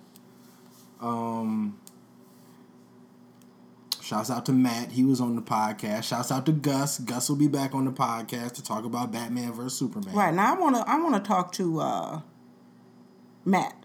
Um 1.01 1.77
Shouts 4.03 4.29
out 4.29 4.45
to 4.47 4.51
Matt. 4.51 4.91
He 4.91 5.05
was 5.05 5.21
on 5.21 5.37
the 5.37 5.41
podcast. 5.41 6.03
Shouts 6.03 6.29
out 6.29 6.45
to 6.47 6.51
Gus. 6.51 6.99
Gus 6.99 7.29
will 7.29 7.37
be 7.37 7.47
back 7.47 7.73
on 7.73 7.85
the 7.85 7.91
podcast 7.91 8.51
to 8.55 8.63
talk 8.63 8.83
about 8.83 9.13
Batman 9.13 9.53
versus 9.53 9.77
Superman. 9.79 10.13
Right 10.13 10.33
now, 10.33 10.53
I 10.53 10.59
wanna 10.59 10.83
I 10.85 11.01
wanna 11.01 11.21
talk 11.21 11.53
to 11.53 11.79
uh, 11.79 12.21
Matt. 13.45 13.75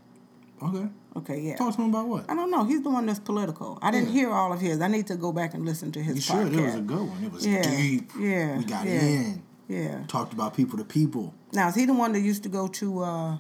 Okay. 0.63 0.89
Okay, 1.17 1.41
yeah. 1.41 1.57
Talk 1.57 1.77
to 1.77 1.83
him 1.83 1.91
about 1.91 2.09
what? 2.09 2.29
I 2.29 2.35
don't 2.35 2.51
know. 2.51 2.65
He's 2.65 2.83
the 2.83 2.91
one 2.91 3.07
that's 3.07 3.21
political. 3.21 3.79
I 3.81 3.93
didn't 3.93 4.09
Yeah. 4.09 4.13
hear 4.15 4.31
all 4.33 4.53
of 4.53 4.61
his. 4.61 4.81
I 4.81 4.89
need 4.89 5.07
to 5.07 5.17
go 5.17 5.33
back 5.33 5.55
and 5.55 5.65
listen 5.65 5.93
to 5.93 6.03
his 6.03 6.17
You 6.29 6.35
podcast. 6.35 6.51
should. 6.51 6.59
It 6.59 6.65
was 6.65 6.75
a 6.75 6.81
good 6.81 7.09
one. 7.09 7.25
It 7.25 7.33
was 7.33 7.47
Yeah, 7.47 7.63
deep. 7.63 8.11
yeah, 8.19 8.59
We 8.59 8.65
got 8.65 8.87
yeah. 8.87 9.01
in. 9.01 9.43
Yeah. 9.69 10.05
Talked 10.09 10.33
about 10.33 10.55
people 10.55 10.79
to 10.79 10.85
people. 10.85 11.33
Now 11.53 11.69
is 11.69 11.75
he 11.77 11.87
the 11.87 11.95
one 11.95 12.13
that 12.13 12.21
used 12.21 12.43
to 12.43 12.49
go 12.49 12.67
to 12.69 13.03
uh, 13.05 13.39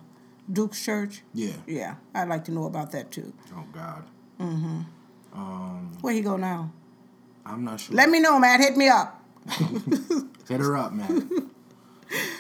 Duke's 0.52 0.84
church? 0.84 1.22
Yeah. 1.34 1.55
Yeah, 1.66 1.94
I'd 2.14 2.28
like 2.28 2.44
to 2.44 2.52
know 2.52 2.64
about 2.66 2.92
that 2.92 3.10
too. 3.10 3.32
Oh 3.52 3.64
God. 3.72 4.05
Where 6.00 6.12
he 6.12 6.20
go 6.20 6.36
now? 6.36 6.72
I'm 7.44 7.64
not 7.64 7.80
sure. 7.80 7.94
Let 7.94 8.10
me 8.10 8.20
know, 8.20 8.38
Matt. 8.38 8.60
Hit 8.60 8.76
me 8.76 8.88
up. 8.88 9.22
Hit 10.48 10.60
her 10.60 10.76
up, 10.76 10.92
man. 10.92 11.50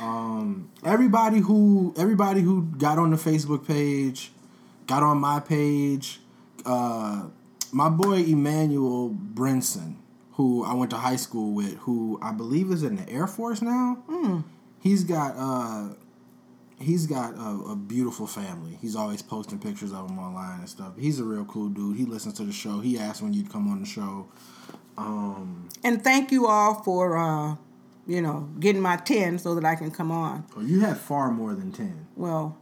um, 0.00 0.70
everybody 0.84 1.40
who 1.40 1.94
everybody 1.96 2.40
who 2.40 2.62
got 2.62 2.98
on 2.98 3.10
the 3.10 3.16
Facebook 3.16 3.66
page, 3.66 4.32
got 4.86 5.02
on 5.02 5.18
my 5.18 5.40
page. 5.40 6.20
Uh, 6.64 7.26
my 7.72 7.88
boy 7.88 8.18
Emmanuel 8.22 9.10
Brinson, 9.10 9.96
who 10.32 10.64
I 10.64 10.74
went 10.74 10.90
to 10.90 10.96
high 10.96 11.16
school 11.16 11.52
with, 11.52 11.74
who 11.78 12.18
I 12.22 12.32
believe 12.32 12.70
is 12.70 12.82
in 12.82 12.96
the 12.96 13.08
Air 13.08 13.26
Force 13.26 13.62
now. 13.62 13.98
He's 14.80 15.04
got 15.04 15.34
uh, 15.36 15.94
he's 16.80 17.06
got 17.06 17.34
a, 17.34 17.70
a 17.72 17.76
beautiful 17.76 18.26
family. 18.26 18.78
He's 18.80 18.96
always 18.96 19.22
posting 19.22 19.58
pictures 19.58 19.92
of 19.92 20.08
him 20.10 20.18
online 20.18 20.60
and 20.60 20.68
stuff. 20.68 20.92
He's 20.98 21.18
a 21.20 21.24
real 21.24 21.44
cool 21.44 21.68
dude. 21.68 21.96
He 21.96 22.04
listens 22.04 22.34
to 22.34 22.44
the 22.44 22.52
show. 22.52 22.80
He 22.80 22.98
asked 22.98 23.22
when 23.22 23.32
you'd 23.32 23.50
come 23.50 23.68
on 23.70 23.80
the 23.80 23.86
show. 23.86 24.28
Um, 24.96 25.68
And 25.84 26.02
thank 26.02 26.32
you 26.32 26.46
all 26.46 26.82
for, 26.82 27.16
uh, 27.16 27.56
you 28.06 28.20
know, 28.22 28.48
getting 28.58 28.80
my 28.82 28.96
ten 28.96 29.38
so 29.38 29.54
that 29.54 29.64
I 29.64 29.74
can 29.76 29.90
come 29.90 30.10
on. 30.10 30.44
oh, 30.56 30.60
you 30.60 30.80
have 30.80 30.98
far 31.00 31.30
more 31.30 31.54
than 31.54 31.72
ten. 31.72 32.06
Well, 32.16 32.56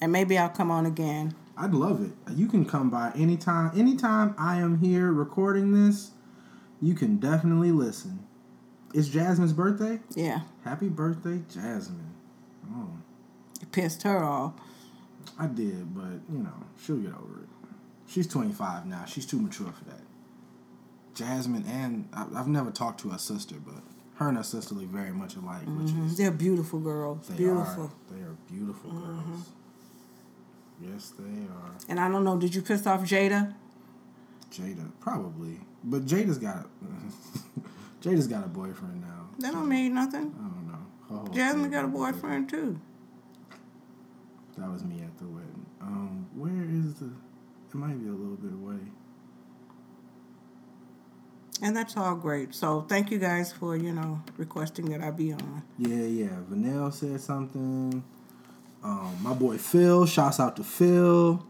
and 0.00 0.10
maybe 0.12 0.36
I'll 0.36 0.48
come 0.48 0.70
on 0.70 0.86
again. 0.86 1.34
I'd 1.56 1.72
love 1.72 2.02
it. 2.04 2.10
You 2.34 2.48
can 2.48 2.64
come 2.64 2.90
by 2.90 3.12
anytime. 3.14 3.70
Anytime 3.78 4.34
I 4.36 4.56
am 4.56 4.78
here 4.80 5.12
recording 5.12 5.72
this, 5.72 6.10
you 6.82 6.94
can 6.94 7.18
definitely 7.18 7.70
listen. 7.70 8.26
It's 8.92 9.08
Jasmine's 9.08 9.52
birthday. 9.52 10.00
Yeah, 10.14 10.40
Happy 10.64 10.88
birthday, 10.88 11.42
Jasmine. 11.52 12.13
Pissed 13.74 14.04
her 14.04 14.22
off. 14.22 14.52
I 15.36 15.46
did, 15.48 15.92
but 15.94 16.20
you 16.32 16.38
know, 16.38 16.54
she'll 16.84 16.98
get 16.98 17.12
over 17.12 17.40
it. 17.42 17.48
She's 18.06 18.28
25 18.28 18.86
now. 18.86 19.04
She's 19.04 19.26
too 19.26 19.40
mature 19.40 19.72
for 19.72 19.84
that. 19.86 20.00
Jasmine 21.14 21.64
and 21.66 22.08
I, 22.12 22.26
I've 22.36 22.46
never 22.46 22.70
talked 22.70 23.00
to 23.00 23.08
her 23.08 23.18
sister, 23.18 23.56
but 23.64 23.82
her 24.16 24.28
and 24.28 24.36
her 24.36 24.44
sister 24.44 24.76
look 24.76 24.84
very 24.84 25.10
much 25.10 25.34
alike, 25.34 25.62
which 25.62 25.88
mm-hmm. 25.88 26.06
is 26.06 26.16
They're 26.16 26.30
beautiful 26.30 26.78
girls. 26.78 27.26
they 27.26 27.36
beautiful. 27.36 27.84
are. 27.84 28.14
They 28.14 28.22
are 28.22 28.36
beautiful 28.48 28.90
mm-hmm. 28.90 29.32
girls. 29.32 29.48
Yes, 30.80 31.12
they 31.18 31.24
are. 31.24 31.72
And 31.88 31.98
I 31.98 32.08
don't 32.08 32.22
know, 32.22 32.38
did 32.38 32.54
you 32.54 32.62
piss 32.62 32.86
off 32.86 33.00
Jada? 33.00 33.54
Jada, 34.52 34.88
probably, 35.00 35.58
but 35.82 36.06
Jada's 36.06 36.38
got 36.38 36.66
Jada's 38.02 38.28
got 38.28 38.44
a 38.44 38.48
boyfriend 38.48 39.00
now. 39.00 39.30
That 39.40 39.48
so 39.48 39.58
don't 39.58 39.68
mean 39.68 39.94
nothing. 39.94 40.32
I 40.38 41.10
don't 41.10 41.26
know. 41.26 41.34
Jasmine 41.34 41.70
got 41.72 41.84
a 41.84 41.88
boyfriend 41.88 42.48
too. 42.48 42.80
That 44.58 44.70
was 44.70 44.84
me 44.84 45.00
at 45.02 45.16
the 45.18 45.26
wedding. 45.26 45.66
Um, 45.80 46.28
where 46.34 46.50
is 46.50 46.94
the? 46.94 47.06
It 47.06 47.74
might 47.74 48.00
be 48.00 48.08
a 48.08 48.12
little 48.12 48.36
bit 48.36 48.52
away. 48.52 48.78
And 51.62 51.76
that's 51.76 51.96
all 51.96 52.14
great. 52.14 52.54
So 52.54 52.82
thank 52.82 53.10
you 53.10 53.18
guys 53.18 53.52
for, 53.52 53.76
you 53.76 53.92
know, 53.92 54.22
requesting 54.36 54.90
that 54.90 55.00
I 55.00 55.10
be 55.10 55.32
on. 55.32 55.62
Yeah, 55.78 56.04
yeah. 56.04 56.36
Vanell 56.50 56.92
said 56.92 57.20
something. 57.20 58.04
Um, 58.82 59.16
my 59.22 59.32
boy 59.32 59.58
Phil. 59.58 60.06
Shouts 60.06 60.38
out 60.38 60.56
to 60.56 60.64
Phil, 60.64 61.44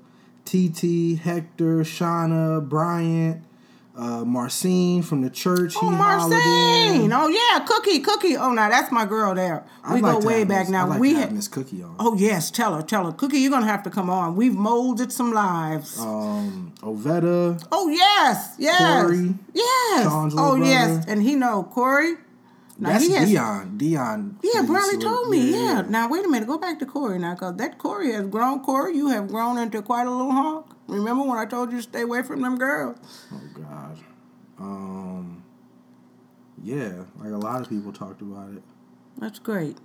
TT, 0.44 1.18
Hector, 1.18 1.80
Shauna, 1.80 2.66
Bryant, 2.66 3.44
uh, 3.96 4.24
Marcine 4.24 5.02
from 5.02 5.22
the 5.22 5.30
church. 5.30 5.74
Oh. 5.80 5.90
Marcine! 5.90 7.12
Oh 7.12 7.28
yeah, 7.28 7.64
Cookie, 7.64 8.00
Cookie. 8.00 8.36
Oh, 8.36 8.52
now 8.52 8.68
that's 8.68 8.90
my 8.90 9.04
girl 9.04 9.34
there. 9.34 9.64
We 9.92 10.00
like 10.00 10.20
go 10.20 10.26
way 10.26 10.44
back 10.44 10.62
Miss- 10.64 10.70
now. 10.70 10.88
Like 10.88 11.00
we 11.00 11.10
had. 11.14 11.20
have 11.26 11.32
Miss 11.32 11.48
Cookie 11.48 11.82
on. 11.82 11.94
Oh 11.98 12.14
yes, 12.16 12.50
tell 12.50 12.74
her, 12.74 12.82
tell 12.82 13.04
her, 13.06 13.12
Cookie, 13.12 13.38
you're 13.38 13.50
gonna 13.50 13.66
have 13.66 13.82
to 13.84 13.90
come 13.90 14.10
on. 14.10 14.34
We've 14.36 14.54
molded 14.54 15.12
some 15.12 15.32
lives. 15.32 15.98
Um, 16.00 16.72
Ovetta. 16.80 17.64
oh 17.70 17.88
yes, 17.88 18.54
yes, 18.58 19.02
Corey, 19.02 19.34
yes. 19.52 20.04
Sean's 20.04 20.34
oh 20.36 20.52
little 20.52 20.66
yes, 20.66 21.04
and 21.06 21.22
he 21.22 21.34
know 21.36 21.62
Corey. 21.62 22.14
Now, 22.76 22.88
That's 22.88 23.06
has- 23.08 23.28
Dion. 23.28 23.78
Dion. 23.78 24.38
Yeah, 24.42 24.62
Bradley 24.62 24.98
told 24.98 25.28
me. 25.30 25.52
Yeah, 25.52 25.84
Now 25.88 26.08
wait 26.08 26.24
a 26.24 26.28
minute. 26.28 26.48
Go 26.48 26.58
back 26.58 26.80
to 26.80 26.86
Corey 26.86 27.20
now, 27.20 27.36
cause 27.36 27.54
that 27.58 27.78
Corey 27.78 28.10
has 28.12 28.26
grown. 28.26 28.64
Corey, 28.64 28.96
you 28.96 29.10
have 29.10 29.28
grown 29.28 29.58
into 29.58 29.80
quite 29.80 30.08
a 30.08 30.10
little 30.10 30.32
hawk. 30.32 30.73
Remember 30.86 31.24
when 31.24 31.38
I 31.38 31.46
told 31.46 31.70
you 31.72 31.78
to 31.78 31.82
stay 31.82 32.02
away 32.02 32.22
from 32.22 32.42
them 32.42 32.58
girls? 32.58 32.98
Oh 33.32 33.40
God. 33.54 33.98
Um. 34.58 35.44
Yeah, 36.62 37.04
like 37.18 37.32
a 37.32 37.36
lot 37.36 37.60
of 37.60 37.68
people 37.68 37.92
talked 37.92 38.22
about 38.22 38.54
it. 38.54 38.62
That's 39.18 39.38
great. 39.38 39.76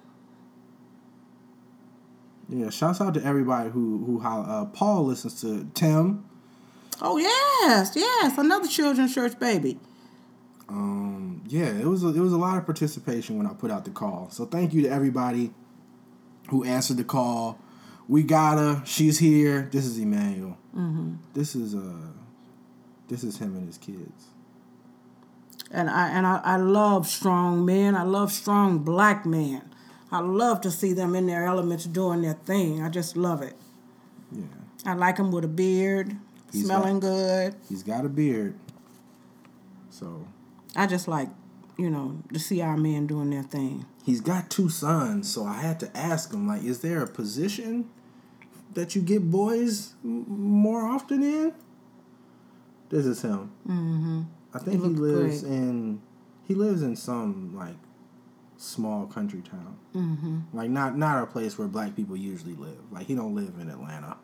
Yeah, 2.47 2.69
shouts 2.69 2.99
out 3.01 3.13
to 3.15 3.23
everybody 3.23 3.69
who 3.69 4.03
who 4.05 4.21
uh, 4.25 4.65
Paul 4.65 5.05
listens 5.05 5.41
to 5.41 5.69
Tim. 5.73 6.25
Oh 7.01 7.17
yes, 7.17 7.93
yes, 7.95 8.37
another 8.37 8.67
children's 8.67 9.13
church 9.13 9.39
baby. 9.39 9.79
Um, 10.67 11.43
yeah, 11.47 11.67
it 11.67 11.85
was 11.85 12.03
a, 12.03 12.09
it 12.09 12.19
was 12.19 12.33
a 12.33 12.37
lot 12.37 12.57
of 12.57 12.65
participation 12.65 13.37
when 13.37 13.47
I 13.47 13.53
put 13.53 13.71
out 13.71 13.85
the 13.85 13.91
call. 13.91 14.29
So 14.31 14.45
thank 14.45 14.73
you 14.73 14.81
to 14.83 14.89
everybody 14.89 15.51
who 16.49 16.63
answered 16.63 16.97
the 16.97 17.03
call. 17.03 17.59
We 18.09 18.23
got 18.23 18.57
her. 18.57 18.81
She's 18.85 19.19
here. 19.19 19.69
This 19.71 19.85
is 19.85 19.97
Emmanuel. 19.99 20.57
Mm-hmm. 20.75 21.13
This 21.33 21.55
is 21.55 21.75
uh, 21.75 22.07
this 23.07 23.23
is 23.23 23.37
him 23.37 23.55
and 23.55 23.67
his 23.67 23.77
kids. 23.77 24.25
And 25.71 25.89
I 25.89 26.09
and 26.09 26.25
I, 26.25 26.41
I 26.43 26.55
love 26.57 27.07
strong 27.07 27.63
men. 27.65 27.95
I 27.95 28.01
love 28.03 28.31
strong 28.31 28.79
black 28.79 29.25
men. 29.27 29.61
I 30.11 30.21
love 30.21 30.61
to 30.61 30.71
see 30.71 30.93
them 30.93 31.13
in 31.13 31.27
their 31.27 31.45
elements 31.45 31.85
doing 31.85 32.23
their 32.23 32.33
thing. 32.33 32.81
I 32.83 32.89
just 32.89 33.15
love 33.15 33.43
it. 33.43 33.53
Yeah, 34.31 34.41
I 34.87 34.95
like 34.95 35.17
them 35.17 35.31
with 35.31 35.45
a 35.45 35.47
beard, 35.47 36.15
He's 36.51 36.65
smelling 36.65 36.99
good. 36.99 37.53
he's 37.69 37.83
got 37.83 38.05
a 38.05 38.09
beard. 38.09 38.55
So 39.91 40.25
I 40.75 40.87
just 40.87 41.07
like, 41.07 41.29
you 41.77 41.91
know, 41.91 42.23
to 42.33 42.39
see 42.39 42.61
our 42.61 42.75
men 42.77 43.05
doing 43.05 43.29
their 43.29 43.43
thing. 43.43 43.85
he's 44.03 44.21
got 44.21 44.49
two 44.49 44.69
sons. 44.69 45.31
So 45.31 45.45
I 45.45 45.61
had 45.61 45.79
to 45.81 45.95
ask 45.95 46.33
him, 46.33 46.47
like, 46.47 46.63
is 46.63 46.81
there 46.81 47.03
a 47.03 47.07
position 47.07 47.89
that 48.79 48.95
you 48.95 49.01
get 49.01 49.29
boys 49.29 49.93
more 50.03 50.85
often 50.85 51.21
in? 51.21 51.53
This 52.89 53.05
is 53.05 53.21
him. 53.21 53.51
Mm-hmm. 53.67 54.21
I 54.53 54.59
think 54.59 54.81
he, 54.81 54.87
lives 54.87 55.41
great. 55.41 55.53
in 55.53 56.01
he 56.47 56.55
lives 56.55 56.81
in 56.81 56.95
some 56.95 57.55
like 57.55 57.75
small 58.57 59.05
country 59.05 59.41
town. 59.41 59.77
Mm-hmm. 59.93 60.57
Like 60.57 60.69
not 60.69 60.97
not 60.97 61.21
a 61.21 61.25
place 61.27 61.57
where 61.57 61.67
black 61.67 61.95
people 61.95 62.15
usually 62.15 62.55
live. 62.55 62.79
Like 62.91 63.05
he 63.05 63.15
don't 63.15 63.35
live 63.35 63.53
in 63.59 63.69
Atlanta 63.69 64.17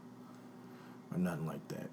or 1.11 1.18
nothing 1.18 1.45
like 1.45 1.68
that. 1.68 1.90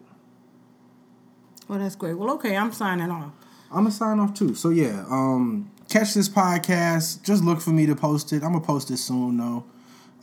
Well, 1.69 1.79
that's 1.79 1.97
great. 1.97 2.15
Well, 2.15 2.31
okay, 2.35 2.57
I'm 2.57 2.73
signing 2.73 3.11
off. 3.11 3.33
I'm 3.71 3.85
gonna 3.85 3.91
sign 3.91 4.19
off 4.21 4.35
too. 4.35 4.55
So 4.55 4.71
yeah, 4.71 5.05
um, 5.11 5.71
catch 5.89 6.15
this 6.15 6.29
podcast. 6.29 7.23
Just 7.23 7.43
look 7.43 7.61
for 7.61 7.71
me 7.71 7.87
to 7.87 7.97
post 7.97 8.33
it. 8.33 8.43
I'm 8.45 8.53
gonna 8.53 8.61
post 8.65 8.91
it 8.91 8.99
soon 8.99 9.39
though. 9.39 9.65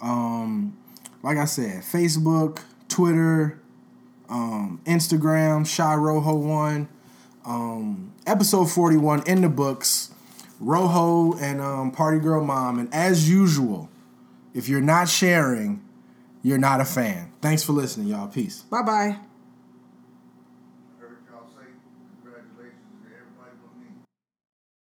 Um, 0.01 0.77
like 1.23 1.37
I 1.37 1.45
said, 1.45 1.83
Facebook, 1.83 2.61
Twitter, 2.87 3.59
um, 4.29 4.81
Instagram, 4.85 5.67
Shy 5.67 5.95
Rojo 5.95 6.35
One. 6.35 6.87
Um, 7.45 8.13
episode 8.27 8.69
41 8.69 9.23
in 9.25 9.41
the 9.41 9.49
books. 9.49 10.11
Rojo 10.59 11.37
and 11.39 11.61
um, 11.61 11.91
Party 11.91 12.19
Girl 12.19 12.43
Mom. 12.43 12.79
And 12.79 12.93
as 12.93 13.29
usual, 13.29 13.89
if 14.53 14.67
you're 14.67 14.81
not 14.81 15.07
sharing, 15.07 15.83
you're 16.43 16.57
not 16.57 16.81
a 16.81 16.85
fan. 16.85 17.31
Thanks 17.41 17.63
for 17.63 17.73
listening, 17.73 18.07
y'all. 18.07 18.27
Peace. 18.27 18.61
Bye 18.63 18.81
bye. 18.81 19.28